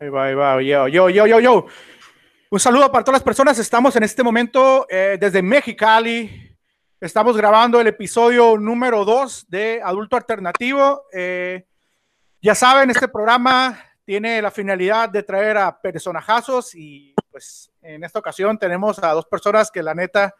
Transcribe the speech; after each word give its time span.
Ahí 0.00 0.08
va, 0.08 0.24
ahí 0.24 0.34
va, 0.34 0.62
yo, 0.62 0.88
yo, 0.88 1.08
yo, 1.08 1.26
yo, 1.26 1.40
yo. 1.40 1.66
Un 2.50 2.60
saludo 2.60 2.92
para 2.92 3.04
todas 3.04 3.20
las 3.20 3.24
personas. 3.24 3.58
Estamos 3.58 3.96
en 3.96 4.02
este 4.02 4.22
momento 4.22 4.86
eh, 4.90 5.16
desde 5.18 5.40
Mexicali. 5.42 6.54
Estamos 7.00 7.36
grabando 7.36 7.80
el 7.80 7.86
episodio 7.86 8.58
número 8.58 9.04
2 9.04 9.46
de 9.48 9.80
Adulto 9.82 10.16
Alternativo. 10.16 11.04
Eh, 11.12 11.66
ya 12.40 12.54
saben, 12.54 12.90
este 12.90 13.08
programa 13.08 13.78
tiene 14.04 14.42
la 14.42 14.50
finalidad 14.50 15.08
de 15.08 15.22
traer 15.22 15.56
a 15.56 15.80
personajazos 15.80 16.74
y 16.74 17.14
pues 17.30 17.72
en 17.80 18.04
esta 18.04 18.18
ocasión 18.18 18.58
tenemos 18.58 19.02
a 19.02 19.12
dos 19.12 19.26
personas 19.26 19.70
que 19.70 19.82
la 19.82 19.94
neta 19.94 20.34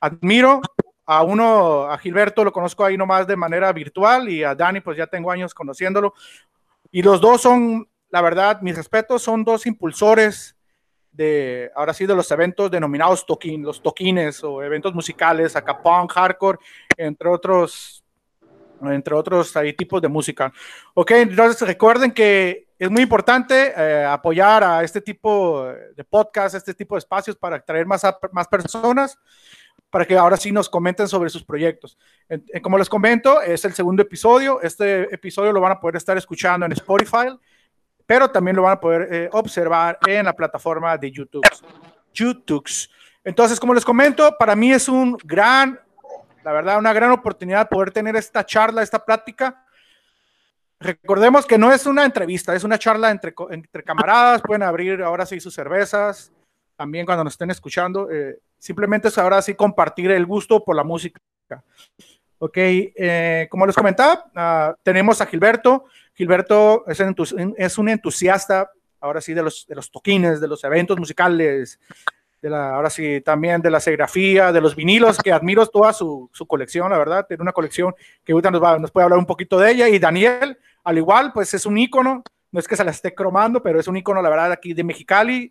admiro. 0.00 0.60
A 1.06 1.22
uno, 1.22 1.90
a 1.90 1.96
Gilberto, 1.96 2.44
lo 2.44 2.52
conozco 2.52 2.84
ahí 2.84 2.98
nomás 2.98 3.26
de 3.26 3.34
manera 3.34 3.72
virtual 3.72 4.28
y 4.28 4.44
a 4.44 4.54
Dani, 4.54 4.80
pues 4.80 4.98
ya 4.98 5.06
tengo 5.06 5.30
años 5.30 5.54
conociéndolo. 5.54 6.14
Y 6.90 7.02
los 7.02 7.20
dos 7.20 7.42
son, 7.42 7.88
la 8.10 8.22
verdad, 8.22 8.60
mis 8.62 8.76
respetos, 8.76 9.22
son 9.22 9.44
dos 9.44 9.66
impulsores 9.66 10.56
de, 11.12 11.70
ahora 11.74 11.92
sí, 11.92 12.06
de 12.06 12.14
los 12.14 12.30
eventos 12.30 12.70
denominados 12.70 13.26
toquín, 13.26 13.62
los 13.62 13.82
toquines 13.82 14.42
o 14.44 14.62
eventos 14.62 14.94
musicales, 14.94 15.56
acá 15.56 15.82
punk, 15.82 16.12
hardcore, 16.12 16.58
entre 16.96 17.28
otros, 17.28 18.04
entre 18.82 19.14
otros 19.14 19.56
ahí 19.56 19.72
tipos 19.72 20.00
de 20.00 20.08
música. 20.08 20.52
Ok, 20.94 21.10
entonces 21.12 21.66
recuerden 21.66 22.12
que 22.12 22.68
es 22.78 22.90
muy 22.90 23.02
importante 23.02 23.72
eh, 23.76 24.04
apoyar 24.04 24.62
a 24.62 24.84
este 24.84 25.00
tipo 25.00 25.66
de 25.94 26.04
podcast, 26.04 26.54
este 26.54 26.74
tipo 26.74 26.94
de 26.94 27.00
espacios 27.00 27.36
para 27.36 27.56
atraer 27.56 27.86
más, 27.86 28.02
más 28.32 28.46
personas 28.46 29.18
para 29.90 30.04
que 30.04 30.16
ahora 30.16 30.36
sí 30.36 30.52
nos 30.52 30.68
comenten 30.68 31.08
sobre 31.08 31.30
sus 31.30 31.44
proyectos. 31.44 31.96
como 32.62 32.78
les 32.78 32.88
comento, 32.88 33.40
es 33.40 33.64
el 33.64 33.72
segundo 33.72 34.02
episodio. 34.02 34.60
Este 34.60 35.12
episodio 35.14 35.52
lo 35.52 35.60
van 35.60 35.72
a 35.72 35.80
poder 35.80 35.96
estar 35.96 36.16
escuchando 36.18 36.66
en 36.66 36.72
Spotify, 36.72 37.28
pero 38.06 38.30
también 38.30 38.56
lo 38.56 38.62
van 38.62 38.72
a 38.72 38.80
poder 38.80 39.08
eh, 39.12 39.28
observar 39.32 39.98
en 40.06 40.26
la 40.26 40.34
plataforma 40.34 40.96
de 40.98 41.10
YouTube. 41.10 41.42
YouTube. 42.12 42.68
Entonces, 43.24 43.58
como 43.58 43.74
les 43.74 43.84
comento, 43.84 44.36
para 44.38 44.54
mí 44.54 44.72
es 44.72 44.88
un 44.88 45.16
gran, 45.24 45.80
la 46.44 46.52
verdad, 46.52 46.78
una 46.78 46.92
gran 46.92 47.10
oportunidad 47.10 47.68
poder 47.68 47.90
tener 47.90 48.16
esta 48.16 48.44
charla, 48.44 48.82
esta 48.82 49.04
plática. 49.04 49.64
Recordemos 50.80 51.46
que 51.46 51.58
no 51.58 51.72
es 51.72 51.86
una 51.86 52.04
entrevista, 52.04 52.54
es 52.54 52.62
una 52.62 52.78
charla 52.78 53.10
entre, 53.10 53.34
entre 53.50 53.82
camaradas, 53.82 54.42
pueden 54.42 54.62
abrir 54.62 55.02
ahora 55.02 55.26
sí 55.26 55.40
sus 55.40 55.54
cervezas, 55.54 56.32
también 56.76 57.04
cuando 57.04 57.24
nos 57.24 57.34
estén 57.34 57.50
escuchando. 57.50 58.08
Eh, 58.10 58.38
simplemente 58.58 59.08
es 59.08 59.18
ahora 59.18 59.40
sí 59.42 59.54
compartir 59.54 60.10
el 60.10 60.26
gusto 60.26 60.64
por 60.64 60.76
la 60.76 60.84
música. 60.84 61.20
Ok, 62.40 62.56
eh, 62.56 63.48
como 63.50 63.66
les 63.66 63.74
comentaba, 63.74 64.26
uh, 64.36 64.74
tenemos 64.82 65.20
a 65.20 65.26
Gilberto. 65.26 65.86
Gilberto 66.14 66.84
es, 66.86 67.02
es, 67.56 67.78
un 67.78 67.88
entusiasta, 67.88 68.70
ahora 69.00 69.20
sí, 69.20 69.34
de 69.34 69.42
los, 69.42 69.66
de 69.66 69.74
los 69.74 69.90
toquines, 69.90 70.40
de 70.40 70.46
los 70.46 70.62
eventos 70.62 70.98
musicales, 70.98 71.80
ahora 72.44 72.90
sí, 72.90 73.20
también 73.22 73.60
de 73.60 73.70
la 73.70 73.80
serigrafía, 73.80 74.52
de 74.52 74.60
los 74.60 74.76
vinilos, 74.76 75.18
que 75.18 75.32
admiro 75.32 75.66
toda 75.66 75.92
su, 75.92 76.30
su 76.32 76.46
colección, 76.46 76.90
la 76.90 76.98
verdad. 76.98 77.26
Tiene 77.26 77.42
una 77.42 77.52
colección 77.52 77.94
que 78.24 78.32
ahorita 78.32 78.52
nos, 78.52 78.62
va, 78.62 78.78
nos 78.78 78.92
puede 78.92 79.04
hablar 79.04 79.18
un 79.18 79.26
poquito 79.26 79.58
de 79.58 79.72
ella. 79.72 79.88
Y 79.88 79.98
Daniel, 79.98 80.58
al 80.84 80.98
igual, 80.98 81.32
pues 81.32 81.52
es 81.54 81.66
un 81.66 81.76
ícono, 81.76 82.22
no 82.52 82.60
es 82.60 82.68
que 82.68 82.76
se 82.76 82.84
la 82.84 82.92
esté 82.92 83.14
cromando, 83.14 83.62
pero 83.62 83.80
es 83.80 83.88
un 83.88 83.96
ícono, 83.96 84.22
la 84.22 84.30
verdad, 84.30 84.52
aquí 84.52 84.74
de 84.74 84.84
Mexicali 84.84 85.50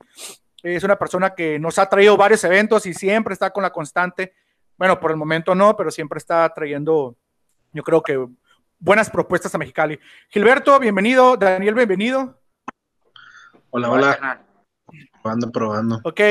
es 0.64 0.84
una 0.84 0.98
persona 0.98 1.34
que 1.36 1.60
nos 1.60 1.78
ha 1.80 1.88
traído 1.88 2.18
varios 2.18 2.44
eventos 2.44 2.86
y 2.86 2.94
siempre 2.94 3.34
está 3.34 3.52
con 3.52 3.64
la 3.64 3.72
constante. 3.72 4.34
Bueno, 4.78 5.00
por 5.00 5.12
el 5.12 5.18
momento 5.18 5.56
no, 5.56 5.76
pero 5.76 5.92
siempre 5.92 6.18
está 6.18 6.52
trayendo, 6.54 7.16
yo 7.74 7.84
creo 7.84 8.02
que 8.02 8.28
buenas 8.80 9.10
propuestas 9.10 9.54
a 9.56 9.58
Mexicali. 9.58 10.00
Gilberto, 10.30 10.80
bienvenido. 10.80 11.38
Daniel, 11.38 11.76
bienvenido. 11.76 12.40
Hola, 13.70 13.90
hola. 13.90 14.46
Probando, 15.22 15.52
probando. 15.52 16.00
Ok. 16.04 16.22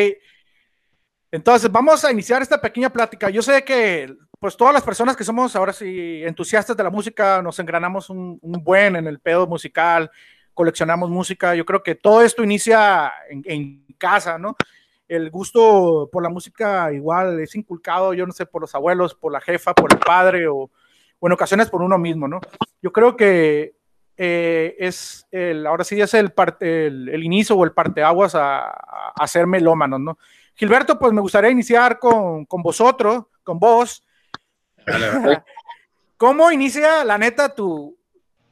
Entonces, 1.31 1.71
vamos 1.71 2.05
a 2.05 2.13
iniciar 2.13 2.41
esta 2.41 2.61
pequeña 2.61 2.91
plática. 2.91 3.29
Yo 3.31 3.43
sé 3.43 3.65
que, 3.65 4.17
pues, 4.39 4.57
todas 4.57 4.73
las 4.73 4.83
personas 4.83 5.17
que 5.17 5.25
somos 5.25 5.55
ahora 5.57 5.73
sí 5.73 6.23
entusiastas 6.25 6.77
de 6.77 6.85
la 6.85 6.91
música, 6.91 7.43
nos 7.43 7.59
engranamos 7.59 8.09
un, 8.11 8.39
un 8.41 8.65
buen 8.65 8.97
en 8.97 9.07
el 9.07 9.19
pedo 9.19 9.47
musical, 9.47 10.11
coleccionamos 10.57 11.11
música. 11.11 11.55
Yo 11.55 11.65
creo 11.65 11.83
que 11.83 11.95
todo 11.95 12.23
esto 12.23 12.43
inicia 12.43 13.13
en, 13.29 13.85
casa, 13.99 14.39
¿no? 14.39 14.57
El 15.07 15.31
gusto 15.31 16.09
por 16.11 16.23
la 16.23 16.29
música 16.29 16.93
igual 16.93 17.39
es 17.41 17.55
inculcado, 17.55 18.13
yo 18.13 18.27
no 18.27 18.33
sé, 18.33 18.45
por 18.47 18.63
los 18.63 18.75
abuelos, 18.75 19.15
por 19.15 19.33
la 19.33 19.41
jefa, 19.41 19.73
por 19.75 19.93
el 19.93 19.99
padre 19.99 20.49
o, 20.49 20.71
en 21.21 21.33
ocasiones 21.33 21.71
por 21.71 21.83
uno 21.83 21.99
mismo, 21.99 22.27
¿no? 22.27 22.41
Yo 22.83 22.93
creo 22.93 23.17
que 23.17 23.77
eh, 24.17 24.77
es 24.79 25.27
el, 25.31 25.67
ahora 25.67 25.85
sí 25.85 26.01
es 26.01 26.15
el, 26.15 26.33
parte, 26.33 26.87
el, 26.87 27.23
inicio 27.23 27.57
o 27.57 27.65
el 27.65 27.73
parteaguas 27.73 28.35
a, 28.35 28.67
a, 28.67 29.13
a 29.15 29.27
ser 29.27 29.47
melómanos, 29.47 30.01
¿no? 30.01 30.19
Gilberto, 30.55 30.99
pues 30.99 31.13
me 31.13 31.21
gustaría 31.21 31.51
iniciar 31.51 31.99
con, 31.99 32.47
con 32.47 32.63
vosotros, 32.63 33.25
con 33.45 33.59
vos. 33.59 34.03
¿Cómo 36.17 36.51
inicia, 36.51 37.05
la 37.05 37.19
neta, 37.19 37.55
tu, 37.55 37.96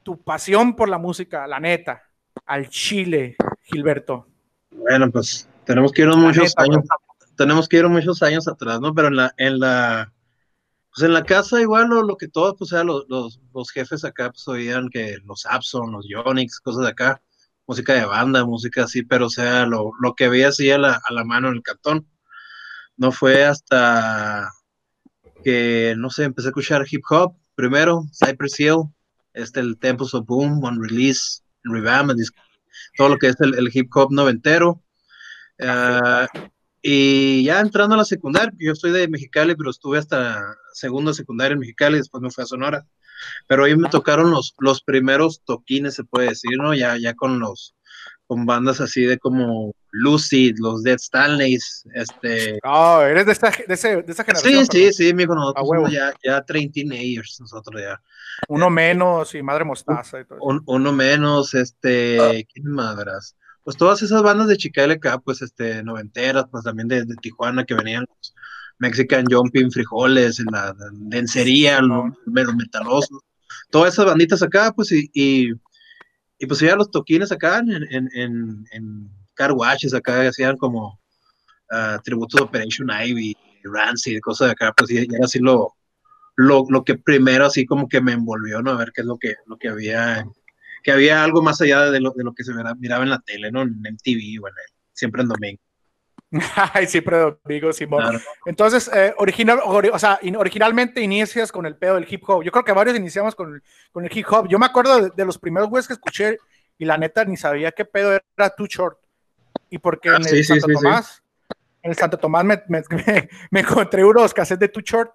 tu 0.05 0.23
pasión 0.23 0.77
por 0.77 0.89
la 0.89 0.99
música, 0.99 1.47
la 1.49 1.59
neta, 1.59 2.03
al 2.47 2.69
Chile, 2.69 3.37
Gilberto? 3.63 4.29
Bueno, 4.71 5.11
pues 5.11 5.49
tenemos 5.65 5.91
que 5.93 6.03
ir 6.03 6.09
muchos 6.09 6.55
años, 6.57 6.85
tenemos 7.37 7.69
que 7.69 7.79
ir 7.79 7.89
muchos 7.89 8.23
años 8.23 8.47
atrás, 8.47 8.81
¿no? 8.81 8.95
Pero 8.95 9.09
en 9.09 9.17
la, 9.17 9.35
en 9.39 9.59
la, 9.59 10.13
pues 10.95 11.05
en 11.05 11.15
la 11.15 11.25
casa 11.25 11.61
igual 11.61 11.89
lo, 11.89 12.03
lo 12.03 12.17
que 12.17 12.29
todos, 12.29 12.55
pues, 12.59 12.71
sea, 12.71 12.85
los, 12.85 13.07
los, 13.09 13.41
los, 13.53 13.71
jefes 13.71 14.05
acá, 14.05 14.31
pues, 14.31 14.47
oían 14.47 14.89
que 14.91 15.17
los 15.25 15.47
Abson, 15.47 15.91
los 15.91 16.07
Yonix, 16.09 16.61
cosas 16.61 16.85
de 16.85 16.91
acá, 16.91 17.23
música 17.67 17.95
de 17.95 18.05
banda, 18.05 18.45
música 18.45 18.85
así, 18.85 19.03
pero, 19.03 19.27
o 19.27 19.31
sea, 19.31 19.67
lo, 19.67 19.93
lo 20.01 20.15
que 20.15 20.29
veía 20.29 20.49
así 20.49 20.71
a 20.71 20.79
la, 20.79 21.01
a 21.03 21.13
la 21.13 21.25
mano 21.25 21.49
en 21.49 21.55
el 21.55 21.63
cantón. 21.63 22.07
No 22.97 23.11
fue 23.11 23.45
hasta 23.45 24.51
que, 25.43 25.95
no 25.97 26.11
sé, 26.11 26.25
empecé 26.25 26.49
a 26.49 26.51
escuchar 26.51 26.85
hip 26.89 27.03
hop 27.11 27.37
primero, 27.55 28.05
Cypress 28.13 28.61
Hill, 28.61 28.94
este, 29.35 29.61
el 29.61 29.79
Temples 29.79 30.15
of 30.15 30.27
Boom, 30.27 30.63
One 30.65 30.79
Release, 30.81 31.43
Revamp, 31.65 32.13
todo 32.97 33.09
lo 33.11 33.19
que 33.19 33.29
es 33.29 33.41
el, 33.41 33.55
el 33.59 33.71
hip 33.73 33.95
hop 33.95 34.13
noventero. 34.13 34.83
Uh, 35.59 36.27
y 36.83 37.45
ya 37.45 37.61
entrando 37.61 37.95
a 37.95 37.99
la 37.99 38.05
secundaria, 38.05 38.53
yo 38.59 38.75
soy 38.75 38.93
de 38.93 39.09
Mexicali, 39.09 39.55
pero 39.55 39.71
estuve 39.71 39.99
hasta 39.99 40.55
segundo 40.73 41.15
secundaria 41.15 41.55
en 41.55 41.61
Mexicali, 41.61 41.97
después 41.99 42.23
me 42.23 42.31
fui 42.31 42.43
a 42.43 42.47
Sonora. 42.47 42.87
Pero 43.47 43.65
ahí 43.65 43.77
me 43.77 43.89
tocaron 43.89 44.31
los, 44.31 44.55
los 44.59 44.83
primeros 44.83 45.43
toquines, 45.45 45.95
se 45.95 46.05
puede 46.05 46.29
decir, 46.29 46.59
¿no? 46.59 46.75
Ya, 46.75 46.99
ya 46.99 47.15
con 47.15 47.39
los, 47.39 47.75
con 48.27 48.47
bandas 48.47 48.81
así 48.81 49.03
de 49.03 49.19
como 49.19 49.75
Lucid, 49.91 50.57
los 50.59 50.83
Dead 50.83 50.99
Stanleys, 50.99 51.85
este... 51.95 52.59
Oh, 52.65 53.01
eres 53.03 53.27
de 53.27 53.33
esta, 53.33 53.51
de, 53.51 53.75
ese, 53.75 54.03
de 54.03 54.13
esa 54.13 54.25
generación. 54.25 54.67
Sí, 54.67 54.91
sí, 54.91 54.93
sí, 54.93 55.15
mijo, 55.15 55.35
nosotros 55.35 55.69
somos 55.69 55.93
ya, 55.93 56.13
ya 56.25 56.43
30 56.43 56.73
teenagers, 56.73 57.39
nosotros 57.41 57.81
ya. 57.81 58.01
Uno 58.49 58.71
menos 58.71 59.35
y 59.35 59.43
Madre 59.43 59.65
Mostaza 59.65 60.21
y 60.21 60.25
todo 60.25 60.39
Un, 60.41 60.63
uno 60.67 60.93
menos, 60.93 61.55
este, 61.55 62.47
¿quién 62.53 62.67
madras? 62.67 63.37
Pues 63.63 63.77
todas 63.77 64.03
esas 64.03 64.23
bandas 64.23 64.49
de 64.49 64.57
Chicale 64.57 64.95
acá, 64.95 65.19
pues, 65.19 65.43
este, 65.43 65.83
noventeras, 65.83 66.47
pues 66.51 66.65
también 66.65 66.89
de, 66.89 67.05
de 67.05 67.15
Tijuana 67.17 67.65
que 67.65 67.75
venían 67.75 68.05
los 68.09 68.35
Mexican 68.79 69.25
Jumping, 69.31 69.71
Frijoles, 69.71 70.41
en 70.41 70.47
la 70.51 70.75
lencería, 71.11 71.81
los, 71.81 72.13
los 72.27 72.57
metalosos, 72.57 73.21
todas 73.71 73.95
esas 73.95 74.07
banditas 74.07 74.43
acá, 74.43 74.73
pues, 74.73 74.93
y, 74.93 75.11
y, 75.15 75.53
y 76.39 76.47
pues 76.47 76.61
ya 76.61 76.77
los 76.77 76.91
toquines 76.91 77.33
acá 77.33 77.59
en, 77.59 77.71
en, 77.91 78.09
en, 78.15 78.65
en 78.73 79.11
car 79.35 79.53
washes 79.53 79.95
acá, 79.95 80.29
hacían 80.29 80.57
como 80.57 81.01
uh, 81.71 82.01
tributos 82.03 82.39
de 82.39 82.45
Operation 82.45 82.89
Ivy, 82.91 83.37
Rancid, 83.65 84.21
cosas 84.21 84.49
de 84.49 84.53
acá, 84.53 84.73
pues, 84.77 84.91
y 84.91 84.99
era 84.99 85.25
así 85.25 85.39
lo, 85.39 85.75
lo, 86.37 86.67
lo, 86.69 86.85
que 86.85 86.97
primero 86.97 87.47
así 87.47 87.67
como 87.67 87.89
que 87.89 88.01
me 88.01 88.13
envolvió, 88.13 88.63
¿no? 88.63 88.73
A 88.73 88.77
ver 88.77 88.93
qué 88.95 89.03
es 89.03 89.07
lo 89.07 89.19
que, 89.19 89.35
lo 89.47 89.57
que 89.57 89.69
había, 89.69 90.25
que 90.83 90.93
había 90.93 91.23
algo 91.23 91.43
más 91.43 91.61
allá 91.61 91.91
de 91.91 92.01
lo, 92.01 92.13
de 92.13 92.25
lo 92.25 92.35
que 92.35 92.45
se 92.45 92.53
miraba 92.79 93.05
en 93.05 93.11
la 93.11 93.21
tele, 93.21 93.51
¿no? 93.51 93.63
En 93.63 93.81
MTV 93.81 94.43
o 94.43 94.49
en 94.49 94.55
el, 94.55 94.75
siempre 94.93 95.23
en 95.23 95.29
domingo. 95.29 95.61
Ay, 96.73 96.87
siempre 96.87 97.19
domingo, 97.19 97.73
Simón. 97.73 98.03
Claro. 98.03 98.21
Entonces, 98.47 98.91
eh, 98.93 99.15
original, 99.19 99.61
o 99.65 99.99
sea, 99.99 100.19
in, 100.23 100.37
originalmente 100.37 101.01
inicias 101.01 101.53
con 101.53 101.67
el 101.67 101.77
pedo 101.77 101.95
del 101.95 102.07
hip 102.09 102.23
hop. 102.29 102.43
Yo 102.43 102.51
creo 102.51 102.65
que 102.65 102.73
varios 102.73 102.97
iniciamos 102.97 103.35
con, 103.35 103.63
con 103.93 104.05
el 104.05 104.17
hip 104.17 104.27
hop. 104.31 104.49
Yo 104.49 104.59
me 104.59 104.67
acuerdo 104.67 105.01
de, 105.01 105.11
de 105.15 105.25
los 105.25 105.39
primeros 105.39 105.69
güeyes 105.69 105.87
que 105.87 105.95
escuché 105.95 106.39
y 106.79 106.85
la 106.85 106.99
neta 106.99 107.25
ni 107.25 107.37
sabía 107.37 107.73
qué 107.73 107.85
pedo 107.85 108.13
era 108.37 108.51
Too 108.51 108.67
Short. 108.67 108.99
Y 109.71 109.79
porque 109.79 110.11
ah, 110.11 110.17
en 110.17 110.23
el 110.23 110.29
sí, 110.29 110.45
Santo 110.45 110.67
sí, 110.67 110.73
Tomás, 110.75 111.07
sí. 111.07 111.57
en 111.83 111.91
el 111.91 111.97
Santo 111.97 112.19
Tomás 112.19 112.45
me, 112.45 112.63
me, 112.69 112.83
me, 112.91 113.29
me 113.51 113.61
encontré 113.61 114.05
unos 114.05 114.35
cassettes 114.35 114.61
de 114.61 114.69
Too 114.69 114.83
Short 114.83 115.13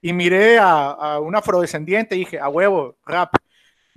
y 0.00 0.12
miré 0.12 0.58
a, 0.58 0.90
a, 0.90 1.20
un 1.20 1.34
afrodescendiente 1.34 2.14
y 2.14 2.20
dije, 2.20 2.38
a 2.38 2.48
huevo, 2.48 2.96
rap. 3.04 3.34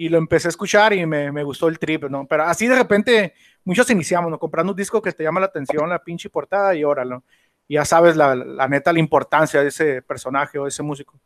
Y 0.02 0.10
lo 0.10 0.18
empecé 0.18 0.48
a 0.48 0.50
escuchar 0.50 0.94
y 0.94 1.06
me, 1.06 1.32
me, 1.32 1.44
gustó 1.44 1.68
el 1.68 1.78
trip, 1.78 2.06
¿no? 2.06 2.26
Pero 2.26 2.46
así 2.46 2.68
de 2.68 2.76
repente, 2.76 3.36
muchos 3.64 3.88
iniciamos, 3.92 4.32
¿no? 4.32 4.40
Comprando 4.40 4.74
un 4.74 4.76
disco 4.76 5.00
que 5.00 5.12
te 5.12 5.24
llama 5.24 5.40
la 5.40 5.46
atención, 5.46 5.88
la 5.88 6.04
pinche 6.04 6.28
portada 6.28 6.74
y 6.74 6.84
óralo. 6.84 7.24
Y 7.68 7.76
ya 7.76 7.86
sabes 7.86 8.16
la, 8.16 8.34
la 8.34 8.68
neta, 8.68 8.92
la 8.92 8.98
importancia 8.98 9.62
de 9.62 9.68
ese 9.68 10.02
personaje 10.02 10.58
o 10.58 10.64
de 10.64 10.70
ese 10.70 10.82
músico. 10.82 11.20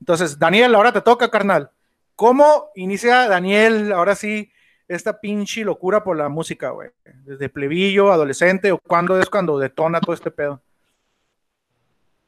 Entonces, 0.00 0.36
Daniel, 0.40 0.74
ahora 0.74 0.92
te 0.92 1.00
toca, 1.02 1.30
carnal. 1.30 1.70
¿Cómo 2.16 2.70
inicia 2.74 3.28
Daniel, 3.28 3.92
ahora 3.92 4.16
sí, 4.16 4.50
esta 4.88 5.20
pinche 5.20 5.62
locura 5.62 6.02
por 6.02 6.16
la 6.16 6.28
música, 6.28 6.70
güey? 6.70 6.90
Desde 7.22 7.48
plebillo, 7.48 8.10
adolescente, 8.10 8.72
o 8.72 8.78
cuándo 8.78 9.20
es 9.20 9.30
cuando 9.30 9.56
detona 9.56 10.00
todo 10.00 10.14
este 10.14 10.32
pedo. 10.32 10.60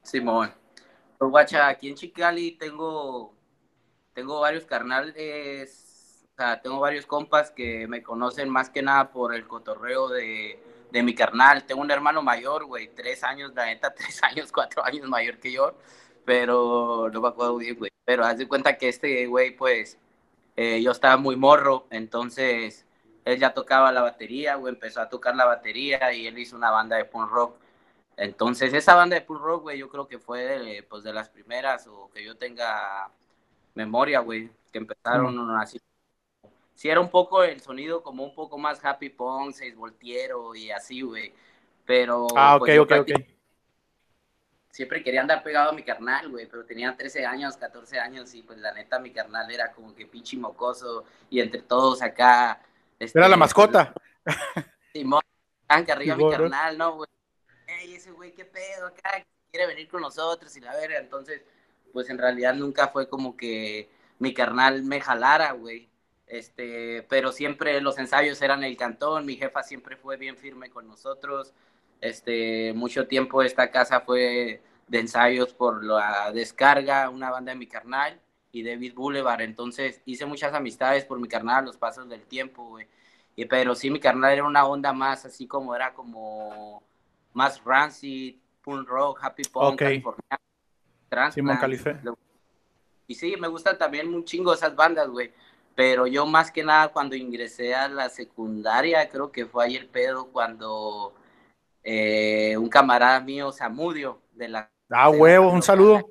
Simón. 0.00 0.52
Pues 1.18 1.28
guacha, 1.28 1.66
aquí 1.66 1.88
en 1.88 1.96
Chicali 1.96 2.52
tengo, 2.52 3.34
tengo 4.14 4.40
varios 4.40 4.64
carnales, 4.66 6.26
o 6.32 6.36
sea, 6.36 6.60
tengo 6.62 6.80
varios 6.80 7.06
compas 7.06 7.50
que 7.50 7.86
me 7.88 8.02
conocen 8.02 8.48
más 8.48 8.70
que 8.70 8.82
nada 8.82 9.10
por 9.10 9.34
el 9.34 9.46
cotorreo 9.46 10.08
de, 10.08 10.62
de 10.90 11.02
mi 11.02 11.14
carnal. 11.14 11.64
Tengo 11.64 11.80
un 11.80 11.90
hermano 11.90 12.22
mayor, 12.22 12.64
güey, 12.66 12.88
tres 12.88 13.24
años, 13.24 13.52
la 13.54 13.66
neta, 13.66 13.94
tres 13.96 14.22
años, 14.22 14.52
cuatro 14.52 14.84
años 14.84 15.08
mayor 15.08 15.38
que 15.38 15.52
yo, 15.52 15.74
pero 16.24 17.10
no 17.12 17.20
me 17.20 17.28
acuerdo 17.28 17.56
bien, 17.56 17.76
güey. 17.76 17.90
Pero 18.04 18.24
haz 18.24 18.38
de 18.38 18.48
cuenta 18.48 18.78
que 18.78 18.88
este 18.88 19.26
güey, 19.26 19.56
pues, 19.56 19.98
eh, 20.56 20.82
yo 20.82 20.90
estaba 20.92 21.16
muy 21.16 21.36
morro, 21.36 21.86
entonces 21.90 22.86
él 23.24 23.38
ya 23.38 23.54
tocaba 23.54 23.92
la 23.92 24.02
batería, 24.02 24.56
güey, 24.56 24.74
empezó 24.74 25.00
a 25.00 25.08
tocar 25.08 25.36
la 25.36 25.44
batería 25.44 26.12
y 26.12 26.26
él 26.26 26.38
hizo 26.38 26.56
una 26.56 26.70
banda 26.70 26.96
de 26.96 27.04
punk 27.04 27.30
rock. 27.30 27.56
Entonces, 28.16 28.72
esa 28.74 28.94
banda 28.94 29.16
de 29.16 29.22
punk 29.22 29.40
rock, 29.40 29.62
güey, 29.62 29.78
yo 29.78 29.88
creo 29.88 30.06
que 30.08 30.18
fue 30.18 30.42
de, 30.42 30.82
pues, 30.84 31.02
de 31.04 31.12
las 31.12 31.28
primeras 31.30 31.86
o 31.86 32.10
que 32.12 32.24
yo 32.24 32.36
tenga 32.36 33.10
memoria, 33.74 34.20
güey, 34.20 34.50
que 34.72 34.78
empezaron 34.78 35.50
así. 35.56 35.80
Sí, 36.74 36.88
era 36.88 37.00
un 37.00 37.10
poco 37.10 37.42
el 37.44 37.60
sonido 37.60 38.02
como 38.02 38.24
un 38.24 38.34
poco 38.34 38.58
más 38.58 38.84
happy 38.84 39.10
punk, 39.10 39.52
seis 39.52 39.76
voltiero 39.76 40.54
y 40.54 40.70
así, 40.70 41.02
güey. 41.02 41.32
Pero. 41.84 42.26
Ah, 42.36 42.56
ok, 42.56 42.60
pues, 42.60 42.78
ok, 42.78 42.92
ok 43.00 43.10
siempre 44.72 45.02
quería 45.02 45.20
andar 45.20 45.42
pegado 45.42 45.70
a 45.70 45.74
mi 45.74 45.84
carnal, 45.84 46.30
güey, 46.30 46.46
pero 46.46 46.64
tenía 46.64 46.96
13 46.96 47.26
años, 47.26 47.56
14 47.56 48.00
años 48.00 48.34
y 48.34 48.42
pues 48.42 48.58
la 48.58 48.72
neta 48.72 48.98
mi 48.98 49.12
carnal 49.12 49.50
era 49.50 49.70
como 49.72 49.94
que 49.94 50.06
pinche 50.06 50.36
mocoso 50.38 51.04
y 51.30 51.40
entre 51.40 51.62
todos 51.62 52.02
acá... 52.02 52.60
Este, 52.98 53.18
era 53.18 53.28
la 53.28 53.36
mascota. 53.36 53.92
Simón, 54.92 55.22
que 55.68 55.92
arriba 55.92 56.16
mi 56.16 56.30
carnal, 56.30 56.78
¿no, 56.78 56.96
güey? 56.96 57.08
Ey, 57.66 57.94
ese 57.94 58.12
güey, 58.12 58.32
qué 58.32 58.46
pedo 58.46 58.86
acá, 58.86 59.24
quiere 59.50 59.66
venir 59.66 59.88
con 59.88 60.00
nosotros 60.00 60.56
y 60.56 60.60
la 60.60 60.74
verga, 60.74 60.98
entonces, 60.98 61.42
pues 61.92 62.10
en 62.10 62.18
realidad 62.18 62.54
nunca 62.54 62.88
fue 62.88 63.08
como 63.08 63.36
que 63.36 63.90
mi 64.18 64.34
carnal 64.34 64.82
me 64.84 65.00
jalara, 65.00 65.52
güey. 65.52 65.88
Este, 66.26 67.02
pero 67.08 67.32
siempre 67.32 67.80
los 67.80 67.98
ensayos 67.98 68.40
eran 68.42 68.64
el 68.64 68.76
cantón, 68.76 69.26
mi 69.26 69.36
jefa 69.36 69.62
siempre 69.62 69.96
fue 69.96 70.16
bien 70.16 70.36
firme 70.36 70.70
con 70.70 70.88
nosotros, 70.88 71.52
este, 72.00 72.72
mucho 72.74 73.06
tiempo 73.06 73.42
esta 73.42 73.70
casa 73.70 74.00
fue 74.00 74.62
de 74.88 74.98
ensayos 74.98 75.54
por 75.54 75.84
la 75.84 76.32
descarga, 76.32 77.08
una 77.10 77.30
banda 77.30 77.52
de 77.52 77.58
mi 77.58 77.66
carnal 77.66 78.20
y 78.50 78.62
David 78.62 78.94
Boulevard. 78.94 79.40
Entonces 79.42 80.02
hice 80.04 80.26
muchas 80.26 80.54
amistades 80.54 81.04
por 81.04 81.20
mi 81.20 81.28
carnal, 81.28 81.64
los 81.64 81.76
pasos 81.76 82.08
del 82.08 82.22
tiempo, 82.26 82.64
güey. 82.68 82.86
Y, 83.36 83.46
pero 83.46 83.74
sí, 83.74 83.90
mi 83.90 84.00
carnal 84.00 84.32
era 84.32 84.44
una 84.44 84.66
onda 84.66 84.92
más 84.92 85.24
así 85.24 85.46
como 85.46 85.74
era 85.74 85.94
como 85.94 86.82
más 87.32 87.62
rancid, 87.64 88.36
punk 88.62 88.88
rock, 88.88 89.20
happy 89.22 89.44
punk, 89.44 89.74
okay. 89.74 90.02
Simón 91.32 91.58
Y 93.06 93.14
sí, 93.14 93.34
me 93.38 93.48
gustan 93.48 93.78
también 93.78 94.12
un 94.12 94.24
chingo 94.24 94.54
esas 94.54 94.74
bandas, 94.74 95.08
güey. 95.08 95.32
Pero 95.74 96.06
yo 96.06 96.26
más 96.26 96.50
que 96.50 96.62
nada 96.62 96.88
cuando 96.88 97.16
ingresé 97.16 97.74
a 97.74 97.88
la 97.88 98.08
secundaria, 98.08 99.08
creo 99.08 99.32
que 99.32 99.46
fue 99.46 99.64
ahí 99.64 99.76
el 99.76 99.86
pedo 99.86 100.26
cuando 100.26 101.14
eh, 101.82 102.56
un 102.56 102.68
camarada 102.68 103.20
mío, 103.20 103.50
Samudio, 103.52 104.20
de 104.32 104.48
la... 104.48 104.70
Ah, 104.90 105.08
huevo, 105.08 105.50
un 105.50 105.62
saludo. 105.62 106.10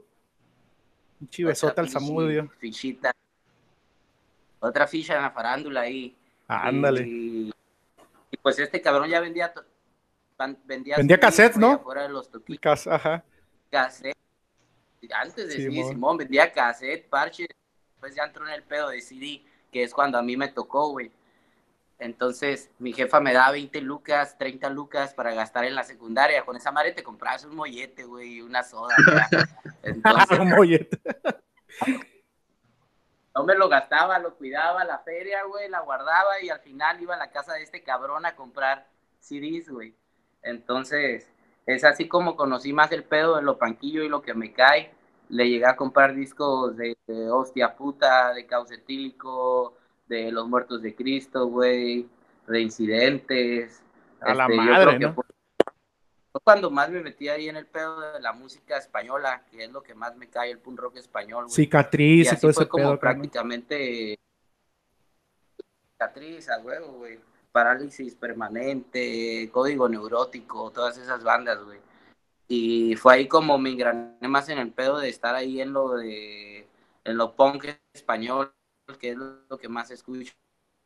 Un 1.19 1.29
chivesota 1.29 1.81
al 1.81 1.89
Samudio. 1.89 2.49
Fichita. 2.57 3.11
Otra 4.59 4.87
ficha 4.87 5.15
en 5.15 5.21
la 5.21 5.31
farándula 5.31 5.81
ahí. 5.81 6.15
ándale. 6.47 7.03
Y, 7.07 7.53
pues 8.41 8.57
este 8.59 8.81
cabrón 8.81 9.09
ya 9.09 9.19
vendía... 9.19 9.53
Vendía, 10.65 10.97
vendía 10.97 11.19
cassettes, 11.19 11.57
¿no? 11.57 11.77
Fuera 11.79 12.01
de 12.01 12.09
los 12.09 12.27
ajá. 12.87 13.23
Cassette. 13.69 14.17
Antes 15.13 15.47
de 15.47 15.55
sí, 15.55 15.83
Simón. 15.83 16.17
vendía 16.17 16.51
cassette, 16.51 17.07
parche. 17.09 17.47
Pues 17.99 18.15
ya 18.15 18.23
entró 18.23 18.47
en 18.47 18.53
el 18.53 18.63
pedo 18.63 18.89
de 18.89 19.01
CD, 19.01 19.43
que 19.71 19.83
es 19.83 19.93
cuando 19.93 20.17
a 20.17 20.21
mí 20.21 20.35
me 20.37 20.47
tocó, 20.47 20.89
güey. 20.89 21.11
Entonces, 21.99 22.71
mi 22.79 22.93
jefa 22.93 23.19
me 23.19 23.31
da 23.31 23.51
20 23.51 23.79
lucas, 23.81 24.35
30 24.39 24.69
lucas 24.71 25.13
para 25.13 25.35
gastar 25.35 25.65
en 25.65 25.75
la 25.75 25.83
secundaria. 25.83 26.43
Con 26.43 26.55
esa 26.55 26.71
madre 26.71 26.93
te 26.93 27.03
comprabas 27.03 27.45
un 27.45 27.55
mollete, 27.55 28.05
güey, 28.05 28.41
una 28.41 28.63
soda. 28.63 28.95
Entonces, 29.83 30.39
un 30.39 30.49
mollete. 30.49 30.99
no 33.35 33.43
me 33.43 33.55
lo 33.55 33.69
gastaba, 33.69 34.17
lo 34.19 34.35
cuidaba, 34.35 34.83
la 34.83 34.99
feria, 34.99 35.43
güey, 35.43 35.69
la 35.69 35.81
guardaba 35.81 36.41
y 36.41 36.49
al 36.49 36.59
final 36.59 36.99
iba 37.01 37.15
a 37.15 37.19
la 37.19 37.29
casa 37.29 37.53
de 37.53 37.63
este 37.63 37.83
cabrón 37.83 38.25
a 38.25 38.35
comprar 38.35 38.87
CDs, 39.19 39.69
güey. 39.69 39.95
Entonces, 40.41 41.29
es 41.65 41.83
así 41.83 42.07
como 42.07 42.35
conocí 42.35 42.73
más 42.73 42.91
el 42.91 43.03
pedo 43.03 43.35
de 43.35 43.41
lo 43.41 43.57
panquillo 43.57 44.03
y 44.03 44.09
lo 44.09 44.21
que 44.21 44.33
me 44.33 44.53
cae. 44.53 44.91
Le 45.29 45.49
llegué 45.49 45.65
a 45.65 45.75
comprar 45.75 46.13
discos 46.13 46.75
de, 46.75 46.95
hostia 47.31 47.75
puta, 47.75 48.33
de 48.33 48.45
caucetílico, 48.45 49.77
de 50.07 50.31
Los 50.31 50.47
Muertos 50.47 50.81
de 50.81 50.93
Cristo, 50.95 51.47
güey, 51.47 52.07
Reincidentes. 52.47 53.81
A 54.19 54.33
la 54.33 54.45
este, 54.45 54.55
madre, 54.57 54.99
¿no? 54.99 55.13
Fue, 55.13 55.23
cuando 56.43 56.69
más 56.69 56.89
me 56.89 57.01
metí 57.01 57.29
ahí 57.29 57.47
en 57.47 57.57
el 57.57 57.65
pedo 57.65 57.99
de 58.13 58.19
la 58.19 58.33
música 58.33 58.77
española, 58.77 59.43
que 59.51 59.65
es 59.65 59.71
lo 59.71 59.83
que 59.83 59.93
más 59.93 60.15
me 60.15 60.29
cae, 60.29 60.51
el 60.51 60.59
punk 60.59 60.79
rock 60.79 60.97
español. 60.97 61.45
Güey. 61.45 61.55
Cicatriz 61.55 62.27
y, 62.27 62.35
todo 62.35 62.53
fue 62.53 62.63
ese 62.63 62.67
como 62.69 62.97
prácticamente 62.97 64.19
cicatriz, 65.91 66.49
a 66.49 66.59
huevo, 66.59 66.93
güey. 66.93 67.19
Parálisis 67.51 68.15
permanente, 68.15 69.49
código 69.51 69.89
neurótico, 69.89 70.71
todas 70.71 70.97
esas 70.97 71.23
bandas, 71.23 71.63
güey. 71.63 71.79
Y 72.47 72.95
fue 72.95 73.15
ahí 73.15 73.27
como 73.27 73.57
me 73.57 73.71
engrané 73.71 74.27
más 74.27 74.49
en 74.49 74.57
el 74.59 74.71
pedo 74.71 74.99
de 74.99 75.09
estar 75.09 75.35
ahí 75.35 75.61
en 75.61 75.73
lo 75.73 75.95
de 75.95 76.67
en 77.03 77.17
lo 77.17 77.35
punk 77.35 77.65
español 77.93 78.53
que 78.99 79.11
es 79.11 79.17
lo 79.17 79.57
que 79.57 79.69
más 79.69 79.91
escucho 79.91 80.33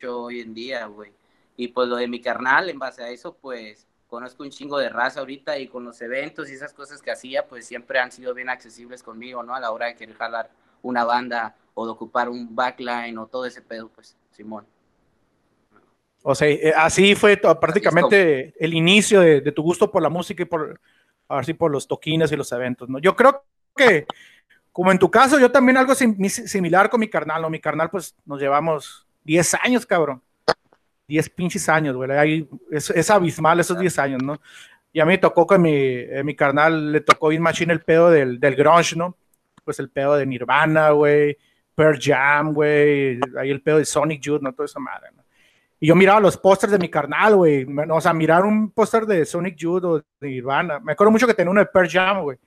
hoy 0.04 0.42
en 0.42 0.54
día, 0.54 0.86
güey. 0.88 1.14
Y 1.58 1.70
pues 1.70 1.88
lo 1.88 1.96
de 1.96 2.08
mi 2.08 2.22
carnal, 2.22 2.70
en 2.70 2.80
base 2.80 3.04
a 3.04 3.10
eso, 3.10 3.36
pues 3.36 3.88
conozco 4.08 4.44
un 4.44 4.52
chingo 4.52 4.78
de 4.78 4.90
raza 4.90 5.22
ahorita 5.22 5.58
y 5.58 5.68
con 5.68 5.84
los 5.84 6.02
eventos 6.02 6.50
y 6.50 6.54
esas 6.54 6.74
cosas 6.74 7.02
que 7.02 7.12
hacía, 7.12 7.48
pues 7.48 7.66
siempre 7.66 8.00
han 8.00 8.12
sido 8.12 8.34
bien 8.34 8.50
accesibles 8.50 9.04
conmigo, 9.04 9.44
¿no? 9.44 9.56
A 9.56 9.60
la 9.60 9.72
hora 9.72 9.88
de 9.88 9.96
querer 9.96 10.16
jalar 10.16 10.52
una 10.82 11.04
banda 11.04 11.56
o 11.74 11.86
de 11.86 11.92
ocupar 11.92 12.30
un 12.30 12.56
backline 12.56 13.18
o 13.18 13.28
todo 13.28 13.46
ese 13.46 13.62
pedo, 13.62 13.90
pues, 13.90 14.16
Simón. 14.32 14.66
O 16.28 16.34
sea, 16.34 16.48
eh, 16.48 16.74
así 16.76 17.14
fue 17.14 17.38
prácticamente 17.38 18.56
el 18.60 18.74
inicio 18.74 19.22
de, 19.22 19.42
de, 19.42 19.52
tu 19.52 19.62
gusto 19.62 19.92
por 19.92 20.02
la 20.02 20.10
música 20.10 20.42
y 20.42 20.46
por, 20.46 20.80
así 21.30 21.54
por 21.54 21.70
los 21.72 21.88
toquines 21.88 22.32
y 22.32 22.36
los 22.36 22.52
eventos, 22.52 22.90
¿no? 22.90 22.98
Yo 22.98 23.16
creo 23.16 23.44
que 23.76 24.08
como 24.72 24.92
en 24.92 24.98
tu 24.98 25.10
caso, 25.12 25.40
yo 25.40 25.52
también 25.52 25.78
algo 25.78 25.94
similar 25.94 26.90
con 26.90 27.00
mi 27.00 27.08
carnal, 27.08 27.44
¿no? 27.44 27.50
Mi 27.52 27.60
carnal, 27.60 27.92
pues 27.92 28.16
nos 28.26 28.42
llevamos 28.42 29.08
10 29.24 29.54
años, 29.64 29.86
cabrón. 29.86 30.20
10 31.08 31.30
pinches 31.30 31.70
años, 31.70 31.96
güey. 31.96 32.46
Es, 32.72 33.10
abismal 33.12 33.60
esos 33.60 33.80
10 33.80 34.00
años, 34.00 34.24
¿no? 34.24 34.42
Y 34.92 35.00
a 35.00 35.06
mí 35.06 35.12
me 35.12 35.18
tocó 35.20 35.46
con 35.46 35.62
mi, 35.62 35.72
eh, 35.74 36.24
mi 36.26 36.36
carnal, 36.36 36.92
le 36.92 37.02
tocó 37.02 37.28
bien 37.28 37.44
machine 37.44 37.72
el 37.72 37.84
pedo 37.84 38.10
del, 38.10 38.40
del 38.40 38.56
grunge, 38.56 38.98
¿no? 38.98 39.16
Pues 39.64 39.78
el 39.78 39.90
pedo 39.90 40.16
de 40.16 40.26
Nirvana, 40.26 40.90
güey, 40.90 41.38
Pearl 41.76 42.00
Jam, 42.02 42.52
güey, 42.52 43.20
ahí 43.40 43.52
el 43.52 43.62
pedo 43.62 43.78
de 43.78 43.86
Sonic 43.86 44.22
Youth, 44.24 44.42
¿no? 44.42 44.54
Toda 44.54 44.66
esa 44.66 44.80
madre, 44.80 45.08
¿no? 45.15 45.15
Yo 45.86 45.96
miraba 45.96 46.20
los 46.20 46.38
pósters 46.38 46.72
de 46.72 46.80
mi 46.80 46.90
carnal, 46.90 47.36
güey. 47.36 47.66
O 47.90 48.02
sea, 48.02 48.14
mirar 48.14 48.44
un 48.46 48.72
póster 48.72 49.06
de 49.06 49.26
Sonic 49.26 49.56
Youth 49.56 49.84
o 49.84 49.98
de 49.98 50.04
Nirvana. 50.28 50.80
Me 50.80 50.94
acuerdo 50.94 51.12
mucho 51.12 51.28
que 51.28 51.34
tenía 51.34 51.52
uno 51.52 51.62
de 51.62 51.68
Pearl 51.68 51.90
Jam, 51.90 52.22
güey. 52.24 52.38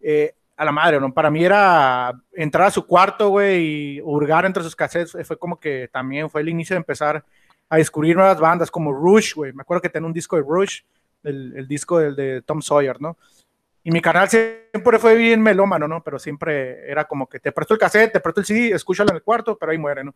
Eh, 0.00 0.34
a 0.56 0.64
la 0.64 0.72
madre, 0.72 1.00
¿no? 1.00 1.12
Para 1.12 1.30
mí 1.30 1.44
era 1.44 2.12
entrar 2.32 2.68
a 2.68 2.70
su 2.70 2.86
cuarto, 2.86 3.30
güey, 3.30 3.96
y 3.96 4.00
hurgar 4.00 4.44
entre 4.44 4.62
sus 4.62 4.76
cassettes. 4.76 5.16
Fue 5.26 5.38
como 5.38 5.58
que 5.58 5.88
también 5.92 6.30
fue 6.30 6.42
el 6.42 6.48
inicio 6.48 6.74
de 6.74 6.78
empezar 6.78 7.24
a 7.68 7.76
descubrir 7.76 8.16
nuevas 8.16 8.38
bandas 8.38 8.70
como 8.70 8.92
Rush, 8.92 9.34
güey. 9.34 9.52
Me 9.52 9.62
acuerdo 9.62 9.82
que 9.82 9.88
tenía 9.88 10.06
un 10.06 10.12
disco 10.12 10.36
de 10.36 10.42
Rush, 10.42 10.82
el, 11.22 11.66
disco 11.66 11.98
del 11.98 12.14
de 12.14 12.42
Tom 12.42 12.62
Sawyer, 12.62 13.00
¿no? 13.00 13.16
Y 13.84 13.90
mi 13.90 14.00
canal 14.00 14.28
siempre 14.28 14.98
fue 14.98 15.14
bien 15.14 15.42
melómano, 15.42 15.86
¿no? 15.86 16.02
Pero 16.02 16.18
siempre 16.18 16.90
era 16.90 17.04
como 17.04 17.28
que 17.28 17.38
te 17.38 17.52
presto 17.52 17.74
el 17.74 17.80
cassette, 17.80 18.14
te 18.14 18.20
presto 18.20 18.40
el 18.40 18.46
CD, 18.46 18.74
escúchalo 18.74 19.10
en 19.10 19.16
el 19.16 19.22
cuarto, 19.22 19.58
pero 19.58 19.72
ahí 19.72 19.78
muere, 19.78 20.02
¿no? 20.02 20.14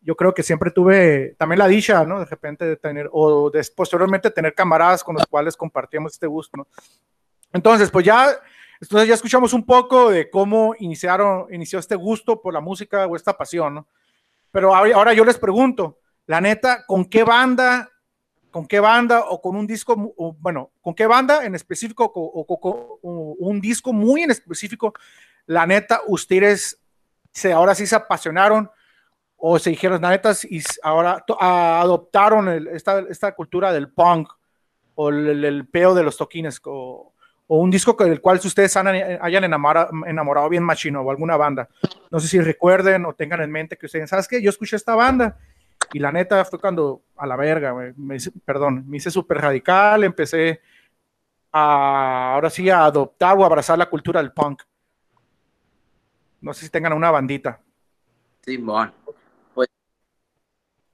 Yo 0.00 0.14
creo 0.14 0.32
que 0.32 0.44
siempre 0.44 0.70
tuve 0.70 1.34
también 1.36 1.58
la 1.58 1.66
dicha, 1.66 2.04
¿no? 2.04 2.20
De 2.20 2.24
repente 2.24 2.64
de 2.64 2.76
tener, 2.76 3.10
o 3.12 3.50
de, 3.50 3.66
posteriormente 3.76 4.30
tener 4.30 4.54
camaradas 4.54 5.02
con 5.02 5.16
los 5.16 5.26
cuales 5.26 5.56
compartíamos 5.56 6.12
este 6.12 6.28
gusto, 6.28 6.56
¿no? 6.56 6.68
Entonces, 7.52 7.90
pues 7.90 8.06
ya 8.06 8.38
entonces 8.80 9.08
ya 9.08 9.14
escuchamos 9.14 9.52
un 9.52 9.66
poco 9.66 10.10
de 10.10 10.30
cómo 10.30 10.74
iniciaron, 10.78 11.52
inició 11.52 11.78
este 11.78 11.96
gusto 11.96 12.40
por 12.40 12.54
la 12.54 12.60
música 12.60 13.06
o 13.06 13.14
esta 13.14 13.36
pasión, 13.36 13.74
¿no? 13.74 13.86
Pero 14.50 14.74
ahora 14.74 15.12
yo 15.12 15.24
les 15.24 15.36
pregunto, 15.36 15.98
la 16.26 16.40
neta, 16.40 16.84
¿con 16.86 17.04
qué 17.04 17.22
banda, 17.22 17.90
con 18.50 18.66
qué 18.66 18.80
banda 18.80 19.24
o 19.28 19.40
con 19.40 19.56
un 19.56 19.66
disco, 19.66 19.96
bueno, 20.38 20.70
con 20.80 20.94
qué 20.94 21.06
banda 21.06 21.44
en 21.44 21.54
específico 21.54 22.10
o, 22.14 22.60
con 22.60 22.98
un 23.02 23.60
disco 23.60 23.92
muy 23.92 24.22
en 24.22 24.30
específico, 24.30 24.94
la 25.46 25.66
neta, 25.66 26.00
ustedes 26.06 26.80
se, 27.32 27.52
ahora 27.52 27.74
sí 27.74 27.86
se 27.86 27.96
apasionaron 27.96 28.70
o 29.36 29.58
se 29.58 29.70
dijeron, 29.70 30.02
la 30.02 30.10
neta, 30.10 30.32
y 30.48 30.62
ahora 30.82 31.24
adoptaron 31.38 32.68
esta, 32.68 33.34
cultura 33.34 33.72
del 33.72 33.90
punk 33.90 34.30
o 34.96 35.08
el, 35.08 35.66
peo 35.68 35.94
de 35.94 36.02
los 36.02 36.16
toquines 36.16 36.60
o, 36.64 37.14
un 37.46 37.70
disco 37.70 37.96
con 37.96 38.08
el 38.08 38.20
cual 38.20 38.38
ustedes 38.44 38.76
hayan 38.76 39.44
enamorado, 39.44 39.90
enamorado 40.06 40.48
bien 40.48 40.62
machino 40.62 41.00
o 41.00 41.10
alguna 41.10 41.36
banda. 41.36 41.68
No 42.08 42.20
sé 42.20 42.28
si 42.28 42.40
recuerden 42.40 43.04
o 43.06 43.14
tengan 43.14 43.40
en 43.40 43.50
mente 43.50 43.76
que 43.76 43.86
ustedes, 43.86 44.08
¿sabes 44.08 44.28
qué? 44.28 44.40
Yo 44.40 44.50
escuché 44.50 44.76
esta 44.76 44.94
banda 44.94 45.36
y 45.92 45.98
la 45.98 46.12
neta 46.12 46.44
fue 46.44 46.58
cuando 46.58 47.02
a 47.16 47.26
la 47.26 47.36
verga, 47.36 47.74
me, 47.96 48.18
perdón, 48.44 48.84
me 48.88 48.98
hice 48.98 49.10
súper 49.10 49.38
radical, 49.38 50.04
empecé 50.04 50.60
a, 51.52 52.34
ahora 52.34 52.50
sí, 52.50 52.70
a 52.70 52.84
adoptar 52.84 53.36
o 53.36 53.44
abrazar 53.44 53.78
la 53.78 53.90
cultura 53.90 54.20
del 54.20 54.32
punk. 54.32 54.62
No 56.40 56.54
sé 56.54 56.64
si 56.64 56.70
tengan 56.70 56.92
una 56.92 57.10
bandita. 57.10 57.60
Simón. 58.42 58.92
Pues, 59.54 59.68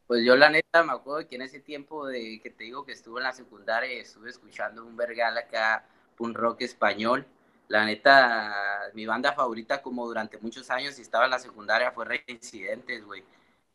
pues 0.06 0.24
yo 0.24 0.34
la 0.34 0.50
neta 0.50 0.82
me 0.82 0.92
acuerdo 0.92 1.28
que 1.28 1.36
en 1.36 1.42
ese 1.42 1.60
tiempo 1.60 2.06
de 2.06 2.40
que 2.42 2.50
te 2.50 2.64
digo 2.64 2.84
que 2.84 2.92
estuve 2.92 3.20
en 3.20 3.24
la 3.24 3.32
secundaria 3.32 4.00
estuve 4.00 4.30
escuchando 4.30 4.84
un 4.84 4.96
vergal 4.96 5.38
acá, 5.38 5.84
un 6.18 6.34
rock 6.34 6.62
español. 6.62 7.26
La 7.68 7.84
neta, 7.84 8.90
mi 8.94 9.06
banda 9.06 9.32
favorita 9.32 9.82
como 9.82 10.06
durante 10.06 10.38
muchos 10.38 10.70
años 10.70 10.98
y 10.98 11.02
estaba 11.02 11.24
en 11.24 11.32
la 11.32 11.38
secundaria 11.38 11.92
fue 11.92 12.04
Reincidentes, 12.04 13.04
güey. 13.04 13.24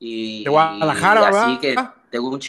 Y, 0.04 0.44
de 0.44 0.50
Guadalajara, 0.50 1.22
y 1.22 1.26
así 1.26 1.60
que 1.60 1.76
tengo 2.10 2.30
un 2.30 2.40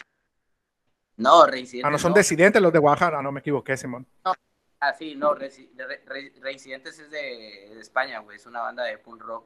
no, 1.17 1.45
Reincidentes. 1.45 1.87
Ah, 1.87 1.91
no 1.91 1.99
son 1.99 2.13
decidentes 2.13 2.61
los 2.61 2.71
de 2.73 2.79
Guadalajara, 2.79 3.21
no 3.21 3.31
me 3.31 3.39
equivoqué, 3.39 3.77
Simón. 3.77 4.05
No, 4.25 4.33
ah, 4.79 4.93
sí, 4.93 5.15
no, 5.15 5.35
Reincidentes 5.35 6.99
es 6.99 7.11
de, 7.11 7.79
España, 7.79 8.19
güey, 8.19 8.37
es 8.37 8.45
una 8.45 8.61
banda 8.61 8.83
de 8.83 8.97
punk 8.97 9.21
rock. 9.21 9.45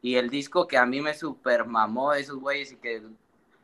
Y 0.00 0.14
el 0.14 0.30
disco 0.30 0.68
que 0.68 0.78
a 0.78 0.86
mí 0.86 1.00
me 1.00 1.14
super 1.14 1.64
mamó 1.64 2.12
de 2.12 2.20
esos 2.20 2.38
güeyes 2.38 2.70
y 2.70 2.76
que 2.76 3.02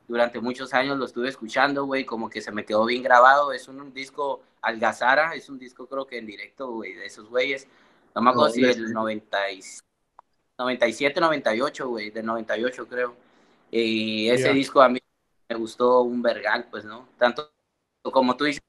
durante 0.08 0.40
muchos 0.40 0.74
años 0.74 0.98
lo 0.98 1.04
estuve 1.04 1.28
escuchando, 1.28 1.84
güey, 1.84 2.04
como 2.04 2.28
que 2.28 2.40
se 2.40 2.50
me 2.50 2.64
quedó 2.64 2.84
bien 2.86 3.04
grabado. 3.04 3.52
Es 3.52 3.68
un, 3.68 3.94
disco 3.94 4.42
Algazara, 4.60 5.36
es 5.36 5.48
un 5.48 5.60
disco 5.60 5.86
creo 5.86 6.08
que 6.08 6.18
en 6.18 6.26
directo, 6.26 6.72
güey, 6.72 6.94
de 6.94 7.06
esos 7.06 7.28
güeyes. 7.28 7.68
No 8.16 8.22
me 8.22 8.30
acuerdo 8.30 8.52
si 8.52 8.64
el 8.64 8.92
97, 8.92 11.20
98, 11.20 11.88
güey, 11.88 12.10
del 12.10 12.26
98 12.26 12.88
creo. 12.88 13.23
Y 13.76 14.30
ese 14.30 14.52
disco 14.52 14.80
a 14.80 14.88
mí 14.88 15.00
me 15.48 15.56
gustó 15.56 16.02
un 16.02 16.22
vergal, 16.22 16.68
pues, 16.70 16.84
¿no? 16.84 17.08
Tanto 17.18 17.50
como 18.04 18.36
tú 18.36 18.44
dices. 18.44 18.62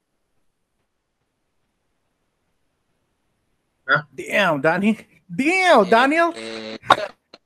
Ah. 3.86 4.04
Damn, 4.10 4.60
Dani. 4.60 4.98
Damn, 5.28 5.84
eh, 5.84 5.88
Daniel. 5.88 6.32
Eh, 6.34 6.76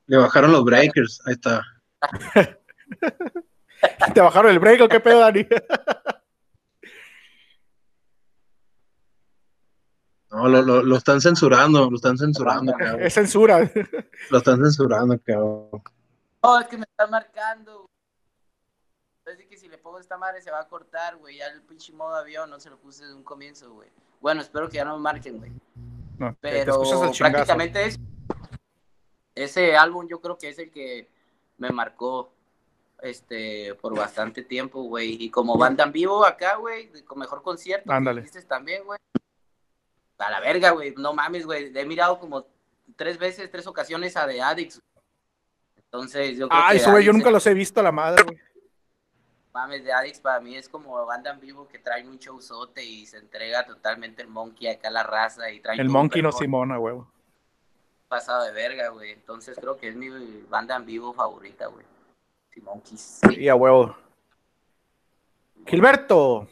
Le 0.07 0.17
bajaron 0.17 0.52
los 0.52 0.64
breakers, 0.64 1.21
ahí 1.26 1.35
está. 1.35 1.62
¿Te 4.14 4.21
bajaron 4.23 4.52
el 4.52 4.59
break 4.59 4.81
o 4.81 4.88
qué 4.88 5.00
pedo, 5.00 5.21
Dani? 5.21 5.47
No, 10.31 10.49
lo, 10.49 10.62
lo, 10.62 10.83
lo, 10.83 10.97
están 10.97 11.21
censurando, 11.21 11.90
lo 11.90 11.97
están 11.97 12.17
censurando, 12.17 12.73
cabrón. 12.79 13.02
Es 13.02 13.12
censura. 13.12 13.71
Lo 14.31 14.38
están 14.38 14.64
censurando, 14.64 15.21
cabrón. 15.23 15.83
No, 16.42 16.59
es 16.59 16.68
que 16.68 16.78
me 16.78 16.85
están 16.85 17.11
marcando. 17.11 17.87
Así 19.26 19.47
que 19.47 19.56
si 19.56 19.68
le 19.68 19.78
pongo 19.78 19.99
esta 19.99 20.16
madre 20.16 20.40
se 20.40 20.50
va 20.50 20.61
a 20.61 20.68
cortar, 20.68 21.16
güey. 21.16 21.38
Ya 21.38 21.47
el 21.47 21.62
pinche 21.62 21.92
modo 21.92 22.16
avión 22.16 22.50
no 22.50 22.59
se 22.59 22.70
lo 22.70 22.78
puse 22.78 23.04
desde 23.04 23.16
un 23.16 23.23
comienzo, 23.23 23.73
güey. 23.73 23.90
Bueno, 24.20 24.40
espero 24.40 24.68
que 24.68 24.76
ya 24.76 24.85
no 24.85 24.97
me 24.97 25.02
marquen, 25.02 25.38
güey. 25.38 25.52
No, 26.18 26.37
Pero 26.40 26.82
prácticamente 27.18 27.87
es, 27.87 27.99
ese 29.35 29.76
álbum 29.76 30.06
yo 30.09 30.20
creo 30.20 30.37
que 30.37 30.49
es 30.49 30.59
el 30.59 30.70
que 30.70 31.09
me 31.59 31.70
marcó 31.70 32.32
este 33.02 33.75
por 33.76 33.97
bastante 33.97 34.42
tiempo, 34.42 34.82
güey. 34.82 35.23
Y 35.23 35.30
como 35.30 35.56
banda 35.56 35.85
en 35.85 35.92
vivo 35.92 36.25
acá, 36.25 36.56
güey, 36.56 36.90
con 37.04 37.18
mejor 37.18 37.42
concierto. 37.42 37.90
Ándale. 37.90 38.28
también, 38.47 38.85
güey. 38.85 38.99
A 40.18 40.30
la 40.30 40.40
verga, 40.40 40.70
güey. 40.70 40.94
No 40.97 41.14
mames, 41.14 41.47
güey. 41.47 41.73
He 41.75 41.87
mirado 41.87 42.18
como 42.18 42.47
tres 42.97 43.18
veces, 43.18 43.50
tres 43.50 43.66
ocasiones 43.66 44.16
a 44.16 44.26
The 44.26 44.42
Addicts. 44.42 44.80
Entonces, 45.92 46.38
yo 46.38 46.49
creo 46.49 46.61
ah, 46.62 46.75
eso, 46.75 46.90
güey, 46.90 47.04
yo 47.04 47.12
nunca 47.12 47.30
los 47.30 47.47
he 47.47 47.54
visto 47.54 47.80
a 47.80 47.82
la 47.82 47.92
madre, 47.92 48.23
güey. 48.23 48.38
Mames, 49.52 49.85
de 49.85 49.92
Addicts 49.92 50.20
para 50.20 50.40
mí 50.40 50.54
es 50.54 50.68
como 50.68 51.04
banda 51.04 51.32
en 51.32 51.40
vivo 51.40 51.66
que 51.66 51.80
trae 51.80 52.06
un 52.06 52.18
showzote 52.18 52.85
y 52.85 53.04
se 53.06 53.18
entrega 53.18 53.66
totalmente 53.66 54.23
el 54.23 54.28
monkey 54.28 54.68
acá 54.68 54.88
a 54.88 54.92
la 54.92 55.02
raza 55.02 55.50
y 55.50 55.59
trae 55.59 55.80
El 55.80 55.88
monkey 55.88 56.23
no 56.23 56.30
Simona, 56.30 56.76
güey. 56.76 56.97
Pasado 58.06 58.44
de 58.44 58.52
verga, 58.52 58.90
güey. 58.90 59.11
Entonces 59.11 59.59
creo 59.61 59.76
que 59.76 59.88
es 59.88 59.97
mi 59.97 60.09
banda 60.49 60.76
en 60.76 60.87
vivo 60.87 61.12
favorita, 61.12 61.66
güey. 61.66 61.85
Monkeys. 62.62 63.20
Sí, 63.28 63.49
a 63.49 63.54
huevo. 63.54 63.97
Gilberto, 65.66 66.49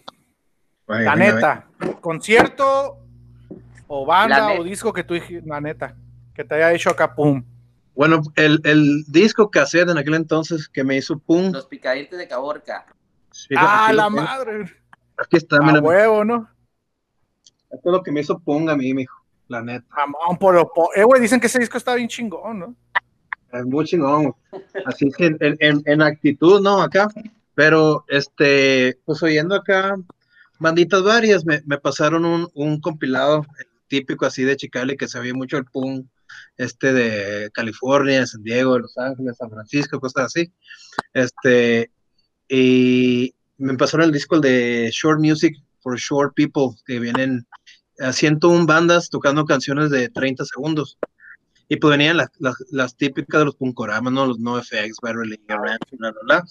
la 0.87 1.17
neta, 1.17 1.67
concierto 2.01 2.99
o 3.87 4.07
banda 4.07 4.53
o 4.53 4.63
disco 4.63 4.93
que 4.93 5.03
tú 5.03 5.15
la 5.45 5.61
neta, 5.61 5.97
que 6.35 6.45
te 6.45 6.55
haya 6.55 6.73
hecho 6.73 6.91
acá, 6.91 7.15
pum. 7.15 7.43
Bueno, 7.99 8.23
el, 8.37 8.61
el 8.63 9.03
disco 9.09 9.51
cassette 9.51 9.91
en 9.91 9.99
aquel 9.99 10.15
entonces 10.15 10.69
que 10.69 10.85
me 10.85 10.97
hizo 10.97 11.19
pum. 11.19 11.51
Los 11.51 11.67
picadientes 11.67 12.17
de 12.17 12.29
Caborca. 12.29 12.87
ah, 13.57 13.93
la 13.93 14.09
madre. 14.09 14.73
Aquí 15.17 15.37
está, 15.37 15.57
A 15.57 15.81
huevo, 15.81 16.25
¿no? 16.25 16.49
Esto 17.69 17.91
es 17.91 17.93
lo 17.93 18.01
que 18.05 18.13
me 18.13 18.21
hizo 18.21 18.39
pum 18.39 18.69
a 18.69 18.77
mí, 18.77 18.95
mijo, 18.95 19.21
la 19.49 19.63
neta. 19.63 19.85
por, 20.39 20.71
eh, 20.95 21.03
güey, 21.03 21.21
dicen 21.21 21.41
que 21.41 21.49
ese 21.49 21.59
disco 21.59 21.77
está 21.77 21.97
bien 21.97 22.07
chingón, 22.07 22.61
¿no? 22.61 22.77
Es 23.53 23.67
muy 23.67 23.85
chingón. 23.85 24.33
Así 24.87 25.11
que 25.11 25.27
en, 25.27 25.57
en, 25.59 25.83
en, 25.85 26.01
actitud, 26.01 26.61
¿no? 26.61 26.81
Acá. 26.81 27.09
Pero, 27.57 28.05
este, 28.07 28.97
pues 29.07 29.21
oyendo 29.25 29.57
acá, 29.57 29.97
banditas 30.61 31.03
varias, 31.03 31.45
me, 31.45 31.63
me 31.67 31.79
pasaron 31.79 32.25
un, 32.25 32.49
un 32.55 32.81
compilado 32.81 33.45
típico 33.89 34.25
así 34.25 34.45
de 34.45 34.57
Chicali 34.57 34.97
que 34.97 35.09
se 35.09 35.33
mucho 35.33 35.57
el 35.57 35.65
pum 35.65 36.07
este 36.57 36.93
de 36.93 37.51
California, 37.53 38.27
San 38.27 38.43
Diego, 38.43 38.79
Los 38.79 38.97
Ángeles, 38.99 39.37
San 39.37 39.51
Francisco, 39.51 40.01
cosas 40.01 40.27
así. 40.27 40.53
Este, 41.13 41.91
y 42.49 43.35
me 43.59 43.75
pasaron 43.77 44.07
el 44.07 44.13
disco 44.13 44.41
de 44.41 44.91
Short 44.93 45.21
Music 45.21 45.57
for 45.81 45.99
Short 45.99 46.35
People, 46.35 46.77
que 46.87 46.99
vienen 46.99 47.47
a 48.01 48.13
101 48.13 48.67
bandas 48.67 49.11
tocando 49.11 49.45
canciones 49.45 49.91
de 49.91 50.09
30 50.09 50.45
segundos. 50.45 50.99
Y 51.69 51.77
pues 51.77 51.91
venían 51.91 52.17
las, 52.17 52.31
las, 52.71 52.97
típicas 52.97 53.41
de 53.41 53.45
los 53.47 53.57
punkoramas, 53.57 54.13
¿no? 54.13 54.27
Los 54.27 54.39
NoFX, 54.39 55.01
Barrel 55.03 55.39
bla, 55.47 55.59
bla, 55.91 56.15
bla. 56.23 56.45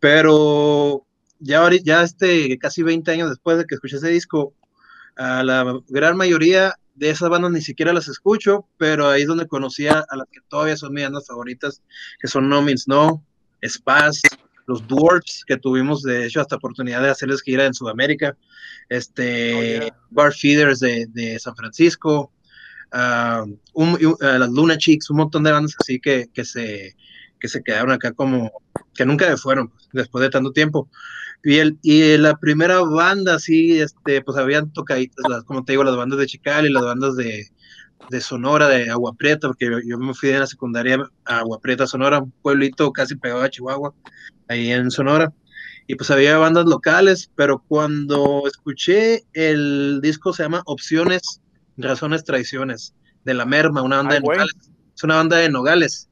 Pero 0.00 1.06
ya, 1.38 1.68
ya 1.82 2.02
este, 2.02 2.58
casi 2.58 2.82
20 2.82 3.10
años 3.10 3.30
después 3.30 3.56
de 3.56 3.64
que 3.64 3.74
escuché 3.74 3.96
ese 3.96 4.08
disco, 4.08 4.54
a 5.16 5.42
la 5.42 5.80
gran 5.88 6.16
mayoría 6.16 6.78
de 7.00 7.08
esas 7.08 7.30
bandas 7.30 7.50
ni 7.50 7.62
siquiera 7.62 7.94
las 7.94 8.08
escucho, 8.08 8.68
pero 8.76 9.08
ahí 9.08 9.22
es 9.22 9.28
donde 9.28 9.46
conocí 9.46 9.88
a, 9.88 10.04
las 10.14 10.28
que 10.30 10.40
todavía 10.48 10.76
son 10.76 10.92
mis 10.92 11.04
bandas 11.04 11.26
favoritas, 11.26 11.82
que 12.20 12.28
son 12.28 12.46
No 12.50 12.60
Means 12.60 12.86
No, 12.86 13.24
Spaz, 13.66 14.20
los 14.66 14.86
Dwarfs, 14.86 15.42
que 15.46 15.56
tuvimos 15.56 16.02
de 16.02 16.26
hecho 16.26 16.42
hasta 16.42 16.56
oportunidad 16.56 17.02
de 17.02 17.08
hacerles 17.08 17.40
gira 17.40 17.64
en 17.64 17.72
Sudamérica, 17.72 18.36
este, 18.90 19.86
oh, 19.86 19.96
Bar 20.10 20.34
Feeders 20.34 20.80
de, 20.80 21.38
San 21.40 21.56
Francisco, 21.56 22.32
uh, 22.92 24.18
las 24.20 24.50
Luna 24.50 24.76
Chicks, 24.76 25.08
un 25.08 25.16
montón 25.16 25.42
de 25.42 25.52
bandas 25.52 25.74
así 25.80 26.00
que, 26.00 26.28
que, 26.34 26.44
se, 26.44 26.94
que 27.40 27.48
se 27.48 27.62
quedaron 27.62 27.92
acá 27.92 28.12
como, 28.12 28.52
que 28.94 29.06
nunca 29.06 29.34
fueron 29.38 29.72
después 29.94 30.20
de 30.20 30.28
tanto 30.28 30.52
tiempo. 30.52 30.90
Y, 31.42 31.56
el, 31.56 31.78
y 31.82 32.16
la 32.18 32.36
primera 32.36 32.80
banda, 32.80 33.38
sí, 33.38 33.80
este, 33.80 34.22
pues 34.22 34.36
habían 34.36 34.72
tocaditas, 34.72 35.24
las, 35.28 35.44
como 35.44 35.64
te 35.64 35.72
digo, 35.72 35.84
las 35.84 35.96
bandas 35.96 36.18
de 36.18 36.26
Chical 36.26 36.66
y 36.66 36.72
las 36.72 36.84
bandas 36.84 37.16
de, 37.16 37.46
de 38.10 38.20
Sonora, 38.20 38.68
de 38.68 38.90
Agua 38.90 39.14
Prieta, 39.14 39.48
porque 39.48 39.70
yo, 39.86 39.98
me 39.98 40.12
fui 40.14 40.30
de 40.30 40.38
la 40.40 40.46
secundaria 40.46 40.98
a 41.24 41.38
Agua 41.38 41.60
Prieta, 41.60 41.86
Sonora, 41.86 42.18
un 42.18 42.32
pueblito 42.42 42.92
casi 42.92 43.16
pegado 43.16 43.42
a 43.42 43.50
Chihuahua, 43.50 43.94
ahí 44.48 44.70
en 44.70 44.90
Sonora. 44.90 45.32
Y 45.86 45.94
pues 45.94 46.10
había 46.10 46.36
bandas 46.38 46.66
locales, 46.66 47.30
pero 47.34 47.64
cuando 47.66 48.42
escuché 48.46 49.24
el 49.32 50.00
disco 50.02 50.32
se 50.32 50.42
llama 50.42 50.62
Opciones, 50.66 51.40
Razones, 51.76 52.24
Traiciones, 52.24 52.94
de 53.24 53.34
La 53.34 53.44
Merma, 53.44 53.82
una 53.82 53.96
banda 53.96 54.14
de 54.14 54.20
Nogales. 54.20 54.54
Es 54.94 55.02
una 55.02 55.16
banda 55.16 55.38
de 55.38 55.48
Nogales. 55.48 56.08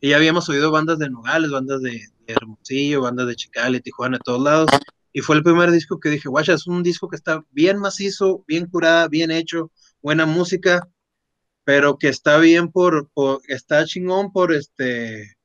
Y 0.00 0.10
ya 0.10 0.16
habíamos 0.16 0.48
oído 0.48 0.70
bandas 0.70 0.98
de 0.98 1.10
Nogales, 1.10 1.50
bandas 1.50 1.82
de, 1.82 2.00
Hermosillo, 2.28 3.02
bandas 3.02 3.26
de 3.26 3.36
Chicali, 3.36 3.80
Tijuana, 3.80 4.18
todos 4.18 4.42
lados. 4.42 4.70
Y 5.12 5.20
fue 5.20 5.36
el 5.36 5.42
primer 5.42 5.70
disco 5.70 5.98
que 5.98 6.10
dije, 6.10 6.28
guacha, 6.28 6.52
es 6.52 6.66
un 6.66 6.82
disco 6.82 7.08
que 7.08 7.16
está 7.16 7.44
bien 7.50 7.78
macizo, 7.78 8.44
bien 8.46 8.66
curada, 8.66 9.08
bien 9.08 9.30
hecho, 9.30 9.72
buena 10.02 10.26
música, 10.26 10.86
pero 11.64 11.98
que 11.98 12.08
está 12.08 12.38
bien 12.38 12.70
por, 12.70 13.10
está 13.48 13.84
chingón 13.84 14.32
por 14.32 14.52
este, 14.52 15.36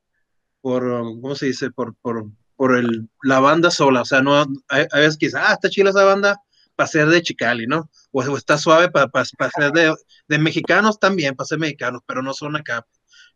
por, 0.60 0.82
¿cómo 1.20 1.34
se 1.34 1.46
dice? 1.46 1.70
Por, 1.70 1.94
por, 1.96 2.26
por 2.56 2.76
el, 2.76 3.08
la 3.22 3.40
banda 3.40 3.70
sola. 3.70 4.02
O 4.02 4.04
sea, 4.04 4.22
no, 4.22 4.46
hay, 4.68 4.86
veces 4.94 5.16
que 5.16 5.30
ah, 5.34 5.54
está 5.54 5.68
chila 5.68 5.90
esa 5.90 6.04
banda 6.04 6.40
para 6.76 6.86
ser 6.86 7.08
de 7.08 7.22
Chicali, 7.22 7.66
¿no? 7.66 7.90
O, 8.12 8.36
está 8.36 8.58
suave 8.58 8.90
para, 8.90 9.08
para, 9.08 9.24
ser 9.24 9.72
de, 9.72 9.94
de, 10.28 10.38
mexicanos 10.38 10.98
también, 10.98 11.34
para 11.34 11.46
ser 11.46 11.58
mexicanos, 11.58 12.02
pero 12.06 12.22
no 12.22 12.32
son 12.34 12.56
acá. 12.56 12.86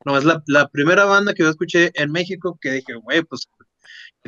No, 0.05 0.17
es 0.17 0.25
la, 0.25 0.43
la 0.47 0.69
primera 0.69 1.05
banda 1.05 1.35
que 1.35 1.43
yo 1.43 1.51
escuché 1.51 1.91
en 1.95 2.13
México 2.13 2.59
que 2.61 2.73
dije, 2.73 2.95
güey, 2.95 3.23
pues 3.25 3.49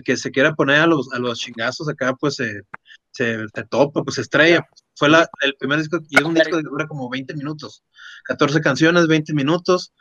que 0.05 0.17
se 0.17 0.31
quiera 0.31 0.55
poner 0.55 0.81
a 0.81 0.87
los, 0.87 1.13
a 1.13 1.19
los 1.19 1.39
chingazos 1.39 1.89
acá, 1.89 2.15
pues 2.15 2.37
se, 2.37 2.63
se, 3.11 3.47
topa, 3.69 4.03
pues 4.03 4.19
estrella. 4.19 4.67
Fue 4.97 5.09
la, 5.09 5.29
el 5.43 5.55
primer 5.57 5.79
disco 5.79 5.99
y 6.09 6.19
es 6.19 6.25
un 6.25 6.35
disco 6.35 6.57
que 6.57 6.63
dura 6.63 6.87
como 6.87 7.09
20 7.09 7.35
minutos, 7.35 7.83
14 8.25 8.61
canciones, 8.61 9.07
20 9.07 9.33
minutos. 9.35 9.93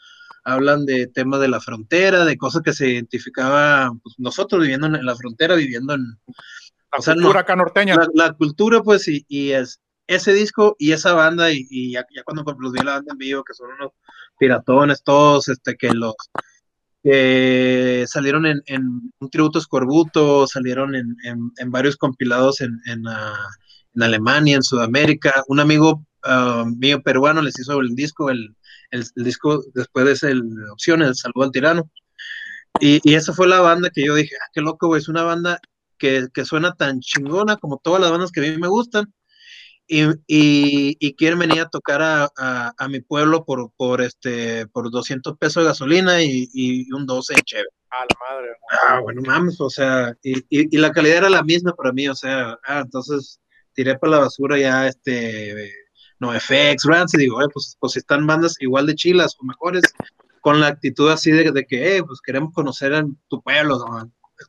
Hablan 0.46 0.86
de 0.86 1.08
temas 1.08 1.42
de 1.42 1.50
la 1.50 1.60
frontera, 1.60 2.24
de 2.24 2.38
cosas 2.38 2.62
que 2.64 2.74
se 2.74 2.90
identificaba 2.90 3.92
pues, 4.02 4.16
nosotros 4.18 4.62
viviendo 4.62 4.88
en 4.88 5.06
la 5.06 5.16
frontera, 5.16 5.56
viviendo 5.56 5.94
en. 5.94 6.18
La 6.92 7.14
cultura 7.14 7.42
acá 7.42 7.56
norteña. 7.56 7.98
La, 8.16 8.34
cultura, 8.34 8.82
pues, 8.82 9.08
y, 9.08 9.26
y, 9.28 9.52
es 9.52 9.80
ese 10.08 10.34
disco 10.34 10.76
y 10.80 10.94
esa 10.94 11.14
banda, 11.14 11.52
y, 11.52 11.68
y 11.70 11.92
ya, 11.92 12.06
ya, 12.16 12.24
cuando 12.24 12.44
los 12.58 12.72
vi 12.72 12.80
la 12.80 12.94
banda 12.94 13.12
en 13.12 13.18
vivo, 13.20 13.44
que 13.44 13.54
son 13.54 13.70
unos 13.74 13.92
piratones 14.40 15.04
todos, 15.04 15.50
este, 15.50 15.76
que 15.76 15.92
los 15.92 16.16
que 17.04 18.06
salieron 18.08 18.46
en, 18.46 18.62
un 19.20 19.30
tributo 19.30 19.60
escorbuto, 19.60 20.48
salieron 20.48 20.96
en, 20.96 21.72
varios 21.72 21.96
compilados 21.98 22.62
en, 22.62 22.80
en, 22.88 23.04
Alemania, 24.02 24.56
en 24.56 24.64
Sudamérica. 24.64 25.44
Un 25.48 25.60
amigo 25.60 26.06
ah, 26.24 26.66
mío 26.66 27.02
peruano 27.02 27.42
les 27.42 27.60
hizo 27.60 27.80
el 27.80 27.96
disco, 27.96 28.30
el, 28.30 28.56
disco 29.16 29.64
después 29.74 30.06
de 30.06 30.12
ese, 30.14 30.32
el 30.32 30.44
Opciones, 30.72 31.08
el 31.10 31.16
Saludo 31.16 31.44
al 31.44 31.52
Tirano. 31.52 31.90
Y, 32.80 33.00
y, 33.04 33.16
esa 33.16 33.34
fue 33.34 33.48
la 33.48 33.62
banda 33.62 33.90
que 33.90 34.06
yo 34.06 34.16
dije, 34.16 34.36
ah, 34.42 34.50
qué 34.54 34.62
loco, 34.62 34.96
es 34.96 35.10
una 35.10 35.24
banda 35.24 35.60
que, 35.98 36.28
que, 36.34 36.46
suena 36.46 36.74
tan 36.76 37.00
chingona 37.02 37.58
como 37.58 37.78
todas 37.78 38.02
las 38.02 38.12
bandas 38.12 38.32
que 38.32 38.42
a 38.42 38.44
mí 38.44 38.58
me 38.58 38.68
gustan, 38.68 39.14
y, 39.92 40.98
y, 41.00 41.16
quieren 41.16 41.40
venir 41.40 41.62
a 41.62 41.70
tocar 41.70 42.02
a, 42.04 42.30
a, 42.78 42.88
mi 42.88 43.02
pueblo 43.02 43.44
por, 43.44 43.72
por, 43.76 44.02
este, 44.02 44.68
por 44.68 44.92
200 44.92 45.36
pesos 45.40 45.64
de 45.64 45.70
gasolina 45.70 46.22
y, 46.22 46.48
y 46.54 46.92
un 46.94 47.08
12 47.08 47.34
de 47.34 47.42
chévere. 47.42 47.70
A 47.90 48.02
la 48.02 48.36
madre. 48.36 48.50
Ah, 48.70 49.00
bueno, 49.02 49.24
mames, 49.26 49.60
o 49.60 49.70
sea, 49.70 50.14
y, 50.22 50.44
y, 50.50 50.78
la 50.78 50.92
calidad 50.92 51.18
era 51.18 51.30
la 51.30 51.42
misma 51.42 51.74
para 51.74 51.92
mí, 51.92 52.08
o 52.08 52.14
sea, 52.14 52.60
ah, 52.68 52.82
entonces 52.82 53.40
tiré 53.74 53.98
para 53.98 54.12
la 54.12 54.20
basura 54.20 54.60
ya 54.60 54.88
este 54.88 55.72
no 56.20 56.34
FX, 56.34 56.84
Rance, 56.84 57.18
y 57.18 57.22
digo, 57.22 57.42
eh, 57.42 57.48
pues, 57.52 57.76
pues 57.80 57.98
están 57.98 58.28
bandas 58.28 58.58
igual 58.60 58.86
de 58.86 58.94
chilas 58.94 59.36
o 59.40 59.46
mejores, 59.46 59.84
con 60.42 60.60
la 60.60 60.68
actitud 60.68 61.10
así 61.10 61.32
de, 61.32 61.52
de 61.52 61.66
que, 61.66 61.98
eh, 61.98 62.04
pues 62.04 62.20
queremos 62.22 62.54
conocer 62.54 62.94
en 62.94 63.18
tu 63.28 63.42
pueblo, 63.42 63.80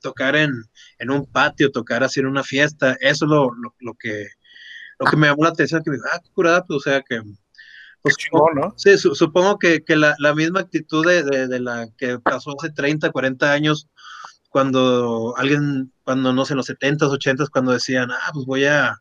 tocar 0.02 0.36
en, 0.36 0.52
en, 0.98 1.10
un 1.10 1.24
patio, 1.24 1.70
tocar 1.70 2.04
así 2.04 2.20
en 2.20 2.26
una 2.26 2.42
fiesta, 2.42 2.96
eso 3.00 3.24
es 3.24 3.30
lo, 3.30 3.54
lo, 3.54 3.74
lo 3.78 3.94
que 3.94 4.26
lo 5.00 5.10
que 5.10 5.16
me 5.16 5.26
llamó 5.26 5.44
la 5.44 5.50
atención, 5.50 5.82
que 5.82 5.90
me 5.90 5.96
dijo, 5.96 6.08
ah, 6.12 6.20
qué 6.22 6.30
curada, 6.32 6.64
pues, 6.64 6.76
o 6.76 6.80
sea, 6.80 7.02
que... 7.02 7.22
Pues, 8.02 8.16
chingón, 8.16 8.54
¿no? 8.54 8.74
Sí, 8.76 8.96
supongo 8.96 9.58
que, 9.58 9.82
que 9.82 9.96
la, 9.96 10.14
la, 10.18 10.34
misma 10.34 10.60
actitud 10.60 11.06
de, 11.06 11.22
de, 11.48 11.60
la 11.60 11.86
que 11.98 12.18
pasó 12.18 12.54
hace 12.58 12.70
30, 12.70 13.10
40 13.10 13.52
años, 13.52 13.88
cuando 14.48 15.34
alguien, 15.36 15.92
cuando 16.02 16.32
no 16.32 16.44
sé, 16.44 16.54
en 16.54 16.58
los 16.58 16.70
70s, 16.70 17.10
80s, 17.10 17.50
cuando 17.50 17.72
decían, 17.72 18.10
ah, 18.10 18.30
pues 18.32 18.46
voy 18.46 18.64
a, 18.64 18.96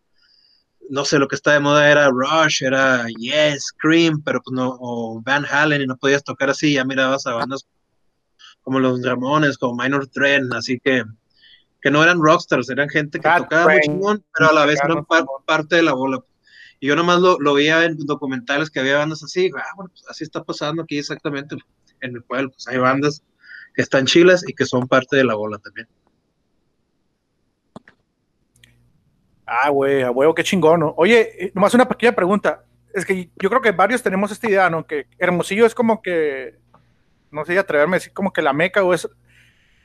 no 0.90 1.06
sé, 1.06 1.18
lo 1.18 1.28
que 1.30 1.36
está 1.36 1.54
de 1.54 1.62
moda 1.62 1.90
era 1.90 2.10
Rush, 2.10 2.64
era 2.64 3.08
Yes, 3.08 3.68
Scream, 3.68 4.22
pero 4.22 4.42
pues 4.42 4.54
no, 4.54 4.78
o 4.80 5.22
Van 5.22 5.46
Halen, 5.46 5.82
y 5.82 5.88
no 5.88 5.96
podías 5.96 6.24
tocar 6.24 6.50
así, 6.50 6.74
ya 6.74 6.84
mirabas 6.84 7.26
a 7.26 7.36
bandas 7.36 7.66
como 8.62 8.80
los 8.80 9.02
Ramones, 9.02 9.58
como 9.58 9.82
Minor 9.82 10.08
Threat, 10.08 10.44
así 10.54 10.80
que 10.84 11.04
que 11.82 11.92
no 11.92 12.04
eran 12.04 12.22
rockstars, 12.22 12.70
eran 12.70 12.90
gente 12.90 13.20
que 13.20 13.30
tocaba 13.38 13.72
muy 13.72 13.82
chingón, 13.82 14.24
pero 14.36 14.50
a 14.50 14.54
la 14.54 14.66
vez 14.66 14.80
eran 14.84 15.06
parte 15.46 15.78
de 15.78 15.84
la 15.84 15.94
bola. 15.94 16.24
Y 16.80 16.88
yo 16.88 16.96
nomás 16.96 17.20
lo, 17.20 17.38
lo, 17.40 17.54
veía 17.54 17.84
en 17.86 17.98
documentales 17.98 18.70
que 18.70 18.80
había 18.80 18.98
bandas 18.98 19.24
así, 19.24 19.52
ah, 19.58 19.64
bueno, 19.76 19.92
pues 19.92 20.06
así 20.10 20.24
está 20.24 20.44
pasando 20.44 20.84
aquí 20.84 20.98
exactamente 20.98 21.58
en 22.02 22.16
el 22.16 22.24
pueblo, 22.24 22.52
pues 22.52 22.68
hay 22.68 22.78
bandas 22.78 23.22
que 23.74 23.82
están 23.82 24.06
chilas 24.06 24.48
y 24.48 24.54
que 24.54 24.66
son 24.66 24.88
parte 24.88 25.18
de 25.18 25.24
la 25.24 25.36
bola 25.36 25.58
también. 25.58 25.88
Ah, 29.46 29.70
güey, 29.70 30.04
a 30.04 30.12
huevo, 30.12 30.36
qué 30.36 30.44
chingón, 30.44 30.82
¿no? 30.82 30.94
Oye, 30.96 31.46
eh, 31.46 31.52
nomás 31.56 31.74
una 31.74 31.88
pequeña 31.88 32.12
pregunta. 32.12 32.64
Es 32.94 33.04
que 33.04 33.30
yo 33.42 33.50
creo 33.50 33.62
que 33.62 33.72
varios 33.72 34.04
tenemos 34.04 34.32
esta 34.32 34.48
idea, 34.48 34.70
¿no? 34.70 34.86
Que 34.86 35.08
Hermosillo 35.18 35.66
es 35.66 35.74
como 35.74 36.02
que, 36.04 36.60
no 37.32 37.44
sé, 37.46 37.58
atreverme 37.58 37.96
a 37.96 38.00
decir 38.00 38.14
como 38.14 38.32
que 38.32 38.44
la 38.44 38.54
meca 38.54 38.84
o 38.84 38.94
es 38.94 39.10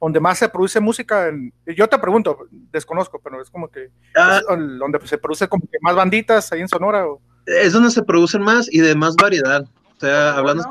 donde 0.05 0.21
más 0.21 0.38
se 0.38 0.49
produce 0.51 0.81
música. 0.81 1.33
yo 1.67 1.88
te 1.88 1.99
pregunto, 1.99 2.47
desconozco, 2.71 3.19
pero 3.25 3.40
es 3.40 3.49
como 3.49 3.71
que 3.71 3.88
ah. 4.14 4.43
donde 4.47 5.01
se 5.07 5.17
produce 5.17 5.49
como 5.49 5.67
que 5.67 5.79
más 5.81 5.97
banditas 5.97 6.53
ahí 6.53 6.61
en 6.61 6.69
Sonora. 6.69 7.07
Es 7.47 7.73
donde 7.73 7.90
se 7.90 8.03
producen 8.03 8.43
más 8.43 8.71
y 8.71 8.81
de 8.81 8.95
más 8.95 9.17
variedad. 9.17 9.64
O 9.97 10.01
sea, 10.01 10.37
hablando 10.37 10.71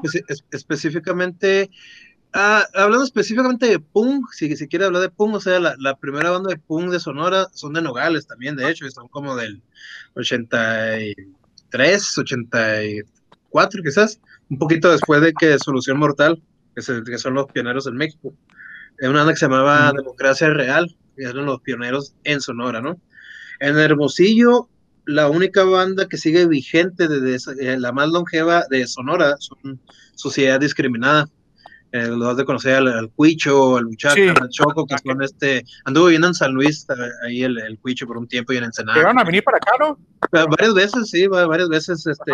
específicamente, 0.51 1.71
ah, 2.31 2.63
hablando 2.75 3.05
específicamente 3.05 3.65
de 3.65 3.79
punk, 3.79 4.31
si 4.33 4.55
se 4.55 4.67
quiere 4.67 4.85
hablar 4.85 5.01
de 5.01 5.09
punk, 5.09 5.33
o 5.33 5.39
sea, 5.39 5.59
la, 5.59 5.95
primera 5.95 6.29
banda 6.29 6.51
de 6.51 6.59
punk 6.59 6.91
de 6.91 6.99
Sonora 6.99 7.47
son 7.53 7.73
de 7.73 7.81
Nogales 7.81 8.27
también, 8.27 8.55
de 8.55 8.69
hecho, 8.69 8.87
son 8.91 9.07
como 9.07 9.35
del 9.35 9.63
83, 10.13 12.17
84 12.19 13.81
quizás, 13.83 14.19
un 14.47 14.59
poquito 14.59 14.91
después 14.91 15.21
de 15.21 15.33
que 15.33 15.57
Solución 15.57 15.97
Mortal, 15.97 16.39
que, 16.75 16.83
que 17.03 17.17
son 17.17 17.33
los 17.33 17.47
pioneros 17.47 17.87
en 17.87 17.95
México. 17.95 18.31
Es 18.99 19.09
una 19.09 19.19
banda 19.19 19.33
que 19.33 19.39
se 19.39 19.45
llamaba 19.45 19.91
Democracia 19.91 20.49
Real, 20.49 20.95
que 21.15 21.23
eran 21.23 21.45
los 21.45 21.61
pioneros 21.61 22.15
en 22.23 22.41
Sonora, 22.41 22.81
¿no? 22.81 22.99
En 23.59 23.77
Hermosillo, 23.77 24.69
la 25.05 25.29
única 25.29 25.63
banda 25.63 26.07
que 26.07 26.17
sigue 26.17 26.47
vigente 26.47 27.07
desde 27.07 27.53
eh, 27.59 27.77
la 27.79 27.91
más 27.91 28.09
longeva 28.09 28.65
de 28.69 28.87
Sonora 28.87 29.35
son 29.39 29.79
Sociedad 30.15 30.59
Discriminada. 30.59 31.29
Eh, 31.91 32.07
lo 32.07 32.27
has 32.27 32.37
de 32.37 32.45
conocer 32.45 32.75
al, 32.75 33.11
Cuicho, 33.11 33.77
al 33.77 33.85
Muchacho, 33.85 34.33
al 34.41 34.49
Choco, 34.49 34.87
que 34.87 34.95
son 34.97 35.21
este. 35.21 35.63
Anduvo 35.85 36.05
viviendo 36.05 36.27
en 36.27 36.33
San 36.33 36.51
Luis, 36.51 36.87
eh, 36.89 36.93
ahí 37.27 37.43
el, 37.43 37.59
el 37.59 37.77
Cuicho 37.77 38.07
por 38.07 38.17
un 38.17 38.27
tiempo 38.27 38.51
y 38.51 38.57
en 38.57 38.63
Ensenada. 38.63 38.97
¿Llegaron 38.97 39.19
a 39.19 39.23
venir 39.23 39.43
para 39.43 39.57
acá, 39.57 39.73
no? 39.79 39.99
Varias 40.31 40.73
veces, 40.73 41.11
sí, 41.11 41.27
varias 41.27 41.69
veces. 41.69 42.07
Este, 42.07 42.33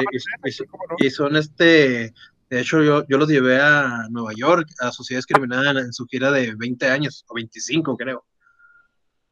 y, 1.00 1.10
son 1.10 1.36
este 1.36 2.14
de 2.50 2.62
hecho, 2.62 2.82
yo, 2.82 3.06
yo 3.08 3.18
los 3.18 3.30
llevé 3.30 3.60
a 3.60 4.08
Nueva 4.10 4.32
York, 4.36 4.68
a 4.80 4.92
Sociedad 4.92 5.20
Discriminada, 5.20 5.72
en 5.72 5.94
su 5.94 6.06
gira 6.08 6.32
de 6.32 6.56
20 6.56 6.88
años, 6.88 7.24
o 7.28 7.36
25 7.36 7.96
creo. 7.96 8.26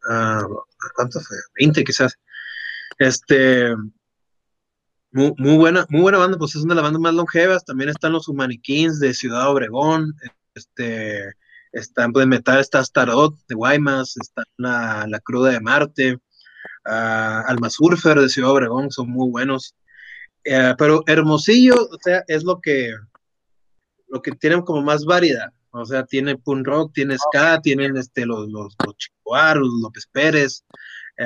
Uh, 0.07 0.63
¿Cuánto 0.95 1.19
fue? 1.19 1.37
20 1.59 1.83
quizás. 1.83 2.15
Este, 2.99 3.75
muy, 5.11 5.33
muy, 5.37 5.57
buena, 5.57 5.85
muy 5.89 6.01
buena 6.01 6.19
banda, 6.19 6.37
pues 6.37 6.55
es 6.55 6.63
una 6.63 6.73
de 6.73 6.81
las 6.81 6.83
bandas 6.83 7.01
más 7.01 7.13
longevas. 7.13 7.65
También 7.65 7.89
están 7.89 8.13
los 8.13 8.27
Humaniquins 8.27 8.99
de 8.99 9.13
Ciudad 9.13 9.49
Obregón. 9.49 10.13
Este, 10.53 11.33
están 11.71 12.13
pues, 12.13 12.27
metal, 12.27 12.59
está 12.59 12.81
Starot 12.83 13.35
de 13.47 13.55
Guaymas, 13.55 14.15
está 14.17 14.43
la, 14.57 15.05
la 15.07 15.19
Cruda 15.19 15.51
de 15.51 15.59
Marte, 15.59 16.13
uh, 16.13 17.43
Alma 17.47 17.69
Surfer 17.69 18.19
de 18.19 18.29
Ciudad 18.29 18.51
Obregón, 18.51 18.91
son 18.91 19.09
muy 19.09 19.29
buenos. 19.29 19.75
Eh, 20.49 20.75
pero 20.77 21.03
Hermosillo, 21.07 21.75
o 21.75 21.97
sea, 22.01 22.23
es 22.25 22.45
lo 22.45 22.61
que, 22.61 22.93
lo 24.07 24.21
que 24.21 24.31
tienen 24.31 24.61
como 24.61 24.81
más 24.81 25.03
variedad. 25.03 25.51
O 25.71 25.85
sea, 25.85 26.05
tiene 26.05 26.37
punk 26.37 26.65
rock, 26.65 26.93
tiene 26.93 27.17
ska, 27.17 27.59
tienen 27.61 27.97
este, 27.97 28.25
los, 28.25 28.47
los, 28.47 28.73
los 28.85 28.95
los 29.25 29.81
López 29.81 30.07
Pérez, 30.09 30.63
eh, 31.17 31.25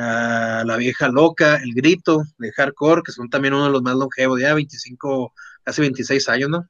La 0.66 0.76
Vieja 0.76 1.08
Loca, 1.10 1.58
El 1.58 1.76
Grito 1.76 2.24
de 2.40 2.52
Hardcore, 2.52 3.04
que 3.06 3.12
son 3.12 3.30
también 3.30 3.54
uno 3.54 3.66
de 3.66 3.72
los 3.72 3.84
más 3.84 3.96
longevos, 3.96 4.42
ya 4.42 4.56
25, 4.56 5.32
casi 5.64 5.82
26 5.82 6.28
años, 6.30 6.50
¿no? 6.50 6.68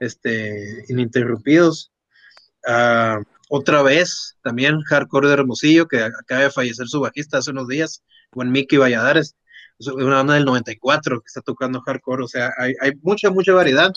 Este, 0.00 0.84
ininterrumpidos. 0.88 1.92
Ah, 2.66 3.20
otra 3.48 3.82
vez, 3.82 4.36
también 4.42 4.80
Hardcore 4.80 5.28
de 5.28 5.34
Hermosillo, 5.34 5.86
que 5.86 6.02
acaba 6.02 6.42
de 6.42 6.50
fallecer 6.50 6.88
su 6.88 7.00
bajista 7.00 7.38
hace 7.38 7.52
unos 7.52 7.68
días, 7.68 8.02
Juan 8.32 8.50
Mickey 8.50 8.78
Valladares 8.78 9.36
es 9.78 9.86
una 9.88 10.16
banda 10.16 10.34
del 10.34 10.44
94 10.44 11.20
que 11.20 11.26
está 11.26 11.40
tocando 11.40 11.80
hardcore, 11.80 12.24
o 12.24 12.28
sea, 12.28 12.52
hay, 12.58 12.74
hay, 12.80 12.92
mucha, 13.02 13.30
mucha 13.30 13.52
variedad. 13.52 13.92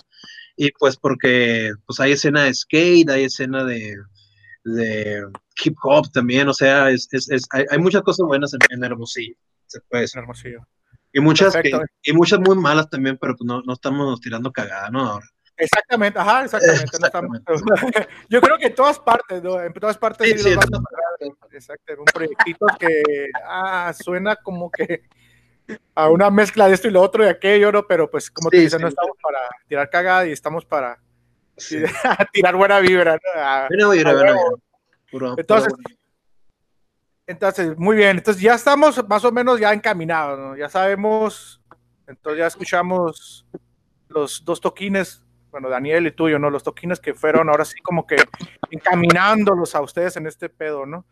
Y 0.55 0.71
pues 0.71 0.97
porque 0.97 1.71
pues 1.85 1.99
hay 1.99 2.13
escena 2.13 2.43
de 2.43 2.53
skate, 2.53 3.09
hay 3.09 3.25
escena 3.25 3.63
de, 3.63 3.95
de 4.63 5.23
hip 5.63 5.75
hop 5.83 6.11
también, 6.11 6.47
o 6.47 6.53
sea, 6.53 6.89
es, 6.89 7.07
es, 7.11 7.29
es 7.29 7.43
hay, 7.51 7.65
hay, 7.69 7.77
muchas 7.77 8.01
cosas 8.01 8.25
buenas 8.25 8.53
en, 8.53 8.59
en 8.71 8.83
Hermosillo, 8.83 9.35
se 9.67 9.79
puede 9.81 10.01
decir. 10.01 10.19
Hermosillo. 10.19 10.67
Y 11.13 11.19
muchas, 11.19 11.55
que, 11.55 11.71
y 12.03 12.13
muchas 12.13 12.39
muy 12.39 12.55
malas 12.57 12.89
también, 12.89 13.17
pero 13.19 13.35
pues 13.35 13.47
no, 13.47 13.61
no 13.61 13.73
estamos 13.73 14.19
tirando 14.19 14.51
cagada, 14.51 14.89
¿no? 14.89 15.01
Ahora. 15.01 15.25
Exactamente, 15.57 16.19
ajá, 16.19 16.43
exactamente. 16.43 16.83
exactamente. 16.83 17.43
No 17.47 17.55
estamos, 17.55 17.81
yo 18.29 18.41
creo 18.41 18.57
que 18.57 18.67
en 18.67 18.75
todas 18.75 18.99
partes, 18.99 19.41
¿no? 19.41 19.61
En 19.61 19.73
todas 19.73 19.97
partes. 19.97 20.29
Sí, 20.29 20.37
sí, 20.37 20.49
exacto, 20.49 21.93
un 21.97 22.05
proyectito 22.05 22.65
que 22.79 23.29
ah, 23.43 23.91
suena 23.99 24.35
como 24.35 24.69
que 24.69 25.03
a 25.95 26.10
una 26.10 26.30
mezcla 26.30 26.67
de 26.67 26.73
esto 26.73 26.88
y 26.88 26.91
lo 26.91 27.01
otro 27.01 27.25
y 27.25 27.27
aquello, 27.27 27.71
¿no? 27.71 27.88
Pero 27.88 28.10
pues 28.10 28.32
como 28.32 28.49
te 28.49 28.58
dicen, 28.58 28.82
no 28.82 28.88
estamos 28.88 29.17
para 29.21 29.39
tirar 29.67 29.89
cagada 29.89 30.27
y 30.27 30.32
estamos 30.32 30.65
para 30.65 30.99
tirar 32.34 32.56
buena 32.56 32.80
vibra, 32.80 33.17
¿no? 33.17 35.36
entonces, 35.38 35.73
entonces, 37.25 37.77
muy 37.77 37.95
bien, 37.95 38.17
entonces 38.17 38.41
ya 38.41 38.56
estamos 38.56 39.08
más 39.08 39.25
o 39.25 39.32
menos 39.32 39.60
ya 39.60 39.73
encaminados, 39.73 40.39
¿no? 40.39 40.56
Ya 40.56 40.69
sabemos, 40.69 41.62
entonces 42.08 42.39
ya 42.39 42.47
escuchamos 42.47 43.45
los 44.10 44.43
dos 44.45 44.62
toquines 44.62 45.23
bueno, 45.51 45.69
Daniel 45.69 46.08
y 46.08 46.12
tuyo, 46.12 46.39
¿no? 46.39 46.49
Los 46.49 46.63
toquines 46.63 46.99
que 46.99 47.13
fueron 47.13 47.49
ahora 47.49 47.65
sí 47.65 47.80
como 47.82 48.06
que 48.06 48.17
encaminándolos 48.69 49.75
a 49.75 49.82
ustedes 49.82 50.17
en 50.17 50.27
este 50.27 50.49
pedo, 50.49 50.86
¿no? 50.86 51.06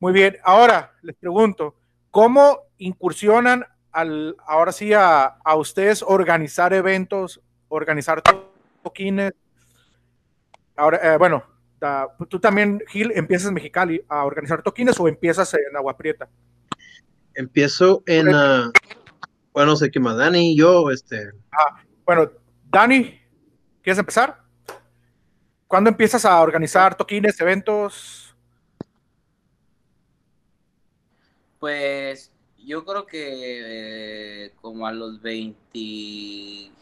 Muy 0.00 0.12
bien, 0.12 0.38
ahora 0.42 0.94
les 1.02 1.16
pregunto, 1.16 1.76
¿cómo 2.10 2.60
incursionan 2.78 3.64
al, 3.96 4.36
ahora 4.46 4.72
sí 4.72 4.92
a, 4.92 5.24
a 5.24 5.56
ustedes 5.56 6.04
organizar 6.06 6.74
eventos, 6.74 7.40
organizar 7.68 8.22
toquines? 8.82 9.32
Ahora, 10.76 11.14
eh, 11.14 11.16
bueno, 11.16 11.42
tú 12.28 12.38
también, 12.38 12.82
Gil, 12.88 13.10
empiezas 13.14 13.48
en 13.48 13.54
Mexicali 13.54 14.04
a 14.06 14.24
organizar 14.24 14.62
toquines 14.62 15.00
o 15.00 15.08
empiezas 15.08 15.54
en 15.54 15.74
Agua 15.74 15.96
Prieta? 15.96 16.28
Empiezo 17.34 18.02
en, 18.04 18.28
uh, 18.28 18.70
bueno, 19.52 19.74
sé 19.76 19.90
que 19.90 19.98
más 19.98 20.18
Dani 20.18 20.52
y 20.52 20.58
yo, 20.58 20.90
este. 20.90 21.30
Ah, 21.52 21.82
bueno, 22.04 22.30
Dani, 22.66 23.18
¿quieres 23.82 23.98
empezar? 23.98 24.42
¿Cuándo 25.66 25.88
empiezas 25.88 26.26
a 26.26 26.38
organizar 26.42 26.94
toquines, 26.94 27.40
eventos? 27.40 28.36
Pues 31.58 32.30
yo 32.66 32.84
creo 32.84 33.06
que 33.06 34.46
eh, 34.46 34.52
como 34.60 34.88
a 34.88 34.92
los 34.92 35.22
20, 35.22 36.72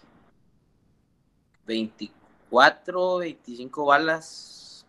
24, 1.67 3.19
25 3.19 3.85
balas, 3.85 4.87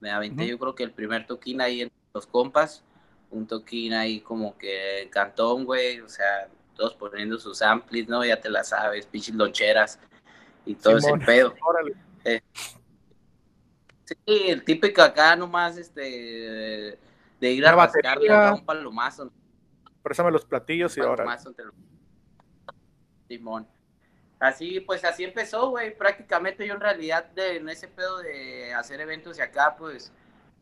me 0.00 0.10
aventé 0.10 0.46
yo 0.46 0.58
creo 0.58 0.74
que 0.74 0.84
el 0.84 0.92
primer 0.92 1.26
toquín 1.26 1.60
ahí 1.60 1.82
en 1.82 1.92
los 2.14 2.26
compas, 2.26 2.82
un 3.30 3.46
toquín 3.46 3.92
ahí 3.92 4.20
como 4.20 4.56
que 4.56 5.10
cantón, 5.12 5.66
güey, 5.66 6.00
o 6.00 6.08
sea, 6.08 6.48
todos 6.74 6.94
poniendo 6.94 7.38
sus 7.38 7.60
amplis, 7.60 8.08
¿no? 8.08 8.24
Ya 8.24 8.40
te 8.40 8.48
la 8.48 8.64
sabes, 8.64 9.04
pinches 9.04 9.34
loncheras 9.34 9.98
y 10.64 10.74
todo 10.74 10.96
ese 10.96 11.12
pedo. 11.18 11.54
Eh, 12.24 12.40
sí, 14.06 14.16
el 14.26 14.64
típico 14.64 15.02
acá 15.02 15.36
nomás, 15.36 15.76
este, 15.76 16.98
de 17.40 17.52
ir 17.52 17.66
a 17.66 17.72
rascarle 17.72 18.32
a 18.32 18.54
un 18.54 18.64
palomazo. 18.64 19.30
Présame 20.02 20.30
los 20.30 20.44
platillos 20.44 20.96
y 20.96 21.00
ahora. 21.00 21.38
Simón. 23.28 23.66
Así, 24.38 24.80
pues 24.80 25.04
así 25.04 25.24
empezó, 25.24 25.70
güey. 25.70 25.96
Prácticamente 25.96 26.66
yo 26.66 26.74
en 26.74 26.80
realidad 26.80 27.24
de, 27.26 27.56
en 27.56 27.68
ese 27.68 27.88
pedo 27.88 28.18
de 28.18 28.72
hacer 28.72 29.00
eventos 29.00 29.38
y 29.38 29.40
acá, 29.40 29.74
pues 29.76 30.12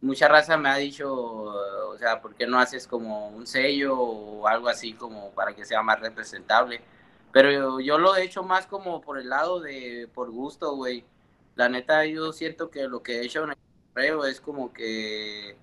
mucha 0.01 0.29
raza 0.29 0.57
me 0.57 0.69
ha 0.69 0.77
dicho, 0.77 1.13
o 1.13 1.97
sea, 1.99 2.21
¿por 2.21 2.35
qué 2.35 2.47
no 2.47 2.59
haces 2.59 2.87
como 2.87 3.29
un 3.29 3.47
sello 3.47 3.99
o 3.99 4.47
algo 4.47 4.69
así 4.69 4.95
como 4.95 5.31
para 5.33 5.55
que 5.55 5.65
sea 5.65 5.83
más 5.83 6.01
representable? 6.01 6.81
Pero 7.33 7.81
yo, 7.81 7.99
lo 7.99 8.17
he 8.17 8.25
hecho 8.25 8.43
más 8.43 8.67
como 8.67 9.01
por 9.03 9.19
el 9.19 9.29
lado 9.29 9.61
de, 9.61 10.09
por 10.15 10.31
gusto, 10.31 10.75
güey. 10.75 11.05
La 11.55 11.69
neta, 11.69 12.07
yo 12.07 12.33
siento 12.33 12.71
que 12.71 12.89
lo 12.89 13.03
que 13.03 13.19
he 13.19 13.25
hecho 13.27 13.45
en 13.45 13.51
el 13.51 13.57
correo 13.93 14.25
es 14.25 14.41
como 14.41 14.73
que 14.73 15.57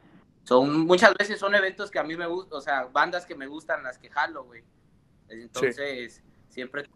son, 0.44 0.86
muchas 0.86 1.14
veces 1.14 1.40
son 1.40 1.56
eventos 1.56 1.90
que 1.90 2.00
a 2.00 2.04
mí 2.04 2.16
me 2.16 2.28
gustan, 2.28 2.58
o 2.58 2.62
sea, 2.62 2.86
bandas 2.86 3.26
que 3.26 3.36
me 3.36 3.48
gustan 3.48 3.84
las 3.84 3.98
que 3.98 4.10
jalo, 4.10 4.44
güey. 4.46 4.64
Entonces, 5.30 6.22
siempre, 6.50 6.90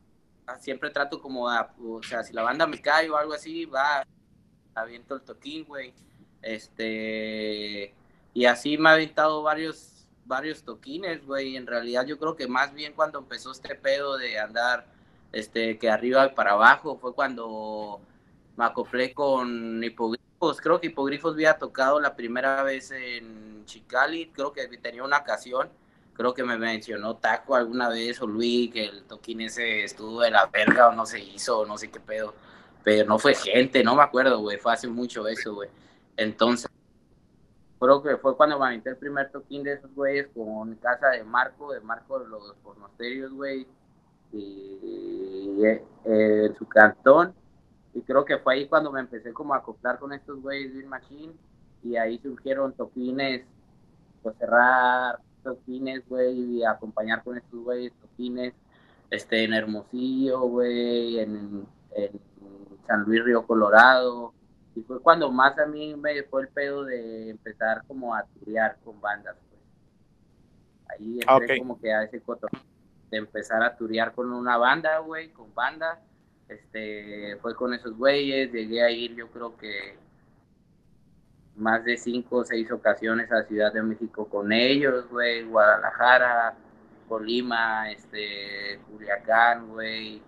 siempre 0.60 0.89
trato 0.89 1.21
como, 1.21 1.45
o 1.45 2.03
sea, 2.03 2.23
si 2.23 2.33
la 2.33 2.43
banda 2.43 2.67
me 2.67 2.81
cae 2.81 3.10
o 3.10 3.17
algo 3.17 3.33
así, 3.33 3.65
va, 3.65 4.05
aviento 4.75 5.15
el 5.15 5.21
toquín, 5.21 5.65
güey 5.65 5.93
este, 6.41 7.93
y 8.33 8.45
así 8.45 8.77
me 8.77 8.89
ha 8.89 8.93
aventado 8.93 9.41
varios, 9.43 10.07
varios 10.25 10.63
toquines, 10.63 11.25
güey. 11.25 11.55
En 11.55 11.67
realidad 11.67 12.05
yo 12.05 12.17
creo 12.17 12.36
que 12.36 12.47
más 12.47 12.73
bien 12.73 12.93
cuando 12.93 13.19
empezó 13.19 13.51
este 13.51 13.75
pedo 13.75 14.17
de 14.17 14.39
andar, 14.39 14.88
este, 15.31 15.77
que 15.77 15.89
arriba 15.89 16.27
y 16.27 16.36
para 16.36 16.51
abajo, 16.51 16.97
fue 16.97 17.13
cuando 17.13 17.99
me 18.55 18.65
acoplé 18.65 19.13
con 19.13 19.83
Hipogrifos. 20.38 20.62
Creo 20.62 20.80
que 20.80 20.88
Hipogrifos 20.88 21.34
había 21.34 21.58
tocado 21.58 22.00
la 22.00 22.15
primera 22.15 22.63
vez 22.63 22.91
en 22.91 23.65
Chicali, 23.65 24.32
creo 24.32 24.54
que 24.54 24.67
tenía 24.78 25.04
una 25.04 25.17
ocasión. 25.17 25.69
Creo 26.13 26.34
que 26.34 26.43
me 26.43 26.58
mencionó 26.58 27.17
Taco 27.17 27.56
alguna 27.56 27.89
vez 27.89 28.21
o 28.21 28.28
Luis, 28.28 28.71
que 28.71 28.86
el 28.86 29.04
toquín 29.04 29.41
ese 29.41 29.84
estuvo 29.84 30.21
de 30.21 30.32
la 30.32 30.47
verga 30.47 30.89
o 30.89 30.91
no 30.93 31.06
se 31.06 31.19
hizo, 31.19 31.60
o 31.60 31.65
no 31.65 31.78
sé 31.78 31.91
qué 31.91 32.00
pedo. 32.00 32.34
Pero 32.84 33.08
no 33.08 33.19
fue 33.19 33.36
gente, 33.36 33.84
no 33.84 33.95
me 33.95 34.04
acuerdo, 34.04 34.39
güey. 34.39 34.58
Fue 34.58 34.73
hace 34.73 34.88
mucho 34.88 35.28
eso, 35.28 35.54
güey. 35.54 35.69
Entonces, 36.15 36.69
creo 37.80 38.02
que 38.02 38.17
fue 38.17 38.36
cuando 38.36 38.63
aventé 38.63 38.89
el 38.89 38.97
primer 38.97 39.32
toquín 39.32 39.63
de 39.63 39.73
esos 39.73 39.93
güeyes 39.93 40.28
con 40.34 40.73
casa 40.76 41.10
de 41.10 41.23
Marco, 41.23 41.71
de 41.71 41.82
Marco 41.82 42.19
de 42.19 42.28
los 42.28 42.56
pornosterios, 42.63 43.32
güey, 43.32 43.67
y, 44.34 45.62
eh, 45.63 46.52
su 46.58 46.67
cantón. 46.67 47.36
Y 47.97 48.01
creo 48.01 48.23
que 48.23 48.38
fue 48.38 48.53
ahí 48.53 48.67
cuando 48.67 48.91
me 48.91 48.99
empecé 48.99 49.33
como 49.33 49.55
a 49.55 49.57
acoplar 49.57 49.97
con 49.97 50.13
estos 50.13 50.39
güeyes 50.39 50.75
de 50.75 50.86
Machine. 50.86 51.33
Y 51.83 51.95
ahí 51.95 52.19
surgieron 52.19 52.73
toquines, 52.73 53.43
pues 54.21 54.38
cerrar 54.38 55.19
toquines, 55.43 56.07
güey, 56.07 56.57
y 56.57 56.63
acompañar 56.63 57.23
con 57.23 57.38
estos 57.38 57.63
güeyes 57.63 57.93
toquines, 58.01 58.53
este, 59.10 59.45
en 59.45 59.53
Hermosillo, 59.53 60.41
güey, 60.41 61.19
en, 61.19 61.65
en 61.95 62.19
San 62.86 63.03
Luis 63.03 63.23
Río 63.23 63.47
Colorado, 63.47 64.33
y 64.75 64.81
fue 64.81 64.99
cuando 64.99 65.31
más 65.31 65.57
a 65.57 65.65
mí 65.65 65.95
me 65.95 66.21
fue 66.23 66.43
el 66.43 66.49
pedo 66.49 66.83
de 66.86 67.31
empezar 67.31 67.81
como 67.88 68.13
a 68.13 68.23
turear 68.25 68.77
con 68.86 69.01
bandas. 69.01 69.36
Pues. 69.49 69.62
Ahí 70.89 71.19
entré 71.27 71.57
como 71.57 71.79
que 71.79 71.91
a 71.91 72.03
ese 72.03 72.21
coto 72.21 72.47
de 73.10 73.17
empezar 73.17 73.63
a 73.63 73.75
turear 73.75 74.13
con 74.13 74.31
una 74.31 74.55
banda, 74.57 74.99
güey, 74.99 75.29
con 75.29 75.51
banda. 75.55 75.99
Este, 76.49 77.38
fue 77.41 77.55
con 77.55 77.73
esos 77.73 77.97
güeyes, 77.97 78.51
llegué 78.51 78.81
a 78.81 78.89
ir 78.89 79.15
yo 79.15 79.29
creo 79.29 79.57
que 79.57 79.97
más 81.55 81.83
de 81.83 81.97
cinco 81.97 82.38
o 82.38 82.45
seis 82.45 82.71
ocasiones 82.71 83.31
a 83.31 83.43
Ciudad 83.43 83.73
de 83.73 83.81
México 83.81 84.29
con 84.29 84.51
ellos, 84.53 85.10
güey, 85.10 85.43
Guadalajara, 85.43 86.55
Colima, 87.10 87.91
este, 87.91 88.79
Culiacán, 88.88 89.69
güey, 89.69 90.21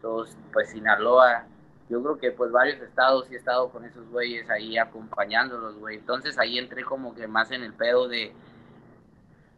todos, 0.00 0.36
pues 0.52 0.70
Sinaloa 0.70 1.46
yo 1.88 2.02
creo 2.02 2.18
que 2.18 2.32
pues 2.32 2.50
varios 2.50 2.80
estados 2.80 3.30
he 3.30 3.36
estado 3.36 3.70
con 3.70 3.84
esos 3.84 4.08
güeyes 4.08 4.50
ahí 4.50 4.76
acompañándolos, 4.76 5.76
güey. 5.76 5.98
Entonces 5.98 6.38
ahí 6.38 6.58
entré 6.58 6.82
como 6.82 7.14
que 7.14 7.28
más 7.28 7.50
en 7.52 7.62
el 7.62 7.74
pedo 7.74 8.08
de, 8.08 8.32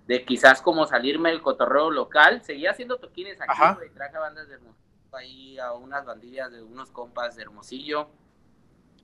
de 0.07 0.25
quizás 0.25 0.61
como 0.61 0.87
salirme 0.87 1.31
del 1.31 1.41
cotorreo 1.41 1.91
local. 1.91 2.43
Seguía 2.43 2.73
haciendo 2.73 2.99
toquines 2.99 3.41
aquí, 3.41 3.75
güey. 3.77 3.91
Traje 3.91 4.19
bandas 4.19 4.47
de 4.49 4.55
Hermosillo 4.55 4.88
ahí 5.13 5.59
a 5.59 5.73
unas 5.73 6.05
bandillas 6.05 6.51
de 6.51 6.63
unos 6.63 6.91
compas 6.91 7.37
de 7.37 7.43
Hermosillo. 7.43 8.09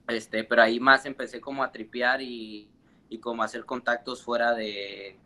Este, 0.07 0.43
pero 0.43 0.61
ahí 0.61 0.79
más 0.79 1.05
empecé 1.05 1.41
como 1.41 1.63
a 1.63 1.71
tripear 1.71 2.21
y, 2.21 2.69
y 3.09 3.17
como 3.19 3.41
a 3.41 3.45
hacer 3.45 3.65
contactos 3.65 4.21
fuera 4.21 4.53
de, 4.53 5.17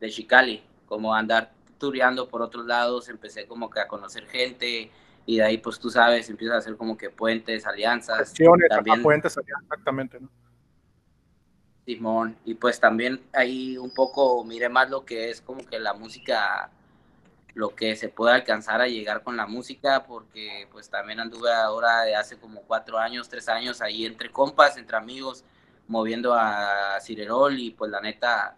de 0.00 0.10
Chicali, 0.10 0.62
como 0.86 1.14
andar 1.14 1.52
tureando 1.78 2.28
por 2.28 2.42
otros 2.42 2.66
lados, 2.66 3.08
empecé 3.08 3.46
como 3.46 3.70
que 3.70 3.80
a 3.80 3.88
conocer 3.88 4.26
gente, 4.26 4.90
y 5.26 5.36
de 5.36 5.42
ahí 5.42 5.58
pues 5.58 5.78
tú 5.78 5.90
sabes, 5.90 6.28
empiezas 6.30 6.54
a 6.54 6.58
hacer 6.58 6.76
como 6.76 6.96
que 6.96 7.10
puentes, 7.10 7.66
alianzas. 7.66 8.32
también, 8.68 9.02
puentes, 9.02 9.36
exactamente, 9.36 10.20
¿no? 10.20 10.28
Simón, 11.84 12.36
y 12.44 12.54
pues 12.54 12.80
también 12.80 13.20
ahí 13.32 13.78
un 13.78 13.94
poco 13.94 14.42
mire 14.44 14.68
más 14.68 14.90
lo 14.90 15.04
que 15.04 15.30
es 15.30 15.40
como 15.40 15.64
que 15.64 15.78
la 15.78 15.94
música, 15.94 16.68
lo 17.56 17.74
que 17.74 17.96
se 17.96 18.10
puede 18.10 18.34
alcanzar 18.34 18.82
a 18.82 18.86
llegar 18.86 19.22
con 19.22 19.34
la 19.38 19.46
música, 19.46 20.04
porque 20.06 20.68
pues 20.70 20.90
también 20.90 21.20
anduve 21.20 21.50
ahora 21.50 22.02
de 22.02 22.14
hace 22.14 22.36
como 22.36 22.60
cuatro 22.60 22.98
años, 22.98 23.30
tres 23.30 23.48
años 23.48 23.80
ahí 23.80 24.04
entre 24.04 24.30
compas, 24.30 24.76
entre 24.76 24.98
amigos, 24.98 25.42
moviendo 25.88 26.34
a 26.34 27.00
Cirerol 27.00 27.58
y 27.58 27.70
pues 27.70 27.90
la 27.90 28.02
neta, 28.02 28.56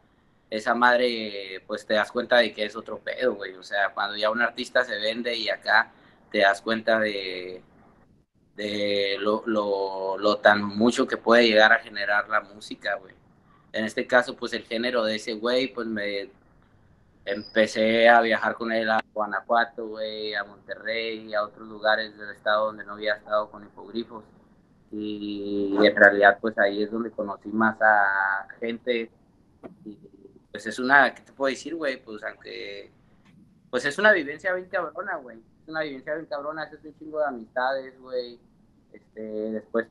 esa 0.50 0.74
madre 0.74 1.62
pues 1.68 1.86
te 1.86 1.94
das 1.94 2.10
cuenta 2.10 2.38
de 2.38 2.52
que 2.52 2.64
es 2.64 2.74
otro 2.74 2.98
pedo, 2.98 3.36
güey, 3.36 3.54
o 3.54 3.62
sea, 3.62 3.90
cuando 3.94 4.16
ya 4.16 4.30
un 4.30 4.42
artista 4.42 4.84
se 4.84 4.98
vende 4.98 5.36
y 5.36 5.48
acá 5.48 5.92
te 6.32 6.40
das 6.40 6.60
cuenta 6.60 6.98
de, 6.98 7.62
de 8.56 9.16
lo, 9.20 9.44
lo, 9.46 10.38
tan 10.38 10.64
mucho 10.64 11.06
que 11.06 11.16
puede 11.16 11.46
llegar 11.46 11.72
a 11.72 11.78
generar 11.78 12.28
la 12.28 12.40
música, 12.40 12.96
güey. 12.96 13.14
En 13.72 13.84
este 13.84 14.08
caso, 14.08 14.34
pues 14.36 14.52
el 14.54 14.64
género 14.64 15.04
de 15.04 15.16
ese 15.16 15.34
güey, 15.34 15.68
pues 15.72 15.86
me 15.86 16.30
empecé 17.30 18.08
a 18.08 18.20
viajar 18.20 18.54
con 18.54 18.72
él 18.72 18.90
a 18.90 19.00
Guanajuato, 19.12 19.86
güey, 19.88 20.34
a 20.34 20.44
Monterrey, 20.44 21.32
a 21.34 21.44
otros 21.44 21.68
lugares 21.68 22.16
del 22.16 22.30
estado 22.30 22.66
donde 22.66 22.84
no 22.84 22.94
había 22.94 23.14
estado 23.14 23.50
con 23.50 23.64
hipogrifos. 23.64 24.24
Y 24.90 25.76
en 25.80 25.96
realidad, 25.96 26.38
pues 26.40 26.58
ahí 26.58 26.82
es 26.82 26.90
donde 26.90 27.10
conocí 27.10 27.50
más 27.50 27.76
a 27.82 28.48
gente. 28.60 29.10
Y 29.84 29.98
pues 30.50 30.66
es 30.66 30.78
una, 30.78 31.14
¿qué 31.14 31.22
te 31.22 31.32
puedo 31.32 31.50
decir, 31.50 31.74
güey? 31.74 32.02
Pues 32.02 32.22
aunque, 32.24 32.90
pues 33.70 33.84
es 33.84 33.98
una 33.98 34.12
vivencia 34.12 34.52
bien 34.54 34.68
cabrona, 34.68 35.16
güey 35.16 35.38
una 35.68 35.82
vivencia 35.82 36.14
bien 36.14 36.26
cabrona, 36.26 36.62
haces 36.62 36.80
un 36.84 36.98
chingo 36.98 37.18
de 37.20 37.26
amistades, 37.26 38.00
güey. 38.00 38.38
Este, 38.92 39.20
después 39.20 39.86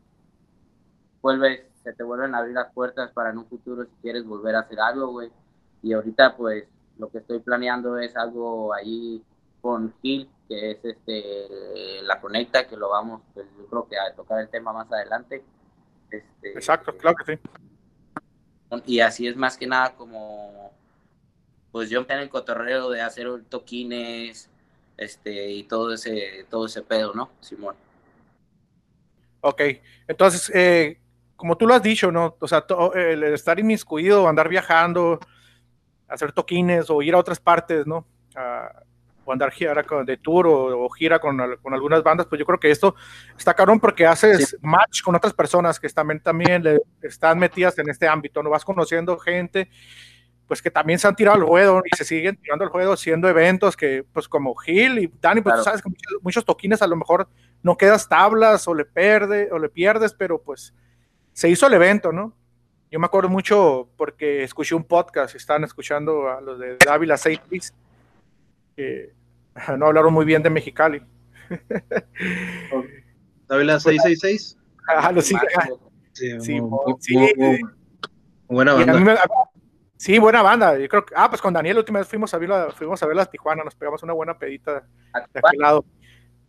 vuelves, 1.22 1.62
se 1.84 1.94
te 1.94 2.04
vuelven 2.04 2.36
a 2.36 2.40
abrir 2.40 2.56
las 2.56 2.74
puertas 2.74 3.12
para 3.12 3.30
en 3.30 3.38
un 3.38 3.46
futuro 3.46 3.86
si 3.86 3.92
quieres 4.02 4.26
volver 4.26 4.56
a 4.56 4.62
hacer 4.62 4.80
algo, 4.80 5.08
güey. 5.12 5.32
Y 5.84 5.94
ahorita, 5.94 6.36
pues, 6.36 6.66
lo 7.00 7.10
que 7.10 7.20
estoy 7.20 7.40
planeando 7.40 7.98
es 7.98 8.16
algo 8.16 8.74
ahí 8.74 9.24
con 9.62 9.94
Gil, 10.02 10.30
que 10.48 10.72
es 10.72 10.84
este 10.84 12.02
la 12.04 12.20
conecta, 12.22 12.68
que 12.68 12.78
lo 12.78 12.90
vamos, 12.90 13.22
pues, 13.34 13.46
yo 13.58 13.66
creo 13.68 13.88
que 13.88 13.98
a 13.98 14.14
tocar 14.16 14.40
el 14.40 14.50
tema 14.50 14.74
más 14.74 14.92
adelante. 14.92 15.44
Este, 16.10 16.52
Exacto, 16.52 16.96
claro 16.98 17.18
que 17.18 17.36
sí. 17.36 17.42
Y 18.86 19.00
así 19.00 19.28
es 19.28 19.36
más 19.36 19.58
que 19.58 19.68
nada 19.68 19.94
como, 19.96 20.72
pues 21.72 21.90
yo 21.90 22.06
en 22.08 22.20
el 22.20 22.30
cotorreo 22.30 22.90
de 22.90 23.02
hacer 23.02 23.28
toquines, 23.50 24.50
este, 24.98 25.52
y 25.52 25.64
todo 25.64 25.94
ese, 25.94 26.46
todo 26.50 26.66
ese 26.66 26.82
pedo, 26.82 27.14
¿no, 27.14 27.30
Simón? 27.40 27.76
Ok, 29.42 29.62
entonces, 30.08 30.52
eh, 30.54 31.00
como 31.36 31.56
tú 31.56 31.68
lo 31.68 31.76
has 31.76 31.84
dicho, 31.84 32.12
¿no? 32.12 32.36
O 32.40 32.48
sea, 32.48 32.66
el 32.96 33.24
estar 33.24 33.60
inmiscuido, 33.60 34.28
andar 34.28 34.50
viajando, 34.50 35.20
hacer 36.08 36.32
toquines 36.32 36.90
o 36.90 37.02
ir 37.02 37.14
a 37.14 37.18
otras 37.18 37.40
partes, 37.40 37.86
¿no? 37.86 38.06
o 39.28 39.34
andar 39.34 39.52
gira 39.52 39.84
de 40.06 40.18
tour 40.18 40.48
o, 40.48 40.90
gira 40.90 41.20
con, 41.20 41.38
con, 41.62 41.74
algunas 41.74 42.02
bandas, 42.02 42.28
pues 42.28 42.40
yo 42.40 42.46
creo 42.46 42.60
que 42.60 42.72
esto 42.72 42.96
está 43.38 43.54
cabrón 43.54 43.80
porque 43.80 44.08
haces 44.08 44.58
match 44.62 45.02
con 45.02 45.16
otras 45.16 45.34
personas 45.34 45.80
que 45.80 45.90
también, 45.90 46.22
también 46.22 46.64
le, 46.64 46.80
están 47.02 47.38
metidas 47.38 47.78
en 47.78 47.90
este 47.90 48.08
ámbito, 48.08 48.42
¿no? 48.42 48.50
Vas 48.50 48.64
conociendo 48.64 49.18
gente 49.18 49.70
pues 50.48 50.62
que 50.62 50.72
también 50.72 50.98
se 50.98 51.08
han 51.08 51.16
tirado 51.16 51.38
el 51.38 51.44
juego 51.44 51.82
y 51.84 51.96
se 51.96 52.06
siguen 52.06 52.38
tirando 52.38 52.64
el 52.64 52.70
juego 52.70 52.94
haciendo 52.94 53.28
eventos 53.28 53.76
que, 53.76 54.06
pues 54.14 54.30
como 54.30 54.56
Gil 54.56 54.98
y 54.98 55.12
Dani, 55.20 55.42
pues 55.42 55.58
tú 55.58 55.64
sabes 55.64 55.82
que 55.82 55.90
muchos, 56.22 56.46
toquines 56.46 56.82
a 56.82 56.88
lo 56.88 56.96
mejor 56.96 57.28
no 57.62 57.76
quedas 57.76 58.08
tablas 58.08 58.66
o 58.68 58.74
le 58.74 58.86
pierde 58.86 59.50
o 59.52 59.60
le 59.60 59.68
pierdes, 59.68 60.14
pero 60.14 60.42
pues 60.42 60.74
se 61.34 61.50
hizo 61.50 61.68
el 61.68 61.74
evento, 61.74 62.14
¿no? 62.14 62.34
Yo 62.90 63.00
me 63.00 63.06
acuerdo 63.06 63.30
mucho 63.30 63.90
porque 63.98 64.44
escuché 64.44 64.76
un 64.76 64.84
podcast, 64.84 65.36
estaban 65.36 65.64
escuchando 65.64 66.30
a 66.30 66.40
los 66.40 66.58
de 66.60 66.78
Dávila 66.78 67.18
6 67.18 67.74
que 68.76 69.14
no 69.78 69.88
hablaron 69.88 70.14
muy 70.14 70.26
bien 70.26 70.42
de 70.44 70.50
Mexicali. 70.50 71.02
Dávila 73.48 73.80
666. 73.80 74.58
Ah, 74.88 75.12
lo 75.12 75.22
sí, 75.22 75.36
sí, 76.14 76.32
sí, 76.40 76.60
sí, 77.00 77.20
buena 78.48 78.74
banda. 78.74 79.20
Sí, 79.98 80.20
buena 80.20 80.42
banda. 80.42 80.78
Yo 80.78 80.88
creo 80.88 81.06
que, 81.06 81.14
ah, 81.18 81.30
pues 81.30 81.42
con 81.42 81.54
Daniel 81.54 81.76
la 81.76 81.80
última 81.82 82.00
vez 82.00 82.08
fuimos 82.08 82.34
a 82.34 82.38
ver 82.38 82.50
la, 82.50 82.72
fuimos 82.72 83.02
a 83.02 83.08
ver 83.08 83.16
las 83.16 83.30
Tijuana, 83.30 83.64
nos 83.64 83.76
pegamos 83.76 84.02
una 84.04 84.14
buena 84.14 84.38
pedita 84.38 84.86
de 85.34 85.40
aquel 85.44 85.60
lado. 85.60 85.86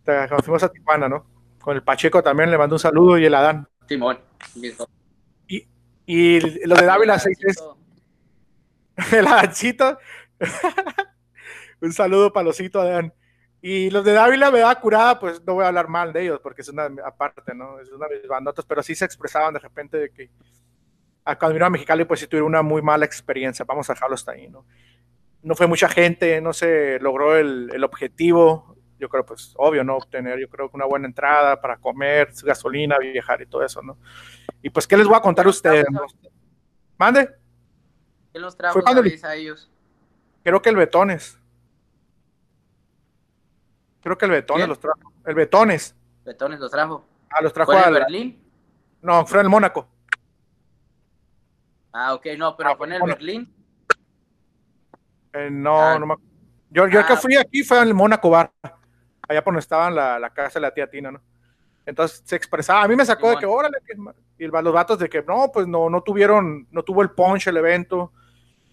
Cuando 0.04 0.38
fuimos 0.42 0.62
a 0.62 0.68
Tijuana, 0.68 1.08
¿no? 1.08 1.26
Con 1.60 1.74
el 1.74 1.82
Pacheco 1.82 2.22
también 2.22 2.50
le 2.50 2.58
mando 2.58 2.76
un 2.76 2.80
saludo 2.80 3.18
y 3.18 3.24
el 3.24 3.34
Adán. 3.34 3.66
Simón. 3.88 4.18
Y, 4.54 4.72
y 6.10 6.40
lo 6.66 6.74
de 6.74 6.86
Dávila 6.86 7.18
6 7.18 7.38
el 9.12 9.26
Adancito. 9.26 9.98
un 11.82 11.92
saludo 11.92 12.32
palocito 12.32 12.80
Adán. 12.80 13.12
Y 13.60 13.90
los 13.90 14.06
de 14.06 14.12
Dávila 14.12 14.50
me 14.50 14.60
da 14.60 14.80
curada, 14.80 15.20
pues 15.20 15.44
no 15.46 15.52
voy 15.52 15.64
a 15.64 15.68
hablar 15.68 15.88
mal 15.88 16.14
de 16.14 16.22
ellos, 16.22 16.40
porque 16.42 16.62
es 16.62 16.68
una 16.70 16.88
aparte, 17.04 17.54
¿no? 17.54 17.78
Es 17.78 17.92
una 17.92 18.08
de 18.08 18.20
mis 18.20 18.26
bandotas, 18.26 18.64
pero 18.64 18.82
sí 18.82 18.94
se 18.94 19.04
expresaban 19.04 19.52
de 19.52 19.60
repente 19.60 19.98
de 19.98 20.10
que 20.10 20.30
cuando 21.38 21.52
vino 21.52 21.66
a 21.66 21.70
Mexicali, 21.70 22.06
pues 22.06 22.20
sí 22.20 22.26
tuvieron 22.26 22.48
una 22.48 22.62
muy 22.62 22.80
mala 22.80 23.04
experiencia. 23.04 23.66
Vamos 23.66 23.90
a 23.90 23.92
dejarlo 23.92 24.14
hasta 24.14 24.32
ahí, 24.32 24.48
¿no? 24.48 24.64
No 25.42 25.54
fue 25.56 25.66
mucha 25.66 25.90
gente, 25.90 26.40
no 26.40 26.54
se 26.54 26.98
logró 27.00 27.36
el, 27.36 27.70
el 27.74 27.84
objetivo. 27.84 28.77
Yo 28.98 29.08
creo, 29.08 29.24
pues, 29.24 29.54
obvio, 29.56 29.84
¿no? 29.84 29.96
Obtener, 29.96 30.38
yo 30.38 30.48
creo 30.48 30.68
que 30.68 30.76
una 30.76 30.86
buena 30.86 31.06
entrada 31.06 31.60
para 31.60 31.76
comer, 31.76 32.32
gasolina, 32.42 32.98
viajar 32.98 33.40
y 33.42 33.46
todo 33.46 33.64
eso, 33.64 33.80
¿no? 33.82 33.96
Y 34.62 34.70
pues, 34.70 34.86
¿qué 34.86 34.96
les 34.96 35.06
voy 35.06 35.16
a 35.16 35.20
contar 35.20 35.46
a 35.46 35.50
ustedes? 35.50 35.86
¿no? 35.90 36.00
¿Mande? 36.96 37.30
¿Qué 38.32 38.38
los 38.38 38.56
trajo 38.56 38.80
a 38.86 39.34
ellos? 39.36 39.70
Creo 40.42 40.60
que 40.60 40.70
el 40.70 40.76
Betones. 40.76 41.38
Creo 44.02 44.18
que 44.18 44.24
el 44.24 44.30
Betones 44.32 44.68
los 44.68 44.80
trajo. 44.80 45.12
El 45.24 45.34
Betones. 45.34 45.94
Betones 46.24 46.58
los 46.60 46.70
trajo. 46.70 47.04
Ah, 47.30 47.42
los 47.42 47.52
trajo 47.52 47.72
a 47.72 47.90
Berlín? 47.90 48.42
No, 49.02 49.26
fue 49.26 49.40
el 49.40 49.48
Mónaco. 49.48 49.88
Ah, 51.92 52.14
ok, 52.14 52.26
no, 52.36 52.56
pero 52.56 52.76
fue 52.76 52.86
en 52.86 52.92
el 52.94 53.02
Berlín. 53.02 53.54
Eh, 55.32 55.50
no, 55.50 55.80
ah. 55.80 55.98
no 55.98 56.06
me 56.06 56.14
Yo, 56.70 56.86
yo 56.88 57.06
que 57.06 57.12
ah. 57.12 57.16
fui 57.16 57.36
aquí 57.36 57.62
fue 57.62 57.78
en 57.78 57.88
el 57.88 57.94
Mónaco 57.94 58.30
Bar, 58.30 58.52
allá 59.28 59.44
por 59.44 59.52
donde 59.52 59.60
estaba 59.60 59.90
la, 59.90 60.18
la 60.18 60.30
casa 60.30 60.54
de 60.58 60.62
la 60.62 60.74
tía 60.74 60.88
Tina, 60.88 61.12
¿no? 61.12 61.20
Entonces 61.86 62.22
se 62.24 62.36
expresaba, 62.36 62.82
a 62.82 62.88
mí 62.88 62.96
me 62.96 63.06
sacó 63.06 63.30
de 63.30 63.36
que, 63.36 63.46
órale, 63.46 63.78
y 64.38 64.46
los 64.46 64.72
vatos 64.72 64.98
de 64.98 65.08
que, 65.08 65.22
no, 65.22 65.50
pues 65.50 65.66
no, 65.66 65.88
no 65.88 66.02
tuvieron, 66.02 66.66
no 66.70 66.82
tuvo 66.82 67.00
el 67.00 67.10
punch 67.10 67.46
el 67.46 67.56
evento, 67.56 68.12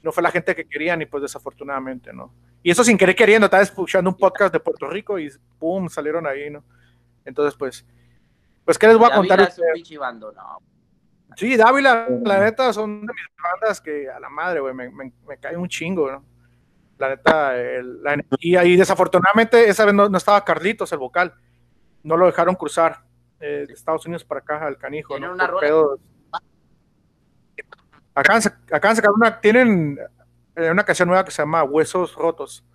no 0.03 0.11
fue 0.11 0.21
la 0.21 0.31
gente 0.31 0.53
que 0.53 0.65
querían 0.65 1.01
y 1.01 1.05
pues 1.05 1.21
desafortunadamente, 1.21 2.11
¿no? 2.11 2.33
Y 2.61 2.71
eso 2.71 2.83
sin 2.83 2.97
querer 2.97 3.15
queriendo, 3.15 3.45
estaba 3.45 3.63
escuchando 3.63 4.09
un 4.09 4.17
podcast 4.17 4.51
de 4.51 4.59
Puerto 4.59 4.89
Rico 4.89 5.17
y 5.17 5.31
pum, 5.57 5.87
salieron 5.87 6.27
ahí, 6.27 6.49
¿no? 6.49 6.63
Entonces, 7.23 7.57
pues, 7.57 7.85
pues, 8.65 8.77
¿qué 8.77 8.87
les 8.87 8.97
voy 8.97 9.09
a 9.09 9.15
contar? 9.15 9.49
no. 10.31 10.59
Sí, 11.37 11.55
Dávila, 11.55 12.07
la 12.23 12.39
neta, 12.39 12.73
son 12.73 13.01
de 13.05 13.13
mis 13.13 13.25
bandas 13.41 13.79
que 13.79 14.09
a 14.09 14.19
la 14.19 14.29
madre, 14.29 14.59
güey, 14.59 14.73
me, 14.73 14.89
me, 14.89 15.37
cae 15.39 15.55
un 15.55 15.67
chingo, 15.69 16.11
¿no? 16.11 16.23
La 16.97 17.09
neta, 17.09 17.53
la 17.53 18.13
energía. 18.13 18.63
Y 18.63 18.75
desafortunadamente, 18.75 19.67
esa 19.69 19.85
vez 19.85 19.93
no, 19.93 20.05
estaba 20.15 20.43
Carlitos, 20.45 20.91
el 20.93 20.99
vocal. 20.99 21.33
No 22.03 22.17
lo 22.17 22.25
dejaron 22.25 22.55
cruzar 22.55 23.03
eh, 23.39 23.65
de 23.67 23.73
Estados 23.73 24.05
Unidos 24.05 24.23
para 24.23 24.39
acá 24.41 24.65
al 24.65 24.77
canijo, 24.77 25.19
¿no? 25.19 25.33
Una 25.33 25.49
Acaban, 28.17 28.41
de 28.41 28.95
sacar 28.95 29.11
una, 29.11 29.41
tienen 29.41 29.99
eh, 30.55 30.71
una 30.71 30.85
canción 30.85 31.09
nueva 31.09 31.25
que 31.25 31.31
se 31.31 31.41
llama 31.41 31.63
Huesos 31.63 32.15
Rotos. 32.15 32.65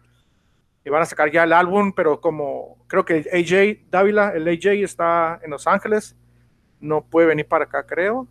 Y 0.85 0.91
van 0.91 1.01
a 1.01 1.07
sacar 1.07 1.31
ya 1.31 1.45
el 1.45 1.55
álbum, 1.55 1.95
pero 1.95 2.21
como 2.21 2.85
creo 2.89 3.07
que 3.07 3.25
AJ 3.33 3.91
Dávila, 3.91 4.35
el 4.35 4.47
AJ 4.47 4.85
está 4.85 5.41
en 5.43 5.51
Los 5.51 5.67
Ángeles, 5.67 6.15
no 6.79 7.07
puede 7.07 7.29
venir 7.29 7.49
para 7.49 7.65
acá, 7.65 7.87
creo 7.87 8.29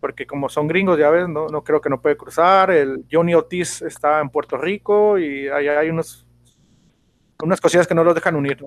porque 0.00 0.26
como 0.26 0.48
son 0.48 0.68
gringos, 0.68 0.98
ya 0.98 1.10
ves, 1.10 1.28
no, 1.28 1.48
no 1.48 1.64
creo 1.64 1.80
que 1.80 1.90
no 1.90 2.00
puede 2.00 2.16
cruzar. 2.16 2.70
El 2.70 3.04
Johnny 3.10 3.34
Otis 3.34 3.82
está 3.82 4.20
en 4.20 4.30
Puerto 4.30 4.56
Rico 4.56 5.18
y 5.18 5.48
ahí 5.48 5.68
hay 5.68 5.90
unos, 5.90 6.26
unas 7.42 7.60
cosillas 7.60 7.86
que 7.86 7.94
no 7.94 8.04
los 8.04 8.14
dejan 8.14 8.36
unir. 8.36 8.64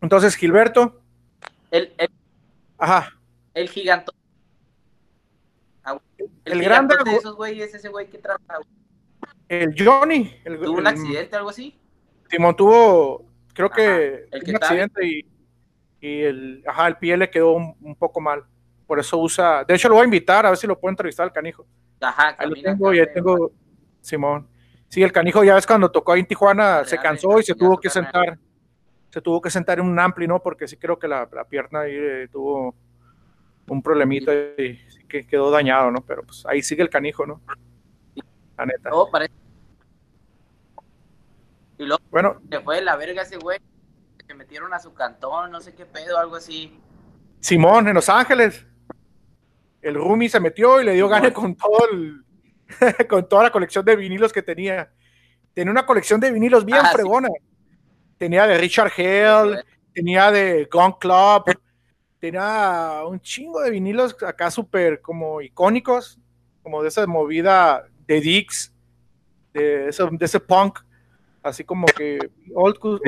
Entonces, 0.00 0.34
Gilberto. 0.34 1.00
El, 1.70 1.92
el, 1.98 2.08
Ajá. 2.78 3.18
El 3.54 3.68
gigante. 3.68 4.12
El, 6.44 6.62
grande. 6.62 6.96
De 7.04 7.16
esos 7.16 7.36
güeyes, 7.36 7.74
ese 7.74 7.88
güey 7.88 8.08
que 8.08 8.18
trabaja. 8.18 8.60
El 9.48 9.74
Johnny. 9.78 10.34
El, 10.44 10.58
¿Tuvo 10.58 10.78
un 10.78 10.86
accidente 10.86 11.36
algo 11.36 11.50
así? 11.50 11.78
Timón 12.28 12.56
tuvo, 12.56 13.26
creo 13.54 13.70
que, 13.70 14.28
un 14.46 14.56
accidente 14.56 15.06
y, 15.06 15.26
y, 16.00 16.20
el, 16.22 16.62
ajá, 16.66 16.88
el 16.88 16.96
pie 16.96 17.16
le 17.16 17.30
quedó 17.30 17.52
un 17.52 17.96
poco 17.98 18.20
mal 18.20 18.44
por 18.88 18.98
eso 18.98 19.18
usa, 19.18 19.64
de 19.64 19.74
hecho 19.74 19.86
lo 19.90 19.96
voy 19.96 20.02
a 20.02 20.04
invitar 20.06 20.46
a 20.46 20.48
ver 20.48 20.56
si 20.56 20.66
lo 20.66 20.80
puedo 20.80 20.90
entrevistar 20.90 21.24
al 21.24 21.32
canijo. 21.32 21.66
Ajá, 22.00 22.34
ahí 22.38 22.48
lo 22.48 22.54
tengo, 22.56 22.94
y 22.94 22.98
ahí 22.98 23.06
tengo, 23.12 23.52
Simón. 24.00 24.48
Sí, 24.88 25.02
el 25.02 25.12
canijo 25.12 25.44
ya 25.44 25.54
ves 25.54 25.66
cuando 25.66 25.90
tocó 25.90 26.12
ahí 26.12 26.20
en 26.20 26.26
Tijuana, 26.26 26.86
se 26.86 26.96
cansó 26.96 27.38
y 27.38 27.42
se 27.42 27.54
tuvo 27.54 27.78
que 27.78 27.90
sentar, 27.90 28.38
se 29.10 29.20
tuvo 29.20 29.42
que 29.42 29.50
sentar 29.50 29.78
en 29.78 29.84
un 29.84 30.00
ampli, 30.00 30.26
¿no? 30.26 30.40
Porque 30.40 30.66
sí 30.66 30.78
creo 30.78 30.98
que 30.98 31.06
la, 31.06 31.28
pierna 31.50 31.80
ahí 31.80 31.92
eh, 31.94 32.28
tuvo 32.32 32.74
un 33.68 33.82
problemita 33.82 34.32
y 34.56 34.76
sí 34.88 35.04
que 35.06 35.26
quedó 35.26 35.50
dañado, 35.50 35.90
¿no? 35.90 36.00
Pero 36.00 36.22
pues 36.22 36.46
ahí 36.46 36.62
sigue 36.62 36.82
el 36.82 36.88
canijo, 36.88 37.26
¿no? 37.26 37.42
La 38.56 38.64
neta. 38.64 38.88
No, 38.88 39.06
parece. 39.10 39.34
Y 41.76 41.84
luego 41.84 42.02
bueno, 42.10 42.40
se 42.50 42.60
fue 42.60 42.76
de 42.76 42.82
la 42.82 42.96
verga 42.96 43.20
ese 43.20 43.36
güey, 43.36 43.58
se 44.26 44.32
metieron 44.32 44.72
a 44.72 44.78
su 44.78 44.94
cantón, 44.94 45.50
no 45.50 45.60
sé 45.60 45.74
qué 45.74 45.84
pedo, 45.84 46.18
algo 46.18 46.36
así. 46.36 46.80
Simón, 47.40 47.86
en 47.86 47.94
Los 47.94 48.08
Ángeles 48.08 48.66
el 49.82 49.94
Rumi 49.94 50.28
se 50.28 50.40
metió 50.40 50.80
y 50.80 50.84
le 50.84 50.94
dio 50.94 51.08
gane 51.08 51.32
con 51.32 51.54
todo 51.54 51.88
con 53.08 53.28
toda 53.28 53.44
la 53.44 53.52
colección 53.52 53.84
de 53.84 53.96
vinilos 53.96 54.32
que 54.32 54.42
tenía. 54.42 54.90
Tenía 55.54 55.70
una 55.70 55.86
colección 55.86 56.20
de 56.20 56.30
vinilos 56.30 56.64
bien 56.64 56.80
ah, 56.82 56.90
fregona. 56.92 57.28
Tenía 58.16 58.46
de 58.46 58.58
Richard 58.58 58.92
Hale, 58.96 59.64
tenía 59.92 60.30
de 60.30 60.68
Gone 60.70 60.96
Club, 61.00 61.58
tenía 62.18 63.02
un 63.06 63.20
chingo 63.20 63.60
de 63.60 63.70
vinilos 63.70 64.16
acá 64.22 64.50
súper 64.50 65.00
como 65.00 65.40
icónicos, 65.40 66.18
como 66.62 66.82
de 66.82 66.88
esa 66.88 67.06
movida 67.06 67.84
de 68.06 68.20
Dix, 68.20 68.72
de, 69.52 69.90
de 69.90 70.24
ese 70.24 70.40
punk 70.40 70.80
así 71.42 71.64
como 71.64 71.86
que 71.86 72.18
old 72.54 72.76
school, 72.76 73.00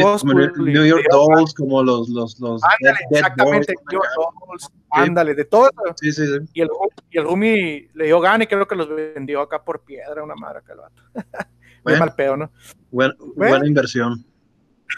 New 0.56 0.84
York 0.84 1.04
Dolls, 1.10 1.54
como 1.54 1.82
los 1.82 2.08
los 2.08 2.38
los 2.40 2.62
ándale, 2.62 2.98
exactamente, 3.10 3.74
New 3.90 4.00
York 4.00 4.34
Dolls, 4.46 4.70
ándale, 4.90 5.34
de 5.34 5.44
todo 5.44 5.68
eso. 5.68 5.94
Sí, 5.96 6.12
sí, 6.12 6.26
sí. 6.26 6.38
Y 6.54 6.60
el 6.62 6.68
y 7.10 7.18
el 7.18 7.24
Rumi 7.24 7.88
le 7.94 8.06
dio 8.06 8.20
gana 8.20 8.44
y 8.44 8.46
creo 8.46 8.66
que 8.66 8.76
los 8.76 8.88
vendió 8.88 9.40
acá 9.40 9.62
por 9.62 9.84
piedra, 9.84 10.22
una 10.22 10.34
madre 10.34 10.58
acá 10.58 10.72
el 10.72 10.78
vato. 10.78 11.02
Muy 11.84 11.98
mal 11.98 12.14
pedo, 12.14 12.36
¿no? 12.36 12.50
buena 12.90 13.66
inversión. 13.66 14.24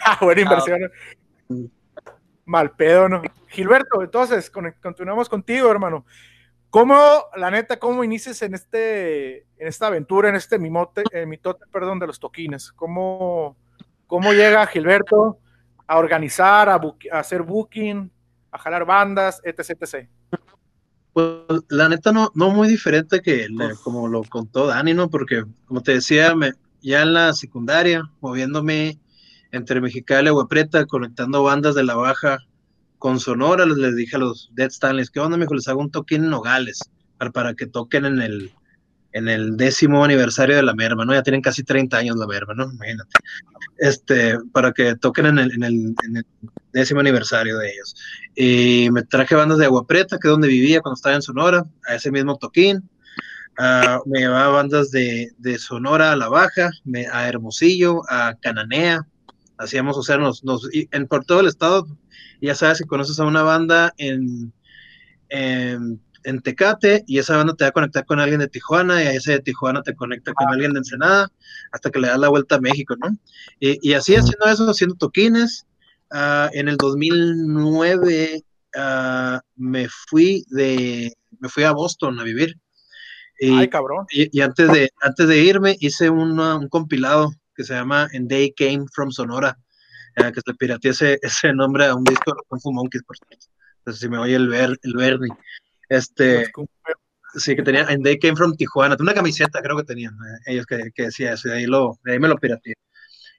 Ah, 0.03 0.17
buena 0.19 0.41
inversión. 0.41 0.91
Mal 2.45 2.71
pedo, 2.71 3.07
¿no? 3.07 3.21
Gilberto, 3.49 4.01
entonces, 4.01 4.49
continuamos 4.49 5.29
contigo, 5.29 5.69
hermano. 5.69 6.03
¿Cómo, 6.73 6.97
la 7.37 7.51
neta, 7.51 7.77
cómo 7.77 8.03
inicias 8.03 8.41
en 8.41 8.55
este, 8.55 9.41
en 9.59 9.67
esta 9.67 9.85
aventura, 9.85 10.29
en 10.29 10.33
este 10.33 10.57
mimote, 10.57 11.03
mitote, 11.27 11.65
perdón, 11.71 11.99
de 11.99 12.07
los 12.07 12.19
toquines? 12.19 12.71
¿Cómo, 12.71 13.55
¿Cómo 14.07 14.33
llega 14.33 14.65
Gilberto 14.65 15.37
a 15.85 15.99
organizar, 15.99 16.69
a, 16.69 16.81
hacer 17.11 17.43
booking, 17.43 18.11
a 18.49 18.57
jalar 18.57 18.85
bandas, 18.85 19.39
etc, 19.43 19.83
etc? 19.83 20.09
Pues 21.13 21.27
la 21.69 21.89
neta 21.89 22.11
no, 22.11 22.31
no 22.33 22.49
muy 22.49 22.67
diferente 22.67 23.21
que 23.21 23.49
como 23.83 24.07
lo 24.07 24.23
contó 24.23 24.65
Dani, 24.65 24.95
¿no? 24.95 25.11
Porque 25.11 25.43
como 25.67 25.83
te 25.83 25.93
decía, 25.93 26.33
me, 26.33 26.53
ya 26.81 27.03
en 27.03 27.13
la 27.13 27.33
secundaria, 27.33 28.01
moviéndome 28.19 28.97
entre 29.51 29.79
Mexicali 29.79 30.25
y 30.25 30.29
Aguaprieta, 30.29 30.87
conectando 30.87 31.43
bandas 31.43 31.75
de 31.75 31.83
la 31.83 31.93
baja 31.93 32.39
con 33.03 33.19
Sonora, 33.19 33.65
les, 33.65 33.97
dije 33.97 34.15
a 34.15 34.19
los 34.19 34.49
Dead 34.53 34.69
Stanleys, 34.69 35.09
¿qué 35.09 35.19
onda, 35.19 35.35
mijo? 35.35 35.53
Les 35.53 35.67
hago 35.67 35.81
un 35.81 35.91
toquín 35.91 36.23
en 36.23 36.29
Nogales 36.29 36.79
para, 37.33 37.53
que 37.53 37.67
toquen 37.67 38.05
en 38.05 38.21
el, 38.21 39.57
décimo 39.57 40.05
aniversario 40.05 40.55
de 40.55 40.63
la 40.63 40.73
merma, 40.73 41.03
¿no? 41.03 41.13
Ya 41.13 41.21
tienen 41.21 41.41
casi 41.41 41.63
30 41.63 41.97
años 41.97 42.15
la 42.15 42.27
merma, 42.27 42.53
¿no? 42.53 42.71
Imagínate. 42.71 43.09
Este, 43.77 44.37
para 44.53 44.71
que 44.71 44.95
toquen 44.95 45.25
en 45.25 45.37
el, 45.37 45.95
décimo 46.71 47.01
aniversario 47.01 47.57
de 47.57 47.71
ellos. 47.73 47.93
Y 48.37 48.87
me 48.91 49.03
traje 49.03 49.35
bandas 49.35 49.57
de 49.57 49.65
Agua 49.65 49.85
Preta, 49.85 50.17
que 50.17 50.29
es 50.29 50.31
donde 50.31 50.47
vivía 50.47 50.79
cuando 50.79 50.95
estaba 50.95 51.15
en 51.15 51.21
Sonora, 51.21 51.65
a 51.85 51.95
ese 51.95 52.09
mismo 52.09 52.37
toquín. 52.37 52.89
Uh, 53.59 53.99
me 54.09 54.19
llevaba 54.19 54.47
bandas 54.47 54.91
de, 54.91 55.29
de, 55.39 55.59
Sonora 55.59 56.13
a 56.13 56.15
La 56.15 56.29
Baja, 56.29 56.71
me, 56.85 57.05
a 57.07 57.27
Hermosillo, 57.27 58.01
a 58.09 58.33
Cananea. 58.41 59.05
Hacíamos, 59.57 59.97
o 59.97 60.03
sea, 60.03 60.17
nos, 60.17 60.43
nos, 60.43 60.69
en, 60.73 61.07
por 61.07 61.25
todo 61.25 61.41
el 61.41 61.47
estado, 61.47 61.85
ya 62.41 62.55
sabes, 62.55 62.79
si 62.79 62.83
conoces 62.85 63.19
a 63.19 63.25
una 63.25 63.43
banda 63.43 63.93
en, 63.97 64.53
en 65.29 66.01
en 66.23 66.41
Tecate 66.41 67.03
y 67.07 67.19
esa 67.19 67.37
banda 67.37 67.53
te 67.55 67.63
va 67.63 67.69
a 67.69 67.73
conectar 67.73 68.05
con 68.05 68.19
alguien 68.19 68.39
de 68.39 68.47
Tijuana 68.47 69.03
y 69.03 69.07
a 69.07 69.11
ese 69.11 69.33
de 69.33 69.39
Tijuana 69.39 69.81
te 69.81 69.95
conecta 69.95 70.33
con 70.33 70.47
alguien 70.49 70.73
de 70.73 70.79
Ensenada 70.79 71.31
hasta 71.71 71.89
que 71.89 71.99
le 71.99 72.07
das 72.07 72.19
la 72.19 72.29
vuelta 72.29 72.55
a 72.55 72.61
México, 72.61 72.95
¿no? 72.97 73.17
Y, 73.59 73.93
así 73.93 74.15
haciendo 74.15 74.45
eso, 74.45 74.69
haciendo 74.69 74.95
toquines. 74.95 75.65
Uh, 76.11 76.47
en 76.53 76.67
el 76.67 76.77
2009 76.77 78.35
uh, 78.35 78.77
ah, 78.77 79.41
me 79.55 79.87
fui 79.89 80.45
de, 80.49 81.11
me 81.39 81.49
fui 81.49 81.63
a 81.63 81.71
Boston 81.71 82.19
a 82.19 82.23
vivir. 82.23 82.55
Y, 83.39 83.49
Ay, 83.49 83.67
cabrón. 83.67 84.05
Y, 84.11 84.39
antes, 84.41 84.71
de, 84.71 84.91
antes 85.01 85.27
de 85.27 85.39
irme 85.39 85.75
hice 85.79 86.11
un 86.11 86.67
compilado 86.69 87.31
que 87.55 87.63
se 87.63 87.73
llama 87.73 88.07
And 88.13 88.29
They 88.29 88.53
Came 88.53 88.85
From 88.93 89.11
Sonora, 89.11 89.57
uh, 90.17 90.31
que 90.31 90.41
se 90.41 90.53
pirateé 90.53 90.91
ese, 90.91 91.19
ese 91.21 91.53
nombre 91.53 91.85
a 91.85 91.95
un 91.95 92.03
disco 92.03 92.31
de 92.31 92.41
Kung 92.47 92.61
Fu 92.61 92.71
Monkeys, 92.73 93.03
por 93.03 93.17
cierto. 93.17 93.47
Entonces, 93.79 94.01
si 94.01 94.09
me 94.09 94.17
oye 94.17 94.35
el, 94.35 94.47
ver, 94.47 94.77
el 94.81 94.93
Bernie. 94.95 95.33
Este, 95.89 96.49
sí, 97.35 97.55
que 97.55 97.63
tenía, 97.63 97.85
and 97.87 98.03
they 98.03 98.17
came 98.17 98.35
from 98.35 98.55
Tijuana, 98.55 98.95
una 98.99 99.13
camiseta 99.13 99.61
creo 99.61 99.77
que 99.77 99.83
tenían 99.83 100.13
eh, 100.13 100.53
ellos 100.53 100.65
que, 100.65 100.89
que, 100.95 101.03
decía 101.03 101.33
eso, 101.33 101.49
de 101.49 101.55
ahí, 101.57 101.65
lo, 101.65 101.99
de 102.03 102.13
ahí 102.13 102.19
me 102.19 102.27
lo 102.27 102.37
pirateé. 102.37 102.73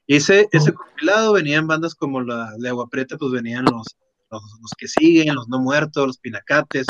Hice 0.07 0.47
ese 0.53 0.73
compilado, 0.73 1.33
venían 1.33 1.67
bandas 1.67 1.95
como 1.95 2.21
la 2.21 2.53
de 2.59 2.69
Agua 2.69 2.89
Prieta, 2.91 3.17
pues 3.17 3.33
venían 3.33 3.65
los, 3.65 3.87
los, 4.31 4.43
los, 4.61 4.71
que 4.77 4.87
siguen, 4.87 5.35
los 5.35 5.49
no 5.49 5.61
muertos, 5.61 6.07
los 6.07 6.19
pinacates, 6.19 6.87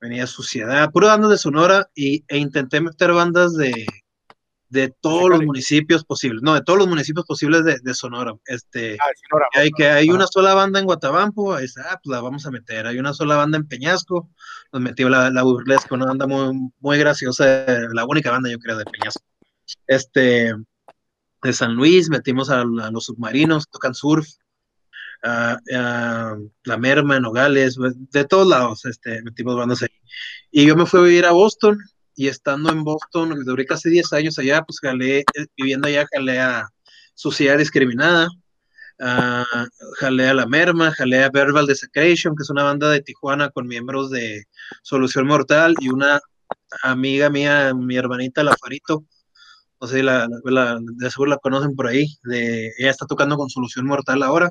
venía 0.00 0.26
Suciedad, 0.26 0.90
puro 0.90 1.08
bandas 1.08 1.30
de 1.30 1.38
Sonora, 1.38 1.90
y, 1.94 2.24
e 2.28 2.38
intenté 2.38 2.80
meter 2.80 3.12
bandas 3.12 3.54
de, 3.54 3.86
de 4.70 4.94
todos 5.00 5.28
los 5.28 5.42
municipios 5.42 6.04
posibles, 6.04 6.42
no, 6.42 6.54
de 6.54 6.62
todos 6.62 6.78
los 6.78 6.88
municipios 6.88 7.26
posibles 7.26 7.64
de, 7.64 7.78
de 7.82 7.94
Sonora. 7.94 8.32
Este, 8.46 8.96
ah, 9.00 9.10
Sonora, 9.28 9.46
hay 9.54 9.70
que 9.70 9.88
hay 9.88 10.10
una 10.10 10.26
sola 10.26 10.54
banda 10.54 10.78
en 10.78 10.86
Guatabampo, 10.86 11.54
ahí 11.54 11.64
está, 11.64 11.82
ah, 11.90 12.00
pues 12.02 12.14
la 12.14 12.20
vamos 12.20 12.46
a 12.46 12.50
meter. 12.50 12.86
Hay 12.86 12.98
una 12.98 13.12
sola 13.12 13.36
banda 13.36 13.58
en 13.58 13.66
Peñasco, 13.66 14.30
nos 14.72 14.82
metió 14.82 15.08
la, 15.08 15.30
la 15.30 15.42
burlesca, 15.42 15.94
una 15.94 16.06
banda 16.06 16.26
muy, 16.26 16.70
muy 16.78 16.98
graciosa, 16.98 17.66
la 17.92 18.04
única 18.06 18.30
banda 18.30 18.48
yo 18.48 18.58
creo 18.58 18.78
de 18.78 18.84
Peñasco. 18.84 19.24
Este, 19.86 20.54
de 21.42 21.52
San 21.52 21.74
Luis, 21.74 22.08
metimos 22.08 22.50
a, 22.50 22.64
los 22.64 23.04
submarinos, 23.06 23.68
tocan 23.68 23.94
surf, 23.94 24.26
la 25.22 26.38
merma 26.78 27.16
en 27.16 27.22
Nogales, 27.22 27.76
de 27.76 28.24
todos 28.24 28.46
lados, 28.46 28.84
este, 28.84 29.22
metimos 29.22 29.56
bandas 29.56 29.82
ahí. 29.82 29.88
Y 30.50 30.66
yo 30.66 30.76
me 30.76 30.86
fui 30.86 31.00
a 31.00 31.04
vivir 31.04 31.26
a 31.26 31.32
Boston, 31.32 31.78
y 32.20 32.28
estando 32.28 32.70
en 32.70 32.84
Boston, 32.84 33.44
duré 33.46 33.64
casi 33.64 33.88
10 33.88 34.12
años 34.12 34.38
allá, 34.38 34.62
pues 34.62 34.78
jalé, 34.78 35.20
eh, 35.20 35.46
viviendo 35.56 35.88
allá, 35.88 36.06
jalé 36.12 36.38
a 36.38 36.68
Sociedad 37.14 37.56
Discriminada, 37.56 38.28
uh, 38.98 39.66
jalé 39.98 40.28
a 40.28 40.34
La 40.34 40.44
Merma, 40.44 40.92
jalé 40.92 41.24
a 41.24 41.30
Verbal 41.30 41.66
Desecration, 41.66 42.36
que 42.36 42.42
es 42.42 42.50
una 42.50 42.62
banda 42.62 42.90
de 42.90 43.00
Tijuana 43.00 43.48
con 43.48 43.66
miembros 43.66 44.10
de 44.10 44.44
Solución 44.82 45.28
Mortal 45.28 45.74
y 45.80 45.88
una 45.88 46.20
amiga 46.82 47.30
mía, 47.30 47.72
mi 47.72 47.96
hermanita 47.96 48.44
La 48.44 48.54
Farito, 48.54 49.02
no 49.80 49.88
sé 49.88 49.96
si 49.96 50.02
la, 50.02 50.28
de 50.28 51.10
seguro 51.10 51.30
la 51.30 51.38
conocen 51.38 51.74
por 51.74 51.86
ahí, 51.86 52.06
de, 52.24 52.66
ella 52.76 52.90
está 52.90 53.06
tocando 53.06 53.38
con 53.38 53.48
Solución 53.48 53.86
Mortal 53.86 54.22
ahora, 54.22 54.50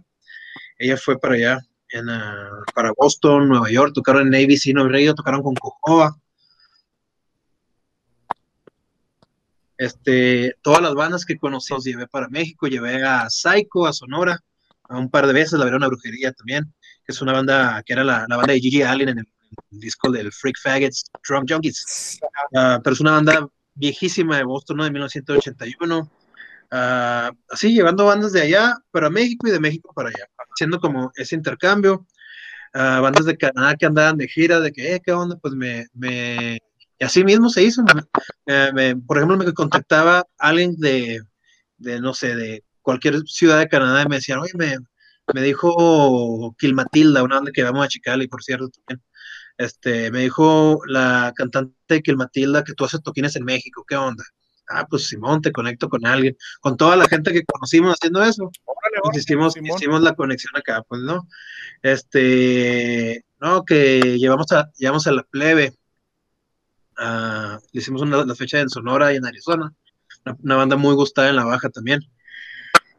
ella 0.80 0.98
fue 0.98 1.20
para 1.20 1.36
allá, 1.36 1.60
en, 1.90 2.10
uh, 2.10 2.64
para 2.74 2.94
Boston, 2.98 3.48
Nueva 3.48 3.70
York, 3.70 3.92
tocaron 3.94 4.24
en 4.24 4.32
Navy, 4.32 4.58
no 4.74 4.90
Radio, 4.90 5.14
tocaron 5.14 5.44
con 5.44 5.54
Cojoa, 5.54 6.20
Este, 9.80 10.58
todas 10.62 10.82
las 10.82 10.94
bandas 10.94 11.24
que 11.24 11.38
conocí 11.38 11.74
los 11.74 11.86
llevé 11.86 12.06
para 12.06 12.28
México, 12.28 12.68
llevé 12.68 13.02
a 13.02 13.30
Psycho, 13.30 13.88
a 13.88 13.94
Sonora, 13.94 14.38
a 14.90 14.98
un 14.98 15.10
par 15.10 15.26
de 15.26 15.32
veces, 15.32 15.58
la 15.58 15.64
veré 15.64 15.78
una 15.78 15.88
brujería 15.88 16.34
también, 16.34 16.66
que 17.06 17.14
es 17.14 17.22
una 17.22 17.32
banda 17.32 17.82
que 17.86 17.94
era 17.94 18.04
la, 18.04 18.26
la 18.28 18.36
banda 18.36 18.52
de 18.52 18.60
Gigi 18.60 18.82
Allen 18.82 19.08
en 19.08 19.20
el, 19.20 19.28
disco 19.72 20.12
del 20.12 20.34
Freak 20.34 20.58
Faggots, 20.62 21.06
Drunk 21.28 21.50
Junkies. 21.50 22.20
Uh, 22.52 22.82
pero 22.84 22.94
es 22.94 23.00
una 23.00 23.12
banda 23.12 23.48
viejísima 23.74 24.38
de 24.38 24.44
Boston, 24.44 24.78
¿no? 24.78 24.84
De 24.84 24.92
1981. 24.92 25.98
Uh, 25.98 26.08
ah, 26.72 27.32
así, 27.50 27.74
llevando 27.74 28.06
bandas 28.06 28.34
de 28.34 28.42
allá 28.42 28.76
para 28.92 29.10
México 29.10 29.48
y 29.48 29.52
de 29.52 29.62
México 29.62 29.94
para 29.96 30.10
allá, 30.10 30.28
haciendo 30.54 30.80
como 30.80 31.12
ese 31.16 31.36
intercambio. 31.36 32.06
Uh, 32.74 33.02
bandas 33.02 33.26
de 33.26 33.38
Canadá 33.38 33.76
que 33.76 33.86
andaban 33.86 34.18
de 34.18 34.28
gira, 34.28 34.60
de 34.60 34.74
que, 34.74 34.96
eh, 34.96 35.02
¿qué 35.04 35.14
onda? 35.14 35.38
Pues 35.38 35.56
me, 35.56 35.88
me 35.94 36.60
y 37.00 37.06
así 37.06 37.24
mismo 37.24 37.50
se 37.50 37.64
hizo. 37.64 37.84
Por 39.06 39.18
ejemplo, 39.18 39.38
me 39.38 39.54
contactaba 39.54 40.26
alguien 40.38 40.76
de, 40.78 41.22
de, 41.78 42.00
no 42.02 42.14
sé, 42.14 42.36
de 42.36 42.64
cualquier 42.82 43.22
ciudad 43.28 43.60
de 43.60 43.70
Canadá 43.70 44.04
y 44.04 44.10
me 44.10 44.16
decían, 44.18 44.40
oye, 44.40 44.54
me, 44.56 44.78
me 45.34 45.42
dijo 45.42 46.56
Kilmatilda, 46.58 47.24
una 47.24 47.36
banda 47.36 47.52
que 47.52 47.64
vamos 47.64 47.86
a 47.86 47.88
Chicali, 47.88 48.28
por 48.28 48.44
cierto, 48.44 48.70
también. 48.70 49.04
Este, 49.58 50.10
me 50.12 50.22
dijo 50.22 50.80
la 50.88 51.34
cantante 51.36 52.02
Kilmatilda 52.02 52.64
que 52.64 52.74
tú 52.74 52.86
haces 52.86 53.04
toquines 53.04 53.36
en 53.36 53.44
México, 53.44 53.84
¿qué 53.88 53.96
onda? 53.98 54.24
Ah, 54.70 54.86
pues 54.90 55.08
Simón, 55.08 55.42
te 55.42 55.52
conecto 55.52 55.90
con 55.90 56.06
alguien, 56.06 56.38
con 56.62 56.78
toda 56.78 56.96
la 56.96 57.08
gente 57.08 57.34
que 57.34 57.44
conocimos 57.44 57.96
haciendo 57.96 58.24
eso. 58.24 58.50
Pues 59.04 59.18
hicimos, 59.18 59.56
hicimos 59.58 60.02
la 60.02 60.16
conexión 60.16 60.52
acá, 60.56 60.84
pues, 60.88 61.02
¿no? 61.02 61.28
Este, 61.82 63.24
no, 63.40 63.64
que 63.64 64.18
llevamos 64.20 64.52
a, 64.52 64.72
llevamos 64.78 65.08
a 65.08 65.12
la 65.12 65.24
plebe, 65.24 65.74
le 67.00 67.80
hicimos 67.80 68.02
una, 68.02 68.26
la 68.26 68.36
fecha 68.36 68.60
en 68.60 68.70
Sonora 68.70 69.14
y 69.14 69.18
en 69.18 69.26
Arizona, 69.26 69.74
una, 70.44 70.56
banda 70.56 70.76
muy 70.76 70.96
gustada 70.96 71.30
en 71.30 71.36
la 71.36 71.46
baja 71.46 71.70
también. 71.70 72.02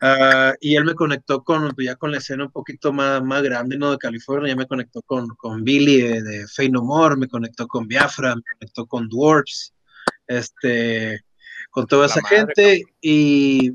Uh, 0.03 0.57
y 0.61 0.77
él 0.77 0.87
me 0.87 0.95
conectó 0.95 1.45
con, 1.45 1.75
ya 1.77 1.95
con 1.95 2.11
la 2.11 2.19
escena 2.19 2.45
un 2.45 2.51
poquito 2.51 2.91
más, 2.91 3.23
más 3.23 3.43
grande, 3.43 3.77
¿no? 3.77 3.91
De 3.91 3.99
California, 3.99 4.49
ya 4.49 4.57
me 4.57 4.67
conectó 4.67 5.03
con, 5.03 5.29
con 5.37 5.63
Billy 5.63 6.01
de, 6.01 6.23
de 6.23 6.49
Fey 6.49 6.71
No 6.71 6.83
More, 6.83 7.17
me 7.17 7.29
conectó 7.29 7.69
con 7.69 7.87
Biafra, 7.87 8.35
me 8.35 8.43
conectó 8.59 8.87
con 8.87 9.09
Dwarfs, 9.11 9.75
este, 10.27 11.21
con 11.71 11.87
toda 11.87 12.07
esa 12.07 12.23
gente, 12.27 12.83
y, 13.03 13.73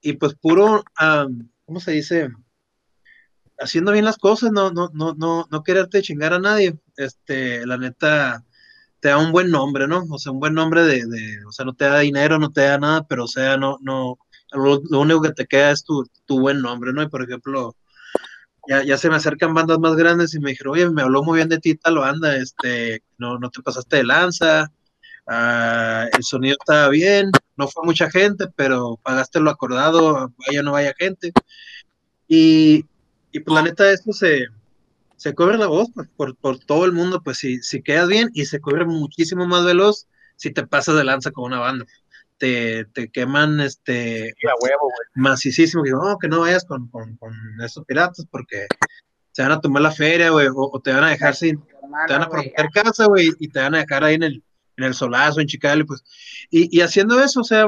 y, 0.00 0.12
pues 0.12 0.34
puro, 0.34 0.84
um, 1.00 1.48
¿cómo 1.64 1.80
se 1.80 1.92
dice? 1.92 2.30
Haciendo 3.58 3.90
bien 3.90 4.04
las 4.04 4.18
cosas, 4.18 4.52
no, 4.52 4.70
no, 4.70 4.90
no, 4.94 5.14
no, 5.14 5.46
no 5.50 5.62
quererte 5.64 6.02
chingar 6.02 6.32
a 6.32 6.38
nadie, 6.38 6.78
este, 6.96 7.66
la 7.66 7.76
neta, 7.76 8.44
te 9.00 9.08
da 9.08 9.18
un 9.18 9.32
buen 9.32 9.50
nombre, 9.50 9.86
¿no? 9.86 10.04
O 10.10 10.18
sea, 10.18 10.32
un 10.32 10.40
buen 10.40 10.54
nombre 10.54 10.82
de, 10.82 11.06
de, 11.06 11.44
o 11.46 11.52
sea, 11.52 11.64
no 11.64 11.74
te 11.74 11.84
da 11.84 12.00
dinero, 12.00 12.38
no 12.38 12.50
te 12.50 12.62
da 12.62 12.78
nada, 12.78 13.06
pero 13.06 13.24
o 13.24 13.28
sea, 13.28 13.56
no, 13.56 13.78
no, 13.80 14.18
lo, 14.52 14.80
único 15.00 15.22
que 15.22 15.32
te 15.32 15.46
queda 15.46 15.70
es 15.70 15.84
tu, 15.84 16.04
tu, 16.24 16.40
buen 16.40 16.60
nombre, 16.62 16.92
¿no? 16.92 17.02
Y 17.02 17.08
por 17.08 17.22
ejemplo, 17.22 17.76
ya, 18.68 18.82
ya, 18.84 18.98
se 18.98 19.08
me 19.10 19.16
acercan 19.16 19.54
bandas 19.54 19.78
más 19.78 19.96
grandes 19.96 20.34
y 20.34 20.40
me 20.40 20.50
dijeron, 20.50 20.74
oye, 20.74 20.90
me 20.90 21.02
habló 21.02 21.22
muy 21.22 21.36
bien 21.38 21.48
de 21.48 21.58
ti 21.58 21.74
tal 21.76 21.98
banda, 21.98 22.36
este, 22.36 23.02
no, 23.18 23.38
no 23.38 23.50
te 23.50 23.62
pasaste 23.62 23.98
de 23.98 24.04
lanza, 24.04 24.72
uh, 25.28 26.08
el 26.16 26.22
sonido 26.22 26.56
estaba 26.58 26.88
bien, 26.88 27.30
no 27.56 27.68
fue 27.68 27.84
mucha 27.84 28.10
gente, 28.10 28.46
pero 28.56 28.98
pagaste 29.02 29.40
lo 29.40 29.50
acordado, 29.50 30.32
vaya 30.46 30.60
o 30.60 30.62
no 30.62 30.72
vaya 30.72 30.94
gente. 30.98 31.32
Y, 32.28 32.84
y 33.32 33.40
pues 33.40 33.54
la 33.54 33.62
neta, 33.62 33.90
esto 33.92 34.12
se, 34.12 34.46
se 35.16 35.34
cubre 35.34 35.58
la 35.58 35.66
voz 35.66 35.88
pues, 35.94 36.08
por, 36.16 36.36
por, 36.36 36.58
todo 36.58 36.84
el 36.84 36.92
mundo, 36.92 37.22
pues 37.22 37.38
si, 37.38 37.62
si 37.62 37.82
quedas 37.82 38.08
bien 38.08 38.30
y 38.34 38.44
se 38.44 38.60
cubre 38.60 38.84
muchísimo 38.84 39.46
más 39.46 39.64
veloz 39.64 40.06
si 40.36 40.50
te 40.52 40.66
pasas 40.66 40.96
de 40.96 41.04
lanza 41.04 41.30
con 41.30 41.44
una 41.44 41.58
banda. 41.58 41.84
Te, 42.38 42.84
te 42.86 43.08
queman 43.08 43.60
este 43.60 44.34
sí, 44.38 44.46
huevo, 44.60 44.90
masísimo, 45.14 45.82
que 45.82 45.90
no, 45.90 46.18
que 46.18 46.28
no 46.28 46.40
vayas 46.40 46.66
con, 46.66 46.88
con, 46.88 47.16
con, 47.16 47.32
esos 47.64 47.82
piratas 47.86 48.26
porque 48.30 48.66
se 49.32 49.42
van 49.42 49.52
a 49.52 49.60
tomar 49.60 49.80
la 49.80 49.90
feria, 49.90 50.28
güey, 50.30 50.48
o, 50.54 50.80
te 50.80 50.92
van 50.92 51.04
a 51.04 51.10
dejar 51.10 51.34
sin, 51.34 51.62
te 52.06 52.12
van 52.12 52.22
a 52.22 52.28
proteger 52.28 52.68
casa, 52.74 53.06
güey, 53.06 53.30
y 53.38 53.48
te 53.48 53.60
van 53.60 53.74
a 53.74 53.78
dejar 53.78 54.04
ahí 54.04 54.16
en 54.16 54.22
el, 54.24 54.44
en 54.76 54.84
el 54.84 54.92
solazo, 54.92 55.40
en 55.40 55.46
Chicago, 55.46 55.82
pues, 55.86 56.04
y, 56.50 56.76
y 56.76 56.82
haciendo 56.82 57.22
eso, 57.22 57.40
o 57.40 57.44
sea, 57.44 57.66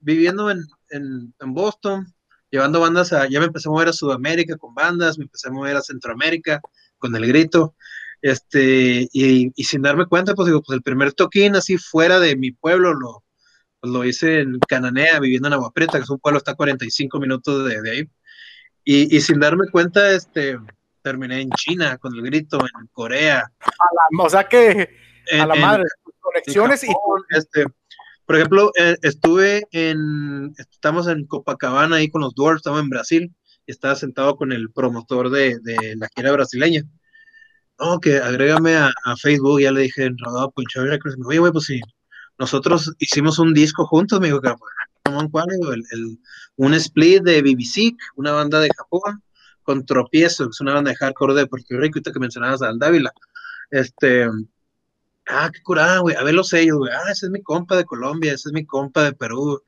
viviendo 0.00 0.50
en, 0.50 0.64
en, 0.88 1.34
en 1.38 1.52
Boston, 1.52 2.06
llevando 2.50 2.80
bandas 2.80 3.12
a, 3.12 3.28
ya 3.28 3.38
me 3.40 3.46
empecé 3.46 3.68
a 3.68 3.72
mover 3.72 3.88
a 3.88 3.92
Sudamérica 3.92 4.56
con 4.56 4.74
bandas, 4.74 5.18
me 5.18 5.24
empecé 5.24 5.48
a 5.48 5.52
mover 5.52 5.76
a 5.76 5.82
Centroamérica 5.82 6.60
con 6.98 7.14
el 7.16 7.26
grito, 7.26 7.74
este, 8.22 9.08
y, 9.12 9.52
sin 9.62 9.82
darme 9.82 10.06
cuenta, 10.06 10.34
pues 10.34 10.46
digo, 10.46 10.62
pues 10.62 10.76
el 10.76 10.82
primer 10.82 11.12
toquín 11.12 11.56
así 11.56 11.78
fuera 11.78 12.18
de 12.18 12.36
mi 12.36 12.52
pueblo 12.52 12.94
lo, 12.94 13.24
pues, 13.80 13.92
lo 13.92 14.04
hice 14.04 14.40
en 14.40 14.58
Cananea, 14.60 15.20
viviendo 15.20 15.48
en 15.48 15.54
Agua 15.54 15.72
Prieta, 15.72 15.98
que 15.98 16.04
es 16.04 16.10
un 16.10 16.18
pueblo 16.18 16.38
está 16.38 16.52
a 16.52 16.56
45 16.56 17.20
minutos 17.20 17.68
de, 17.68 17.82
de 17.82 17.90
ahí, 17.90 18.10
y, 18.84 19.16
y, 19.16 19.20
sin 19.20 19.40
darme 19.40 19.68
cuenta, 19.70 20.10
este, 20.12 20.58
terminé 21.02 21.40
en 21.40 21.50
China 21.50 21.98
con 21.98 22.14
el 22.14 22.22
grito, 22.22 22.58
en 22.58 22.86
Corea. 22.92 23.50
o 24.18 24.28
sea 24.28 24.44
que 24.48 24.88
a 25.32 25.46
la 25.46 25.54
madre, 25.54 25.84
conexiones 26.20 26.84
y... 26.84 26.88
Este, 27.30 27.66
por 28.26 28.34
ejemplo, 28.34 28.72
eh, 28.76 28.96
estuve 29.02 29.68
en, 29.70 30.52
estamos 30.58 31.06
en 31.06 31.26
Copacabana 31.26 31.96
ahí 31.96 32.10
con 32.10 32.22
los 32.22 32.34
Dwarfs, 32.34 32.58
estaba 32.58 32.80
en 32.80 32.88
Brasil 32.88 33.32
y 33.66 33.72
estaba 33.72 33.94
sentado 33.94 34.36
con 34.36 34.52
el 34.52 34.70
promotor 34.70 35.30
de, 35.30 35.58
de 35.60 35.96
la 35.96 36.08
gira 36.14 36.32
brasileña. 36.32 36.82
No, 37.78 38.00
que 38.00 38.18
agrégame 38.18 38.74
a, 38.76 38.90
Facebook, 39.20 39.60
ya 39.60 39.70
le 39.70 39.82
dije 39.82 40.10
Rodado 40.18 40.50
Puncho 40.50 40.84
Records, 40.84 41.16
oye, 41.26 41.38
güey, 41.38 41.52
pues 41.52 41.66
sí, 41.66 41.80
nosotros 42.38 42.94
hicimos 42.98 43.38
un 43.38 43.52
disco 43.52 43.86
juntos, 43.86 44.18
me 44.18 44.28
dijo, 44.28 44.40
¿cuál? 45.30 45.46
El, 45.50 45.84
el, 45.90 46.18
un 46.56 46.74
split 46.74 47.22
de 47.22 47.42
BBC, 47.42 47.94
una 48.16 48.32
banda 48.32 48.60
de 48.60 48.70
Japón, 48.74 49.22
con 49.62 49.84
Tropiezo, 49.84 50.44
que 50.44 50.50
es 50.50 50.60
una 50.60 50.74
banda 50.74 50.90
de 50.90 50.96
hardcore 50.96 51.34
de 51.34 51.46
Puerto 51.46 51.76
Rico, 51.76 51.98
ahorita 51.98 52.12
que 52.12 52.20
mencionabas 52.20 52.62
a 52.62 52.72
Dávila. 52.74 53.12
Este, 53.70 54.26
ah, 55.26 55.50
qué 55.52 55.60
curada, 55.62 55.98
güey, 55.98 56.16
a 56.16 56.22
ver 56.22 56.34
los 56.34 56.48
sellos, 56.48 56.78
güey, 56.78 56.92
ah, 56.92 57.10
ese 57.10 57.26
es 57.26 57.32
mi 57.32 57.42
compa 57.42 57.76
de 57.76 57.84
Colombia, 57.84 58.32
ese 58.32 58.48
es 58.48 58.52
mi 58.52 58.64
compa 58.64 59.04
de 59.04 59.12
Perú. 59.12 59.62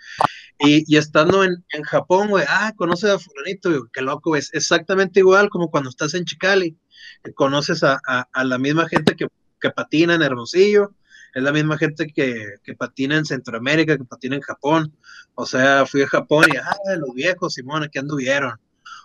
Y, 0.59 0.85
y 0.93 0.97
estando 0.97 1.45
en, 1.45 1.65
en 1.73 1.83
Japón, 1.85 2.29
güey, 2.29 2.45
ah, 2.49 2.73
conoces 2.77 3.11
a 3.11 3.19
fulanito, 3.19 3.71
güey, 3.71 3.83
qué 3.93 4.03
loco, 4.03 4.35
es 4.35 4.53
exactamente 4.53 5.21
igual 5.21 5.51
como 5.51 5.71
cuando 5.71 5.91
estás 5.91 6.15
en 6.15 6.25
Chicali, 6.25 6.77
que 7.23 7.33
conoces 7.33 7.85
a, 7.85 8.01
a, 8.07 8.29
a 8.33 8.45
la 8.45 8.59
misma 8.59 8.89
gente 8.89 9.15
que, 9.15 9.29
que, 9.61 9.71
patina 9.71 10.15
en 10.15 10.23
Hermosillo, 10.23 10.95
es 11.35 11.43
la 11.43 11.53
misma 11.53 11.79
gente 11.79 12.09
que, 12.09 12.55
que, 12.65 12.75
patina 12.75 13.17
en 13.17 13.25
Centroamérica, 13.25 13.97
que 13.97 14.05
patina 14.05 14.37
en 14.37 14.43
Japón. 14.43 14.93
O 15.35 15.47
sea, 15.47 15.87
fui 15.87 16.03
a 16.03 16.09
Japón 16.09 16.47
y, 16.53 16.57
ah, 16.57 16.97
los 16.97 17.15
viejos, 17.15 17.55
Simón, 17.55 17.85
aquí 17.85 17.99
anduvieron. 17.99 18.59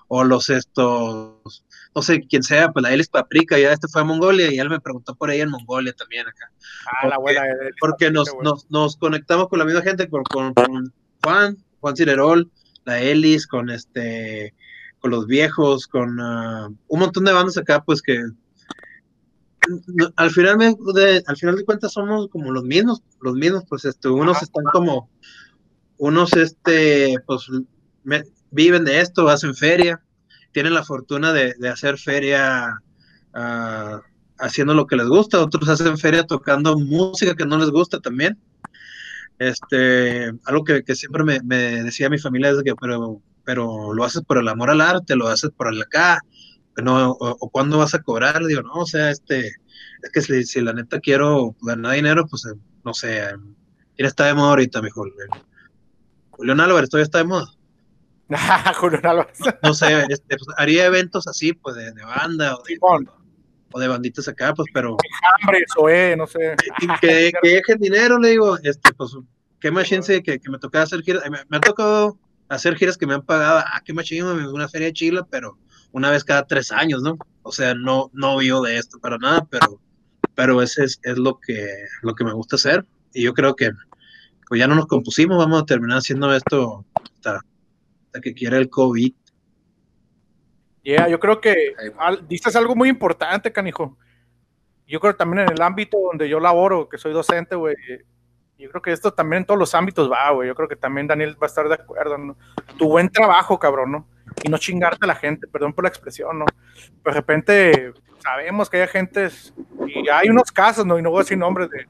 O 0.08 0.24
los 0.24 0.50
estos, 0.50 1.64
no 1.96 2.02
sé 2.02 2.22
quién 2.28 2.44
sea, 2.44 2.72
pues 2.72 2.84
la 2.84 2.94
Elis 2.94 3.10
Paprika, 3.10 3.58
ya 3.58 3.72
este 3.72 3.88
fue 3.88 4.02
a 4.02 4.06
Mongolia 4.06 4.52
y 4.52 4.60
él 4.60 4.70
me 4.70 4.80
preguntó 4.80 5.16
por 5.16 5.32
ella 5.32 5.44
en 5.44 5.50
Mongolia 5.50 5.94
también 5.94 6.28
acá. 6.28 6.52
Ah, 6.86 6.92
porque, 7.02 7.10
la 7.10 7.16
abuela. 7.16 7.44
Porque 7.80 8.12
nos, 8.12 8.30
nos, 8.42 8.70
nos, 8.70 8.98
conectamos 8.98 9.50
con 9.50 9.60
la 9.60 9.66
misma 9.66 9.82
gente, 9.82 10.10
con, 10.10 10.24
con, 10.24 10.54
con 10.54 10.94
Juan, 11.24 11.58
Juan 11.80 11.96
Cirerol, 11.96 12.52
la 12.86 13.00
Elis, 13.00 13.48
con 13.48 13.70
este, 13.70 14.54
con 15.00 15.12
los 15.12 15.26
viejos, 15.26 15.88
con 15.88 16.20
uh, 16.20 16.76
un 16.88 17.00
montón 17.00 17.26
de 17.26 17.34
bandas 17.34 17.58
acá, 17.58 17.84
pues 17.84 18.02
que 18.02 18.22
al 20.18 20.32
final 20.32 20.58
de, 20.58 21.24
al 21.26 21.38
final 21.38 21.56
de 21.56 21.66
cuentas 21.66 21.94
somos 21.94 22.28
como 22.30 22.52
los 22.52 22.64
mismos, 22.64 23.02
los 23.22 23.36
mismos, 23.36 23.64
pues 23.68 23.86
este, 23.86 24.10
unos 24.10 24.38
Ajá. 24.38 24.46
están 24.46 24.66
como, 24.74 25.10
unos 25.98 26.34
este, 26.34 27.16
pues 27.26 27.48
me, 28.04 28.24
viven 28.52 28.84
de 28.84 29.00
esto, 29.00 29.30
hacen 29.30 29.56
feria, 29.56 30.02
tienen 30.52 30.74
la 30.74 30.84
fortuna 30.84 31.32
de, 31.32 31.54
de 31.58 31.70
hacer 31.70 31.98
feria 31.98 32.82
uh, 33.34 34.00
haciendo 34.38 34.74
lo 34.74 34.86
que 34.86 34.98
les 34.98 35.08
gusta, 35.08 35.42
otros 35.42 35.68
hacen 35.70 35.98
feria 35.98 36.26
tocando 36.26 36.78
música 36.78 37.36
que 37.36 37.46
no 37.46 37.58
les 37.58 37.70
gusta 37.70 38.00
también. 38.00 38.38
Este, 39.40 40.32
algo 40.46 40.64
que, 40.64 40.84
que 40.84 40.96
siempre 40.96 41.24
me, 41.24 41.42
me, 41.44 41.84
decía 41.84 42.10
mi 42.10 42.20
familia 42.20 42.52
es 42.52 42.64
que, 42.64 42.76
pero, 42.76 43.22
pero 43.44 43.94
lo 43.94 44.04
haces 44.04 44.22
por 44.22 44.38
el 44.38 44.48
amor 44.48 44.70
al 44.70 44.82
arte, 44.82 45.16
lo 45.16 45.28
haces 45.28 45.52
por 45.56 45.74
el 45.74 45.82
acá, 45.82 46.20
no, 46.82 47.12
o, 47.12 47.38
o 47.40 47.50
cuándo 47.50 47.78
vas 47.78 47.94
a 47.94 48.02
cobrar, 48.02 48.44
digo, 48.46 48.62
no, 48.62 48.74
o 48.74 48.86
sea, 48.86 49.12
este, 49.12 49.48
es 50.04 50.12
que 50.12 50.22
si, 50.22 50.44
si 50.44 50.62
la 50.62 50.74
neta 50.74 51.00
quiero 51.00 51.56
ganar 51.62 51.96
dinero, 51.96 52.26
pues, 52.30 52.46
no 52.84 52.94
sé, 52.94 53.28
¿quién 53.96 54.06
está 54.06 54.26
de 54.26 54.34
moda 54.34 54.50
ahorita, 54.50 54.82
mejor? 54.82 55.12
Julián 56.32 56.60
Álvarez 56.60 56.90
todavía 56.90 57.06
está 57.06 57.20
de 57.20 57.24
moda. 57.26 57.48
Julián 58.80 59.06
Álvarez. 59.06 59.40
No 59.62 59.74
sé, 59.74 60.06
este, 60.10 60.38
pues, 60.38 60.48
haría 60.58 60.86
eventos 60.86 61.28
así, 61.28 61.54
pues, 61.54 61.76
de, 61.76 61.92
de 61.92 62.04
banda 62.04 62.56
o 62.56 62.64
de. 62.64 62.78
O 63.74 63.80
de 63.80 63.88
banditas 63.88 64.28
acá, 64.28 64.54
pues, 64.54 64.70
pero 64.74 64.96
Hambre, 65.42 65.66
Zoé, 65.74 66.16
no 66.16 66.28
sé. 66.28 66.56
que, 67.02 67.32
que 67.42 67.50
dejen 67.50 67.80
dinero, 67.80 68.20
le 68.20 68.30
digo, 68.30 68.58
este, 68.64 68.94
pues, 68.94 69.18
qué 69.60 69.72
que, 70.24 70.40
que 70.40 70.52
me 70.52 70.60
tocaba 70.60 70.84
hacer 70.84 71.02
giras, 71.02 71.24
me, 71.30 71.40
me, 71.50 71.58
ha 71.58 71.62
tocado 71.62 72.18
hacer 72.50 72.76
giras 72.76 72.98
que 72.98 73.08
me 73.08 73.14
han 73.16 73.24
pagado, 73.24 73.60
ah, 73.60 73.82
qué 73.84 73.94
machine, 73.94 74.24
una 74.24 74.70
feria 74.70 74.88
de 74.88 74.94
Chile, 74.94 75.22
pero 75.30 75.58
una 75.92 76.12
vez 76.12 76.24
cada 76.24 76.46
tres 76.46 76.72
años, 76.72 77.02
¿no? 77.02 77.18
O 77.44 77.52
sea, 77.52 77.74
no, 77.74 78.10
no 78.14 78.38
vivo 78.38 78.62
de 78.62 78.78
esto 78.78 79.00
para 79.00 79.18
nada, 79.18 79.48
pero, 79.50 79.80
pero 80.36 80.62
ese 80.62 80.84
es, 80.84 81.00
es 81.04 81.18
lo, 81.18 81.40
que, 81.40 81.68
lo 82.02 82.14
que 82.16 82.24
me 82.24 82.34
gusta 82.34 82.56
hacer. 82.56 82.86
Y 83.14 83.24
yo 83.24 83.34
creo 83.34 83.56
que 83.56 83.72
pues 84.48 84.60
ya 84.60 84.68
no 84.68 84.76
nos 84.76 84.88
compusimos, 84.88 85.38
vamos 85.38 85.62
a 85.62 85.66
terminar 85.66 86.00
haciendo 86.00 86.34
esto 86.34 86.86
hasta, 86.96 87.42
hasta 88.06 88.22
que 88.22 88.34
quiera 88.34 88.58
el 88.58 88.70
COVID. 88.70 89.14
Yeah, 90.84 91.08
yo 91.08 91.20
creo 91.20 91.40
que 91.40 91.74
al, 91.98 92.28
dices 92.28 92.56
algo 92.56 92.76
muy 92.76 92.90
importante, 92.90 93.52
canijo. 93.52 93.98
Yo 94.86 95.00
creo 95.00 95.16
también 95.16 95.48
en 95.48 95.54
el 95.54 95.62
ámbito 95.62 95.98
donde 95.98 96.28
yo 96.28 96.40
laboro, 96.40 96.90
que 96.90 96.98
soy 96.98 97.14
docente, 97.14 97.56
güey, 97.56 97.76
yo 98.58 98.70
creo 98.70 98.82
que 98.82 98.92
esto 98.92 99.12
también 99.14 99.42
en 99.42 99.46
todos 99.46 99.60
los 99.60 99.74
ámbitos 99.76 100.12
va, 100.12 100.30
güey. 100.32 100.48
Yo 100.48 100.56
creo 100.56 100.68
que 100.68 100.76
también 100.76 101.08
Daniel 101.08 101.36
va 101.42 101.46
a 101.46 101.50
estar 101.50 101.68
de 101.68 101.76
acuerdo, 101.76 102.18
¿no? 102.18 102.38
Tu 102.78 102.88
buen 102.88 103.10
trabajo, 103.10 103.58
cabrón, 103.58 103.92
¿no? 103.92 104.08
Y 104.44 104.50
no 104.50 104.58
chingarte 104.58 105.00
a 105.02 105.08
la 105.08 105.16
gente, 105.16 105.48
perdón 105.48 105.74
por 105.74 105.84
la 105.86 105.90
expresión, 105.90 106.38
¿no? 106.40 106.46
Pero 107.02 107.14
de 107.14 107.20
repente 107.22 107.94
sabemos 108.20 108.70
que 108.70 108.78
hay 108.78 108.84
agentes, 108.84 109.54
y 109.88 110.08
hay 110.10 110.30
unos 110.30 110.52
casos, 110.52 110.86
¿no? 110.86 111.00
Y 111.00 111.02
no 111.02 111.10
voy 111.12 111.20
a 111.20 111.24
decir 111.24 111.38
nombres 111.38 111.70
de 111.70 111.86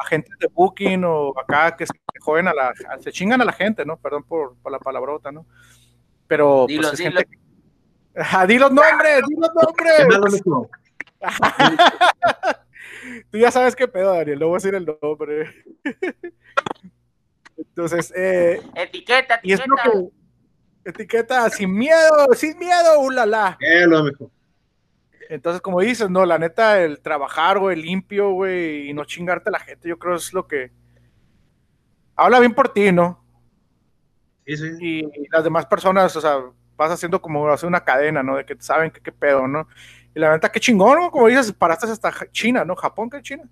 agentes 0.00 0.34
de 0.38 0.48
booking 0.48 1.02
o 1.04 1.34
acá 1.38 1.76
que 1.76 1.86
se 1.86 1.92
joden 2.20 2.48
a 2.48 2.54
la, 2.54 2.72
se 3.00 3.10
chingan 3.12 3.40
a 3.40 3.44
la 3.44 3.52
gente, 3.52 3.84
¿no? 3.84 3.96
Perdón 3.96 4.22
por, 4.24 4.56
por 4.62 4.70
la 4.72 4.78
palabrota, 4.78 5.32
¿no? 5.32 5.46
Pero 6.26 6.66
Dilo, 6.68 6.82
pues, 6.82 6.92
es 6.94 6.98
dilo. 6.98 7.10
gente 7.12 7.30
que- 7.30 7.47
Ajá, 8.16 8.46
di 8.46 8.58
los 8.58 8.72
nombres, 8.72 9.20
di 9.28 9.36
los 9.36 9.54
nombres. 9.54 10.42
Tú 13.30 13.38
ya 13.38 13.50
sabes 13.50 13.74
qué 13.74 13.88
pedo, 13.88 14.14
Daniel, 14.14 14.38
no 14.38 14.48
voy 14.48 14.54
a 14.54 14.58
decir 14.58 14.74
el 14.74 14.86
nombre. 15.00 15.64
Entonces, 17.56 18.12
eh, 18.16 18.60
Etiqueta, 18.74 19.40
y 19.42 19.52
es 19.52 19.66
lo 19.66 19.76
etiqueta. 19.76 20.10
que 20.84 20.90
etiqueta 20.90 21.50
sin 21.50 21.72
miedo, 21.72 22.28
sin 22.34 22.58
miedo, 22.58 23.00
ulala. 23.00 23.58
Entonces, 25.28 25.60
como 25.60 25.80
dices, 25.80 26.08
no, 26.08 26.24
la 26.24 26.38
neta, 26.38 26.82
el 26.82 27.00
trabajar, 27.00 27.58
güey, 27.58 27.76
limpio, 27.76 28.30
güey, 28.30 28.88
y 28.88 28.94
no 28.94 29.04
chingarte 29.04 29.50
a 29.50 29.52
la 29.52 29.60
gente, 29.60 29.88
yo 29.88 29.98
creo 29.98 30.16
es 30.16 30.32
lo 30.32 30.46
que 30.46 30.70
habla 32.16 32.40
bien 32.40 32.54
por 32.54 32.72
ti, 32.72 32.92
¿no? 32.92 33.22
Sí, 34.46 34.56
sí. 34.56 34.68
Y 34.80 35.28
las 35.30 35.44
demás 35.44 35.66
personas, 35.66 36.16
o 36.16 36.20
sea, 36.20 36.38
vas 36.78 36.90
haciendo 36.92 37.20
como 37.20 37.48
hacer 37.50 37.68
una 37.68 37.84
cadena, 37.84 38.22
¿no? 38.22 38.36
De 38.38 38.46
que 38.46 38.56
saben 38.60 38.90
que 38.90 39.02
qué 39.02 39.12
pedo, 39.12 39.46
¿no? 39.48 39.68
Y 40.14 40.20
la 40.20 40.32
neta, 40.32 40.50
qué 40.50 40.60
chingón, 40.60 40.98
¿no? 41.00 41.10
Como 41.10 41.26
dices, 41.28 41.52
paraste 41.52 41.86
hasta 41.86 42.12
China, 42.32 42.64
¿no? 42.64 42.76
Japón, 42.76 43.10
¿qué 43.10 43.20
China? 43.22 43.44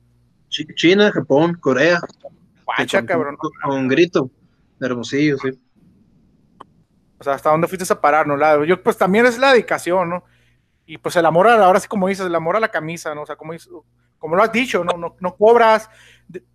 Chi- 0.49 0.75
China, 0.75 1.13
Japón, 1.13 1.57
Corea. 1.61 2.01
Guacha, 2.65 3.01
con, 3.01 3.07
cabrón. 3.07 3.37
Con, 3.37 3.51
con 3.63 3.89
grito. 3.89 4.31
Hermosillo, 4.81 5.39
sí. 5.39 5.51
O 7.19 7.25
sea, 7.25 7.35
¿hasta 7.35 7.51
dónde 7.51 7.69
fuiste 7.69 7.91
a 7.93 8.01
parar, 8.01 8.27
no? 8.27 8.37
La- 8.37 8.65
yo, 8.65 8.83
pues 8.83 8.97
también 8.99 9.27
es 9.27 9.39
la 9.39 9.53
dedicación, 9.53 10.11
¿no? 10.11 10.25
Y 10.87 10.99
pues 10.99 11.17
el 11.17 11.27
amor, 11.27 11.49
a, 11.49 11.65
ahora 11.65 11.81
sí 11.81 11.89
como 11.89 12.09
dices, 12.09 12.27
el 12.27 12.35
amor 12.35 12.57
a 12.57 12.61
la 12.61 12.71
camisa, 12.71 13.15
¿no? 13.15 13.23
O 13.23 13.27
sea, 13.27 13.37
como, 13.37 13.53
como 14.19 14.37
lo 14.37 14.43
has 14.43 14.53
dicho, 14.53 14.85
¿no? 14.85 14.97
No, 14.99 15.17
no 15.21 15.37
cobras, 15.37 15.91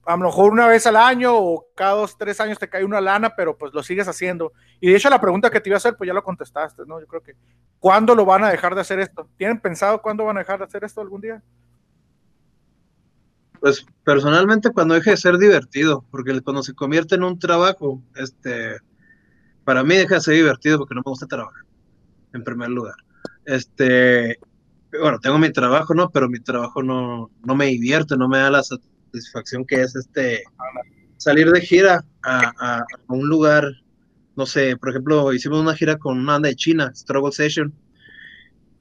a 0.05 0.17
lo 0.17 0.25
mejor 0.25 0.51
una 0.51 0.67
vez 0.67 0.85
al 0.85 0.97
año 0.97 1.31
o 1.33 1.67
cada 1.75 1.93
dos, 1.93 2.17
tres 2.17 2.39
años 2.41 2.59
te 2.59 2.69
cae 2.69 2.83
una 2.83 2.99
lana, 2.99 3.33
pero 3.35 3.57
pues 3.57 3.73
lo 3.73 3.81
sigues 3.83 4.07
haciendo. 4.07 4.51
Y 4.79 4.89
de 4.89 4.97
hecho 4.97 5.09
la 5.09 5.21
pregunta 5.21 5.49
que 5.49 5.61
te 5.61 5.69
iba 5.69 5.75
a 5.75 5.77
hacer, 5.77 5.95
pues 5.95 6.07
ya 6.07 6.13
lo 6.13 6.23
contestaste, 6.23 6.83
¿no? 6.85 6.99
Yo 6.99 7.07
creo 7.07 7.21
que, 7.21 7.35
¿cuándo 7.79 8.13
lo 8.15 8.25
van 8.25 8.43
a 8.43 8.49
dejar 8.49 8.75
de 8.75 8.81
hacer 8.81 8.99
esto? 8.99 9.29
¿Tienen 9.37 9.59
pensado 9.59 10.01
cuándo 10.01 10.25
van 10.25 10.37
a 10.37 10.41
dejar 10.41 10.59
de 10.59 10.65
hacer 10.65 10.83
esto 10.83 11.01
algún 11.01 11.21
día? 11.21 11.41
Pues 13.59 13.85
personalmente 14.03 14.71
cuando 14.71 14.95
deje 14.95 15.11
de 15.11 15.17
ser 15.17 15.37
divertido, 15.37 16.03
porque 16.11 16.41
cuando 16.41 16.63
se 16.63 16.73
convierte 16.73 17.15
en 17.15 17.23
un 17.23 17.39
trabajo, 17.39 18.01
este, 18.15 18.77
para 19.63 19.83
mí 19.83 19.95
deja 19.95 20.15
de 20.15 20.21
ser 20.21 20.35
divertido 20.35 20.79
porque 20.79 20.95
no 20.95 21.03
me 21.05 21.11
gusta 21.11 21.27
trabajar, 21.27 21.63
en 22.33 22.43
primer 22.43 22.69
lugar. 22.69 22.95
Este, 23.45 24.39
bueno, 24.99 25.19
tengo 25.19 25.37
mi 25.37 25.51
trabajo, 25.51 25.93
¿no? 25.93 26.09
Pero 26.09 26.27
mi 26.27 26.39
trabajo 26.39 26.81
no, 26.83 27.29
no 27.45 27.55
me 27.55 27.67
divierte, 27.67 28.17
no 28.17 28.27
me 28.27 28.39
da 28.39 28.49
la 28.49 28.63
satisfacción 28.63 28.90
que 29.67 29.81
es 29.81 29.95
este, 29.95 30.43
salir 31.17 31.49
de 31.51 31.61
gira 31.61 32.03
a, 32.23 32.51
a, 32.59 32.85
un 33.07 33.27
lugar, 33.27 33.65
no 34.35 34.45
sé, 34.45 34.77
por 34.77 34.89
ejemplo, 34.89 35.33
hicimos 35.33 35.59
una 35.59 35.75
gira 35.75 35.97
con 35.97 36.19
una 36.19 36.33
banda 36.33 36.49
de 36.49 36.55
China, 36.55 36.91
Struggle 36.95 37.31
Session, 37.31 37.73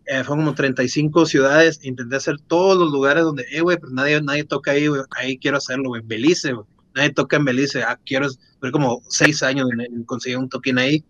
eh, 0.06 0.24
fueron 0.24 0.44
como 0.44 0.54
35 0.54 1.26
ciudades, 1.26 1.80
intenté 1.84 2.16
hacer 2.16 2.36
todos 2.46 2.78
los 2.78 2.90
lugares 2.90 3.24
donde, 3.24 3.44
eh, 3.50 3.60
güey, 3.60 3.78
pues 3.78 3.92
nadie, 3.92 4.20
nadie 4.22 4.44
toca 4.44 4.72
ahí, 4.72 4.86
güey, 4.86 5.02
ahí 5.16 5.38
quiero 5.38 5.58
hacerlo, 5.58 5.90
güey, 5.90 6.02
Belice, 6.04 6.52
güey, 6.52 6.66
nadie 6.94 7.10
toca 7.10 7.36
en 7.36 7.44
Belice, 7.44 7.82
ah, 7.82 7.98
quiero, 8.04 8.28
fue 8.58 8.72
como 8.72 9.02
seis 9.08 9.42
años 9.42 9.68
en, 9.72 9.80
en 9.80 10.04
conseguir 10.04 10.38
un 10.38 10.48
toquín 10.48 10.78
ahí, 10.78 11.04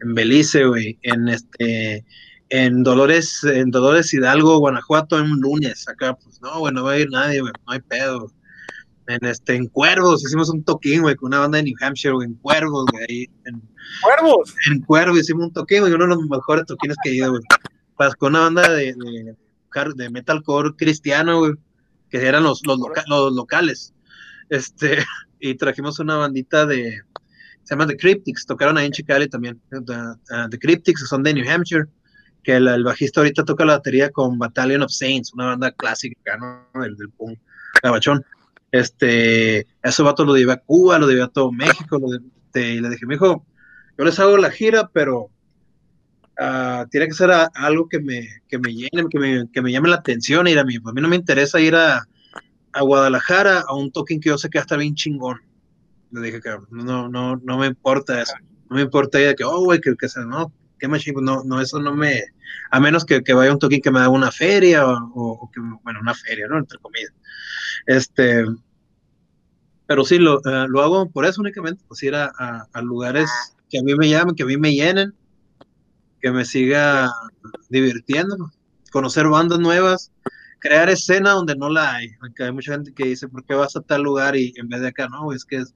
en 0.00 0.14
Belice, 0.14 0.64
güey, 0.64 0.98
en 1.02 1.28
este, 1.28 2.04
en 2.48 2.82
Dolores, 2.82 3.42
en 3.44 3.70
Dolores 3.70 4.12
Hidalgo, 4.12 4.58
Guanajuato, 4.58 5.18
en 5.18 5.30
un 5.30 5.40
lunes, 5.40 5.88
acá, 5.88 6.14
pues 6.14 6.40
no, 6.40 6.60
güey, 6.60 6.72
no 6.72 6.84
va 6.84 6.92
a 6.92 6.98
ir 6.98 7.10
nadie, 7.10 7.40
güey, 7.40 7.52
no 7.66 7.72
hay 7.72 7.80
pedo. 7.80 8.32
En 9.08 9.24
este, 9.24 9.54
en 9.54 9.66
Cuervos, 9.68 10.24
hicimos 10.24 10.50
un 10.50 10.64
toquín, 10.64 11.02
güey, 11.02 11.14
con 11.14 11.28
una 11.28 11.40
banda 11.40 11.58
de 11.58 11.64
New 11.64 11.76
Hampshire, 11.80 12.14
güey, 12.14 12.26
en 12.26 12.34
Cuervos, 12.34 12.86
güey, 12.92 13.30
en 13.44 13.62
Cuervos. 14.02 14.54
En 14.70 14.80
Cuervos 14.80 15.20
hicimos 15.20 15.46
un 15.46 15.52
toquín, 15.52 15.80
güey, 15.80 15.92
uno 15.92 16.04
de 16.04 16.14
los 16.16 16.28
mejores 16.28 16.66
toquines 16.66 16.96
que 17.02 17.10
he 17.10 17.14
ido, 17.14 17.30
güey. 17.30 17.42
Con 18.18 18.30
una 18.30 18.40
banda 18.40 18.68
de, 18.68 18.94
de, 18.94 19.36
de 19.94 20.10
metalcore 20.10 20.74
cristiano, 20.76 21.38
güey, 21.38 21.52
que 22.10 22.26
eran 22.26 22.42
los, 22.42 22.66
los, 22.66 22.78
los 23.08 23.32
locales. 23.32 23.94
Este, 24.48 24.98
y 25.40 25.54
trajimos 25.54 25.98
una 25.98 26.16
bandita 26.16 26.66
de, 26.66 27.00
se 27.66 27.74
llama 27.74 27.86
The 27.88 27.96
Cryptics, 27.96 28.46
tocaron 28.46 28.78
ahí 28.78 28.86
en 28.86 28.92
Chicali 28.92 29.28
también. 29.28 29.60
The, 29.70 30.48
the 30.50 30.58
Cryptics 30.58 31.08
son 31.08 31.24
de 31.24 31.34
New 31.34 31.50
Hampshire, 31.50 31.86
que 32.44 32.54
el, 32.54 32.84
bajista 32.84 33.20
ahorita 33.20 33.44
toca 33.44 33.64
la 33.64 33.78
batería 33.78 34.08
con 34.10 34.38
Battalion 34.38 34.82
of 34.82 34.92
Saints, 34.92 35.32
una 35.34 35.46
banda 35.46 35.72
clásica, 35.72 36.36
¿no? 36.36 36.84
El 36.84 36.96
del 36.96 37.10
punk 37.10 37.38
gabachón. 37.82 38.24
Este, 38.70 39.66
ese 39.82 40.02
vato 40.02 40.24
lo 40.24 40.36
llevé 40.36 40.52
a 40.52 40.56
Cuba, 40.56 40.98
lo 40.98 41.08
llevé 41.08 41.22
a 41.22 41.28
todo 41.28 41.52
México, 41.52 41.98
lo 41.98 42.08
este, 42.56 42.74
y 42.74 42.80
le 42.80 42.90
dije, 42.90 43.06
mijo, 43.06 43.46
yo 43.98 44.04
les 44.04 44.18
hago 44.18 44.36
la 44.36 44.50
gira, 44.50 44.90
pero 44.92 45.30
uh, 46.40 46.86
tiene 46.90 47.06
que 47.06 47.14
ser 47.14 47.30
a, 47.30 47.44
algo 47.54 47.88
que 47.88 48.00
me, 48.00 48.28
que 48.48 48.58
me 48.58 48.72
llene, 48.72 49.08
que 49.10 49.18
me, 49.18 49.50
que 49.50 49.62
me 49.62 49.72
llame 49.72 49.88
la 49.88 49.96
atención 49.96 50.46
ir 50.46 50.58
a 50.58 50.64
mí. 50.64 50.78
Pues 50.78 50.92
a 50.92 50.94
mí 50.94 51.00
no 51.00 51.08
me 51.08 51.16
interesa 51.16 51.60
ir 51.60 51.74
a, 51.74 52.06
a 52.72 52.82
Guadalajara 52.82 53.64
a 53.66 53.74
un 53.74 53.90
token 53.90 54.20
que 54.20 54.30
yo 54.30 54.38
sé 54.38 54.50
que 54.50 54.58
va 54.58 54.62
a 54.62 54.66
estar 54.66 54.78
bien 54.78 54.94
chingón. 54.94 55.40
Le 56.10 56.20
dije 56.20 56.40
que 56.40 56.56
no, 56.70 57.08
no, 57.08 57.36
no 57.36 57.58
me 57.58 57.66
importa 57.66 58.22
eso. 58.22 58.34
No 58.68 58.76
me 58.76 58.82
importa 58.82 59.20
ir 59.20 59.28
de 59.28 59.34
que, 59.34 59.44
oh, 59.44 59.64
güey, 59.64 59.80
que, 59.80 59.94
que 59.96 60.08
sea, 60.08 60.24
no, 60.24 60.52
qué 60.78 60.88
más 60.88 61.00
chingo, 61.00 61.20
no, 61.20 61.42
no, 61.44 61.60
eso 61.60 61.80
no 61.80 61.94
me, 61.94 62.22
a 62.70 62.80
menos 62.80 63.04
que, 63.04 63.22
que 63.22 63.32
vaya 63.32 63.52
un 63.52 63.58
token 63.58 63.80
que 63.80 63.90
me 63.90 64.00
haga 64.00 64.08
una 64.08 64.30
feria 64.30 64.86
o, 64.86 64.98
o, 65.14 65.50
que, 65.50 65.60
bueno, 65.82 66.00
una 66.00 66.14
feria, 66.14 66.46
¿no? 66.48 66.58
Entre 66.58 66.78
comillas. 66.78 67.12
Este, 67.86 68.44
pero 69.86 70.04
sí, 70.04 70.18
lo, 70.18 70.38
uh, 70.38 70.68
lo 70.68 70.82
hago 70.82 71.10
por 71.10 71.24
eso 71.24 71.40
únicamente, 71.40 71.84
pues 71.88 72.02
ir 72.02 72.14
a, 72.14 72.32
a, 72.38 72.66
a, 72.72 72.82
lugares 72.82 73.30
que 73.70 73.78
a 73.78 73.82
mí 73.82 73.94
me 73.94 74.08
llamen, 74.08 74.34
que 74.34 74.42
a 74.42 74.46
mí 74.46 74.56
me 74.56 74.74
llenen, 74.74 75.14
que 76.20 76.30
me 76.30 76.44
siga 76.44 77.10
divirtiendo, 77.68 78.36
conocer 78.90 79.28
bandas 79.28 79.58
nuevas, 79.58 80.12
crear 80.58 80.88
escena 80.88 81.30
donde 81.32 81.56
no 81.56 81.68
la 81.68 81.94
hay. 81.94 82.10
Aunque 82.20 82.44
hay 82.44 82.52
mucha 82.52 82.72
gente 82.72 82.92
que 82.92 83.06
dice, 83.06 83.28
¿por 83.28 83.44
qué 83.44 83.54
vas 83.54 83.76
a 83.76 83.80
tal 83.80 84.02
lugar 84.02 84.36
y 84.36 84.52
en 84.56 84.68
vez 84.68 84.80
de 84.80 84.88
acá? 84.88 85.08
No, 85.08 85.32
es 85.32 85.44
que 85.44 85.56
es 85.56 85.74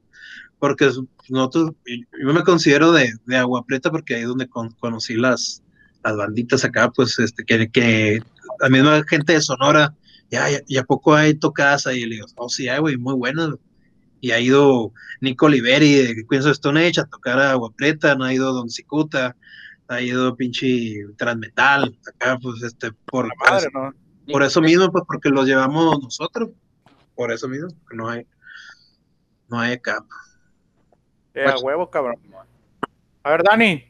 porque 0.61 0.91
nosotros, 1.31 1.73
yo 1.87 2.33
me 2.35 2.45
considero 2.45 2.93
de, 2.93 3.13
de 3.25 3.37
Agua 3.37 3.65
Prieta 3.65 3.91
porque 3.91 4.15
ahí 4.15 4.23
es 4.23 4.29
donde 4.29 4.47
con, 4.47 4.71
conocí 4.73 5.15
las, 5.15 5.63
las 6.05 6.17
banditas 6.17 6.65
acá, 6.65 6.91
pues, 6.91 7.19
este, 7.19 7.45
que, 7.45 7.71
que 7.71 8.21
la 8.61 8.69
misma 8.69 9.03
gente 9.09 9.33
de 9.33 9.41
Sonora, 9.41 9.95
ya, 10.31 10.47
ya, 10.67 10.85
poco 10.85 11.15
hay 11.15 11.35
tocadas 11.35 11.87
ahí, 11.87 12.03
y 12.03 12.07
le 12.07 12.15
digo, 12.17 12.27
oh, 12.37 12.49
sí, 12.49 12.69
hay, 12.69 12.81
güey, 12.81 12.97
muy 12.97 13.15
buenas, 13.15 13.51
y 14.21 14.31
ha 14.33 14.41
ido 14.41 14.93
Nico 15.21 15.47
Oliveri 15.47 15.95
de 15.95 16.27
Queens 16.29 16.47
of 16.47 16.53
Stone 16.53 16.87
Age 16.87 17.01
a 17.01 17.05
tocar 17.05 17.39
a 17.39 17.53
Agua 17.53 17.73
no 18.17 18.25
ha 18.25 18.35
ido 18.35 18.53
Don 18.53 18.69
Cicuta, 18.69 19.37
ha 19.89 20.01
ido 20.01 20.37
pinche 20.37 21.07
Transmetal, 21.17 21.99
acá, 22.07 22.39
pues, 22.41 22.63
este, 22.63 22.93
por, 22.93 23.27
madre, 23.39 23.69
pues, 23.73 23.75
¿no? 23.75 23.95
por 24.33 24.43
eso 24.43 24.61
mismo, 24.61 24.91
pues, 24.93 25.05
porque 25.07 25.31
los 25.31 25.47
llevamos 25.47 26.01
nosotros, 26.03 26.51
por 27.15 27.33
eso 27.33 27.49
mismo, 27.49 27.69
porque 27.69 27.97
no 27.97 28.09
hay, 28.09 28.27
no 29.49 29.59
hay 29.59 29.73
acá. 29.73 30.05
Eh, 31.35 31.45
a 31.47 31.59
huevo, 31.59 31.91
cabrón. 31.91 32.17
A 33.23 33.31
ver, 33.31 33.43
Dani. 33.43 33.87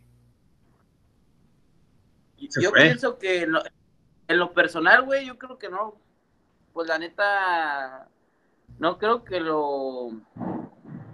Yo 2.38 2.72
pienso 2.72 3.18
que 3.18 3.42
en 3.42 3.52
lo, 3.52 3.62
en 4.28 4.38
lo 4.38 4.52
personal, 4.52 5.02
güey, 5.02 5.26
yo 5.26 5.38
creo 5.38 5.58
que 5.58 5.68
no. 5.68 6.00
Pues 6.72 6.88
la 6.88 6.98
neta, 6.98 8.08
no 8.78 8.98
creo 8.98 9.24
que 9.24 9.40
lo 9.40 10.10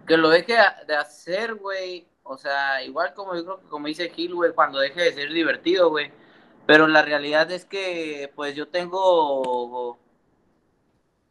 que 0.07 0.17
lo 0.17 0.29
deje 0.31 0.57
de 0.87 0.97
hacer, 0.97 1.55
güey. 1.57 2.07
O 2.23 2.37
sea, 2.39 2.83
igual 2.83 3.15
como 3.15 3.35
yo 3.37 3.45
creo 3.45 3.61
que 3.61 3.69
como 3.69 3.87
dice 3.87 4.11
Gil, 4.11 4.35
güey, 4.35 4.53
cuando 4.53 4.79
deje 4.81 5.01
de 5.03 5.13
ser 5.13 5.33
divertido, 5.33 5.91
güey. 5.91 6.13
Pero 6.67 6.89
la 6.89 7.03
realidad 7.03 7.51
es 7.51 7.65
que, 7.65 8.33
pues 8.35 8.57
yo 8.57 8.69
tengo, 8.69 9.99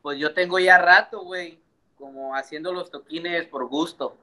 pues 0.02 0.20
yo 0.20 0.34
tengo 0.34 0.60
ya 0.60 0.78
rato, 0.78 1.22
güey, 1.22 1.60
como 1.98 2.36
haciendo 2.36 2.74
los 2.74 2.92
toquines 2.92 3.46
por 3.48 3.68
gusto. 3.68 4.16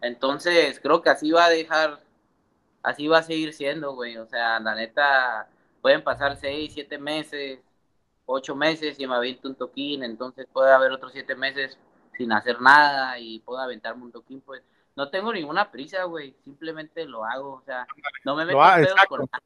Entonces, 0.00 0.80
creo 0.80 1.02
que 1.02 1.10
así 1.10 1.32
va 1.32 1.46
a 1.46 1.50
dejar, 1.50 2.00
así 2.82 3.08
va 3.08 3.18
a 3.18 3.22
seguir 3.22 3.52
siendo, 3.54 3.94
güey. 3.94 4.16
O 4.18 4.26
sea, 4.26 4.60
la 4.60 4.74
neta, 4.74 5.48
pueden 5.82 6.04
pasar 6.04 6.36
seis, 6.36 6.72
siete 6.74 6.98
meses, 6.98 7.60
ocho 8.26 8.54
meses 8.54 8.98
y 8.98 9.06
me 9.06 9.14
aviento 9.14 9.48
un 9.48 9.54
toquín, 9.54 10.02
entonces 10.02 10.46
puede 10.52 10.72
haber 10.72 10.92
otros 10.92 11.12
siete 11.12 11.34
meses 11.34 11.78
sin 12.16 12.32
hacer 12.32 12.60
nada 12.60 13.18
y 13.18 13.40
puedo 13.40 13.58
aventarme 13.58 14.04
un 14.04 14.12
toquín, 14.12 14.40
pues 14.40 14.62
no 14.96 15.10
tengo 15.10 15.32
ninguna 15.32 15.70
prisa, 15.70 16.04
güey, 16.04 16.34
simplemente 16.44 17.04
lo 17.04 17.24
hago, 17.24 17.54
o 17.54 17.62
sea, 17.62 17.86
no 18.24 18.36
me 18.36 18.44
meto 18.44 18.62
en 18.62 18.84
pedos 18.84 19.00
con 19.08 19.20
nadie. 19.20 19.44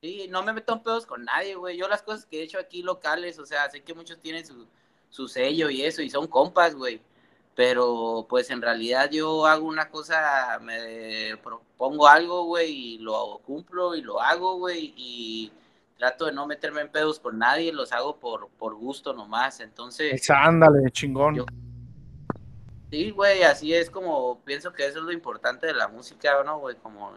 Sí, 0.00 0.26
no 0.28 0.42
me 0.42 0.52
meto 0.52 0.72
en 0.72 0.82
pedos 0.82 1.06
con 1.06 1.24
nadie, 1.24 1.54
güey. 1.54 1.76
Yo 1.76 1.86
las 1.86 2.02
cosas 2.02 2.26
que 2.26 2.40
he 2.40 2.42
hecho 2.42 2.58
aquí 2.58 2.82
locales, 2.82 3.38
o 3.38 3.46
sea, 3.46 3.70
sé 3.70 3.84
que 3.84 3.94
muchos 3.94 4.18
tienen 4.18 4.44
su, 4.44 4.66
su 5.10 5.28
sello 5.28 5.70
y 5.70 5.82
eso, 5.82 6.02
y 6.02 6.10
son 6.10 6.26
compas, 6.26 6.74
güey. 6.74 7.00
Pero 7.54 8.26
pues 8.28 8.50
en 8.50 8.60
realidad 8.62 9.10
yo 9.10 9.46
hago 9.46 9.66
una 9.66 9.90
cosa, 9.90 10.58
me 10.60 11.36
propongo 11.36 12.08
algo, 12.08 12.44
güey, 12.44 12.72
y 12.94 12.98
lo 12.98 13.40
cumplo 13.44 13.94
y 13.94 14.00
lo 14.00 14.20
hago, 14.20 14.56
güey, 14.56 14.92
y 14.96 15.52
trato 16.02 16.24
de 16.24 16.32
no 16.32 16.48
meterme 16.48 16.80
en 16.80 16.90
pedos 16.90 17.20
con 17.20 17.38
nadie, 17.38 17.72
los 17.72 17.92
hago 17.92 18.18
por, 18.18 18.48
por 18.58 18.74
gusto 18.74 19.12
nomás, 19.12 19.60
entonces... 19.60 20.28
Ándale, 20.30 20.90
chingón. 20.90 21.36
Yo, 21.36 21.46
sí, 22.90 23.12
güey, 23.12 23.44
así 23.44 23.72
es 23.72 23.88
como 23.88 24.40
pienso 24.40 24.72
que 24.72 24.84
eso 24.84 24.98
es 24.98 25.04
lo 25.04 25.12
importante 25.12 25.68
de 25.68 25.74
la 25.74 25.86
música, 25.86 26.42
¿no, 26.42 26.58
güey? 26.58 26.74
Como, 26.74 27.12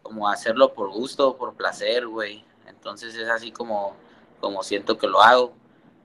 como 0.00 0.28
hacerlo 0.28 0.72
por 0.74 0.92
gusto, 0.92 1.36
por 1.36 1.56
placer, 1.56 2.06
güey. 2.06 2.44
Entonces 2.68 3.16
es 3.16 3.28
así 3.28 3.50
como, 3.50 3.96
como 4.38 4.62
siento 4.62 4.96
que 4.96 5.08
lo 5.08 5.20
hago. 5.20 5.52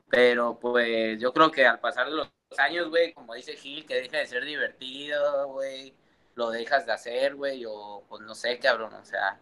Pero 0.09 0.57
pues 0.59 1.19
yo 1.19 1.31
creo 1.31 1.51
que 1.51 1.67
al 1.67 1.79
pasar 1.79 2.07
de 2.07 2.15
los 2.15 2.31
años, 2.57 2.89
güey, 2.89 3.13
como 3.13 3.35
dice 3.35 3.55
Gil, 3.55 3.85
que 3.85 3.93
deja 3.93 4.17
de 4.17 4.25
ser 4.25 4.45
divertido, 4.45 5.49
güey, 5.49 5.93
lo 6.33 6.49
dejas 6.49 6.87
de 6.87 6.93
hacer, 6.93 7.35
güey, 7.35 7.65
o 7.67 8.03
pues 8.09 8.23
no 8.23 8.33
sé, 8.33 8.57
cabrón, 8.57 8.95
o 8.95 9.05
sea, 9.05 9.39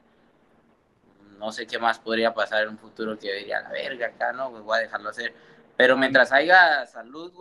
no 1.37 1.51
sé 1.51 1.67
qué 1.67 1.79
más 1.79 1.99
podría 1.99 2.33
pasar 2.33 2.63
en 2.63 2.69
un 2.69 2.77
futuro 2.77 3.17
que 3.17 3.27
yo 3.27 3.33
diría, 3.33 3.61
la 3.61 3.69
verga 3.69 4.07
acá, 4.07 4.33
¿no? 4.33 4.51
Pues 4.51 4.63
voy 4.63 4.77
a 4.77 4.81
dejarlo 4.81 5.09
hacer. 5.09 5.33
Pero 5.75 5.97
mientras 5.97 6.31
haya 6.31 6.85
salud, 6.85 7.33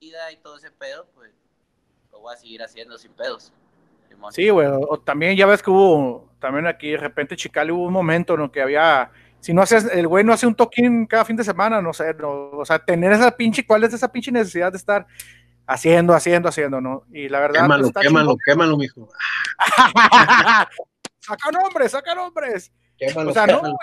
vida 0.00 0.30
y 0.32 0.36
todo 0.36 0.56
ese 0.56 0.70
pedo, 0.70 1.06
pues 1.14 1.30
lo 2.10 2.20
voy 2.20 2.34
a 2.34 2.36
seguir 2.36 2.62
haciendo 2.62 2.98
sin 2.98 3.12
pedos. 3.12 3.52
Simón. 4.08 4.32
Sí, 4.32 4.48
güey, 4.50 4.68
o 4.68 4.98
también 4.98 5.36
ya 5.36 5.46
ves 5.46 5.62
que 5.62 5.70
hubo, 5.70 6.30
también 6.38 6.66
aquí 6.66 6.90
de 6.90 6.98
repente 6.98 7.36
Chicali 7.36 7.72
hubo 7.72 7.86
un 7.86 7.92
momento 7.92 8.34
en 8.34 8.50
que 8.50 8.62
había, 8.62 9.10
si 9.40 9.54
no 9.54 9.62
haces, 9.62 9.84
el 9.92 10.06
güey 10.06 10.24
no 10.24 10.32
hace 10.32 10.46
un 10.46 10.54
toquín 10.54 11.06
cada 11.06 11.24
fin 11.24 11.36
de 11.36 11.44
semana, 11.44 11.80
no 11.80 11.92
sé, 11.92 12.14
no, 12.14 12.50
o 12.50 12.64
sea, 12.64 12.78
tener 12.78 13.12
esa 13.12 13.30
pinche, 13.36 13.66
¿cuál 13.66 13.84
es 13.84 13.94
esa 13.94 14.10
pinche 14.10 14.30
necesidad 14.30 14.70
de 14.70 14.78
estar 14.78 15.06
haciendo, 15.66 16.14
haciendo, 16.14 16.48
haciendo, 16.48 16.80
¿no? 16.80 17.04
Y 17.12 17.28
la 17.28 17.40
verdad. 17.40 17.62
Quémalo, 17.62 17.90
pues, 17.90 18.04
quémalo, 18.04 18.30
chingón. 18.30 18.38
quémalo, 18.44 18.76
mijo. 18.76 19.08
saca 21.20 21.50
nombres, 21.50 21.92
saca 21.92 22.14
nombres. 22.14 22.72
Quémalo, 23.06 23.30
o 23.30 23.32
sea, 23.32 23.46
quémalo. 23.46 23.76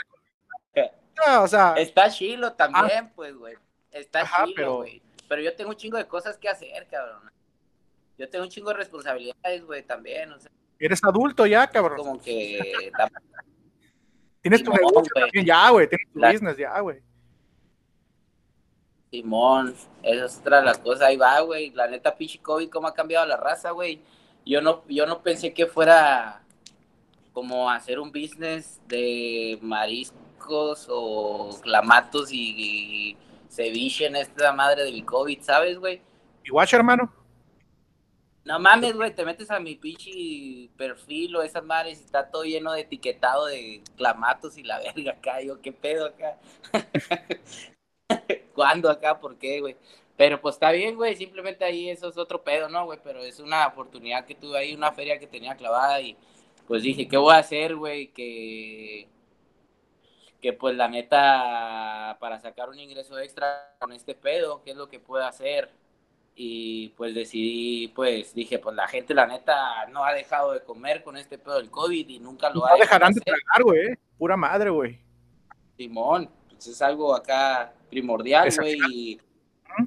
no, 1.28 1.44
o 1.44 1.48
sea. 1.48 1.74
Está 1.78 2.10
chilo 2.10 2.54
también, 2.54 3.06
ah, 3.06 3.12
pues, 3.16 3.36
güey. 3.36 3.56
Está 3.92 4.22
ajá, 4.22 4.46
chilo, 4.46 4.78
güey. 4.78 5.00
Pero... 5.00 5.24
pero... 5.28 5.42
yo 5.42 5.56
tengo 5.56 5.72
un 5.72 5.76
chingo 5.76 5.98
de 5.98 6.08
cosas 6.08 6.38
que 6.38 6.48
hacer, 6.48 6.88
cabrón. 6.88 7.30
Yo 8.18 8.30
tengo 8.30 8.46
un 8.46 8.52
chingo 8.52 8.70
de 8.70 8.76
responsabilidades, 8.76 9.66
güey, 9.66 9.84
también. 9.84 10.32
O 10.32 10.40
sea, 10.40 10.52
Eres 10.80 11.04
adulto 11.04 11.46
ya, 11.46 11.68
cabrón. 11.68 11.98
Como 11.98 12.22
que. 12.22 12.92
La... 12.98 13.12
Tienes 14.42 14.64
tu 14.64 14.72
negocio 14.72 15.12
también 15.14 15.46
ya, 15.46 15.70
güey. 15.70 15.90
Tienes 15.90 16.08
tu 16.14 16.20
la... 16.20 16.32
business 16.32 16.58
ya, 16.58 16.80
güey. 16.80 17.02
Simón, 19.12 19.76
esa 20.04 20.26
es 20.26 20.38
otra 20.38 20.60
de 20.60 20.66
las 20.66 20.78
cosas. 20.78 21.02
Ahí 21.02 21.18
va, 21.18 21.42
güey. 21.42 21.72
La 21.72 21.88
neta, 21.88 22.16
pinche 22.16 22.40
COVID, 22.40 22.70
cómo 22.70 22.88
ha 22.88 22.94
cambiado 22.94 23.26
la 23.26 23.36
raza, 23.36 23.72
güey. 23.72 24.02
Yo 24.46 24.62
no, 24.62 24.84
yo 24.88 25.06
no 25.06 25.22
pensé 25.22 25.54
que 25.54 25.66
fuera 25.66 26.42
como 27.40 27.70
hacer 27.70 28.02
un 28.02 28.12
business 28.12 28.82
de 28.90 29.58
mariscos 29.62 30.88
o 30.90 31.58
clamatos 31.62 32.34
y, 32.34 32.54
y 32.58 33.18
ceviche 33.50 34.08
en 34.08 34.18
esta 34.18 34.52
madre 34.52 34.84
de 34.84 34.92
mi 34.92 35.04
COVID, 35.04 35.42
¿sabes, 35.42 35.80
güey? 35.80 36.02
¿Y 36.44 36.52
watch, 36.52 36.74
hermano? 36.74 37.10
No 38.44 38.60
mames, 38.60 38.94
güey, 38.94 39.16
te 39.16 39.24
metes 39.24 39.50
a 39.52 39.60
mi 39.62 39.76
pinche 39.76 40.70
perfil 40.76 41.38
o 41.38 41.42
esas 41.42 41.64
madres 41.64 42.02
y 42.02 42.04
está 42.04 42.30
todo 42.30 42.44
lleno 42.44 42.74
de 42.74 42.82
etiquetado 42.82 43.46
de 43.46 43.84
clamatos 43.96 44.58
y 44.58 44.64
la 44.64 44.80
verga 44.94 45.14
acá. 45.14 45.42
Yo, 45.42 45.62
¿qué 45.62 45.72
pedo 45.72 46.08
acá? 46.08 46.38
¿Cuándo 48.54 48.90
acá? 48.90 49.18
¿Por 49.18 49.38
qué, 49.38 49.62
güey? 49.62 49.78
Pero 50.18 50.42
pues 50.42 50.56
está 50.56 50.72
bien, 50.72 50.98
güey, 50.98 51.16
simplemente 51.16 51.64
ahí 51.64 51.90
eso 51.90 52.10
es 52.10 52.18
otro 52.18 52.44
pedo, 52.44 52.68
¿no, 52.68 52.84
güey? 52.84 53.00
Pero 53.02 53.22
es 53.22 53.40
una 53.40 53.66
oportunidad 53.66 54.26
que 54.26 54.36
tuve 54.36 54.58
ahí, 54.58 54.76
una 54.76 54.92
feria 54.92 55.18
que 55.18 55.28
tenía 55.28 55.56
clavada 55.56 56.02
y 56.02 56.18
pues 56.70 56.84
dije, 56.84 57.08
¿qué 57.08 57.18
voy 57.18 57.34
a 57.34 57.40
hacer, 57.40 57.76
güey? 57.76 58.10
Que, 58.14 59.10
que 60.40 60.54
pues 60.54 60.76
la 60.76 60.88
neta, 60.88 62.16
para 62.20 62.40
sacar 62.40 62.70
un 62.70 62.78
ingreso 62.78 63.18
extra 63.18 63.76
con 63.80 63.92
este 63.92 64.14
pedo, 64.14 64.62
¿qué 64.64 64.72
es 64.72 64.78
lo 64.78 64.88
que 64.88 65.00
puedo 65.00 65.26
hacer? 65.26 65.72
Y 66.36 66.90
pues 66.90 67.16
decidí, 67.16 67.88
pues 67.90 68.36
dije, 68.36 68.60
pues 68.60 68.76
la 68.76 68.88
gente, 68.88 69.16
la 69.16 69.26
neta, 69.26 69.88
no 69.88 70.06
ha 70.06 70.14
dejado 70.14 70.52
de 70.52 70.62
comer 70.62 71.04
con 71.04 71.18
este 71.18 71.40
pedo 71.40 71.58
del 71.58 71.72
COVID 71.72 72.08
y 72.08 72.20
nunca 72.20 72.52
lo 72.52 72.62
no 72.62 72.78
dejarán 72.78 73.14
de 73.14 73.22
tragar, 73.22 73.64
güey, 73.64 73.96
pura 74.18 74.38
madre, 74.38 74.70
güey. 74.70 75.00
Simón, 75.76 76.30
pues 76.50 76.68
es 76.68 76.82
algo 76.84 77.16
acá 77.16 77.74
primordial, 77.90 78.48
güey 78.62 79.20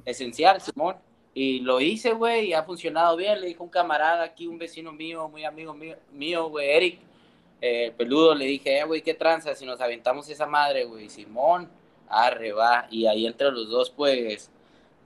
esencial, 0.05 0.61
Simón. 0.61 0.95
Y 1.33 1.61
lo 1.61 1.81
hice, 1.81 2.13
güey, 2.13 2.49
y 2.49 2.53
ha 2.53 2.63
funcionado 2.63 3.17
bien. 3.17 3.41
Le 3.41 3.47
dijo 3.47 3.63
un 3.63 3.69
camarada 3.69 4.23
aquí, 4.23 4.47
un 4.47 4.57
vecino 4.57 4.91
mío, 4.91 5.27
muy 5.29 5.45
amigo 5.45 5.75
mío, 6.11 6.49
güey, 6.49 6.69
Eric, 6.69 6.99
eh, 7.61 7.93
peludo, 7.97 8.35
le 8.35 8.45
dije, 8.45 8.79
eh, 8.79 8.83
güey, 8.83 9.01
qué 9.01 9.13
tranza, 9.13 9.55
si 9.55 9.65
nos 9.65 9.81
aventamos 9.81 10.29
esa 10.29 10.45
madre, 10.45 10.85
güey, 10.85 11.09
Simón, 11.09 11.69
arre, 12.07 12.51
va. 12.51 12.87
Y 12.91 13.07
ahí 13.07 13.25
entre 13.25 13.51
los 13.51 13.69
dos, 13.69 13.89
pues, 13.89 14.51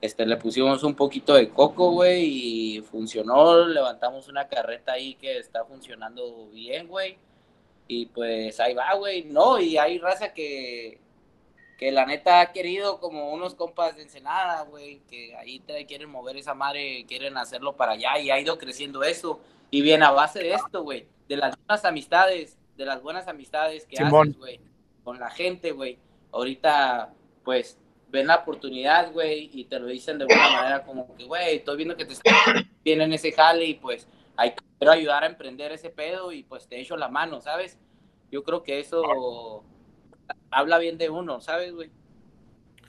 este, 0.00 0.26
le 0.26 0.36
pusimos 0.36 0.82
un 0.84 0.94
poquito 0.94 1.34
de 1.34 1.48
coco, 1.48 1.90
güey, 1.92 2.24
y 2.76 2.80
funcionó. 2.82 3.66
Levantamos 3.66 4.28
una 4.28 4.48
carreta 4.48 4.92
ahí 4.92 5.14
que 5.14 5.38
está 5.38 5.64
funcionando 5.64 6.48
bien, 6.50 6.88
güey. 6.88 7.18
Y 7.88 8.06
pues 8.06 8.60
ahí 8.60 8.74
va, 8.74 8.94
güey. 8.94 9.24
No, 9.24 9.58
y 9.58 9.78
hay 9.78 9.98
raza 9.98 10.34
que, 10.34 11.00
que 11.78 11.92
la 11.92 12.04
neta 12.04 12.40
ha 12.40 12.52
querido 12.52 12.98
como 12.98 13.32
unos 13.32 13.54
compas 13.54 13.96
de 13.96 14.02
Ensenada, 14.02 14.62
güey, 14.64 14.98
que 15.08 15.36
ahí 15.36 15.60
te 15.60 15.86
quieren 15.86 16.10
mover 16.10 16.36
esa 16.36 16.52
madre, 16.52 17.06
quieren 17.06 17.36
hacerlo 17.36 17.76
para 17.76 17.92
allá 17.92 18.18
y 18.18 18.30
ha 18.30 18.40
ido 18.40 18.58
creciendo 18.58 19.04
eso. 19.04 19.40
Y 19.70 19.80
bien 19.80 20.02
a 20.02 20.10
base 20.10 20.40
de 20.40 20.54
esto, 20.54 20.82
güey, 20.82 21.06
de 21.28 21.36
las 21.36 21.56
buenas 21.56 21.84
amistades, 21.84 22.58
de 22.76 22.84
las 22.84 23.00
buenas 23.00 23.28
amistades 23.28 23.86
que 23.86 24.02
haces, 24.02 24.36
güey, 24.36 24.60
con 25.04 25.20
la 25.20 25.30
gente, 25.30 25.70
güey. 25.70 25.98
Ahorita, 26.32 27.14
pues, 27.44 27.78
ven 28.08 28.26
la 28.26 28.36
oportunidad, 28.36 29.12
güey, 29.12 29.48
y 29.52 29.64
te 29.66 29.78
lo 29.78 29.86
dicen 29.86 30.18
de 30.18 30.24
buena 30.24 30.50
manera 30.50 30.84
como 30.84 31.14
que, 31.14 31.24
güey, 31.26 31.56
estoy 31.56 31.76
viendo 31.76 31.96
que 31.96 32.06
te 32.06 32.14
bien 32.82 33.02
en 33.02 33.12
ese 33.12 33.30
jale 33.30 33.64
y 33.66 33.74
pues 33.74 34.08
hay 34.36 34.50
que 34.52 34.88
ayudar 34.88 35.22
a 35.22 35.28
emprender 35.28 35.70
ese 35.70 35.90
pedo 35.90 36.32
y 36.32 36.42
pues 36.42 36.66
te 36.66 36.80
echo 36.80 36.96
la 36.96 37.08
mano, 37.08 37.40
¿sabes? 37.40 37.78
Yo 38.32 38.42
creo 38.42 38.64
que 38.64 38.80
eso 38.80 39.62
habla 40.50 40.78
bien 40.78 40.98
de 40.98 41.10
uno, 41.10 41.40
¿sabes, 41.40 41.74
güey? 41.74 41.90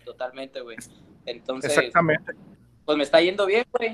Totalmente, 0.06 0.62
güey. 0.62 0.78
Entonces, 1.26 1.78
Exactamente. 1.78 2.34
pues 2.86 2.98
me 2.98 3.04
está 3.04 3.22
yendo 3.22 3.46
bien, 3.46 3.66
güey. 3.72 3.94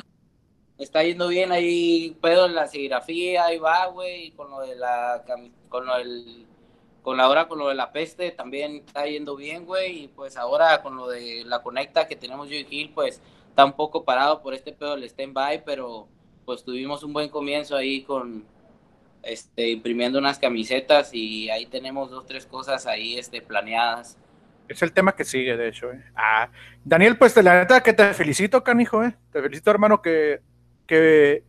Me 0.78 0.84
está 0.84 1.04
yendo 1.04 1.28
bien 1.28 1.52
ahí, 1.52 2.18
pedo 2.22 2.46
en 2.48 2.56
la 2.56 2.68
serigrafía, 2.68 3.46
ahí 3.46 3.58
va, 3.58 3.88
güey, 3.88 4.32
con 4.32 4.50
lo 4.50 4.60
de 4.62 4.76
la, 4.76 5.24
con 5.70 5.86
lo 5.86 5.98
del, 5.98 6.46
con 7.02 7.18
la 7.18 7.30
hora, 7.30 7.48
con 7.48 7.60
lo 7.60 7.70
de 7.70 7.76
la 7.76 7.92
peste, 7.92 8.32
también 8.32 8.78
está 8.78 9.06
yendo 9.06 9.36
bien, 9.36 9.66
güey, 9.66 10.06
y 10.06 10.08
pues 10.10 10.36
ahora 10.38 10.82
con 10.82 10.98
lo 10.98 11.08
de 11.08 11.44
la 11.46 11.62
conecta 11.62 12.08
que 12.08 12.16
tenemos 12.16 12.50
yo 12.50 12.56
y 12.56 12.66
Gil, 12.66 12.92
pues 12.96 13.22
está 13.48 13.64
un 13.64 13.74
poco 13.74 14.04
parado 14.04 14.42
por 14.42 14.54
este 14.54 14.74
pedo 14.74 14.96
del 14.96 15.04
stand-by, 15.04 15.64
pero 15.64 16.08
pues 16.46 16.64
tuvimos 16.64 17.04
un 17.04 17.14
buen 17.14 17.30
comienzo 17.30 17.78
ahí 17.78 18.02
con, 18.02 18.44
este, 19.26 19.72
imprimiendo 19.72 20.20
unas 20.20 20.40
camisetas 20.40 21.10
y 21.14 21.50
ahí 21.50 21.66
tenemos 21.66 22.12
dos, 22.12 22.26
tres 22.26 22.46
cosas 22.46 22.86
ahí 22.86 23.18
este, 23.18 23.42
planeadas. 23.42 24.18
Es 24.68 24.82
el 24.82 24.94
tema 24.94 25.16
que 25.16 25.26
sigue, 25.26 25.58
de 25.58 25.68
hecho. 25.68 25.92
Eh. 25.92 26.04
Ah, 26.16 26.50
Daniel, 26.84 27.18
pues 27.18 27.36
la 27.44 27.60
neta 27.60 27.82
que 27.82 27.94
te 27.94 28.14
felicito, 28.14 28.64
canijo, 28.64 29.04
eh. 29.04 29.16
Te 29.32 29.42
felicito, 29.42 29.70
hermano, 29.72 30.02
que, 30.02 30.42
que 30.88 31.44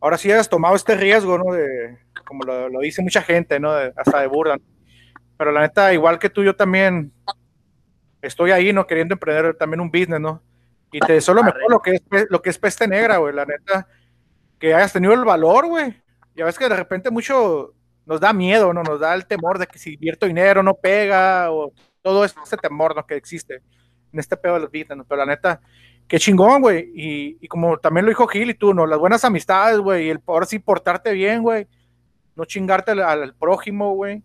ahora 0.00 0.18
sí 0.18 0.30
has 0.30 0.48
tomado 0.48 0.74
este 0.74 0.96
riesgo, 0.96 1.38
¿no? 1.38 1.52
De, 1.52 1.98
como 2.26 2.44
lo, 2.44 2.80
dice 2.80 3.02
mucha 3.02 3.22
gente, 3.22 3.60
¿no? 3.60 3.70
hasta 3.70 4.20
de 4.20 4.26
burda. 4.26 4.56
Pero 5.36 5.52
la 5.52 5.60
neta, 5.60 5.92
igual 5.92 6.18
que 6.18 6.30
tú, 6.30 6.42
yo 6.42 6.56
también 6.56 7.12
estoy 8.22 8.50
ahí, 8.50 8.72
¿no? 8.72 8.86
Queriendo 8.86 9.14
emprender 9.14 9.54
también 9.54 9.80
un 9.80 9.90
business, 9.90 10.20
¿no? 10.20 10.42
Y 10.92 11.00
te 11.00 11.14
deseo 11.14 11.34
lo 11.34 11.42
mejor 11.42 11.70
lo 11.70 11.80
que 11.80 11.94
es, 11.94 12.02
lo 12.30 12.40
que 12.40 12.50
es 12.50 12.58
peste 12.58 12.88
negra, 12.88 13.18
güey. 13.18 13.34
La 13.34 13.44
neta, 13.44 13.86
que 14.58 14.74
hayas 14.74 14.92
tenido 14.92 15.12
el 15.12 15.24
valor, 15.24 15.66
güey, 15.66 15.94
ya 16.36 16.44
ves 16.44 16.58
que 16.58 16.68
de 16.68 16.76
repente 16.76 17.10
mucho 17.10 17.74
nos 18.04 18.20
da 18.20 18.32
miedo, 18.32 18.72
¿no? 18.72 18.82
Nos 18.82 19.00
da 19.00 19.14
el 19.14 19.26
temor 19.26 19.58
de 19.58 19.66
que 19.66 19.78
si 19.78 19.94
invierto 19.94 20.26
dinero 20.26 20.62
no 20.62 20.74
pega, 20.74 21.50
o 21.50 21.72
todo 22.02 22.24
ese 22.24 22.56
temor, 22.56 22.94
¿no? 22.94 23.04
Que 23.04 23.16
existe 23.16 23.62
en 24.12 24.20
este 24.20 24.36
pedo 24.36 24.54
de 24.54 24.60
los 24.60 24.70
business, 24.70 25.04
Pero 25.08 25.18
la 25.18 25.26
neta, 25.26 25.60
qué 26.06 26.18
chingón, 26.18 26.62
güey. 26.62 26.92
Y, 26.94 27.48
como 27.48 27.78
también 27.78 28.06
lo 28.06 28.10
dijo 28.10 28.26
Gil 28.28 28.50
y 28.50 28.54
tú, 28.54 28.72
¿no? 28.72 28.86
Las 28.86 28.98
buenas 28.98 29.24
amistades, 29.24 29.78
güey, 29.78 30.06
y 30.06 30.10
el 30.10 30.20
poder 30.20 30.46
sí 30.46 30.58
portarte 30.58 31.12
bien, 31.12 31.42
güey. 31.42 31.66
No 32.36 32.44
chingarte 32.44 32.92
al, 32.92 33.34
prójimo, 33.34 33.94
güey. 33.94 34.22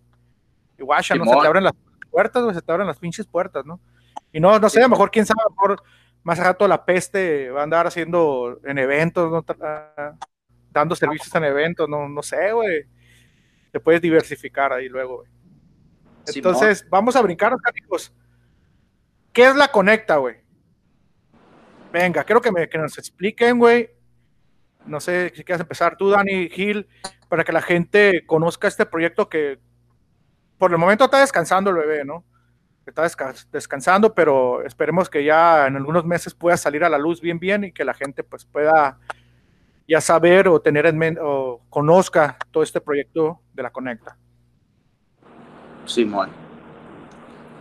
Y 0.77 0.83
guacha, 0.83 1.15
¿no? 1.15 1.25
Se 1.25 1.31
te 1.31 1.47
abren 1.47 1.63
las 1.63 1.73
puertas, 2.11 2.43
güey, 2.43 2.53
se 2.53 2.61
te 2.61 2.71
abren 2.71 2.87
las 2.87 2.99
pinches 2.99 3.25
puertas, 3.25 3.65
¿no? 3.65 3.79
Y 4.31 4.39
no, 4.39 4.59
no 4.59 4.69
sé, 4.69 4.79
a 4.79 4.83
lo 4.83 4.89
mejor, 4.89 5.09
quién 5.09 5.25
sabe, 5.25 5.41
a 5.41 5.49
lo 5.49 5.51
mejor 5.51 5.83
más 6.23 6.37
rato 6.37 6.67
la 6.67 6.85
peste 6.85 7.49
va 7.49 7.61
a 7.61 7.63
andar 7.63 7.87
haciendo 7.87 8.59
en 8.63 8.77
eventos, 8.77 9.31
¿no? 9.31 9.43
Dando 10.71 10.95
servicios 10.95 11.33
en 11.35 11.43
eventos, 11.43 11.87
no, 11.87 12.07
no 12.07 12.23
sé, 12.23 12.51
güey. 12.51 12.85
Te 13.71 13.79
puedes 13.79 14.01
diversificar 14.01 14.73
ahí 14.73 14.89
luego, 14.89 15.17
güey. 15.17 15.29
Entonces, 16.35 16.85
vamos 16.89 17.15
a 17.15 17.21
brincar, 17.21 17.53
amigos. 17.63 18.13
¿Qué 19.33 19.47
es 19.47 19.55
la 19.55 19.69
Conecta, 19.69 20.17
güey? 20.17 20.37
Venga, 21.91 22.23
quiero 22.23 22.41
que, 22.41 22.51
me, 22.51 22.69
que 22.69 22.77
nos 22.77 22.97
expliquen, 22.97 23.59
güey. 23.59 23.89
No 24.85 24.99
sé 24.99 25.31
si 25.35 25.43
quieres 25.43 25.61
empezar 25.61 25.97
tú, 25.97 26.09
Dani 26.09 26.49
Gil, 26.49 26.87
para 27.29 27.43
que 27.43 27.51
la 27.51 27.61
gente 27.61 28.25
conozca 28.25 28.67
este 28.67 28.85
proyecto 28.85 29.29
que 29.29 29.59
por 30.57 30.71
el 30.71 30.77
momento 30.77 31.05
está 31.05 31.19
descansando 31.19 31.69
el 31.69 31.77
bebé, 31.77 32.05
¿no? 32.05 32.25
Está 32.85 33.07
descansando, 33.51 34.13
pero 34.13 34.63
esperemos 34.63 35.09
que 35.09 35.23
ya 35.23 35.67
en 35.67 35.75
algunos 35.75 36.03
meses 36.05 36.33
pueda 36.33 36.57
salir 36.57 36.83
a 36.83 36.89
la 36.89 36.97
luz 36.97 37.21
bien, 37.21 37.39
bien 37.39 37.63
y 37.63 37.71
que 37.71 37.85
la 37.85 37.93
gente 37.93 38.23
pues 38.23 38.45
pueda 38.45 38.99
ya 39.91 39.99
saber 39.99 40.47
o 40.47 40.61
tener 40.61 40.85
en 40.85 40.97
mente 40.97 41.19
o 41.21 41.59
conozca 41.69 42.37
todo 42.49 42.63
este 42.63 42.79
proyecto 42.79 43.41
de 43.53 43.61
la 43.61 43.71
Conecta. 43.71 44.17
Simón. 45.85 46.29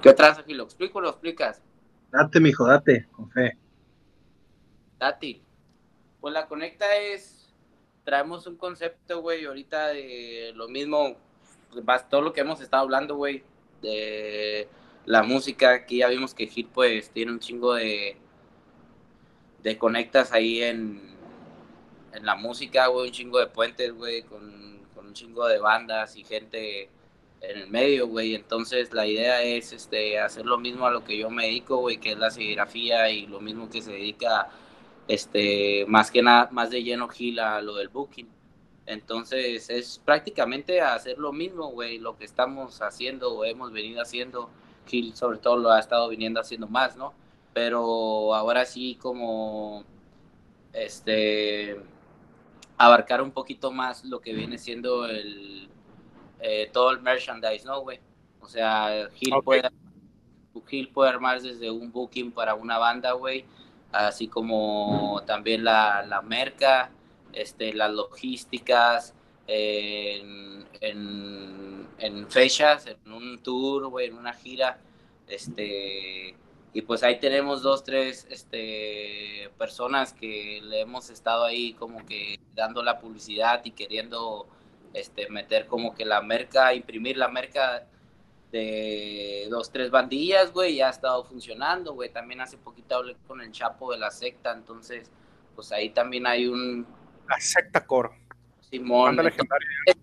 ¿Qué 0.01 0.13
traza, 0.13 0.45
¿Lo 0.47 0.63
explico 0.63 0.99
o 0.99 1.03
lo 1.03 1.09
explicas? 1.09 1.61
Date, 2.13 2.39
mijo, 2.39 2.69
date, 2.69 3.09
con 3.11 3.29
fe. 3.33 3.59
Date. 5.01 5.43
Pues 6.21 6.33
la 6.33 6.47
Conecta 6.47 6.97
es, 6.99 7.53
traemos 8.05 8.47
un 8.47 8.57
concepto, 8.57 9.23
güey, 9.23 9.45
ahorita 9.45 9.89
de 9.89 10.53
lo 10.55 10.69
mismo, 10.69 11.17
todo 12.09 12.23
lo 12.23 12.33
que 12.33 12.43
hemos 12.43 12.61
estado 12.61 12.85
hablando, 12.85 13.17
güey, 13.17 13.43
de 13.83 14.69
la 15.05 15.25
música, 15.25 15.73
aquí 15.73 15.99
ya 15.99 16.09
vimos 16.09 16.33
que 16.33 16.47
Hit, 16.47 16.69
pues, 16.69 17.11
tiene 17.11 17.33
un 17.33 17.41
chingo 17.41 17.75
de, 17.75 18.17
de 19.65 19.79
conectas 19.79 20.31
ahí 20.31 20.63
en, 20.63 21.10
en 22.13 22.27
la 22.27 22.37
música, 22.37 22.87
güey, 22.89 23.07
un 23.09 23.13
chingo 23.13 23.39
de 23.39 23.47
puentes, 23.47 23.93
güey, 23.95 24.23
con, 24.23 24.71
un 24.97 25.15
chingo 25.15 25.47
de 25.49 25.59
bandas 25.59 26.17
y 26.17 26.25
gente 26.25 26.89
en 27.41 27.59
el 27.59 27.69
medio, 27.69 28.07
güey. 28.07 28.35
Entonces 28.35 28.93
la 28.93 29.07
idea 29.07 29.43
es 29.43 29.73
este, 29.73 30.19
hacer 30.21 30.47
lo 30.47 30.59
mismo 30.59 30.87
a 30.87 30.91
lo 30.91 31.05
que 31.05 31.19
yo 31.19 31.31
me 31.31 31.47
dedico, 31.47 31.79
güey, 31.79 31.99
que 31.99 32.13
es 32.13 32.19
la 32.19 32.31
serigrafía 32.31 33.11
y 33.11 33.27
lo 33.27 33.41
mismo 33.41 33.69
que 33.71 33.83
se 33.83 33.93
dedica, 33.93 34.49
este, 35.09 35.85
más 35.89 36.11
que 36.11 36.23
nada, 36.23 36.49
más 36.53 36.71
de 36.71 36.83
lleno 36.83 37.09
Gil 37.09 37.41
a 37.41 37.61
lo 37.61 37.75
del 37.75 37.89
booking. 37.89 38.29
Entonces 38.87 39.71
es 39.71 40.01
prácticamente 40.05 40.81
hacer 40.81 41.19
lo 41.19 41.33
mismo, 41.33 41.69
güey, 41.71 41.99
lo 41.99 42.17
que 42.17 42.25
estamos 42.25 42.83
haciendo 42.83 43.35
o 43.37 43.45
hemos 43.45 43.73
venido 43.73 44.03
haciendo. 44.03 44.51
Gil 44.87 45.15
sobre 45.17 45.39
todo 45.39 45.57
lo 45.57 45.71
ha 45.71 45.79
estado 45.81 46.09
viniendo 46.09 46.41
haciendo 46.41 46.67
más, 46.67 46.97
¿no? 46.97 47.15
Pero 47.55 48.35
ahora 48.35 48.65
sí 48.65 48.97
como, 49.01 49.85
este, 50.73 51.81
abarcar 52.81 53.21
un 53.21 53.31
poquito 53.31 53.71
más 53.71 54.05
lo 54.07 54.21
que 54.21 54.33
viene 54.33 54.57
siendo 54.57 55.05
el 55.05 55.69
eh, 56.41 56.71
todo 56.73 56.91
el 56.93 57.03
merchandise, 57.03 57.67
¿no, 57.67 57.83
güey? 57.83 58.01
O 58.41 58.49
sea, 58.49 59.07
Gil, 59.13 59.35
puede, 59.45 59.69
puede 60.95 61.11
armar 61.11 61.43
desde 61.43 61.71
un 61.71 61.93
booking 61.93 62.33
para 62.33 62.55
una 62.55 62.79
banda, 62.79 63.13
güey, 63.13 63.45
así 63.93 64.29
como 64.29 65.23
también 65.27 65.63
la, 65.63 66.03
la 66.07 66.23
merca, 66.23 66.91
este, 67.35 67.75
las 67.75 67.93
logísticas, 67.93 69.15
en, 69.47 70.67
en, 70.81 72.27
fechas, 72.31 72.87
en 72.87 73.13
un 73.13 73.43
tour, 73.43 73.89
güey, 73.89 74.07
en 74.07 74.17
una 74.17 74.33
gira, 74.33 74.79
este, 75.29 76.35
y 76.73 76.83
pues 76.83 77.03
ahí 77.03 77.19
tenemos 77.19 77.63
dos, 77.63 77.83
tres 77.83 78.27
este, 78.31 79.51
personas 79.59 80.13
que 80.13 80.61
le 80.63 80.81
hemos 80.81 81.11
estado 81.11 81.45
ahí 81.45 81.73
como 81.75 82.07
que 82.07 82.39
dando 82.55 82.83
la 82.83 83.01
publicidad 83.01 83.65
y 83.65 83.73
queriendo 83.73 84.47
este, 84.95 85.29
meter 85.31 85.67
como 85.67 85.95
que 85.95 86.05
la 86.05 86.23
merca, 86.23 86.73
imprimir 86.73 87.17
la 87.17 87.29
merca 87.29 87.87
de 88.53 89.49
dos, 89.51 89.71
tres 89.71 89.91
bandillas, 89.91 90.53
güey, 90.53 90.77
ya 90.77 90.89
ha 90.89 90.91
estado 90.91 91.25
funcionando, 91.25 91.95
güey. 91.95 92.11
También 92.11 92.41
hace 92.41 92.57
poquito 92.57 92.97
hablé 92.97 93.17
con 93.27 93.41
el 93.41 93.51
Chapo 93.51 93.91
de 93.93 93.99
la 93.99 94.11
secta, 94.11 94.53
entonces, 94.53 95.11
pues 95.55 95.73
ahí 95.73 95.91
también 95.91 96.27
hay 96.27 96.47
un... 96.47 96.87
La 97.29 97.41
secta 97.41 97.85
Coro. 97.85 98.15
Simón. 98.61 99.19
Es, 99.87 99.97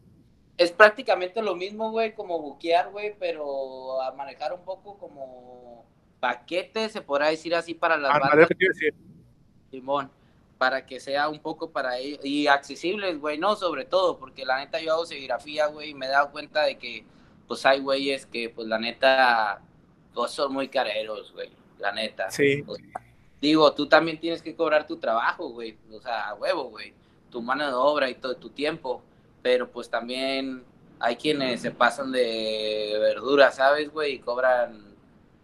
es, 0.57 0.71
prácticamente 0.71 1.41
lo 1.41 1.55
mismo, 1.55 1.91
güey, 1.91 2.13
como 2.13 2.41
buquear, 2.41 2.89
güey, 2.91 3.15
pero 3.17 4.01
a 4.01 4.11
manejar 4.13 4.53
un 4.53 4.63
poco 4.63 4.97
como 4.97 5.85
paquete, 6.19 6.89
se 6.89 7.01
podrá 7.01 7.27
decir 7.27 7.55
así 7.55 7.73
para 7.73 7.97
las 7.97 8.19
bandas. 8.19 8.49
Simón, 9.71 10.09
para 10.57 10.85
que 10.85 10.99
sea 10.99 11.29
un 11.29 11.39
poco 11.39 11.71
para 11.71 11.97
ellos 11.97 12.19
y 12.23 12.47
accesibles, 12.47 13.19
güey, 13.19 13.37
no, 13.37 13.55
sobre 13.55 13.85
todo, 13.85 14.17
porque 14.17 14.45
la 14.45 14.59
neta 14.59 14.79
yo 14.79 14.93
hago 14.93 15.05
serigrafía, 15.05 15.67
güey, 15.67 15.91
y 15.91 15.93
me 15.93 16.07
he 16.07 16.09
dado 16.09 16.31
cuenta 16.31 16.63
de 16.63 16.77
que 16.77 17.05
pues 17.47 17.65
hay 17.65 17.79
güeyes 17.79 18.25
que, 18.25 18.49
pues 18.49 18.67
la 18.67 18.77
neta, 18.77 19.61
pues 20.13 20.31
son 20.31 20.53
muy 20.53 20.67
careros, 20.67 21.31
güey, 21.33 21.49
la 21.79 21.91
neta. 21.91 22.29
Sí. 22.29 22.63
digo, 23.39 23.73
tú 23.73 23.87
también 23.87 24.19
tienes 24.19 24.41
que 24.41 24.55
cobrar 24.55 24.85
tu 24.85 24.97
trabajo, 24.97 25.49
güey, 25.49 25.77
o 25.91 26.01
sea, 26.01 26.29
a 26.29 26.33
huevo, 26.35 26.65
güey, 26.65 26.93
tu 27.29 27.41
mano 27.41 27.65
de 27.65 27.73
obra 27.73 28.09
y 28.09 28.15
todo 28.15 28.35
tu 28.35 28.49
tiempo, 28.49 29.01
pero 29.41 29.69
pues 29.69 29.89
también 29.89 30.63
hay 30.99 31.15
quienes 31.15 31.61
se 31.61 31.71
pasan 31.71 32.11
de 32.11 32.97
verdura, 32.99 33.51
¿sabes, 33.51 33.91
güey? 33.91 34.15
Y 34.15 34.19
cobran, 34.19 34.86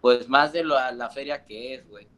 pues, 0.03 0.27
más 0.27 0.51
de 0.51 0.65
la, 0.65 0.91
la 0.91 1.09
feria 1.09 1.45
que 1.45 1.75
es, 1.75 1.87
güey. 1.87 2.09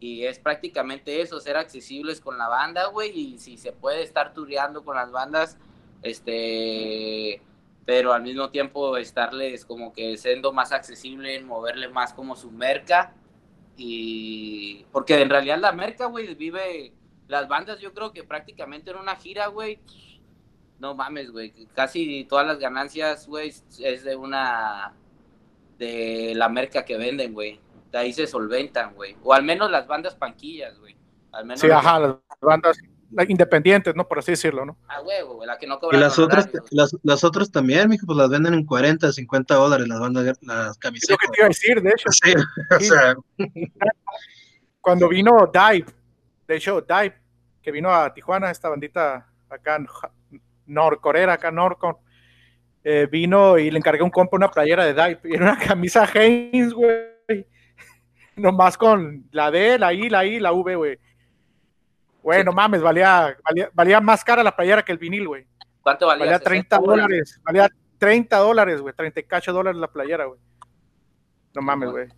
Y 0.00 0.24
es 0.24 0.38
prácticamente 0.38 1.20
eso, 1.20 1.38
ser 1.38 1.58
accesibles 1.58 2.18
con 2.18 2.38
la 2.38 2.48
banda, 2.48 2.86
güey, 2.86 3.10
y 3.10 3.38
si 3.38 3.58
se 3.58 3.72
puede 3.72 4.02
estar 4.02 4.32
tureando 4.32 4.82
con 4.82 4.96
las 4.96 5.12
bandas, 5.12 5.58
este 6.00 7.42
pero 7.84 8.14
al 8.14 8.22
mismo 8.22 8.48
tiempo 8.48 8.96
estarles 8.96 9.66
como 9.66 9.92
que 9.92 10.16
siendo 10.16 10.54
más 10.54 10.72
accesible, 10.72 11.38
moverle 11.42 11.88
más 11.88 12.14
como 12.14 12.36
su 12.36 12.50
merca. 12.50 13.12
Y 13.76 14.86
porque 14.90 15.20
en 15.20 15.28
realidad 15.28 15.58
la 15.58 15.72
merca, 15.72 16.06
güey, 16.06 16.34
vive 16.36 16.94
las 17.28 17.48
bandas, 17.48 17.80
yo 17.80 17.92
creo 17.92 18.12
que 18.12 18.24
prácticamente 18.24 18.92
en 18.92 18.96
una 18.96 19.14
gira, 19.14 19.48
güey, 19.48 19.78
no 20.78 20.94
mames, 20.94 21.30
güey, 21.32 21.52
casi 21.74 22.24
todas 22.24 22.46
las 22.46 22.58
ganancias, 22.58 23.26
güey, 23.28 23.52
es 23.78 24.04
de 24.04 24.16
una 24.16 24.94
de 25.78 26.32
la 26.34 26.48
merca 26.48 26.84
que 26.84 26.96
venden, 26.96 27.32
güey. 27.32 27.60
De 27.90 27.98
ahí 27.98 28.12
se 28.12 28.26
solventan, 28.26 28.94
güey. 28.94 29.16
O 29.22 29.32
al 29.32 29.42
menos 29.42 29.70
las 29.70 29.86
bandas 29.86 30.14
panquillas, 30.14 30.78
güey. 30.78 30.96
Al 31.32 31.44
menos 31.44 31.60
sí, 31.60 31.70
ajá, 31.70 31.98
las 31.98 32.16
bandas 32.40 32.78
independientes, 33.28 33.94
¿no? 33.94 34.06
Por 34.06 34.18
así 34.18 34.32
decirlo, 34.32 34.64
¿no? 34.64 34.76
A 34.88 35.00
huevo, 35.02 35.44
la 35.44 35.58
que 35.58 35.66
no 35.66 35.78
cobra. 35.78 35.96
Y 35.96 36.00
las 36.00 36.18
otras, 36.18 36.48
las, 36.70 36.96
las, 37.02 37.24
otras 37.24 37.50
también, 37.50 37.88
mijo, 37.88 38.06
pues 38.06 38.18
las 38.18 38.28
venden 38.28 38.54
en 38.54 38.64
40, 38.64 39.12
50 39.12 39.54
dólares 39.54 39.86
las 39.86 40.00
bandas, 40.00 40.38
las 40.42 40.78
camisetas. 40.78 41.10
Es 41.10 41.10
lo 41.10 41.18
que 41.18 41.28
te 41.28 41.38
iba 41.38 41.46
a 41.46 41.48
decir, 41.48 41.82
de 41.82 41.90
hecho. 41.90 42.10
Sí, 42.10 42.34
o 42.76 42.80
sea. 42.80 43.16
Cuando 44.80 45.08
vino 45.08 45.50
Dive, 45.52 45.86
de 46.46 46.56
hecho, 46.56 46.80
Dive, 46.80 47.14
que 47.62 47.72
vino 47.72 47.92
a 47.92 48.12
Tijuana, 48.12 48.50
esta 48.50 48.68
bandita 48.68 49.26
acá 49.48 49.76
en 49.76 49.86
Norcorea, 50.66 51.32
acá 51.32 51.48
en 51.48 51.56
Norcon, 51.56 51.96
eh, 52.88 53.08
vino 53.10 53.58
y 53.58 53.70
le 53.70 53.78
encargué 53.78 54.02
un 54.02 54.10
compa 54.10 54.36
una 54.36 54.50
playera 54.50 54.84
de 54.84 54.94
Dive, 54.94 55.20
y 55.24 55.34
era 55.34 55.52
una 55.52 55.58
camisa 55.58 56.08
Haynes, 56.14 56.72
güey. 56.72 57.06
Nomás 58.36 58.78
con 58.78 59.26
la 59.32 59.50
D, 59.50 59.78
la 59.78 59.92
I, 59.92 60.08
la 60.08 60.24
I, 60.24 60.38
la 60.38 60.52
V, 60.52 60.76
güey 60.76 60.98
bueno, 62.26 62.50
mames, 62.50 62.82
valía, 62.82 63.36
valía, 63.72 64.00
más 64.00 64.24
cara 64.24 64.42
la 64.42 64.56
playera 64.56 64.84
que 64.84 64.90
el 64.90 64.98
vinil, 64.98 65.28
güey. 65.28 65.46
¿Cuánto 65.80 66.08
valía? 66.08 66.24
Valía 66.24 66.40
30 66.40 66.78
dólares, 66.78 67.40
valía 67.44 67.70
30 67.98 68.36
dólares, 68.38 68.80
güey, 68.80 68.92
30 68.96 69.20
y 69.20 69.22
cacho 69.22 69.52
dólares 69.52 69.80
la 69.80 69.86
playera, 69.86 70.24
güey. 70.24 70.40
No 71.54 71.62
mames, 71.62 71.88
güey. 71.88 72.08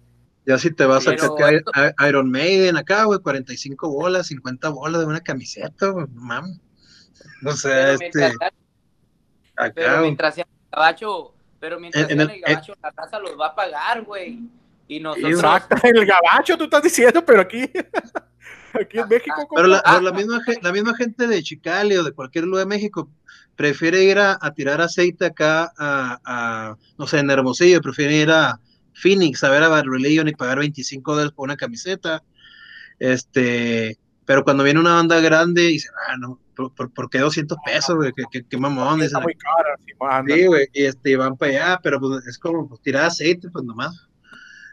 Ya 0.46 0.56
si 0.56 0.72
te 0.72 0.86
vas 0.86 1.06
a 1.06 2.08
Iron 2.08 2.30
Maiden 2.30 2.78
acá, 2.78 3.04
güey, 3.04 3.18
45 3.18 3.86
bolas, 3.90 4.28
50 4.28 4.70
bolas 4.70 5.02
de 5.02 5.06
una 5.08 5.20
camiseta, 5.20 5.88
güey, 5.88 6.06
mames. 6.14 6.58
O 7.44 7.52
sea, 7.52 7.92
este. 7.92 8.24
acá, 8.24 9.72
pero 9.74 10.00
mientras 10.00 10.36
sea 10.36 10.46
gabacho, 10.70 11.34
pero 11.60 11.80
mientras 11.80 12.06
sea 12.06 12.22
el, 12.22 12.40
gabacho, 12.40 12.74
la 12.82 12.90
raza 12.90 13.18
los 13.18 13.38
va 13.38 13.48
a 13.48 13.54
pagar, 13.54 14.02
güey. 14.02 14.38
Y 14.86 15.00
nosotros. 15.00 15.32
Exacto, 15.32 15.76
el 15.82 16.06
gabacho 16.06 16.56
tú 16.56 16.64
estás 16.64 16.82
diciendo, 16.82 17.24
pero 17.24 17.40
aquí. 17.42 17.70
Aquí 18.74 18.98
en 18.98 19.08
México. 19.08 19.48
Pero 19.54 19.66
la, 19.66 19.82
la, 20.02 20.12
misma, 20.12 20.40
la 20.60 20.72
misma 20.72 20.94
gente 20.94 21.26
de 21.26 21.42
Chicali 21.42 21.96
o 21.96 22.04
de 22.04 22.12
cualquier 22.12 22.44
lugar 22.44 22.66
de 22.66 22.68
México 22.68 23.08
prefiere 23.56 24.04
ir 24.04 24.18
a, 24.18 24.38
tirar 24.54 24.80
aceite 24.80 25.26
acá 25.26 25.72
a, 25.76 26.76
no 26.96 27.06
sé, 27.08 27.18
en 27.18 27.30
Hermosillo, 27.30 27.80
prefiere 27.80 28.14
ir 28.14 28.30
a 28.30 28.60
Phoenix 28.92 29.42
a 29.42 29.50
ver 29.50 29.64
a 29.64 29.68
Bad 29.68 29.84
Religion 29.86 30.28
y 30.28 30.32
pagar 30.32 30.58
25 30.58 31.10
dólares 31.10 31.32
por 31.32 31.48
una 31.48 31.56
camiseta. 31.56 32.22
Este, 33.00 33.98
pero 34.28 34.44
cuando 34.44 34.62
viene 34.62 34.78
una 34.78 34.92
banda 34.92 35.20
grande, 35.20 35.62
dice, 35.62 35.88
ah, 36.06 36.18
no, 36.18 36.38
¿por, 36.54 37.08
qué 37.08 37.18
200 37.18 37.56
pesos, 37.64 37.96
güey? 37.96 38.12
¿Qué, 38.30 38.44
qué, 38.44 38.58
mamón? 38.58 39.00
Está 39.00 39.20
muy 39.20 39.34
cara, 39.34 40.22
sí, 40.26 40.44
güey, 40.44 40.68
y 40.74 40.84
este, 40.84 41.16
van 41.16 41.38
para 41.38 41.50
allá, 41.50 41.80
pero 41.82 41.98
pues 41.98 42.26
es 42.26 42.38
como 42.38 42.68
pues, 42.68 42.82
tirar 42.82 43.06
aceite, 43.06 43.48
pues 43.48 43.64
nomás. 43.64 44.06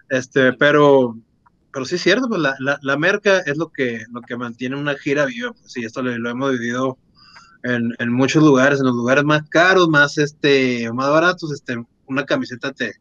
Este, 0.10 0.52
pero 0.52 1.16
pero 1.72 1.86
sí 1.86 1.96
es 1.96 2.02
cierto, 2.02 2.28
pues 2.28 2.42
la, 2.42 2.58
la, 2.60 2.98
merca 2.98 3.40
es 3.46 3.56
lo 3.56 3.70
que, 3.70 4.04
lo 4.12 4.20
que 4.24 4.36
mantiene 4.36 4.76
una 4.76 4.96
gira 4.96 5.24
viva, 5.24 5.54
pues 5.54 5.72
sí, 5.72 5.86
esto 5.86 6.02
lo, 6.02 6.12
hemos 6.12 6.52
vivido 6.52 6.98
en, 7.64 7.94
en, 7.98 8.12
muchos 8.12 8.44
lugares, 8.44 8.82
en 8.82 8.88
los 8.88 8.96
lugares 8.96 9.24
más 9.24 9.48
caros, 9.48 9.88
más 9.88 10.18
este, 10.18 10.92
más 10.92 11.10
baratos, 11.10 11.54
este, 11.54 11.82
una 12.08 12.26
camiseta 12.26 12.74
te, 12.74 12.96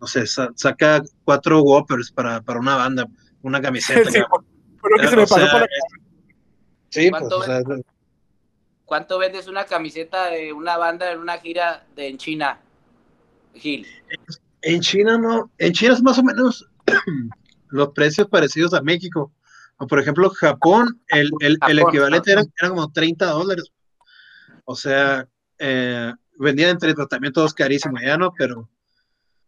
no 0.00 0.06
sé, 0.06 0.24
saca 0.26 1.02
cuatro 1.24 1.60
Whoppers 1.60 2.12
para, 2.12 2.40
para 2.40 2.60
una 2.60 2.76
banda, 2.76 3.06
una 3.42 3.60
camiseta. 3.60 4.10
Sí, 4.10 4.20
que 5.00 5.08
se 5.08 5.16
me 5.16 5.26
pasó 5.26 5.50
por 5.50 5.60
la 5.60 5.68
Sí, 6.88 7.10
pues, 7.10 7.22
¿Cuánto, 7.22 7.64
pues, 7.64 7.80
¿Cuánto 8.84 9.18
vendes 9.18 9.48
una 9.48 9.64
camiseta 9.64 10.30
de 10.30 10.52
una 10.52 10.76
banda 10.76 11.10
en 11.10 11.18
una 11.18 11.38
gira 11.38 11.84
de, 11.96 12.08
en 12.08 12.18
China, 12.18 12.60
Gil? 13.54 13.86
En 14.62 14.80
China 14.80 15.18
no, 15.18 15.50
en 15.58 15.72
China 15.72 15.94
es 15.94 16.02
más 16.02 16.18
o 16.18 16.22
menos 16.22 16.66
los 17.68 17.88
precios 17.90 18.28
parecidos 18.28 18.74
a 18.74 18.82
México. 18.82 19.32
O 19.78 19.86
por 19.86 19.98
ejemplo, 19.98 20.30
Japón, 20.30 21.00
el, 21.08 21.30
el, 21.40 21.58
el 21.68 21.78
equivalente 21.80 22.32
era, 22.32 22.44
como 22.68 22.90
30 22.90 23.26
dólares. 23.26 23.70
O 24.64 24.74
sea, 24.74 25.28
eh, 25.58 26.12
vendían 26.38 26.70
entre 26.70 26.94
tratamientos 26.94 27.52
carísimos 27.52 28.00
ya, 28.02 28.16
¿no? 28.16 28.32
Pero, 28.32 28.68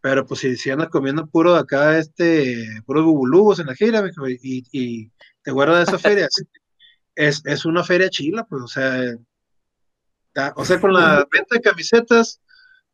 pero 0.00 0.26
pues 0.26 0.40
si, 0.40 0.56
si 0.56 0.70
andas 0.70 0.88
comiendo 0.88 1.26
puro 1.26 1.54
acá, 1.56 1.98
este, 1.98 2.82
puros 2.86 3.04
bubulubos 3.04 3.58
en 3.58 3.66
la 3.66 3.74
gira, 3.74 4.02
y, 4.42 4.64
y 4.72 5.12
te 5.42 5.50
guardas 5.50 5.78
de 5.78 5.96
esa 5.96 5.98
feria, 6.08 6.28
es, 7.14 7.42
es 7.44 7.64
una 7.64 7.84
feria 7.84 8.10
chila, 8.10 8.44
pues, 8.44 8.62
o 8.62 8.68
sea, 8.68 9.16
o 10.54 10.64
sea, 10.64 10.80
con 10.80 10.92
la 10.92 11.26
venta 11.30 11.56
de 11.56 11.60
camisetas, 11.60 12.40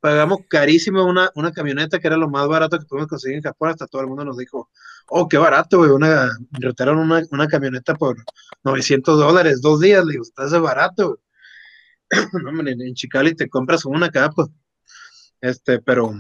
pagamos 0.00 0.40
carísimo 0.48 1.04
una, 1.04 1.30
una 1.34 1.52
camioneta 1.52 1.98
que 1.98 2.06
era 2.06 2.16
lo 2.16 2.28
más 2.28 2.46
barato 2.48 2.78
que 2.78 2.86
pudimos 2.86 3.08
conseguir 3.08 3.36
en 3.38 3.42
Japón, 3.42 3.70
hasta 3.70 3.86
todo 3.86 4.02
el 4.02 4.08
mundo 4.08 4.24
nos 4.24 4.38
dijo, 4.38 4.70
oh, 5.08 5.28
qué 5.28 5.38
barato, 5.38 5.78
güey, 5.78 5.90
una, 5.90 6.30
retaron 6.52 6.98
una, 6.98 7.22
una, 7.30 7.48
camioneta 7.48 7.94
por 7.94 8.16
900 8.64 9.18
dólares, 9.18 9.60
dos 9.60 9.80
días, 9.80 10.04
le 10.04 10.12
digo, 10.12 10.22
estás 10.22 10.50
de 10.52 10.58
barato, 10.58 11.20
no, 12.42 12.50
hombre, 12.50 12.72
en 12.72 12.94
Chicali 12.94 13.34
te 13.34 13.48
compras 13.48 13.84
una 13.84 14.06
acá, 14.06 14.30
pues, 14.30 14.48
este, 15.40 15.80
pero, 15.80 16.12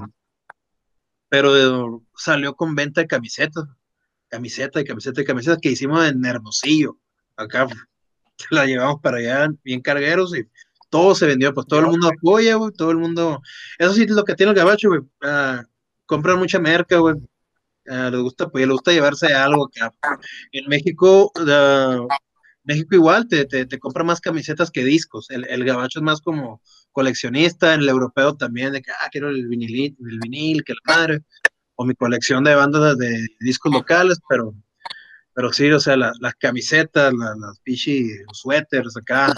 pero 1.34 2.00
salió 2.16 2.54
con 2.54 2.76
venta 2.76 3.00
de 3.00 3.08
camisetas, 3.08 3.64
camiseta 4.28 4.80
y 4.80 4.84
camiseta 4.84 5.20
y 5.20 5.24
camisetas 5.24 5.58
que 5.60 5.72
hicimos 5.72 6.06
en 6.08 6.24
Hermosillo, 6.24 6.96
acá, 7.36 7.66
la 8.50 8.66
llevamos 8.66 9.00
para 9.00 9.16
allá 9.18 9.48
bien 9.64 9.80
cargueros 9.80 10.36
y 10.36 10.44
todo 10.90 11.12
se 11.16 11.26
vendió, 11.26 11.52
pues 11.52 11.66
todo 11.66 11.80
el 11.80 11.86
mundo 11.86 12.06
apoya, 12.06 12.54
güey, 12.54 12.70
todo 12.72 12.92
el 12.92 12.98
mundo, 12.98 13.42
eso 13.80 13.94
sí 13.94 14.04
es 14.04 14.10
lo 14.10 14.22
que 14.22 14.36
tiene 14.36 14.50
el 14.50 14.56
gabacho, 14.56 14.90
güey, 14.90 15.00
uh, 15.00 15.64
compran 16.06 16.38
mucha 16.38 16.60
merca, 16.60 16.98
güey, 16.98 17.16
uh, 17.16 18.10
les 18.12 18.20
gusta, 18.20 18.48
pues, 18.48 18.64
les 18.64 18.72
gusta 18.72 18.92
llevarse 18.92 19.34
algo 19.34 19.68
que 19.68 19.80
en 20.52 20.68
México, 20.68 21.32
uh, 21.34 22.06
México 22.62 22.94
igual 22.94 23.26
te, 23.26 23.44
te, 23.46 23.66
te, 23.66 23.80
compra 23.80 24.04
más 24.04 24.20
camisetas 24.20 24.70
que 24.70 24.84
discos, 24.84 25.30
el, 25.30 25.48
el, 25.48 25.64
gabacho 25.64 25.98
es 25.98 26.04
más 26.04 26.20
como 26.20 26.62
coleccionista, 26.94 27.74
en 27.74 27.80
el 27.80 27.88
europeo 27.90 28.34
también, 28.34 28.72
de 28.72 28.80
que, 28.80 28.90
ah, 28.90 29.08
quiero 29.10 29.28
el 29.28 29.46
vinil, 29.46 29.94
el 30.00 30.18
vinil, 30.20 30.64
que 30.64 30.72
la 30.72 30.94
madre, 30.96 31.20
o 31.74 31.84
mi 31.84 31.94
colección 31.94 32.44
de 32.44 32.54
bandas 32.54 32.96
de 32.96 33.28
discos 33.40 33.72
locales, 33.72 34.18
pero, 34.28 34.54
pero 35.34 35.52
sí, 35.52 35.70
o 35.70 35.80
sea, 35.80 35.96
la, 35.96 36.12
las 36.20 36.34
camisetas, 36.36 37.12
la, 37.12 37.34
las 37.36 37.58
pichi 37.60 38.08
suéteres 38.32 38.96
acá, 38.96 39.34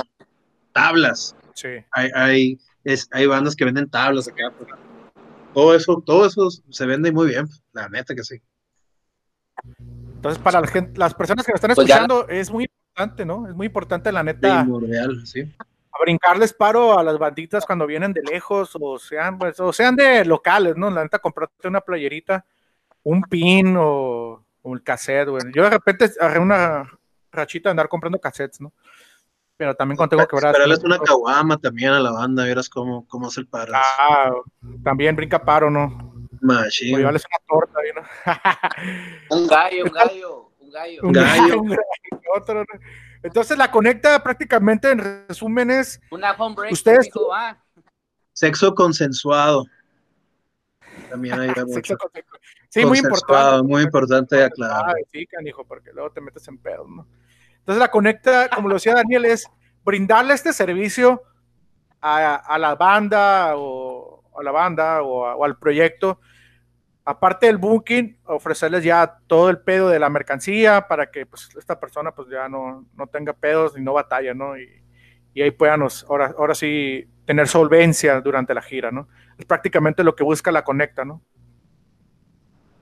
tablas, 0.73 1.35
Sí. 1.57 1.69
Hay, 1.93 2.11
hay, 2.15 2.61
es, 2.85 3.09
hay 3.13 3.27
bandas 3.27 3.57
que 3.57 3.65
venden 3.65 3.89
tablas 3.89 4.29
acá. 4.29 4.53
Pues, 4.57 4.71
todo 5.55 5.75
eso, 5.75 6.03
todo 6.05 6.27
eso 6.27 6.51
se 6.51 6.87
vende 6.87 7.11
muy 7.11 7.29
bien, 7.29 7.49
la 7.73 7.89
neta 7.89 8.15
que 8.15 8.23
sí. 8.23 8.43
Entonces, 9.79 10.41
para 10.43 10.61
la 10.61 10.67
gente, 10.67 10.99
las 10.99 11.15
personas 11.15 11.47
que 11.47 11.53
nos 11.53 11.57
están 11.57 11.75
pues 11.75 11.89
escuchando, 11.89 12.29
es 12.29 12.51
muy 12.51 12.65
importante, 12.65 13.25
¿no? 13.25 13.49
Es 13.49 13.55
muy 13.55 13.67
importante, 13.67 14.13
la 14.13 14.23
neta. 14.23 14.63
Primordial, 14.63 15.27
sí. 15.27 15.51
Brincarles 16.01 16.53
paro 16.53 16.99
a 16.99 17.03
las 17.03 17.19
banditas 17.19 17.65
cuando 17.67 17.87
vienen 17.87 18.13
de 18.13 18.23
lejos 18.23 18.77
o 18.81 18.99
sean, 18.99 19.39
pues, 19.39 19.59
o 19.61 19.73
sean 19.73 19.97
de 19.97 20.25
locales, 20.25 20.77
¿no? 20.77 20.91
La 20.91 21.03
neta, 21.03 21.19
comprarte 21.19 21.69
una 21.69 21.81
playerita, 21.81 22.45
un 23.03 23.23
pin 23.23 23.77
o, 23.79 24.45
un 24.63 24.79
cassette, 24.81 25.29
güey. 25.29 25.43
Yo 25.55 25.63
de 25.65 25.71
repente 25.71 26.11
agarré 26.21 26.41
una 26.41 26.91
rachita 27.31 27.69
de 27.69 27.73
andar 27.73 27.89
comprando 27.89 28.19
cassettes, 28.19 28.61
¿no? 28.61 28.73
Pero 29.57 29.75
también 29.75 29.97
cuando 29.97 30.17
tengo 30.17 30.29
que 30.29 30.37
ver. 30.37 30.55
Pero 30.55 30.73
es 30.73 30.85
una 30.85 30.99
caguama 30.99 31.57
también 31.57 31.93
a 31.93 32.01
la 32.01 32.11
banda, 32.11 32.45
verás 32.45 32.69
cómo, 32.69 33.07
cómo 33.09 33.29
es 33.29 33.39
el 33.39 33.47
paro. 33.47 33.73
Ah, 33.75 34.33
también 34.85 35.17
brinca 35.17 35.43
paro, 35.43 35.71
¿no? 35.71 36.15
Machine. 36.41 37.07
una 37.07 37.19
torta, 37.49 37.81
¿no? 37.95 39.37
un 39.37 39.47
gallo, 39.47 39.85
un 39.85 39.91
gallo, 39.93 40.53
un 40.61 40.71
gallo. 40.71 41.01
Un 41.03 41.13
gallo. 41.13 41.63
Otro, 42.35 42.65
Entonces 43.27 43.59
la 43.59 43.71
conecta 43.71 44.23
prácticamente 44.23 44.91
en 44.91 45.27
resúmenes. 45.29 46.01
Una 46.11 46.33
home 46.33 46.55
break. 46.55 46.73
Ustedes. 46.73 47.11
Ah. 47.33 47.57
Sexo 48.33 48.75
consensuado. 48.75 49.65
También 51.11 51.41
hay 51.41 51.51
Sexo 51.73 51.97
Sí, 52.69 52.85
muy 52.85 52.99
importante. 52.99 53.63
Muy 53.67 53.83
importante 53.83 54.45
aclarar. 54.45 54.95
Sí, 55.11 55.27
canijo, 55.27 55.65
porque 55.65 55.93
luego 55.93 56.11
te 56.11 56.21
metes 56.21 56.47
en 56.49 56.59
pedo, 56.59 56.87
¿no? 56.87 57.07
Entonces 57.59 57.81
la 57.81 57.91
conecta, 57.91 58.49
como 58.49 58.69
lo 58.69 58.75
decía 58.75 58.95
Daniel, 58.95 59.25
es 59.25 59.49
brindarle 59.85 60.35
este 60.35 60.53
servicio 60.53 61.23
a, 62.01 62.59
la 62.59 62.75
banda 62.77 63.55
o 63.57 64.23
a 64.39 64.43
la 64.43 64.53
banda 64.53 65.03
o, 65.03 65.43
al 65.43 65.59
proyecto. 65.59 66.21
Aparte 67.09 67.47
del 67.47 67.57
booking, 67.57 68.19
ofrecerles 68.25 68.83
ya 68.83 69.21
todo 69.29 69.49
el 69.49 69.61
pedo 69.61 69.89
de 69.89 70.01
la 70.01 70.11
mercancía 70.11 70.89
para 70.89 71.11
que 71.11 71.25
pues, 71.25 71.49
esta 71.57 71.79
persona 71.79 72.11
pues 72.11 72.29
ya 72.29 72.49
no, 72.49 72.85
no 72.97 73.07
tenga 73.07 73.33
pedos 73.33 73.79
y 73.79 73.81
no 73.81 73.93
batalla, 73.93 74.35
¿no? 74.35 74.59
Y, 74.59 74.69
y 75.33 75.43
ahí 75.43 75.53
puedan 75.53 75.83
ahora, 76.09 76.35
ahora 76.37 76.55
sí 76.57 77.07
tener 77.25 77.47
solvencia 77.47 78.21
durante 78.21 78.55
la 78.55 78.63
gira, 78.63 78.91
¿no? 78.91 79.07
Es 79.39 79.45
prácticamente 79.45 80.03
lo 80.03 80.17
que 80.17 80.25
busca 80.25 80.51
la 80.51 80.65
conecta, 80.65 81.05
¿no? 81.05 81.23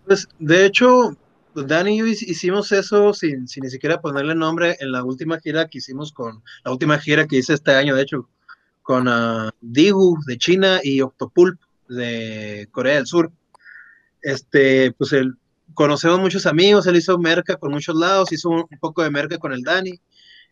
Pues 0.07 0.29
de 0.39 0.65
hecho, 0.65 1.17
Dani 1.55 1.95
y 1.95 1.99
yo 1.99 2.07
hicimos 2.07 2.73
eso 2.73 3.13
sin, 3.13 3.47
sin, 3.47 3.65
ni 3.65 3.71
siquiera 3.71 4.01
ponerle 4.01 4.35
nombre 4.35 4.77
en 4.81 4.93
la 4.93 5.05
última 5.05 5.39
gira 5.39 5.69
que 5.69 5.79
hicimos 5.79 6.13
con, 6.13 6.43
la 6.65 6.73
última 6.73 6.99
gira 6.99 7.27
que 7.27 7.37
hice 7.37 7.55
este 7.55 7.73
año, 7.73 7.95
de 7.95 8.03
hecho, 8.03 8.29
con 8.83 9.09
uh, 9.09 9.51
Digu 9.61 10.19
de 10.27 10.39
China 10.39 10.81
y 10.83 11.01
Octopulp 11.01 11.61
de 11.89 12.69
Corea 12.71 12.97
del 12.97 13.07
Sur. 13.07 13.33
Este, 14.25 14.91
pues 14.93 15.13
él, 15.13 15.35
conocemos 15.75 16.19
muchos 16.19 16.47
amigos, 16.47 16.87
él 16.87 16.97
hizo 16.97 17.19
merca 17.19 17.57
con 17.57 17.73
muchos 17.73 17.95
lados, 17.95 18.33
hizo 18.33 18.49
un, 18.49 18.67
poco 18.81 19.03
de 19.03 19.11
merca 19.11 19.37
con 19.37 19.53
el 19.53 19.63
Dani 19.63 20.01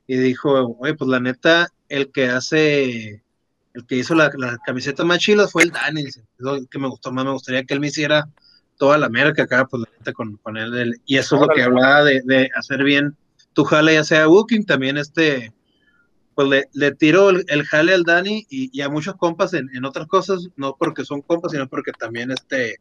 y 0.07 0.16
dijo, 0.16 0.77
oye, 0.79 0.95
pues 0.95 1.09
la 1.09 1.20
neta, 1.20 1.68
el 1.89 2.12
que 2.12 2.29
hace, 2.29 3.25
el 3.73 3.87
que 3.87 3.97
hizo 3.97 4.14
la, 4.14 4.31
la 4.37 4.59
camiseta 4.66 5.05
más 5.05 5.20
chila 5.20 5.49
fue 5.49 5.62
el 5.62 5.70
Dani, 5.70 6.05
lo 6.37 6.66
que 6.66 6.79
me 6.79 6.89
gustó 6.89 7.12
más, 7.12 7.25
me 7.25 7.33
gustaría 7.33 7.64
que 7.64 7.73
él 7.73 7.81
me 7.81 7.87
hiciera 7.87 8.29
toda 8.77 8.99
la 8.99 9.09
merca 9.09 9.45
acá, 9.45 9.64
pues 9.64 9.85
la 9.85 9.99
neta 9.99 10.12
con, 10.12 10.37
con 10.37 10.59
él, 10.59 11.01
y 11.07 11.16
eso 11.16 11.37
es 11.37 11.41
lo 11.41 11.49
que 11.49 11.62
hablaba 11.62 12.05
de, 12.05 12.20
de, 12.25 12.51
hacer 12.55 12.83
bien 12.85 13.16
tu 13.55 13.64
jale, 13.64 13.95
ya 13.95 14.05
sea 14.05 14.27
Booking, 14.27 14.66
también 14.66 14.99
este, 14.99 15.53
pues 16.35 16.49
le, 16.49 16.68
le 16.75 16.95
tiro 16.95 17.31
el, 17.31 17.64
jale 17.64 17.95
al 17.95 18.03
Dani 18.03 18.47
y, 18.51 18.81
a 18.83 18.89
muchos 18.89 19.14
compas 19.16 19.55
en, 19.55 19.70
en, 19.75 19.85
otras 19.85 20.09
cosas, 20.09 20.49
no 20.57 20.77
porque 20.79 21.05
son 21.05 21.23
compas, 21.23 21.53
sino 21.53 21.68
porque 21.68 21.93
también 21.93 22.31
este, 22.31 22.81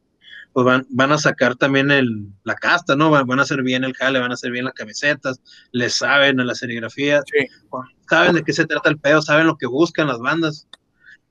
pues 0.54 0.66
van, 0.66 0.86
van 0.90 1.12
a 1.12 1.18
sacar 1.18 1.56
también 1.56 1.92
el, 1.92 2.28
la 2.44 2.56
casta, 2.56 2.96
¿no? 2.96 3.10
Van, 3.10 3.26
van, 3.26 3.40
a 3.40 3.44
hacer 3.44 3.64
bien 3.64 3.84
el 3.84 3.94
jale, 3.94 4.20
van 4.20 4.32
a 4.32 4.34
hacer 4.34 4.52
bien 4.52 4.66
las 4.66 4.74
camisetas, 4.74 5.40
le 5.72 5.90
saben 5.90 6.40
a 6.40 6.46
la 6.46 6.56
serigrafía, 6.56 7.22
saben 8.10 8.36
de 8.36 8.44
qué 8.44 8.54
se 8.54 8.66
trata 8.66 8.90
el 8.90 9.00
pedo, 9.00 9.22
saben 9.22 9.48
lo 9.48 9.58
que 9.58 9.68
buscan 9.68 10.08
las 10.08 10.20
bandas. 10.20 10.68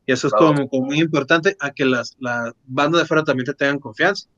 Y 0.07 0.13
eso 0.13 0.29
es 0.29 0.33
como, 0.33 0.69
como, 0.69 0.87
muy 0.87 1.01
importante 1.01 1.57
a 1.61 1.71
que 1.71 1.85
las, 1.85 2.17
las 2.19 2.53
bandas 2.67 3.03
de 3.03 3.07
fuera 3.07 3.23
también 3.23 3.47
te 3.47 3.55
tengan 3.55 3.79
confianza. 3.79 4.29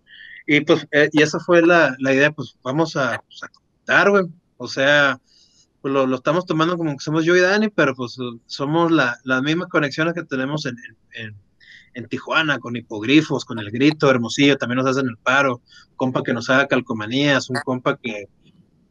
Y 0.46 0.60
pues, 0.62 0.86
eh, 0.90 1.08
y 1.12 1.22
esa 1.22 1.38
fue 1.38 1.64
la, 1.64 1.94
la, 1.98 2.12
idea, 2.12 2.32
pues 2.32 2.56
vamos 2.62 2.96
a, 2.96 3.22
pues, 3.28 3.40
contar, 3.52 4.10
güey. 4.10 4.24
O 4.56 4.66
sea, 4.66 5.20
pues 5.80 5.94
lo, 5.94 6.06
lo, 6.06 6.16
estamos 6.16 6.46
tomando 6.46 6.76
como 6.76 6.92
que 6.92 7.04
somos 7.04 7.24
yo 7.24 7.36
y 7.36 7.40
Dani, 7.40 7.68
pero 7.68 7.94
pues 7.94 8.16
somos 8.46 8.90
la, 8.90 9.18
las 9.24 9.42
mismas 9.42 9.68
conexiones 9.68 10.14
que 10.14 10.24
tenemos 10.24 10.66
en, 10.66 10.76
en, 10.78 10.96
en, 11.24 11.36
Tijuana, 12.08 12.58
con 12.58 12.76
hipogrifos, 12.76 13.44
con 13.44 13.58
el 13.58 13.70
grito, 13.70 14.10
Hermosillo, 14.10 14.56
también 14.56 14.78
nos 14.78 14.86
hacen 14.86 15.08
el 15.08 15.16
paro, 15.16 15.60
compa 15.96 16.22
que 16.22 16.32
nos 16.32 16.48
haga 16.50 16.66
calcomanías, 16.66 17.50
un 17.50 17.56
compa 17.64 17.96
que, 17.96 18.26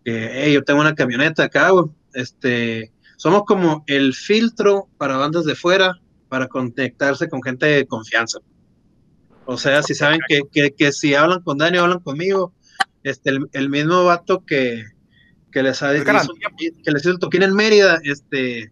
que 0.03 0.29
hey, 0.33 0.53
yo 0.53 0.63
tengo 0.63 0.81
una 0.81 0.95
camioneta 0.95 1.43
acá. 1.43 1.71
Este, 2.13 2.91
somos 3.17 3.43
como 3.45 3.83
el 3.87 4.13
filtro 4.13 4.87
para 4.97 5.17
bandas 5.17 5.45
de 5.45 5.55
fuera, 5.55 5.99
para 6.29 6.47
conectarse 6.47 7.29
con 7.29 7.41
gente 7.41 7.65
de 7.65 7.85
confianza. 7.85 8.39
O 9.45 9.57
sea, 9.57 9.83
si 9.83 9.95
saben 9.95 10.19
que, 10.27 10.41
que, 10.51 10.71
que, 10.71 10.91
si 10.91 11.13
hablan 11.13 11.41
con 11.41 11.57
Dani 11.57 11.77
o 11.77 11.83
hablan 11.83 11.99
conmigo, 11.99 12.53
este, 13.03 13.37
el, 13.51 13.69
mismo 13.69 14.05
vato 14.05 14.45
que, 14.45 14.85
que 15.51 15.63
les 15.63 15.81
ha 15.81 15.91
dicho, 15.91 16.05
que 16.83 16.91
les 16.91 17.01
hizo 17.01 17.11
el 17.11 17.19
toquín 17.19 17.43
en 17.43 17.53
Mérida, 17.53 17.99
este, 18.03 18.71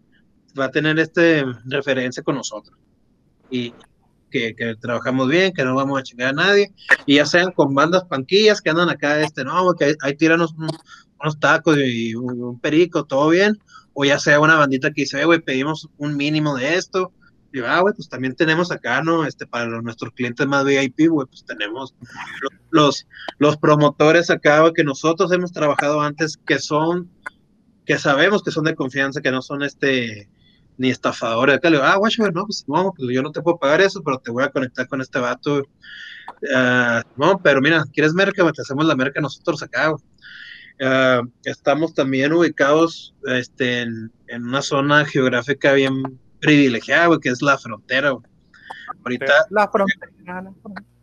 va 0.58 0.66
a 0.66 0.70
tener 0.70 0.98
este 0.98 1.44
referencia 1.66 2.22
con 2.22 2.36
nosotros. 2.36 2.76
Y 3.50 3.74
que, 4.30 4.54
que, 4.54 4.76
trabajamos 4.76 5.28
bien, 5.28 5.52
que 5.52 5.64
no 5.64 5.74
vamos 5.74 5.98
a 5.98 6.02
chingar 6.02 6.28
a 6.28 6.32
nadie, 6.32 6.72
y 7.06 7.16
ya 7.16 7.26
sean 7.26 7.52
con 7.52 7.74
bandas 7.74 8.04
panquillas 8.04 8.60
que 8.60 8.70
andan 8.70 8.88
acá, 8.88 9.20
este, 9.20 9.44
no, 9.44 9.74
que 9.74 9.96
ahí, 10.00 10.16
tiran 10.16 10.40
unos, 10.40 11.38
tacos 11.38 11.76
y 11.78 12.14
un, 12.14 12.58
perico, 12.60 13.04
todo 13.04 13.28
bien, 13.28 13.58
o 13.92 14.04
ya 14.04 14.18
sea 14.18 14.40
una 14.40 14.56
bandita 14.56 14.90
que 14.92 15.02
dice, 15.02 15.24
güey, 15.24 15.40
pedimos 15.40 15.88
un 15.98 16.16
mínimo 16.16 16.56
de 16.56 16.76
esto, 16.76 17.12
Digo, 17.52 17.66
ah, 17.66 17.80
güey, 17.80 17.94
pues 17.94 18.08
también 18.08 18.36
tenemos 18.36 18.70
acá, 18.70 19.02
¿no? 19.02 19.26
Este, 19.26 19.44
para 19.44 19.66
nuestros 19.82 20.12
clientes 20.12 20.46
más 20.46 20.64
VIP, 20.64 21.08
güey, 21.08 21.26
pues 21.26 21.44
tenemos 21.44 21.94
los, 22.70 23.08
los 23.38 23.56
promotores 23.56 24.30
acá, 24.30 24.60
güey, 24.60 24.72
que 24.72 24.84
nosotros 24.84 25.32
hemos 25.32 25.50
trabajado 25.50 26.00
antes, 26.00 26.38
que 26.46 26.60
son, 26.60 27.10
que 27.86 27.98
sabemos 27.98 28.44
que 28.44 28.52
son 28.52 28.64
de 28.64 28.76
confianza, 28.76 29.20
que 29.20 29.32
no 29.32 29.42
son 29.42 29.62
este, 29.62 30.28
ni 30.80 30.88
estafadores. 30.88 31.56
Acá 31.56 31.68
le 31.68 31.76
digo, 31.76 31.86
ah, 31.86 31.96
güey, 31.96 32.10
no, 32.32 32.46
pues 32.46 32.64
no, 32.66 32.94
pues 32.96 33.10
yo 33.12 33.22
no 33.22 33.30
te 33.30 33.42
puedo 33.42 33.58
pagar 33.58 33.82
eso, 33.82 34.02
pero 34.02 34.18
te 34.18 34.30
voy 34.30 34.44
a 34.44 34.48
conectar 34.48 34.88
con 34.88 35.02
este 35.02 35.18
vato. 35.18 35.58
Uh, 36.42 37.02
no, 37.16 37.38
pero 37.42 37.60
mira, 37.60 37.84
¿quieres 37.92 38.14
merca? 38.14 38.50
Te 38.50 38.62
hacemos 38.62 38.86
la 38.86 38.96
merca 38.96 39.20
nosotros 39.20 39.62
acá. 39.62 39.92
Uh, 39.92 41.28
estamos 41.44 41.92
también 41.92 42.32
ubicados 42.32 43.14
este, 43.26 43.82
en, 43.82 44.10
en 44.28 44.44
una 44.46 44.62
zona 44.62 45.04
geográfica 45.04 45.74
bien 45.74 46.18
privilegiado, 46.40 47.20
que 47.20 47.28
es 47.28 47.42
la 47.42 47.58
frontera, 47.58 48.14
Ahorita. 49.04 49.32
La 49.50 49.68
frontera. 49.68 50.50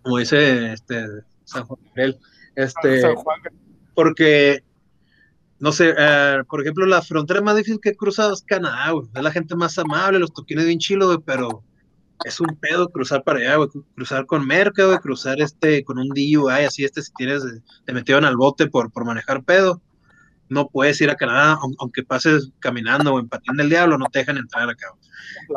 Como 0.01 0.17
dice 0.17 0.73
este, 0.73 1.05
San 1.43 1.65
Juan 1.65 1.79
Este, 2.55 3.03
Porque, 3.93 4.63
no 5.59 5.71
sé, 5.71 5.91
uh, 5.91 6.45
por 6.45 6.61
ejemplo, 6.61 6.85
la 6.85 7.01
frontera 7.01 7.41
más 7.41 7.55
difícil 7.55 7.79
que 7.81 7.89
he 7.89 7.95
cruzado 7.95 8.33
es 8.33 8.43
Canadá, 8.43 8.93
Es 9.15 9.23
la 9.23 9.31
gente 9.31 9.55
más 9.55 9.77
amable, 9.77 10.19
los 10.19 10.33
toquines 10.33 10.65
bien 10.65 10.79
chilo, 10.79 11.21
pero 11.21 11.63
es 12.25 12.39
un 12.39 12.55
pedo 12.59 12.89
cruzar 12.89 13.23
para 13.23 13.39
allá, 13.39 13.67
Cruzar 13.95 14.25
con 14.25 14.45
Merca, 14.45 14.99
cruzar 14.99 15.39
este, 15.39 15.83
con 15.83 15.97
un 15.99 16.09
DUI, 16.09 16.65
así, 16.65 16.83
este, 16.83 17.01
si 17.01 17.11
tienes, 17.13 17.43
te 17.85 17.93
metieron 17.93 18.25
al 18.25 18.37
bote 18.37 18.67
por, 18.67 18.91
por 18.91 19.05
manejar 19.05 19.43
pedo 19.43 19.81
no 20.49 20.69
puedes 20.69 20.99
ir 21.01 21.09
a 21.09 21.15
Canadá, 21.15 21.57
aunque 21.79 22.03
pases 22.03 22.51
caminando 22.59 23.13
o 23.13 23.19
en 23.19 23.27
patín 23.27 23.57
del 23.57 23.69
diablo, 23.69 23.97
no 23.97 24.05
te 24.07 24.19
dejan 24.19 24.37
entrar 24.37 24.69
acá. 24.69 24.87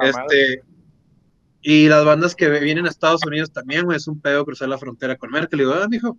este, 0.03 0.63
y 1.63 1.89
las 1.89 2.05
bandas 2.05 2.35
que 2.35 2.49
vienen 2.49 2.87
a 2.87 2.89
Estados 2.89 3.25
Unidos 3.27 3.53
también, 3.53 3.91
es 3.93 4.09
un 4.09 4.21
pedo 4.21 4.45
cruzar 4.45 4.69
la 4.69 4.79
frontera 4.79 5.17
con 5.17 5.31
Merkel. 5.31 5.59
Le 5.59 5.65
digo, 5.65 5.77
ah, 5.77 5.87
mijo, 5.89 6.17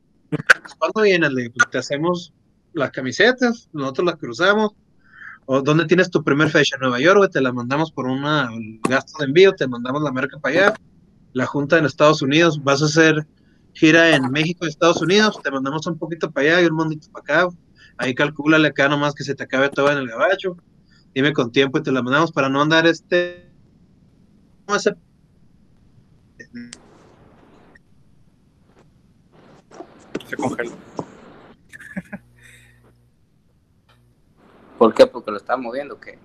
¿cuándo 0.78 1.02
vienes? 1.02 1.32
Le 1.34 1.50
pues 1.50 1.70
te 1.70 1.80
hacemos 1.80 2.34
las 2.74 2.92
camisetas, 2.92 3.70
nosotros 3.74 4.06
las 4.06 4.16
cruzamos. 4.18 4.72
¿O 5.46 5.62
dónde 5.62 5.86
tienes 5.86 6.10
tu 6.10 6.24
primer 6.24 6.50
fecha? 6.50 6.76
En 6.76 6.82
Nueva 6.82 7.00
York, 7.00 7.32
Te 7.32 7.42
la 7.42 7.52
mandamos 7.52 7.92
por 7.92 8.06
un 8.06 8.22
gasto 8.88 9.18
de 9.20 9.26
envío, 9.26 9.54
te 9.54 9.68
mandamos 9.68 10.02
la 10.04 10.12
merca 10.12 10.40
para 10.40 10.68
allá. 10.68 10.74
La 11.34 11.46
junta 11.46 11.78
en 11.78 11.86
Estados 11.86 12.22
Unidos, 12.22 12.64
vas 12.64 12.82
a 12.82 12.86
hacer 12.86 13.28
gira 13.74 14.16
en 14.16 14.30
México 14.32 14.66
Estados 14.66 15.02
Unidos, 15.02 15.40
te 15.42 15.50
mandamos 15.50 15.88
un 15.88 15.98
poquito 15.98 16.30
para 16.30 16.48
allá 16.48 16.62
y 16.62 16.66
un 16.66 16.76
mondito 16.76 17.08
para 17.12 17.46
acá 17.48 17.56
ahí 18.02 18.16
calcúlale 18.16 18.68
acá 18.68 18.90
nomás 18.90 19.14
que 19.14 19.24
se 19.24 19.36
te 19.36 19.44
acabe 19.44 19.70
todo 19.70 19.92
en 19.92 20.00
el 20.00 20.08
gabacho, 20.08 20.58
dime 21.14 21.34
con 21.34 21.52
tiempo 21.52 21.78
y 21.78 21.84
te 21.84 21.92
la 21.92 22.02
mandamos 22.02 22.32
para 22.32 22.50
no 22.50 22.62
andar 22.62 22.88
este... 22.88 23.50
Se 30.28 30.36
congeló. 30.38 30.72
¿Por 34.82 34.96
qué? 34.96 35.06
Porque 35.06 35.30
lo 35.30 35.38
está 35.38 35.58
moviendo, 35.58 36.00
¿qué? 36.00 36.18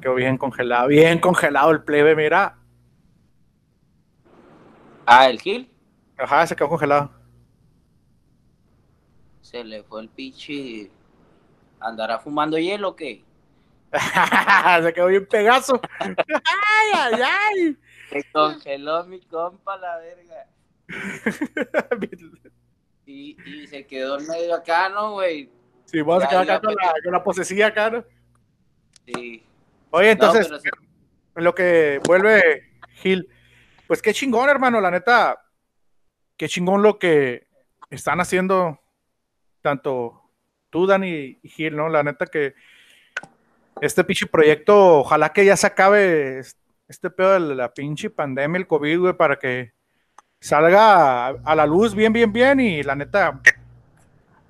quedó 0.00 0.14
bien 0.14 0.38
congelado, 0.38 0.88
bien 0.88 1.18
congelado 1.18 1.70
el 1.70 1.82
plebe, 1.82 2.16
mira. 2.16 2.56
Ah, 5.04 5.28
el 5.28 5.38
Gil. 5.38 5.70
Ajá, 6.16 6.46
se 6.46 6.56
quedó 6.56 6.70
congelado 6.70 7.10
se 9.42 9.62
le 9.64 9.82
fue 9.82 10.00
el 10.00 10.08
pichi. 10.08 10.90
¿Andará 11.78 12.18
fumando 12.18 12.56
hielo 12.56 12.88
o 12.88 12.96
qué? 12.96 13.22
Se 14.82 14.94
quedó 14.94 15.08
bien 15.08 15.26
pegazo. 15.26 15.78
¡Ay, 16.00 16.14
ay, 16.94 17.20
ay! 17.22 17.76
Se 18.08 18.24
congeló 18.32 19.04
mi 19.04 19.20
compa 19.20 19.76
la 19.76 19.98
verga. 19.98 20.46
y, 23.04 23.36
y 23.44 23.66
se 23.66 23.86
quedó 23.86 24.18
en 24.18 24.26
medio 24.26 24.54
acá, 24.54 24.88
¿no, 24.88 25.12
güey? 25.12 25.50
Sí, 25.86 26.02
vamos 26.02 26.24
a 26.24 26.28
quedar 26.28 26.42
acá 26.42 26.60
con 26.60 26.74
la, 26.74 26.94
con 27.02 27.12
la 27.12 27.24
posesía 27.24 27.68
acá, 27.68 27.90
¿no? 27.90 28.04
Sí. 29.06 29.42
Oye, 29.90 30.10
entonces, 30.10 30.50
en 31.36 31.44
lo 31.44 31.54
que 31.54 32.00
vuelve 32.04 32.72
Gil, 32.94 33.28
pues 33.86 34.02
qué 34.02 34.12
chingón, 34.12 34.48
hermano, 34.48 34.80
la 34.80 34.90
neta, 34.90 35.40
qué 36.36 36.48
chingón 36.48 36.82
lo 36.82 36.98
que 36.98 37.46
están 37.90 38.20
haciendo 38.20 38.80
tanto 39.62 40.22
tú, 40.70 40.86
Dani 40.86 41.38
y 41.42 41.48
Gil, 41.48 41.76
¿no? 41.76 41.88
La 41.88 42.02
neta 42.02 42.26
que 42.26 42.54
este 43.80 44.04
pinche 44.04 44.26
proyecto, 44.26 45.00
ojalá 45.00 45.32
que 45.32 45.44
ya 45.44 45.56
se 45.56 45.66
acabe 45.66 46.40
este 46.88 47.10
pedo 47.10 47.34
de 47.34 47.54
la 47.54 47.72
pinche 47.72 48.10
pandemia, 48.10 48.58
el 48.58 48.66
COVID, 48.66 48.98
güey, 48.98 49.12
para 49.14 49.38
que 49.38 49.72
salga 50.40 51.28
a, 51.28 51.54
la 51.54 51.66
luz 51.66 51.94
bien, 51.94 52.12
bien, 52.12 52.32
bien 52.32 52.60
y 52.60 52.82
la 52.82 52.94
neta 52.94 53.40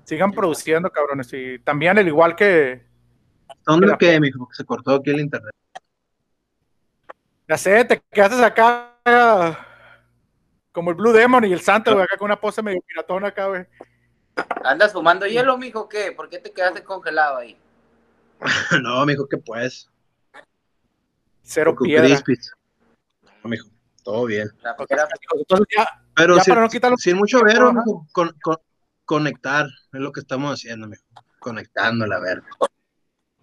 sigan 0.07 0.31
produciendo, 0.31 0.89
cabrones. 0.89 1.29
Y 1.33 1.59
también, 1.59 1.97
el 1.97 2.07
igual 2.07 2.35
que. 2.35 2.87
¿Dónde 3.65 3.95
que, 3.99 4.19
mijo? 4.19 4.47
Se 4.53 4.63
cortó 4.63 4.95
aquí 4.95 5.09
el 5.09 5.19
internet. 5.19 5.53
Ya 7.49 7.57
sé, 7.57 7.83
te 7.85 8.01
quedaste 8.11 8.43
acá 8.43 8.93
como 10.71 10.91
el 10.91 10.95
Blue 10.95 11.11
Demon 11.11 11.43
y 11.45 11.53
el 11.53 11.61
Santo, 11.61 11.93
güey, 11.93 12.03
acá 12.03 12.17
con 12.17 12.25
una 12.25 12.39
pose 12.39 12.61
medio 12.61 12.81
piratona 12.81 13.27
acá, 13.27 13.47
güey. 13.47 13.65
¿Andas 14.63 14.93
fumando 14.93 15.25
hielo, 15.25 15.57
mijo? 15.57 15.89
¿Qué? 15.89 16.11
¿Por 16.11 16.29
qué 16.29 16.39
te 16.39 16.51
quedaste 16.51 16.83
congelado 16.83 17.37
ahí? 17.37 17.57
no, 18.83 19.05
mijo, 19.05 19.27
que 19.27 19.37
pues. 19.37 19.89
Cero 21.41 21.75
piedra. 21.81 22.07
No, 23.43 23.49
mijo, 23.49 23.67
todo 24.03 24.25
bien. 24.25 24.49
ya, 24.63 24.75
Pero 26.15 26.39
sin, 26.97 27.17
mucho 27.17 27.41
ver, 27.41 27.59
con, 28.11 28.35
conectar, 29.07 29.65
es 29.65 29.99
lo 29.99 30.11
que 30.11 30.19
estamos 30.19 30.53
haciendo, 30.53 30.85
mijo. 30.85 31.01
Conectando 31.39 32.05
la 32.05 32.19
verga. 32.19 32.45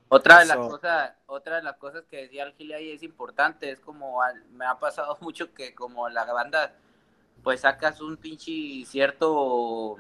Otra 0.09 0.41
de 0.41 0.47
las 0.47 0.57
cosas, 0.59 1.15
otra 1.27 1.57
de 1.57 1.63
las 1.63 1.77
cosas 1.79 2.05
que 2.09 2.19
decía 2.19 2.45
el 2.45 2.73
ahí 2.73 2.93
es 2.93 3.03
importante, 3.03 3.71
es 3.71 3.81
como 3.81 4.21
me 4.53 4.67
ha 4.67 4.79
pasado 4.79 5.17
mucho 5.21 5.53
que 5.55 5.75
como 5.75 6.09
la 6.09 6.25
banda 6.33 6.73
pues 7.43 7.63
sacas 7.63 8.01
un 8.01 8.17
pinche 8.17 8.85
cierto 8.87 9.97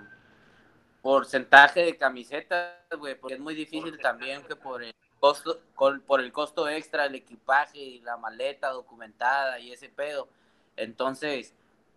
porcentaje 1.02 1.84
de 1.84 1.96
camisetas, 1.96 2.74
güey, 2.98 3.14
porque 3.14 3.34
es 3.34 3.40
muy 3.40 3.54
difícil 3.54 3.98
también 3.98 4.42
que 4.44 4.56
por 4.56 4.82
el 4.82 4.94
costo, 5.18 5.60
por 6.06 6.20
el 6.20 6.32
costo 6.32 6.68
extra, 6.68 7.06
el 7.06 7.14
equipaje 7.14 7.78
y 7.78 8.00
la 8.00 8.16
maleta 8.16 8.68
documentada 8.68 9.58
y 9.58 9.72
ese 9.72 9.88
pedo. 9.88 10.28
Entonces, 10.76 11.54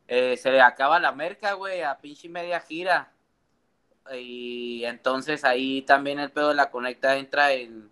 eh, 0.08 0.38
se 0.38 0.52
le 0.52 0.62
acaba 0.62 1.00
la 1.00 1.12
merca, 1.12 1.54
güey, 1.54 1.82
a 1.82 1.98
pinche 2.00 2.30
media 2.30 2.62
gira. 2.62 3.12
Y 4.16 4.86
entonces 4.86 5.44
ahí 5.44 5.82
también 5.82 6.20
el 6.20 6.32
pedo 6.32 6.50
de 6.50 6.56
la 6.56 6.70
conecta 6.70 7.18
entra 7.18 7.52
en 7.54 7.90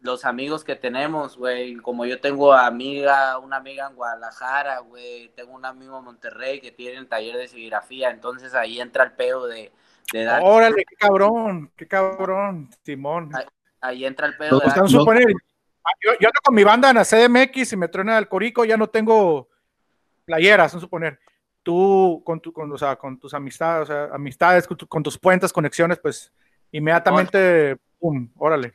los 0.00 0.24
amigos 0.24 0.64
que 0.64 0.76
tenemos, 0.76 1.36
güey, 1.36 1.76
como 1.76 2.04
yo 2.06 2.20
tengo 2.20 2.52
amiga, 2.52 3.38
una 3.38 3.56
amiga 3.56 3.88
en 3.88 3.96
Guadalajara, 3.96 4.78
güey, 4.80 5.28
tengo 5.34 5.52
un 5.52 5.64
amigo 5.64 5.98
en 5.98 6.04
Monterrey 6.04 6.60
que 6.60 6.70
tiene 6.70 6.98
el 6.98 7.08
taller 7.08 7.36
de 7.36 7.48
serigrafía, 7.48 8.10
entonces 8.10 8.54
ahí 8.54 8.80
entra 8.80 9.04
el 9.04 9.12
pedo 9.12 9.46
de, 9.48 9.72
de 10.12 10.28
Órale, 10.40 10.84
qué 10.84 10.96
cabrón, 10.96 11.72
qué 11.76 11.88
cabrón, 11.88 12.70
Simón. 12.84 13.32
Ahí, 13.80 14.04
entra 14.04 14.26
el 14.26 14.36
pedo 14.36 14.60
de 14.60 14.66
dar... 14.66 14.88
suponer, 14.88 15.24
ah, 15.84 15.90
yo, 16.00 16.12
yo 16.20 16.28
ando 16.28 16.40
con 16.44 16.54
mi 16.54 16.64
banda 16.64 16.90
en 16.90 16.96
la 16.96 17.04
CDMX 17.04 17.72
y 17.72 17.76
me 17.76 17.88
truena 17.88 18.18
el 18.18 18.28
corico, 18.28 18.64
ya 18.64 18.76
no 18.76 18.86
tengo 18.88 19.48
playeras, 20.24 20.74
a 20.74 20.80
suponer. 20.80 21.18
Tú, 21.68 22.22
con, 22.24 22.40
tu, 22.40 22.50
con, 22.50 22.72
o 22.72 22.78
sea, 22.78 22.96
con 22.96 23.18
tus 23.18 23.34
amistades, 23.34 23.82
o 23.82 23.92
sea, 23.92 24.04
amistades, 24.14 24.66
con, 24.66 25.02
tus 25.02 25.18
puentes, 25.18 25.52
conexiones, 25.52 25.98
pues 25.98 26.32
inmediatamente, 26.72 27.76
pum, 27.98 28.26
órale. 28.38 28.72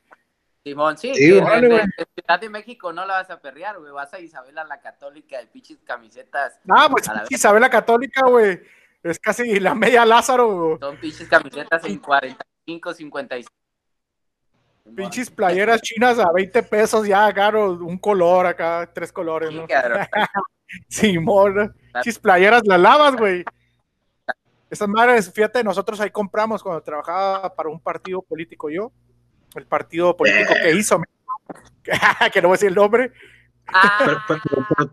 Simón, 0.63 0.95
sí, 0.95 1.07
en, 1.09 1.43
Ciudad 1.43 2.39
de 2.39 2.49
México 2.49 2.93
no 2.93 3.03
la 3.03 3.15
vas 3.15 3.31
a 3.31 3.41
perrear, 3.41 3.79
güey, 3.79 3.91
vas 3.91 4.13
a 4.13 4.19
Isabela 4.19 4.63
la 4.63 4.79
Católica 4.79 5.39
de 5.39 5.47
pinches 5.47 5.79
camisetas. 5.83 6.59
Ah, 6.69 6.87
pues 6.87 7.09
Isabela 7.31 7.67
Católica, 7.67 8.27
güey, 8.27 8.61
es 9.01 9.17
casi 9.17 9.59
la 9.59 9.73
media 9.73 10.05
Lázaro. 10.05 10.77
Son 10.79 10.95
pinches 10.97 11.27
camisetas 11.27 11.83
en 11.85 11.97
45, 11.97 12.93
55. 12.93 13.51
Pinches 14.95 15.31
playeras 15.31 15.81
chinas 15.81 16.19
a 16.19 16.31
20 16.31 16.61
pesos 16.61 17.07
ya, 17.07 17.33
caro, 17.33 17.71
un 17.71 17.97
color 17.97 18.45
acá, 18.45 18.87
tres 18.93 19.11
colores, 19.11 19.51
¿no? 19.51 19.65
Simón, 20.89 21.73
pinches 21.93 22.19
playeras 22.19 22.63
las 22.65 22.79
lavas, 22.79 23.15
güey. 23.15 23.43
Esas 24.69 24.87
madres, 24.87 25.31
fíjate, 25.31 25.63
nosotros 25.63 25.99
ahí 26.01 26.09
compramos 26.09 26.63
cuando 26.63 26.81
trabajaba 26.81 27.53
para 27.53 27.69
un 27.69 27.79
partido 27.79 28.21
político 28.21 28.69
yo 28.69 28.91
el 29.55 29.65
partido 29.65 30.15
político 30.15 30.53
que 30.61 30.71
hizo, 30.71 31.01
que 32.33 32.41
no 32.41 32.47
voy 32.47 32.55
a 32.55 32.57
decir 32.57 32.69
el 32.69 32.75
nombre. 32.75 33.11
Ah. 33.67 34.23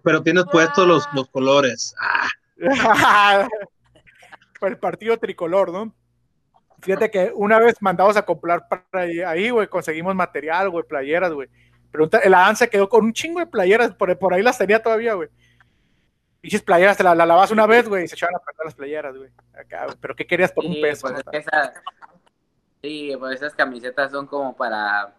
Pero, 0.03 0.23
tienes 0.23 0.45
puestos 0.51 0.87
los, 0.87 1.09
los 1.13 1.29
colores. 1.29 1.95
Ah. 2.01 2.29
el 4.63 4.79
partido 4.79 5.19
tricolor, 5.19 5.73
¿no? 5.73 5.95
Fíjate 6.83 7.11
que 7.11 7.33
una 7.35 7.59
vez 7.59 7.77
mandamos 7.81 8.17
a 8.17 8.25
comprar 8.25 8.67
para 8.69 9.05
ahí, 9.29 9.51
güey, 9.51 9.67
conseguimos 9.69 10.15
material, 10.15 10.71
güey, 10.71 10.85
playeras, 10.85 11.33
güey. 11.33 11.49
Pregunta, 11.91 12.19
el 12.19 12.33
Adán 12.33 12.57
se 12.57 12.69
quedó 12.69 12.89
con 12.89 13.05
un 13.05 13.13
chingo 13.13 13.41
de 13.41 13.47
playeras, 13.47 13.95
por, 13.95 14.17
por 14.19 14.33
ahí 14.33 14.43
las 14.43 14.57
tenía 14.57 14.83
todavía, 14.83 15.15
güey. 15.15 15.29
Dices 16.43 16.63
playeras, 16.63 16.97
te 16.97 17.03
la, 17.03 17.15
lavas 17.15 17.51
una 17.51 17.67
vez, 17.67 17.89
güey, 17.89 18.05
y 18.05 18.09
se 18.09 18.15
echaban 18.15 18.37
a 18.37 18.39
perder 18.39 18.65
las 18.65 18.75
playeras, 18.75 19.17
güey. 19.17 19.31
Pero 20.01 20.17
¿qué 20.17 20.27
querías 20.27 20.53
por 20.53 20.65
un 20.65 20.81
peso? 20.81 21.09
Pues 21.09 21.47
Sí, 22.83 23.13
pues 23.19 23.37
esas 23.37 23.55
camisetas 23.55 24.11
son 24.11 24.27
como 24.27 24.57
para, 24.57 25.15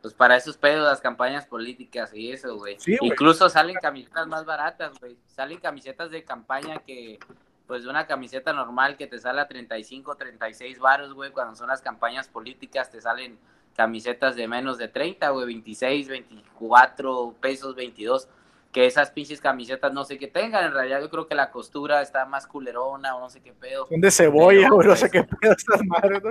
pues 0.00 0.14
para 0.14 0.36
esos 0.36 0.56
pedos, 0.56 0.88
las 0.88 1.02
campañas 1.02 1.46
políticas 1.46 2.14
y 2.14 2.32
eso, 2.32 2.56
güey. 2.56 2.78
Incluso 3.02 3.50
salen 3.50 3.76
camisetas 3.76 4.26
más 4.26 4.46
baratas, 4.46 4.98
güey. 4.98 5.18
Salen 5.26 5.58
camisetas 5.58 6.10
de 6.10 6.24
campaña 6.24 6.78
que, 6.78 7.18
pues 7.66 7.84
de 7.84 7.90
una 7.90 8.06
camiseta 8.06 8.54
normal 8.54 8.96
que 8.96 9.06
te 9.06 9.18
sale 9.18 9.42
a 9.42 9.48
35, 9.48 10.16
36 10.16 10.78
varos, 10.78 11.12
güey. 11.12 11.30
Cuando 11.30 11.56
son 11.56 11.68
las 11.68 11.82
campañas 11.82 12.26
políticas 12.28 12.90
te 12.90 13.02
salen 13.02 13.38
camisetas 13.76 14.34
de 14.34 14.48
menos 14.48 14.78
de 14.78 14.88
30, 14.88 15.28
güey, 15.28 15.46
26, 15.46 16.08
24 16.08 17.34
pesos, 17.38 17.74
22 17.74 18.28
que 18.74 18.86
esas 18.86 19.12
pinches 19.12 19.40
camisetas 19.40 19.92
no 19.92 20.04
sé 20.04 20.18
qué 20.18 20.26
tengan. 20.26 20.64
En 20.64 20.72
realidad 20.72 21.00
yo 21.00 21.08
creo 21.08 21.28
que 21.28 21.36
la 21.36 21.52
costura 21.52 22.02
está 22.02 22.26
más 22.26 22.44
culerona 22.44 23.14
o 23.14 23.20
no 23.20 23.30
sé 23.30 23.40
qué 23.40 23.52
pedo. 23.52 23.86
Son 23.86 24.00
de 24.00 24.10
cebolla, 24.10 24.68
güey, 24.68 24.88
no 24.88 24.96
sé 24.96 25.08
qué 25.08 25.22
pedo 25.22 25.52
estas 25.52 25.80
madres. 25.86 26.20
¿no? 26.24 26.30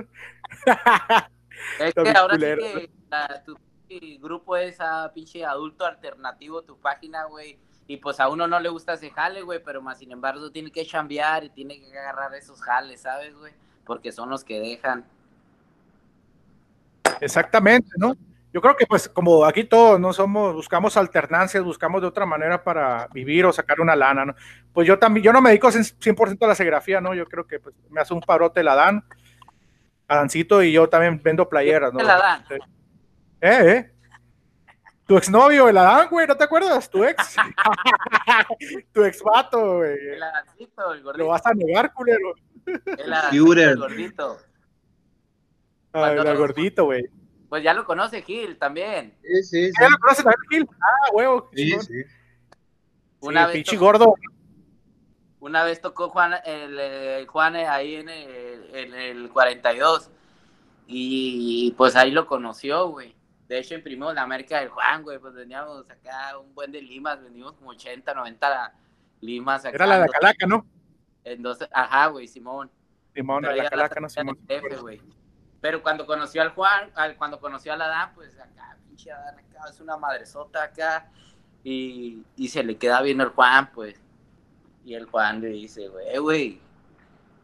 es 1.79 1.93
que 1.93 2.09
ahora 2.09 2.35
sí 2.35 2.41
que 2.41 2.91
tu 3.45 3.57
grupo 4.19 4.57
es 4.57 4.81
a 4.81 5.09
pinche 5.13 5.45
adulto 5.45 5.85
alternativo, 5.85 6.61
tu 6.63 6.77
página, 6.77 7.23
güey. 7.23 7.57
Y 7.87 7.95
pues 7.97 8.19
a 8.19 8.27
uno 8.27 8.45
no 8.45 8.59
le 8.59 8.67
gusta 8.67 8.93
ese 8.93 9.09
jale, 9.09 9.41
güey, 9.41 9.63
pero 9.63 9.81
más 9.81 9.99
sin 9.99 10.11
embargo 10.11 10.51
tiene 10.51 10.69
que 10.69 10.85
chambear 10.85 11.45
y 11.45 11.49
tiene 11.49 11.79
que 11.79 11.97
agarrar 11.97 12.35
esos 12.35 12.61
jales, 12.61 13.01
¿sabes, 13.01 13.33
güey? 13.37 13.53
Porque 13.85 14.11
son 14.11 14.29
los 14.29 14.43
que 14.43 14.59
dejan. 14.59 15.05
Exactamente, 17.21 17.89
¿no? 17.97 18.17
Yo 18.53 18.61
creo 18.61 18.75
que 18.75 18.85
pues 18.85 19.09
como 19.09 19.43
aquí 19.45 19.63
todos 19.63 19.99
no 19.99 20.13
somos, 20.13 20.53
buscamos 20.53 20.95
alternancias, 20.95 21.63
buscamos 21.63 22.01
de 22.01 22.07
otra 22.07 22.27
manera 22.27 22.63
para 22.63 23.07
vivir 23.11 23.45
o 23.47 23.51
sacar 23.51 23.81
una 23.81 23.95
lana, 23.95 24.25
¿no? 24.25 24.35
Pues 24.71 24.87
yo 24.87 24.99
también, 24.99 25.23
yo 25.23 25.33
no 25.33 25.41
me 25.41 25.49
dedico 25.49 25.69
100% 25.69 26.37
a 26.39 26.47
la 26.47 26.53
serigrafía, 26.53 27.01
¿no? 27.01 27.15
Yo 27.15 27.25
creo 27.25 27.47
que 27.47 27.59
pues, 27.59 27.75
me 27.89 27.99
hace 27.99 28.13
un 28.13 28.21
parote 28.21 28.61
la 28.61 28.75
Dan, 28.75 29.03
Adancito 30.07 30.61
y 30.61 30.71
yo 30.71 30.87
también 30.87 31.19
vendo 31.23 31.49
playeras, 31.49 31.91
¿no? 31.91 32.03
La 32.03 32.17
Dan. 32.17 32.45
Eh, 32.51 32.59
eh. 33.41 33.89
Tu 35.07 35.17
exnovio, 35.17 35.67
el 35.67 35.77
Adán, 35.77 36.07
güey, 36.09 36.27
¿no 36.27 36.37
te 36.37 36.43
acuerdas? 36.43 36.89
Tu 36.89 37.03
ex. 37.03 37.35
tu 38.93 39.03
ex 39.03 39.21
vato, 39.21 39.77
güey. 39.77 39.97
El 39.97 40.23
Adancito, 40.23 40.93
el 40.93 41.01
gordito. 41.01 41.23
Lo 41.23 41.29
vas 41.31 41.45
a 41.45 41.53
negar, 41.53 41.91
culero. 41.91 42.35
El 42.65 43.13
Adancito, 43.13 43.53
el 43.53 43.77
gordito. 43.77 44.37
Ah, 45.91 46.11
el 46.11 46.37
gordito, 46.37 46.85
güey. 46.85 47.03
Pues 47.53 47.61
ya 47.61 47.75
lo 47.75 47.85
conoce 47.85 48.23
Gil 48.23 48.57
también. 48.57 49.15
Sí, 49.21 49.43
sí, 49.43 49.67
sí. 49.67 49.73
¿Ya 49.79 49.87
lo 49.87 49.99
conoce 49.99 50.23
también 50.23 50.49
Gil? 50.49 50.69
Ah, 50.81 51.11
huevo. 51.13 51.51
Sí, 51.53 51.79
sí. 51.81 52.03
Una 53.19 53.45
vez 53.45 53.53
pinche 53.57 53.77
gordo. 53.77 54.15
Una 55.39 55.63
vez 55.63 55.79
tocó 55.79 56.09
Juan, 56.09 56.33
el, 56.45 57.27
Juan 57.27 57.55
ahí 57.57 57.97
en 57.97 58.09
el, 58.09 58.75
en 58.75 58.93
el 58.95 59.29
42 59.29 60.09
y 60.87 61.75
pues 61.77 61.95
ahí 61.95 62.09
lo 62.09 62.25
conoció, 62.25 62.87
güey. 62.87 63.15
De 63.47 63.59
hecho, 63.59 63.75
imprimimos 63.75 64.15
la 64.15 64.25
marca 64.25 64.59
del 64.59 64.69
Juan, 64.69 65.03
güey. 65.03 65.19
Pues 65.19 65.35
veníamos 65.35 65.87
acá 65.91 66.35
un 66.39 66.55
buen 66.55 66.71
de 66.71 66.81
limas, 66.81 67.21
vendimos 67.21 67.53
como 67.53 67.69
80, 67.69 68.15
90 68.15 68.73
limas. 69.21 69.63
Acá, 69.63 69.75
Era 69.75 69.85
la 69.85 69.99
de 69.99 70.09
Calaca, 70.09 70.47
¿no? 70.47 70.65
Entonces, 71.23 71.69
ajá, 71.71 72.07
güey, 72.07 72.27
Simón. 72.27 72.71
Simón, 73.13 73.43
la, 73.43 73.55
la 73.55 73.69
Calaca, 73.69 73.99
no 73.99 74.09
Simón. 74.09 74.39
F, 74.47 74.75
güey. 74.77 74.99
Pero 75.63 75.81
cuando 75.81 76.05
conoció 76.05 76.41
al 76.41 76.49
Juan, 76.49 76.91
cuando 77.17 77.39
conoció 77.39 77.71
a 77.71 77.77
la 77.77 77.87
Dan, 77.87 78.13
pues 78.13 78.37
acá, 78.37 78.75
pinche 78.85 79.09
Adán, 79.09 79.39
acá 79.39 79.69
es 79.69 79.79
una 79.79 79.95
madresota 79.95 80.61
acá. 80.61 81.09
Y, 81.63 82.21
y 82.35 82.49
se 82.49 82.65
le 82.65 82.75
queda 82.75 83.01
bien 83.01 83.21
el 83.21 83.29
Juan, 83.29 83.71
pues. 83.71 83.95
Y 84.83 84.93
el 84.93 85.05
Juan 85.05 85.39
le 85.39 85.47
dice, 85.47 85.87
güey, 85.87 86.17
güey, 86.17 86.61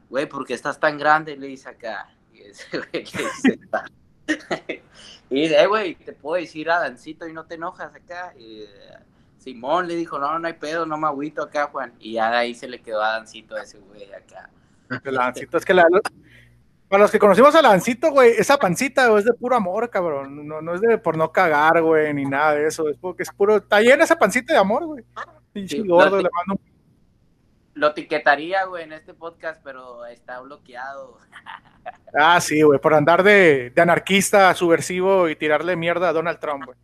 güey, 0.09 0.25
¿por 0.25 0.45
qué 0.45 0.53
estás 0.53 0.77
tan 0.77 0.97
grande? 0.97 1.37
Le 1.37 1.47
dice 1.47 1.69
acá. 1.69 2.09
Y 2.33 2.41
ese 2.41 2.65
güey 2.77 2.89
le 2.91 2.99
dice, 2.99 3.59
y 5.29 5.41
dice, 5.41 5.61
eh, 5.61 5.67
güey, 5.67 5.95
te 5.95 6.11
puedo 6.11 6.41
decir 6.41 6.69
a 6.69 6.79
Dancito 6.79 7.25
y 7.25 7.31
no 7.31 7.45
te 7.45 7.55
enojas 7.55 7.95
acá. 7.95 8.33
Y, 8.37 8.65
Simón 9.37 9.87
le 9.87 9.95
dijo, 9.95 10.19
no, 10.19 10.37
no 10.37 10.45
hay 10.45 10.55
pedo, 10.55 10.85
no 10.85 10.97
me 10.97 11.07
agüito 11.07 11.41
acá, 11.41 11.67
Juan. 11.67 11.93
Y 12.01 12.15
ya 12.15 12.31
de 12.31 12.35
ahí 12.35 12.53
se 12.53 12.67
le 12.67 12.81
quedó 12.81 13.01
a 13.01 13.13
Dancito 13.13 13.55
a 13.55 13.61
ese 13.61 13.79
güey 13.79 14.11
acá. 14.11 14.49
El 15.05 15.15
Dancito, 15.15 15.55
es 15.55 15.63
que 15.63 15.73
la, 15.73 15.87
para 16.89 17.03
los 17.03 17.11
que 17.11 17.19
conocimos 17.19 17.53
a 17.53 17.61
Dancito, 17.61 18.09
güey, 18.11 18.31
esa 18.31 18.57
pancita 18.57 19.15
es 19.15 19.23
de 19.23 19.33
puro 19.33 19.55
amor, 19.55 19.91
cabrón. 19.91 20.47
No, 20.47 20.59
no 20.59 20.73
es 20.73 20.81
de 20.81 20.97
por 20.97 21.15
no 21.15 21.31
cagar, 21.31 21.83
güey, 21.83 22.11
ni 22.15 22.25
nada 22.25 22.55
de 22.55 22.65
eso. 22.65 22.89
Es 22.89 22.97
porque 22.97 23.21
es 23.21 23.29
puro. 23.31 23.57
Está 23.57 23.79
llena 23.79 24.03
esa 24.03 24.17
pancita 24.17 24.53
de 24.53 24.59
amor, 24.59 24.85
güey. 24.85 25.03
Sí, 25.67 25.83
gordo, 25.87 26.17
le 26.17 26.29
mando 26.33 26.59
Lo 27.75 27.87
etiquetaría, 27.89 28.65
güey, 28.65 28.85
en 28.85 28.93
este 28.93 29.13
podcast, 29.13 29.61
pero 29.63 30.05
está 30.05 30.39
bloqueado. 30.41 31.17
Ah, 32.13 32.41
sí, 32.41 32.61
güey, 32.61 32.79
por 32.79 32.93
andar 32.93 33.23
de, 33.23 33.71
de 33.73 33.81
anarquista 33.81 34.53
subversivo 34.53 35.29
y 35.29 35.35
tirarle 35.35 35.75
mierda 35.75 36.09
a 36.09 36.13
Donald 36.13 36.39
Trump, 36.39 36.65
güey. 36.65 36.77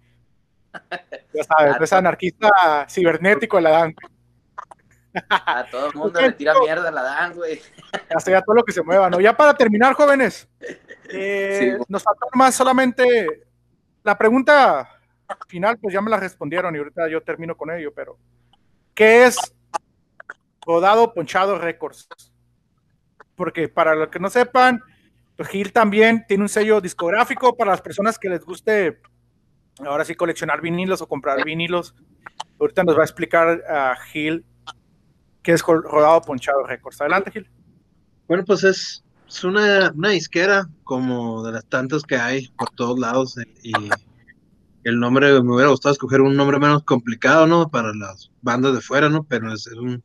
Ya 1.34 1.44
sabes, 1.44 1.76
es 1.82 1.94
anarquista 1.94 2.86
cibernético 2.90 3.60
la 3.60 3.70
dan. 3.72 3.96
A 5.30 5.66
todo 5.70 5.88
el 5.88 5.94
mundo 5.96 6.22
le 6.22 6.32
tira 6.34 6.54
mierda 6.60 6.92
la 6.92 7.02
dan, 7.02 7.34
güey. 7.34 7.62
Hasta 8.14 8.32
ya 8.32 8.42
todo 8.42 8.56
lo 8.56 8.64
que 8.64 8.74
se 8.74 8.84
mueva, 8.84 9.10
¿no? 9.10 9.20
Ya 9.20 9.36
para 9.36 9.54
terminar, 9.54 9.94
jóvenes, 9.94 10.48
eh, 11.10 11.78
nos 11.88 12.04
falta 12.04 12.26
más 12.34 12.56
solamente 12.56 13.44
la 14.04 14.18
pregunta 14.18 14.90
final, 15.48 15.78
pues 15.80 15.94
ya 15.94 16.02
me 16.02 16.10
la 16.12 16.18
respondieron 16.18 16.76
y 16.76 16.78
ahorita 16.78 17.08
yo 17.10 17.22
termino 17.24 17.58
con 17.58 17.72
ello, 17.72 17.94
pero 17.94 18.18
¿qué 18.94 19.26
es 19.26 19.38
Rodado 20.66 21.14
Ponchado 21.14 21.58
Records? 21.58 22.08
Porque 23.36 23.68
para 23.68 23.96
los 23.96 24.10
que 24.10 24.20
no 24.20 24.30
sepan, 24.30 24.82
pues 25.36 25.50
Gil 25.50 25.74
también 25.74 26.26
tiene 26.28 26.44
un 26.44 26.50
sello 26.50 26.80
discográfico 26.80 27.56
para 27.58 27.72
las 27.72 27.82
personas 27.82 28.18
que 28.18 28.30
les 28.30 28.46
guste 28.46 29.02
ahora 29.80 30.06
sí 30.06 30.16
coleccionar 30.16 30.62
vinilos 30.62 31.02
o 31.02 31.08
comprar 31.08 31.44
vinilos. 31.44 31.96
Ahorita 32.60 32.84
nos 32.84 32.96
va 32.98 33.02
a 33.02 33.06
explicar 33.06 33.64
a 33.68 33.96
Gil 34.12 34.46
qué 35.46 35.54
es 35.54 35.62
Rodado 35.62 36.22
Ponchado 36.22 36.64
Records. 36.64 37.00
Adelante, 37.00 37.32
Gil. 37.32 37.48
Bueno, 38.28 38.44
pues 38.44 38.64
es, 38.64 39.04
una, 39.44 39.92
una, 39.96 40.10
disquera 40.10 40.68
como 40.84 41.44
de 41.44 41.52
las 41.52 41.66
tantas 41.66 42.02
que 42.02 42.18
hay 42.18 42.48
por 42.58 42.72
todos 42.72 42.98
lados 43.00 43.38
eh, 43.38 43.46
y 43.62 43.74
el 44.84 45.00
nombre, 45.00 45.32
me 45.44 45.54
hubiera 45.54 45.70
gustado 45.70 45.94
escoger 45.94 46.22
un 46.22 46.36
nombre 46.36 46.60
menos 46.60 46.84
complicado, 46.84 47.46
¿no? 47.46 47.70
Para 47.70 47.94
las 47.94 48.32
bandas 48.42 48.74
de 48.74 48.82
fuera, 48.82 49.08
¿no? 49.08 49.24
Pero 49.24 49.54
es, 49.54 49.68
un, 49.68 50.04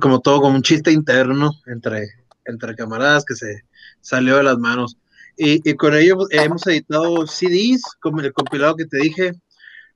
como 0.00 0.20
todo, 0.20 0.40
como 0.40 0.56
un 0.56 0.62
chiste 0.62 0.90
interno 0.90 1.52
entre, 1.66 2.06
entre 2.46 2.74
camaradas 2.74 3.24
que 3.24 3.34
se 3.34 3.64
salió 4.00 4.38
de 4.38 4.44
las 4.44 4.58
manos. 4.58 4.96
Y, 5.36 5.74
con 5.74 5.94
ello 5.94 6.16
hemos 6.30 6.66
editado 6.66 7.26
CDs, 7.26 7.82
como 8.00 8.20
el 8.20 8.32
compilado 8.32 8.76
que 8.76 8.84
te 8.84 8.98
dije, 8.98 9.32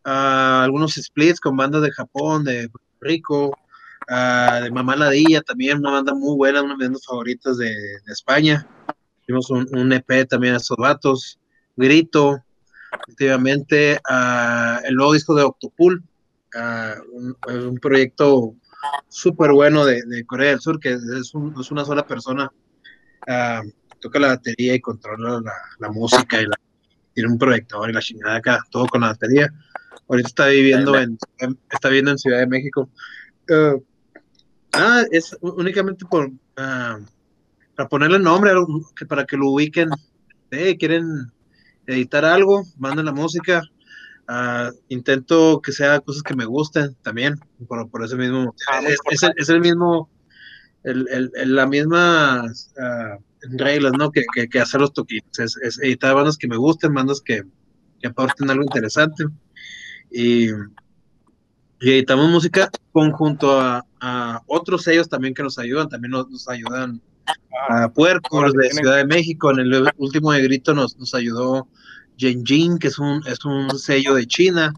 uh, 0.06 0.64
algunos 0.64 0.94
splits 0.94 1.38
con 1.38 1.56
bandas 1.56 1.82
de 1.82 1.90
Japón, 1.90 2.44
de 2.44 2.68
Puerto 2.70 2.88
Rico, 3.00 3.58
uh, 4.10 4.64
de 4.64 4.70
Mamá 4.70 4.96
Ladilla 4.96 5.42
también, 5.42 5.78
una 5.78 5.92
banda 5.92 6.14
muy 6.14 6.36
buena, 6.36 6.62
una 6.62 6.76
de 6.78 6.90
mis 6.90 7.04
favoritas 7.04 7.58
de, 7.58 7.70
de 7.70 8.12
España. 8.12 8.66
Tuvimos 9.26 9.50
un, 9.50 9.66
un, 9.76 9.92
EP 9.92 10.28
también 10.28 10.54
a 10.54 10.58
esos 10.58 10.76
vatos, 10.76 11.38
Grito, 11.76 12.42
efectivamente, 13.06 14.00
uh, 14.10 14.84
el 14.86 14.94
nuevo 14.94 15.12
disco 15.12 15.34
de 15.34 15.42
Octopool, 15.42 16.02
un, 17.12 17.36
un, 17.46 17.78
proyecto 17.78 18.54
súper 19.08 19.52
bueno 19.52 19.84
de, 19.84 20.02
de, 20.06 20.24
Corea 20.24 20.50
del 20.50 20.60
Sur, 20.60 20.78
que 20.78 20.92
es, 20.92 21.34
un, 21.34 21.54
es 21.60 21.70
una 21.70 21.84
sola 21.84 22.06
persona 22.06 22.50
toca 24.04 24.18
la 24.18 24.28
batería 24.28 24.74
y 24.74 24.80
controla 24.80 25.40
la, 25.78 25.88
música 25.88 26.42
y 26.42 26.46
tiene 27.14 27.30
un 27.30 27.38
proyector 27.38 27.88
y 27.88 27.92
la 27.94 28.00
chingada 28.00 28.36
acá, 28.36 28.60
todo 28.70 28.86
con 28.86 29.00
la 29.00 29.08
batería. 29.08 29.50
Ahorita 30.06 30.28
está 30.28 30.46
viviendo 30.48 30.94
en, 30.98 31.16
está 31.70 31.88
viviendo 31.88 32.10
en 32.10 32.18
Ciudad 32.18 32.40
de 32.40 32.46
México. 32.46 32.90
Uh, 33.48 33.82
ah, 34.76 35.04
es 35.10 35.36
únicamente 35.40 36.04
por 36.06 36.30
ah, 36.56 36.98
para 37.76 37.88
ponerle 37.88 38.18
nombre 38.18 38.52
para 39.08 39.24
que 39.24 39.36
lo 39.36 39.50
ubiquen. 39.50 39.90
Quieren 40.78 41.32
editar 41.86 42.24
algo, 42.24 42.64
manden 42.76 43.06
la 43.06 43.12
música. 43.12 43.62
Uh, 44.26 44.72
intento 44.88 45.60
que 45.60 45.70
sea 45.70 46.00
cosas 46.00 46.22
que 46.22 46.34
me 46.34 46.46
gusten 46.46 46.96
también, 47.02 47.38
por, 47.68 47.90
por 47.90 48.04
ese 48.04 48.16
mismo. 48.16 48.54
Ah, 48.70 48.80
es, 48.80 48.98
es, 49.10 49.30
es, 49.36 49.48
el, 49.50 49.60
mismo, 49.60 50.08
el, 50.82 51.06
el, 51.34 51.54
la 51.54 51.66
misma 51.66 52.50
reglas, 53.42 53.92
¿no? 53.98 54.10
Que, 54.10 54.24
que, 54.50 54.60
hacer 54.60 54.80
los 54.80 54.92
toquitos, 54.92 55.38
es, 55.38 55.78
editar 55.82 56.14
bandas 56.14 56.38
que 56.38 56.48
me 56.48 56.56
gusten, 56.56 56.94
bandas 56.94 57.20
que, 57.20 57.42
que 58.00 58.08
aporten 58.08 58.50
algo 58.50 58.62
interesante. 58.62 59.24
Y, 60.10 60.48
editamos 61.90 62.30
música 62.30 62.70
conjunto 62.92 63.60
a, 63.60 63.84
a, 64.00 64.42
otros 64.46 64.84
sellos 64.84 65.08
también 65.08 65.34
que 65.34 65.42
nos 65.42 65.58
ayudan, 65.58 65.88
también 65.88 66.12
nos, 66.12 66.48
ayudan 66.48 67.00
a 67.68 67.88
Puercos 67.88 68.52
de 68.52 68.70
Ciudad 68.70 68.96
de 68.96 69.06
México, 69.06 69.50
en 69.50 69.60
el 69.60 69.88
último 69.96 70.32
de 70.32 70.42
Grito 70.42 70.74
nos, 70.74 70.96
nos 70.98 71.14
ayudó 71.14 71.68
Jin, 72.16 72.78
que 72.78 72.88
es 72.88 72.98
un, 72.98 73.22
es 73.26 73.44
un 73.44 73.76
sello 73.78 74.14
de 74.14 74.26
China, 74.26 74.72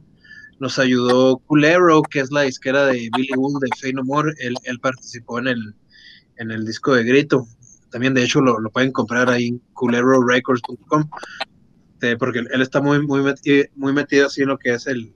nos 0.58 0.78
ayudó 0.78 1.38
Culero, 1.38 2.02
que 2.02 2.20
es 2.20 2.30
la 2.30 2.42
disquera 2.42 2.86
de 2.86 3.10
Billy 3.16 3.34
Wood 3.36 3.60
de 3.60 3.68
Fey 3.78 3.92
No 3.92 4.04
More, 4.04 4.32
él, 4.38 4.54
él 4.64 4.80
participó 4.80 5.38
en 5.38 5.48
el, 5.48 5.74
en 6.38 6.50
el 6.50 6.64
disco 6.64 6.94
de 6.94 7.04
Grito, 7.04 7.46
también, 7.90 8.14
de 8.14 8.24
hecho, 8.24 8.40
lo, 8.40 8.58
pueden 8.70 8.92
comprar 8.92 9.30
ahí 9.30 9.48
en 9.48 9.62
culerorecords.com, 9.72 11.08
eh, 12.02 12.16
porque 12.18 12.40
él 12.40 12.60
está 12.60 12.80
muy, 12.82 13.00
muy, 13.06 13.22
metido, 13.22 13.64
muy 13.74 13.92
metido 13.92 14.26
así 14.26 14.42
en 14.42 14.48
lo 14.48 14.58
que 14.58 14.74
es 14.74 14.86
el, 14.86 15.14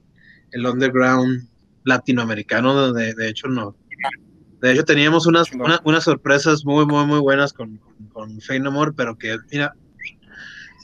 el 0.53 0.66
underground 0.66 1.49
latinoamericano, 1.85 2.74
donde 2.74 3.14
de 3.14 3.28
hecho 3.28 3.49
no. 3.49 3.76
De 4.61 4.72
hecho, 4.72 4.85
teníamos 4.85 5.26
unas, 5.26 5.49
unas 5.85 6.05
sorpresas 6.05 6.64
muy, 6.64 6.85
muy, 6.85 7.07
muy 7.07 7.20
buenas 7.20 7.53
con, 7.53 7.78
con, 8.12 8.39
con 8.39 8.95
pero 8.95 9.16
que, 9.16 9.39
mira, 9.51 9.74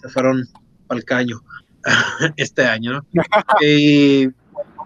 se 0.00 0.08
fueron 0.08 0.48
al 0.88 1.04
caño 1.04 1.42
este 2.36 2.64
año, 2.64 3.04
y, 3.60 4.28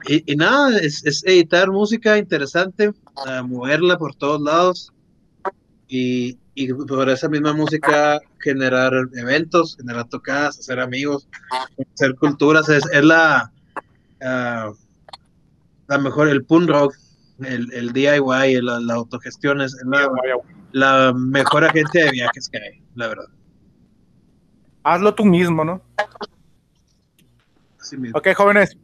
y, 0.09 0.37
nada, 0.37 0.77
es, 0.79 1.23
editar 1.25 1.71
música 1.71 2.19
interesante, 2.19 2.93
moverla 3.45 3.97
por 3.97 4.15
todos 4.17 4.41
lados 4.41 4.93
y, 5.87 6.37
y 6.55 6.73
por 6.73 7.09
esa 7.09 7.29
misma 7.29 7.53
música 7.53 8.21
generar 8.41 8.93
eventos, 9.15 9.77
generar 9.77 10.09
tocadas, 10.09 10.59
hacer 10.59 10.81
amigos, 10.81 11.29
hacer 11.95 12.17
culturas, 12.17 12.69
es, 12.69 12.85
es 12.93 13.05
la, 13.05 13.53
uh, 14.21 14.75
la 15.91 15.99
mejor, 15.99 16.29
el 16.29 16.45
punk 16.45 16.71
rock, 16.71 16.95
el, 17.41 17.73
el 17.73 17.93
DIY, 17.93 18.63
la, 18.63 18.79
la 18.79 18.95
autogestión 18.95 19.61
es 19.61 19.77
la, 19.85 20.09
la, 20.71 21.13
mejor 21.13 21.65
agencia 21.65 22.05
de 22.05 22.13
viajes 22.13 22.49
que 22.49 22.59
hay, 22.59 22.83
la 22.95 23.09
verdad. 23.09 23.29
Hazlo 24.85 25.13
tú 25.17 25.25
mismo, 25.25 25.65
¿no? 25.65 25.83
Ok, 28.15 28.29
jóvenes. 28.37 28.77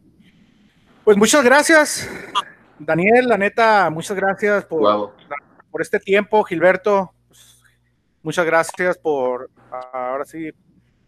Pues 1.04 1.16
muchas 1.16 1.44
gracias, 1.44 2.10
Daniel, 2.80 3.28
la 3.28 3.38
neta, 3.38 3.88
muchas 3.88 4.16
gracias 4.16 4.64
por, 4.64 5.14
por 5.70 5.80
este 5.80 6.00
tiempo, 6.00 6.42
Gilberto, 6.42 7.12
muchas 8.20 8.44
gracias 8.44 8.98
por 8.98 9.48
ahora 9.92 10.24
sí 10.24 10.50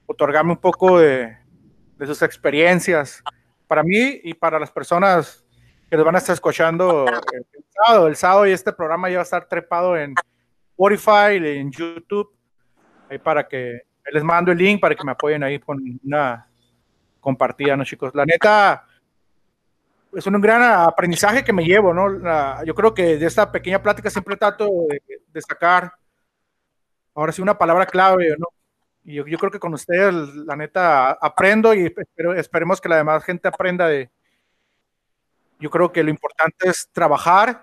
otorgarme 0.06 0.52
un 0.52 0.58
poco 0.58 1.00
de, 1.00 1.36
sus 2.06 2.22
experiencias 2.22 3.20
para 3.66 3.82
mí 3.82 4.20
y 4.22 4.34
para 4.34 4.60
las 4.60 4.70
personas 4.70 5.44
que 5.88 5.96
nos 5.96 6.04
van 6.04 6.14
a 6.14 6.18
estar 6.18 6.34
escuchando 6.34 7.06
el 7.06 7.64
sábado. 7.70 8.08
El 8.08 8.16
sábado 8.16 8.46
y 8.46 8.52
este 8.52 8.72
programa 8.72 9.08
ya 9.08 9.16
va 9.16 9.22
a 9.22 9.24
estar 9.24 9.46
trepado 9.46 9.96
en 9.96 10.14
Spotify, 10.70 11.36
en 11.36 11.70
YouTube, 11.70 12.30
ahí 13.08 13.18
para 13.18 13.46
que 13.46 13.82
les 14.12 14.24
mando 14.24 14.52
el 14.52 14.58
link 14.58 14.80
para 14.80 14.94
que 14.94 15.04
me 15.04 15.12
apoyen 15.12 15.42
ahí 15.42 15.58
con 15.58 15.78
una 16.04 16.46
compartida, 17.20 17.76
¿no, 17.76 17.84
chicos? 17.84 18.14
La 18.14 18.24
neta, 18.24 18.86
es 20.14 20.26
un 20.26 20.40
gran 20.40 20.62
aprendizaje 20.62 21.44
que 21.44 21.52
me 21.52 21.64
llevo, 21.64 21.92
¿no? 21.92 22.64
yo 22.64 22.74
creo 22.74 22.94
que 22.94 23.18
de 23.18 23.26
esta 23.26 23.52
pequeña 23.52 23.82
plática 23.82 24.08
siempre 24.08 24.36
trato 24.36 24.66
de, 24.88 25.02
de 25.26 25.42
sacar 25.42 25.92
ahora 27.14 27.32
sí 27.32 27.42
una 27.42 27.58
palabra 27.58 27.84
clave, 27.84 28.34
¿no? 28.38 28.46
Y 29.04 29.14
yo, 29.14 29.38
creo 29.38 29.50
que 29.50 29.58
con 29.58 29.72
ustedes, 29.72 30.14
la 30.34 30.54
neta, 30.54 31.12
aprendo 31.12 31.72
y 31.72 31.90
esperemos 32.36 32.78
que 32.78 32.90
la 32.90 32.98
demás 32.98 33.24
gente 33.24 33.48
aprenda 33.48 33.88
de... 33.88 34.10
Yo 35.58 35.70
creo 35.70 35.92
que 35.92 36.02
lo 36.02 36.10
importante 36.10 36.68
es 36.68 36.88
trabajar 36.92 37.62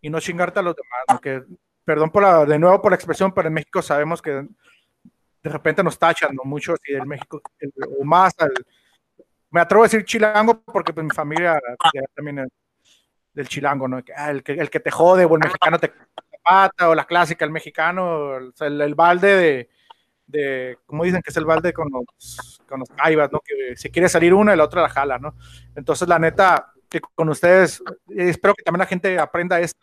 y 0.00 0.10
no 0.10 0.20
chingarte 0.20 0.60
a 0.60 0.62
los 0.62 0.74
demás, 0.76 1.20
¿no? 1.24 1.56
perdón 1.84 2.10
por 2.10 2.22
la, 2.22 2.44
de 2.44 2.58
nuevo 2.58 2.82
por 2.82 2.92
la 2.92 2.96
expresión, 2.96 3.32
pero 3.32 3.48
en 3.48 3.54
México 3.54 3.80
sabemos 3.80 4.20
que 4.20 4.30
de 4.30 5.50
repente 5.50 5.82
nos 5.82 5.98
tachan 5.98 6.34
¿no? 6.34 6.42
mucho 6.44 6.74
así 6.74 6.92
del 6.92 7.06
México, 7.06 7.40
o 7.98 8.04
más 8.04 8.34
al, 8.38 8.52
me 9.50 9.60
atrevo 9.60 9.84
a 9.84 9.86
decir 9.86 10.04
chilango 10.04 10.60
porque 10.62 10.92
pues 10.92 11.04
mi 11.04 11.10
familia 11.10 11.58
también 12.14 12.40
es 12.40 12.48
del 13.32 13.48
chilango, 13.48 13.88
¿no? 13.88 14.02
Ah, 14.16 14.30
el 14.30 14.42
que, 14.42 14.52
el 14.52 14.68
que 14.68 14.80
te 14.80 14.90
jode 14.90 15.24
o 15.24 15.34
el 15.34 15.40
mexicano 15.40 15.78
te 15.78 15.92
pata 16.42 16.88
o 16.88 16.94
la 16.94 17.06
clásica, 17.06 17.44
el 17.44 17.50
mexicano, 17.50 18.36
el, 18.36 18.94
balde 18.94 19.36
de, 19.36 19.70
de, 20.26 20.78
como 20.86 21.04
dicen 21.04 21.22
que 21.22 21.30
es 21.30 21.36
el 21.36 21.44
balde 21.44 21.72
con 21.72 21.88
los, 21.90 22.60
con 22.68 22.80
los 22.80 22.88
caibas, 22.90 23.30
¿no? 23.30 23.40
Que 23.40 23.76
si 23.76 23.90
quiere 23.90 24.08
salir 24.08 24.34
una 24.34 24.56
la 24.56 24.64
otra 24.64 24.82
la 24.82 24.88
jala, 24.88 25.18
¿no? 25.18 25.36
Entonces, 25.76 26.08
la 26.08 26.18
neta, 26.18 26.72
que 26.88 27.00
con 27.00 27.28
ustedes, 27.28 27.82
espero 28.08 28.54
que 28.54 28.62
también 28.62 28.80
la 28.80 28.86
gente 28.86 29.18
aprenda 29.18 29.60
esto, 29.60 29.80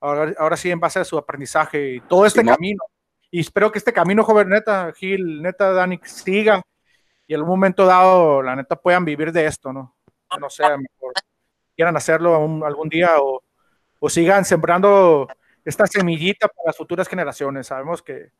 ahora, 0.00 0.34
ahora 0.38 0.56
sí 0.56 0.70
en 0.70 0.80
base 0.80 1.00
a 1.00 1.04
su 1.04 1.18
aprendizaje 1.18 1.94
y 1.94 2.00
todo 2.00 2.26
este 2.26 2.44
camino. 2.44 2.82
Y 3.30 3.40
espero 3.40 3.72
que 3.72 3.78
este 3.78 3.92
camino, 3.92 4.22
joven, 4.22 4.48
neta, 4.48 4.92
Gil, 4.92 5.42
neta, 5.42 5.72
Dani, 5.72 6.00
siga 6.04 6.62
y 7.26 7.34
en 7.34 7.42
un 7.42 7.48
momento 7.48 7.86
dado, 7.86 8.42
la 8.42 8.54
neta, 8.54 8.76
puedan 8.76 9.04
vivir 9.04 9.32
de 9.32 9.46
esto, 9.46 9.72
¿no? 9.72 9.96
No 10.38 10.50
sé, 10.50 10.62
mejor 10.64 11.12
quieran 11.76 11.96
hacerlo 11.96 12.64
algún 12.64 12.88
día 12.88 13.20
o, 13.20 13.42
o 13.98 14.08
sigan 14.08 14.44
sembrando 14.44 15.28
esta 15.64 15.86
semillita 15.86 16.48
para 16.48 16.66
las 16.66 16.76
futuras 16.76 17.08
generaciones. 17.08 17.66
Sabemos 17.66 18.02
que 18.02 18.30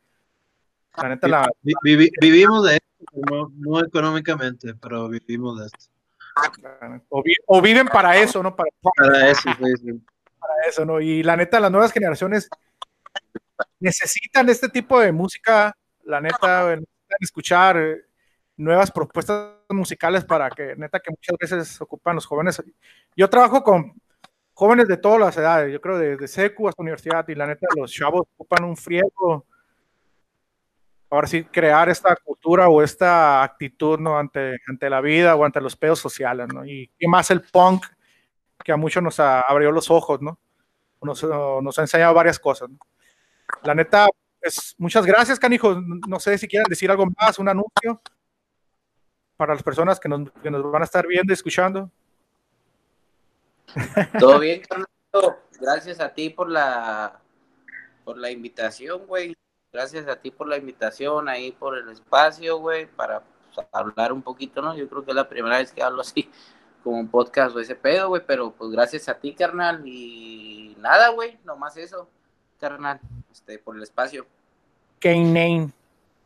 la 0.96 1.08
neta 1.08 1.28
la... 1.28 1.48
vivimos 1.62 2.64
de 2.64 2.74
esto, 2.74 3.50
no, 3.56 3.80
económicamente, 3.80 4.74
pero 4.74 5.08
vivimos 5.08 5.58
de 5.58 5.66
esto. 5.66 5.93
O, 7.46 7.62
viven 7.62 7.86
para 7.86 8.16
eso, 8.16 8.42
¿no? 8.42 8.54
Para, 8.54 8.70
para 8.82 9.30
eso, 9.30 9.50
Para 9.58 10.54
eso, 10.68 10.84
¿no? 10.84 11.00
Y 11.00 11.22
la 11.22 11.36
neta, 11.36 11.60
las 11.60 11.70
nuevas 11.70 11.92
generaciones 11.92 12.48
necesitan 13.78 14.48
este 14.48 14.68
tipo 14.68 15.00
de 15.00 15.12
música, 15.12 15.76
la 16.04 16.20
neta, 16.20 16.76
necesitan 16.76 17.18
escuchar 17.20 17.76
eh, 17.76 18.02
nuevas 18.56 18.90
propuestas 18.90 19.52
musicales 19.68 20.24
para 20.24 20.50
que, 20.50 20.74
neta, 20.76 21.00
que 21.00 21.10
muchas 21.10 21.36
veces 21.38 21.80
ocupan 21.80 22.16
los 22.16 22.26
jóvenes. 22.26 22.62
Yo 23.16 23.30
trabajo 23.30 23.62
con 23.62 23.94
jóvenes 24.52 24.88
de 24.88 24.96
todas 24.96 25.20
las 25.20 25.36
edades, 25.36 25.72
yo 25.72 25.80
creo 25.80 25.98
desde 25.98 26.28
secu 26.28 26.68
hasta 26.68 26.82
universidad, 26.82 27.26
y 27.28 27.34
la 27.34 27.46
neta, 27.46 27.66
los 27.76 27.92
chavos 27.92 28.22
ocupan 28.36 28.64
un 28.64 28.76
friego. 28.76 29.46
Ahora 31.14 31.28
sí, 31.28 31.44
crear 31.44 31.88
esta 31.88 32.16
cultura 32.16 32.68
o 32.68 32.82
esta 32.82 33.42
actitud, 33.42 33.98
¿no? 33.98 34.18
Ante, 34.18 34.58
ante 34.66 34.90
la 34.90 35.00
vida 35.00 35.36
o 35.36 35.44
ante 35.44 35.60
los 35.60 35.76
pedos 35.76 35.98
sociales, 35.98 36.48
¿no? 36.52 36.64
Y, 36.66 36.90
y 36.98 37.06
más 37.06 37.30
el 37.30 37.42
punk, 37.42 37.86
que 38.64 38.72
a 38.72 38.76
muchos 38.76 39.02
nos 39.02 39.20
abrió 39.20 39.70
los 39.70 39.90
ojos, 39.90 40.20
¿no? 40.20 40.38
Nos, 41.02 41.22
nos 41.22 41.78
ha 41.78 41.82
enseñado 41.82 42.14
varias 42.14 42.38
cosas. 42.38 42.70
La 43.62 43.74
neta, 43.74 44.08
pues, 44.40 44.74
muchas 44.78 45.04
gracias, 45.04 45.38
canijos. 45.38 45.78
No 46.08 46.18
sé 46.18 46.36
si 46.38 46.48
quieren 46.48 46.68
decir 46.68 46.90
algo 46.90 47.06
más, 47.20 47.38
un 47.38 47.48
anuncio 47.48 48.00
para 49.36 49.54
las 49.54 49.62
personas 49.62 50.00
que 50.00 50.08
nos, 50.08 50.30
que 50.42 50.50
nos 50.50 50.70
van 50.70 50.82
a 50.82 50.84
estar 50.86 51.06
viendo 51.06 51.32
y 51.32 51.34
escuchando. 51.34 51.90
Todo 54.18 54.38
bien, 54.38 54.62
Carlos. 54.68 54.88
Gracias 55.60 56.00
a 56.00 56.12
ti 56.12 56.30
por 56.30 56.50
la 56.50 57.20
por 58.04 58.18
la 58.18 58.30
invitación, 58.30 59.06
güey. 59.06 59.34
Gracias 59.74 60.06
a 60.06 60.14
ti 60.14 60.30
por 60.30 60.46
la 60.46 60.56
invitación, 60.56 61.28
ahí 61.28 61.50
por 61.50 61.76
el 61.76 61.88
espacio, 61.88 62.58
güey, 62.58 62.86
para 62.86 63.24
pues, 63.52 63.66
hablar 63.72 64.12
un 64.12 64.22
poquito, 64.22 64.62
¿no? 64.62 64.76
Yo 64.76 64.88
creo 64.88 65.04
que 65.04 65.10
es 65.10 65.16
la 65.16 65.28
primera 65.28 65.58
vez 65.58 65.72
que 65.72 65.82
hablo 65.82 66.02
así, 66.02 66.30
como 66.84 67.00
un 67.00 67.08
podcast 67.08 67.56
o 67.56 67.58
ese 67.58 67.74
pedo, 67.74 68.06
güey, 68.06 68.22
pero 68.24 68.52
pues 68.52 68.70
gracias 68.70 69.08
a 69.08 69.14
ti, 69.14 69.34
carnal, 69.34 69.82
y 69.84 70.76
nada, 70.78 71.08
güey, 71.08 71.38
nomás 71.44 71.76
eso, 71.76 72.08
carnal, 72.60 73.00
este, 73.32 73.58
por 73.58 73.76
el 73.76 73.82
espacio. 73.82 74.24
K-Name. 75.00 75.72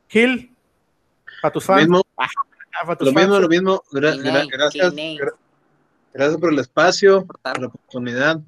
Gil, 0.09 0.55
a 1.43 1.51
tus 1.51 1.65
fans. 1.65 1.89
Ah, 2.19 2.27
lo 3.01 3.13
mismo, 3.13 3.39
lo 3.39 3.49
mismo. 3.49 3.83
gracias, 3.91 4.95
gracias 6.13 6.37
por 6.39 6.53
el 6.53 6.59
espacio, 6.59 7.25
por 7.25 7.59
la 7.59 7.67
oportunidad. 7.69 8.43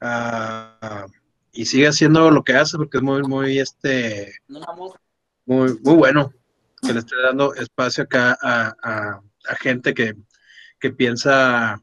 Ah, 0.00 1.06
y 1.52 1.66
sigue 1.66 1.88
haciendo 1.88 2.30
lo 2.30 2.42
que 2.42 2.54
hace 2.54 2.76
porque 2.78 2.98
es 2.98 3.02
muy, 3.02 3.22
muy, 3.22 3.58
este, 3.58 4.32
muy, 4.48 5.78
muy 5.82 5.94
bueno 5.94 6.32
que 6.80 6.92
le 6.92 6.98
esté 7.00 7.14
dando 7.22 7.54
espacio 7.54 8.04
acá 8.04 8.36
a, 8.42 9.20
gente 9.60 9.94
que, 9.94 10.14
piensa 10.96 11.80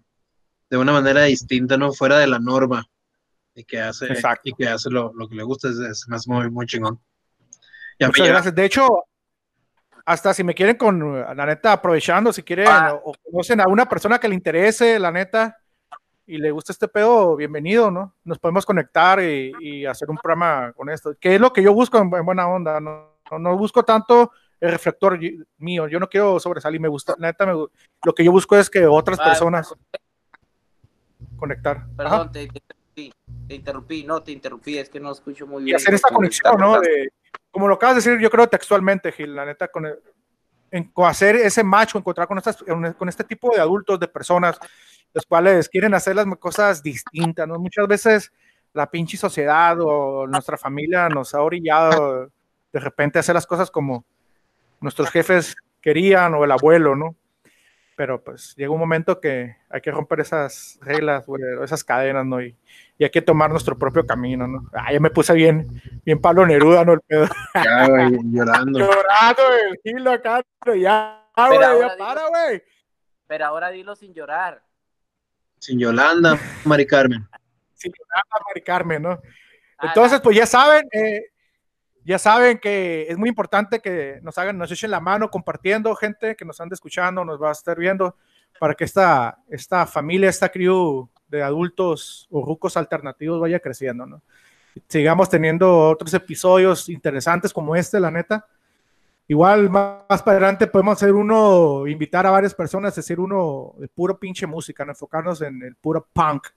de 0.70 0.78
una 0.78 0.92
manera 0.92 1.24
distinta, 1.24 1.78
no 1.78 1.94
fuera 1.94 2.18
de 2.18 2.28
la 2.28 2.40
norma 2.40 2.86
y 3.56 3.64
que 3.64 3.80
hace, 3.80 4.08
y 4.44 4.54
que 4.54 4.68
hace 4.68 4.90
lo, 4.90 5.14
que 5.30 5.36
le 5.36 5.44
gusta, 5.44 5.70
es, 5.70 6.06
más 6.10 6.28
muy, 6.28 6.50
muy 6.50 6.66
chingón. 6.66 7.00
Muchas 8.00 8.28
gracias. 8.28 8.56
De 8.56 8.66
hecho, 8.66 9.06
hasta 10.06 10.34
si 10.34 10.44
me 10.44 10.54
quieren 10.54 10.76
con, 10.76 11.22
la 11.22 11.46
neta, 11.46 11.72
aprovechando, 11.72 12.34
si 12.34 12.44
quieren 12.44 12.68
ah. 12.68 12.94
o, 13.02 13.14
conocen 13.24 13.62
a 13.62 13.68
una 13.68 13.88
persona 13.88 14.20
que 14.20 14.28
le 14.28 14.36
interese, 14.36 15.00
la 15.00 15.12
neta, 15.12 15.59
y 16.30 16.38
le 16.38 16.52
gusta 16.52 16.72
este 16.72 16.88
pedo, 16.88 17.36
bienvenido, 17.36 17.90
¿no? 17.90 18.14
Nos 18.24 18.38
podemos 18.38 18.64
conectar 18.64 19.20
y, 19.20 19.84
hacer 19.88 20.12
un 20.12 20.18
programa 20.18 20.72
con 20.74 20.88
esto, 20.88 21.16
que 21.20 21.34
es 21.34 21.42
lo 21.42 21.52
que 21.52 21.64
yo 21.64 21.74
busco 21.74 21.98
en, 21.98 22.10
buena 22.10 22.48
onda, 22.48 22.80
¿no? 22.80 23.18
No, 23.40 23.58
busco 23.58 23.84
tanto 23.84 24.32
el 24.60 24.72
reflector 24.72 25.20
mío, 25.58 25.88
yo 25.88 26.00
no 26.00 26.08
quiero 26.08 26.40
sobresalir, 26.40 26.80
me 26.80 26.88
gusta, 26.88 27.16
la 27.18 27.30
neta, 27.30 27.46
lo 27.48 28.14
que 28.16 28.24
yo 28.24 28.32
busco 28.32 28.56
es 28.56 28.70
que 28.70 28.86
otras 28.86 29.18
personas 29.18 29.74
conectar. 31.36 31.88
Perdón, 31.98 32.32
te, 32.32 32.48
interrumpí, 33.48 34.04
no, 34.04 34.22
te 34.22 34.32
interrumpí, 34.32 34.78
es 34.78 34.88
que 34.88 35.00
no 35.00 35.12
escucho 35.12 35.48
muy 35.48 35.64
bien. 35.64 35.74
Y 35.74 35.78
hacer 35.78 35.96
esta 35.96 36.14
conexión, 36.14 36.60
¿no? 36.60 36.80
De, 36.80 37.12
como 37.50 37.68
lo 37.68 37.74
acabas 37.74 37.96
de 37.96 38.12
decir, 38.12 38.22
yo 38.22 38.30
creo 38.30 38.48
textualmente, 38.48 39.12
Gil, 39.12 39.36
la 39.36 39.46
neta, 39.46 39.68
con, 39.68 39.88
en, 40.70 40.92
hacer 40.98 41.38
ese 41.38 41.64
macho, 41.64 41.98
encontrar 41.98 42.28
con, 42.28 42.38
estas, 42.38 42.64
con 42.98 43.10
este 43.10 43.24
tipo 43.24 43.52
de 43.56 43.62
adultos, 43.62 44.00
de 44.00 44.08
personas, 44.08 44.60
los 45.14 45.26
cuales 45.26 45.70
quieren 45.70 45.94
hacer 45.94 46.16
las 46.16 46.26
cosas 46.38 46.84
distintas, 46.84 47.48
¿no? 47.48 47.60
Muchas 47.60 47.88
veces 47.88 48.32
la 48.74 48.90
pinche 48.90 49.18
sociedad 49.18 49.78
o 49.82 50.28
nuestra 50.28 50.58
familia 50.58 51.10
nos 51.10 51.34
ha 51.34 51.42
orillado 51.42 52.30
de 52.72 52.80
repente 52.80 53.18
a 53.18 53.22
hacer 53.22 53.36
las 53.36 53.48
cosas 53.48 53.72
como 53.72 54.06
nuestros 54.80 55.10
jefes 55.10 55.56
querían 55.82 56.34
o 56.36 56.44
el 56.44 56.52
abuelo, 56.52 56.96
¿no? 56.96 57.16
pero 58.00 58.24
pues 58.24 58.56
llega 58.56 58.72
un 58.72 58.80
momento 58.80 59.20
que 59.20 59.58
hay 59.70 59.82
que 59.82 59.92
romper 59.92 60.22
esas 60.22 60.80
reglas, 60.82 61.26
esas 61.62 61.84
cadenas, 61.84 62.26
¿no? 62.26 62.42
Y, 62.42 62.56
y, 62.98 63.04
hay 63.04 63.10
que 63.10 63.22
tomar 63.22 63.52
nuestro 63.52 63.78
propio 63.78 64.08
camino, 64.08 64.48
¿no? 64.48 64.70
Ah, 64.72 64.94
ya 64.94 65.02
me 65.02 65.10
puse 65.10 65.34
bien, 65.34 65.82
bien 66.06 66.22
Pablo 66.22 66.46
Neruda, 66.46 66.86
¿no? 66.86 66.94
El 66.94 67.02
pedo. 67.02 67.28
Ya, 67.56 67.90
güey, 67.90 68.18
llorando. 68.32 68.80
llorando, 68.80 69.42
el 69.70 69.80
hilo 69.84 70.12
acá, 70.14 70.42
ya, 70.66 71.28
güey, 71.36 71.60
ya 71.60 71.96
para, 71.98 72.28
güey. 72.30 72.64
Pero 73.28 73.46
ahora 73.46 73.70
dilo 73.70 73.98
sin 73.98 74.14
llorar. 74.14 74.64
Sin 75.60 75.80
Yolanda, 75.80 76.40
Mari 76.66 76.86
Carmen. 76.88 77.28
Sin 77.74 77.92
Yolanda, 77.92 78.46
Mari 78.48 78.62
Carmen, 78.62 79.02
¿no? 79.02 79.20
Entonces, 79.82 80.20
pues 80.22 80.36
ya 80.36 80.46
saben, 80.46 80.88
eh, 80.92 81.26
ya 82.04 82.20
saben 82.20 82.58
que 82.58 83.06
es 83.10 83.18
muy 83.18 83.30
importante 83.30 83.80
que 83.80 84.20
nos 84.24 84.38
hagan, 84.38 84.58
nos 84.58 84.72
echen 84.72 84.92
la 84.92 85.00
mano 85.00 85.30
compartiendo, 85.30 85.96
gente 85.96 86.36
que 86.36 86.46
nos 86.46 86.60
ande 86.60 86.74
escuchando, 86.74 87.24
nos 87.24 87.42
va 87.42 87.50
a 87.50 87.54
estar 87.54 87.78
viendo, 87.78 88.16
para 88.60 88.74
que 88.74 88.84
esta, 88.84 89.38
esta 89.50 89.86
familia, 89.86 90.30
esta 90.30 90.50
crew 90.50 91.10
de 91.28 91.44
adultos 91.44 92.28
o 92.32 92.44
rucos 92.44 92.76
alternativos 92.76 93.40
vaya 93.40 93.60
creciendo, 93.60 94.06
¿no? 94.06 94.22
Sigamos 94.88 95.30
teniendo 95.30 95.90
otros 95.90 96.14
episodios 96.14 96.90
interesantes 96.90 97.54
como 97.54 97.76
este, 97.76 98.00
la 98.00 98.12
neta. 98.12 98.48
Igual 99.30 99.70
más, 99.70 100.24
para 100.24 100.38
adelante 100.38 100.66
podemos 100.66 100.98
hacer 100.98 101.14
uno, 101.14 101.86
invitar 101.86 102.26
a 102.26 102.32
varias 102.32 102.56
personas, 102.56 102.96
decir 102.96 103.20
uno 103.20 103.76
de 103.78 103.88
puro 103.88 104.18
pinche 104.18 104.48
música, 104.48 104.84
¿no? 104.84 104.92
enfocarnos 104.92 105.40
en 105.44 105.62
el 105.62 105.76
puro 105.76 106.08
punk 106.12 106.48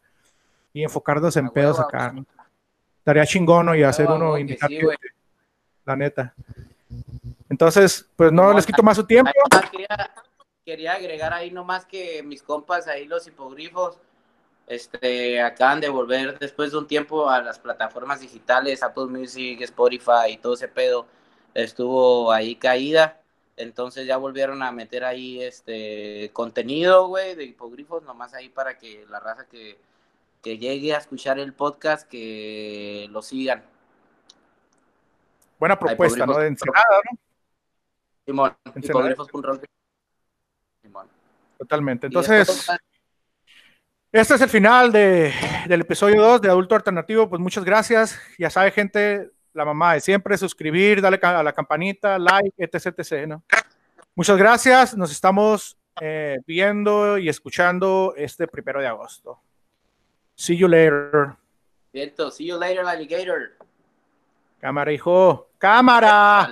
y 0.73 0.83
enfocarnos 0.83 1.37
en 1.37 1.51
pedos 1.51 1.79
acá. 1.79 2.11
¿no? 2.13 2.25
Estaría 2.97 3.27
chingón 3.27 3.79
y 3.79 3.83
hacer 3.83 4.09
uno, 4.09 4.39
invitar 4.39 4.71
la 5.85 5.97
neta. 5.97 6.35
Entonces, 7.51 8.09
pues 8.17 8.33
no, 8.33 8.55
les 8.55 8.65
quito 8.65 8.83
más 8.83 8.97
su 8.97 9.05
tiempo. 9.05 9.31
Quería, 10.65 10.95
agregar 10.95 11.35
ahí 11.35 11.51
nomás 11.51 11.85
que 11.85 12.23
mis 12.23 12.43
compas 12.43 12.89
ahí, 12.89 13.05
los 13.05 13.27
hipogrifos, 13.27 13.99
este, 14.67 15.43
acaban 15.43 15.79
de 15.79 15.91
volver 15.91 16.39
después 16.39 16.73
de 16.73 16.79
un 16.79 16.87
tiempo 16.87 17.29
a 17.29 17.43
las 17.43 17.59
plataformas 17.59 18.21
digitales, 18.21 18.83
Apple 18.83 19.09
Music, 19.09 19.61
Spotify 19.61 20.31
y 20.31 20.37
todo 20.39 20.55
ese 20.55 20.69
pedo, 20.69 21.07
estuvo 21.55 22.33
ahí 22.33 22.57
caída. 22.57 23.21
Entonces 23.57 24.07
ya 24.07 24.17
volvieron 24.17 24.63
a 24.63 24.73
meter 24.73 25.05
ahí 25.05 25.43
este 25.43 26.31
contenido, 26.33 27.09
güey, 27.09 27.35
de 27.35 27.45
hipogrifos, 27.45 28.03
nomás 28.03 28.35
ahí 28.35 28.49
para 28.49 28.79
que 28.79 29.07
la 29.11 29.21
raza 29.21 29.47
que, 29.47 29.79
que 30.43 30.59
llegue 30.59 30.95
a 30.95 30.99
escuchar 30.99 31.39
el 31.39 31.53
podcast, 31.53 32.09
que 32.09 33.09
lo 33.11 33.23
sigan. 33.23 33.63
Buena 35.59 35.79
propuesta, 35.79 36.27
¿no? 36.27 36.39
De 36.39 36.49
Ensenada, 36.49 37.01
¿no? 37.11 37.19
Simón, 38.25 38.57
Simón. 40.83 41.09
Totalmente. 41.59 42.07
Entonces, 42.07 42.69
este 44.11 44.35
es 44.35 44.41
el 44.41 44.49
final 44.49 44.93
de, 44.93 45.33
del 45.67 45.81
episodio 45.83 46.23
2 46.23 46.43
de 46.43 46.49
Adulto 46.49 46.75
Alternativo. 46.75 47.29
Pues 47.29 47.41
muchas 47.41 47.65
gracias. 47.65 48.21
Ya 48.39 48.51
sabe, 48.51 48.71
gente, 48.71 49.31
la 49.55 49.65
mamá 49.65 49.95
de 49.95 50.01
siempre, 50.01 50.37
suscribir, 50.39 51.01
darle 51.01 51.19
a 51.23 51.43
la 51.43 51.53
campanita, 51.53 52.19
like, 52.19 52.55
etc, 52.57 52.99
etc, 52.99 53.27
¿no? 53.27 53.43
Muchas 54.15 54.37
gracias, 54.37 54.97
nos 54.97 55.11
estamos 55.11 55.77
eh, 56.01 56.39
viendo 56.47 57.19
y 57.19 57.29
escuchando 57.29 58.15
este 58.17 58.47
primero 58.47 58.81
de 58.81 58.87
agosto. 58.87 59.41
See 60.35 60.57
you 60.57 60.69
later. 60.69 61.37
See 61.93 62.47
you 62.47 62.59
later, 62.59 62.87
alligator. 62.87 63.53
Cámara, 64.61 64.93
hijo. 64.93 65.49
Cámara. 65.59 66.49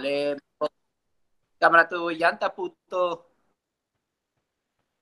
Cámara 1.58 1.88
tu 1.88 2.10
llanta, 2.10 2.54
puto. 2.54 3.29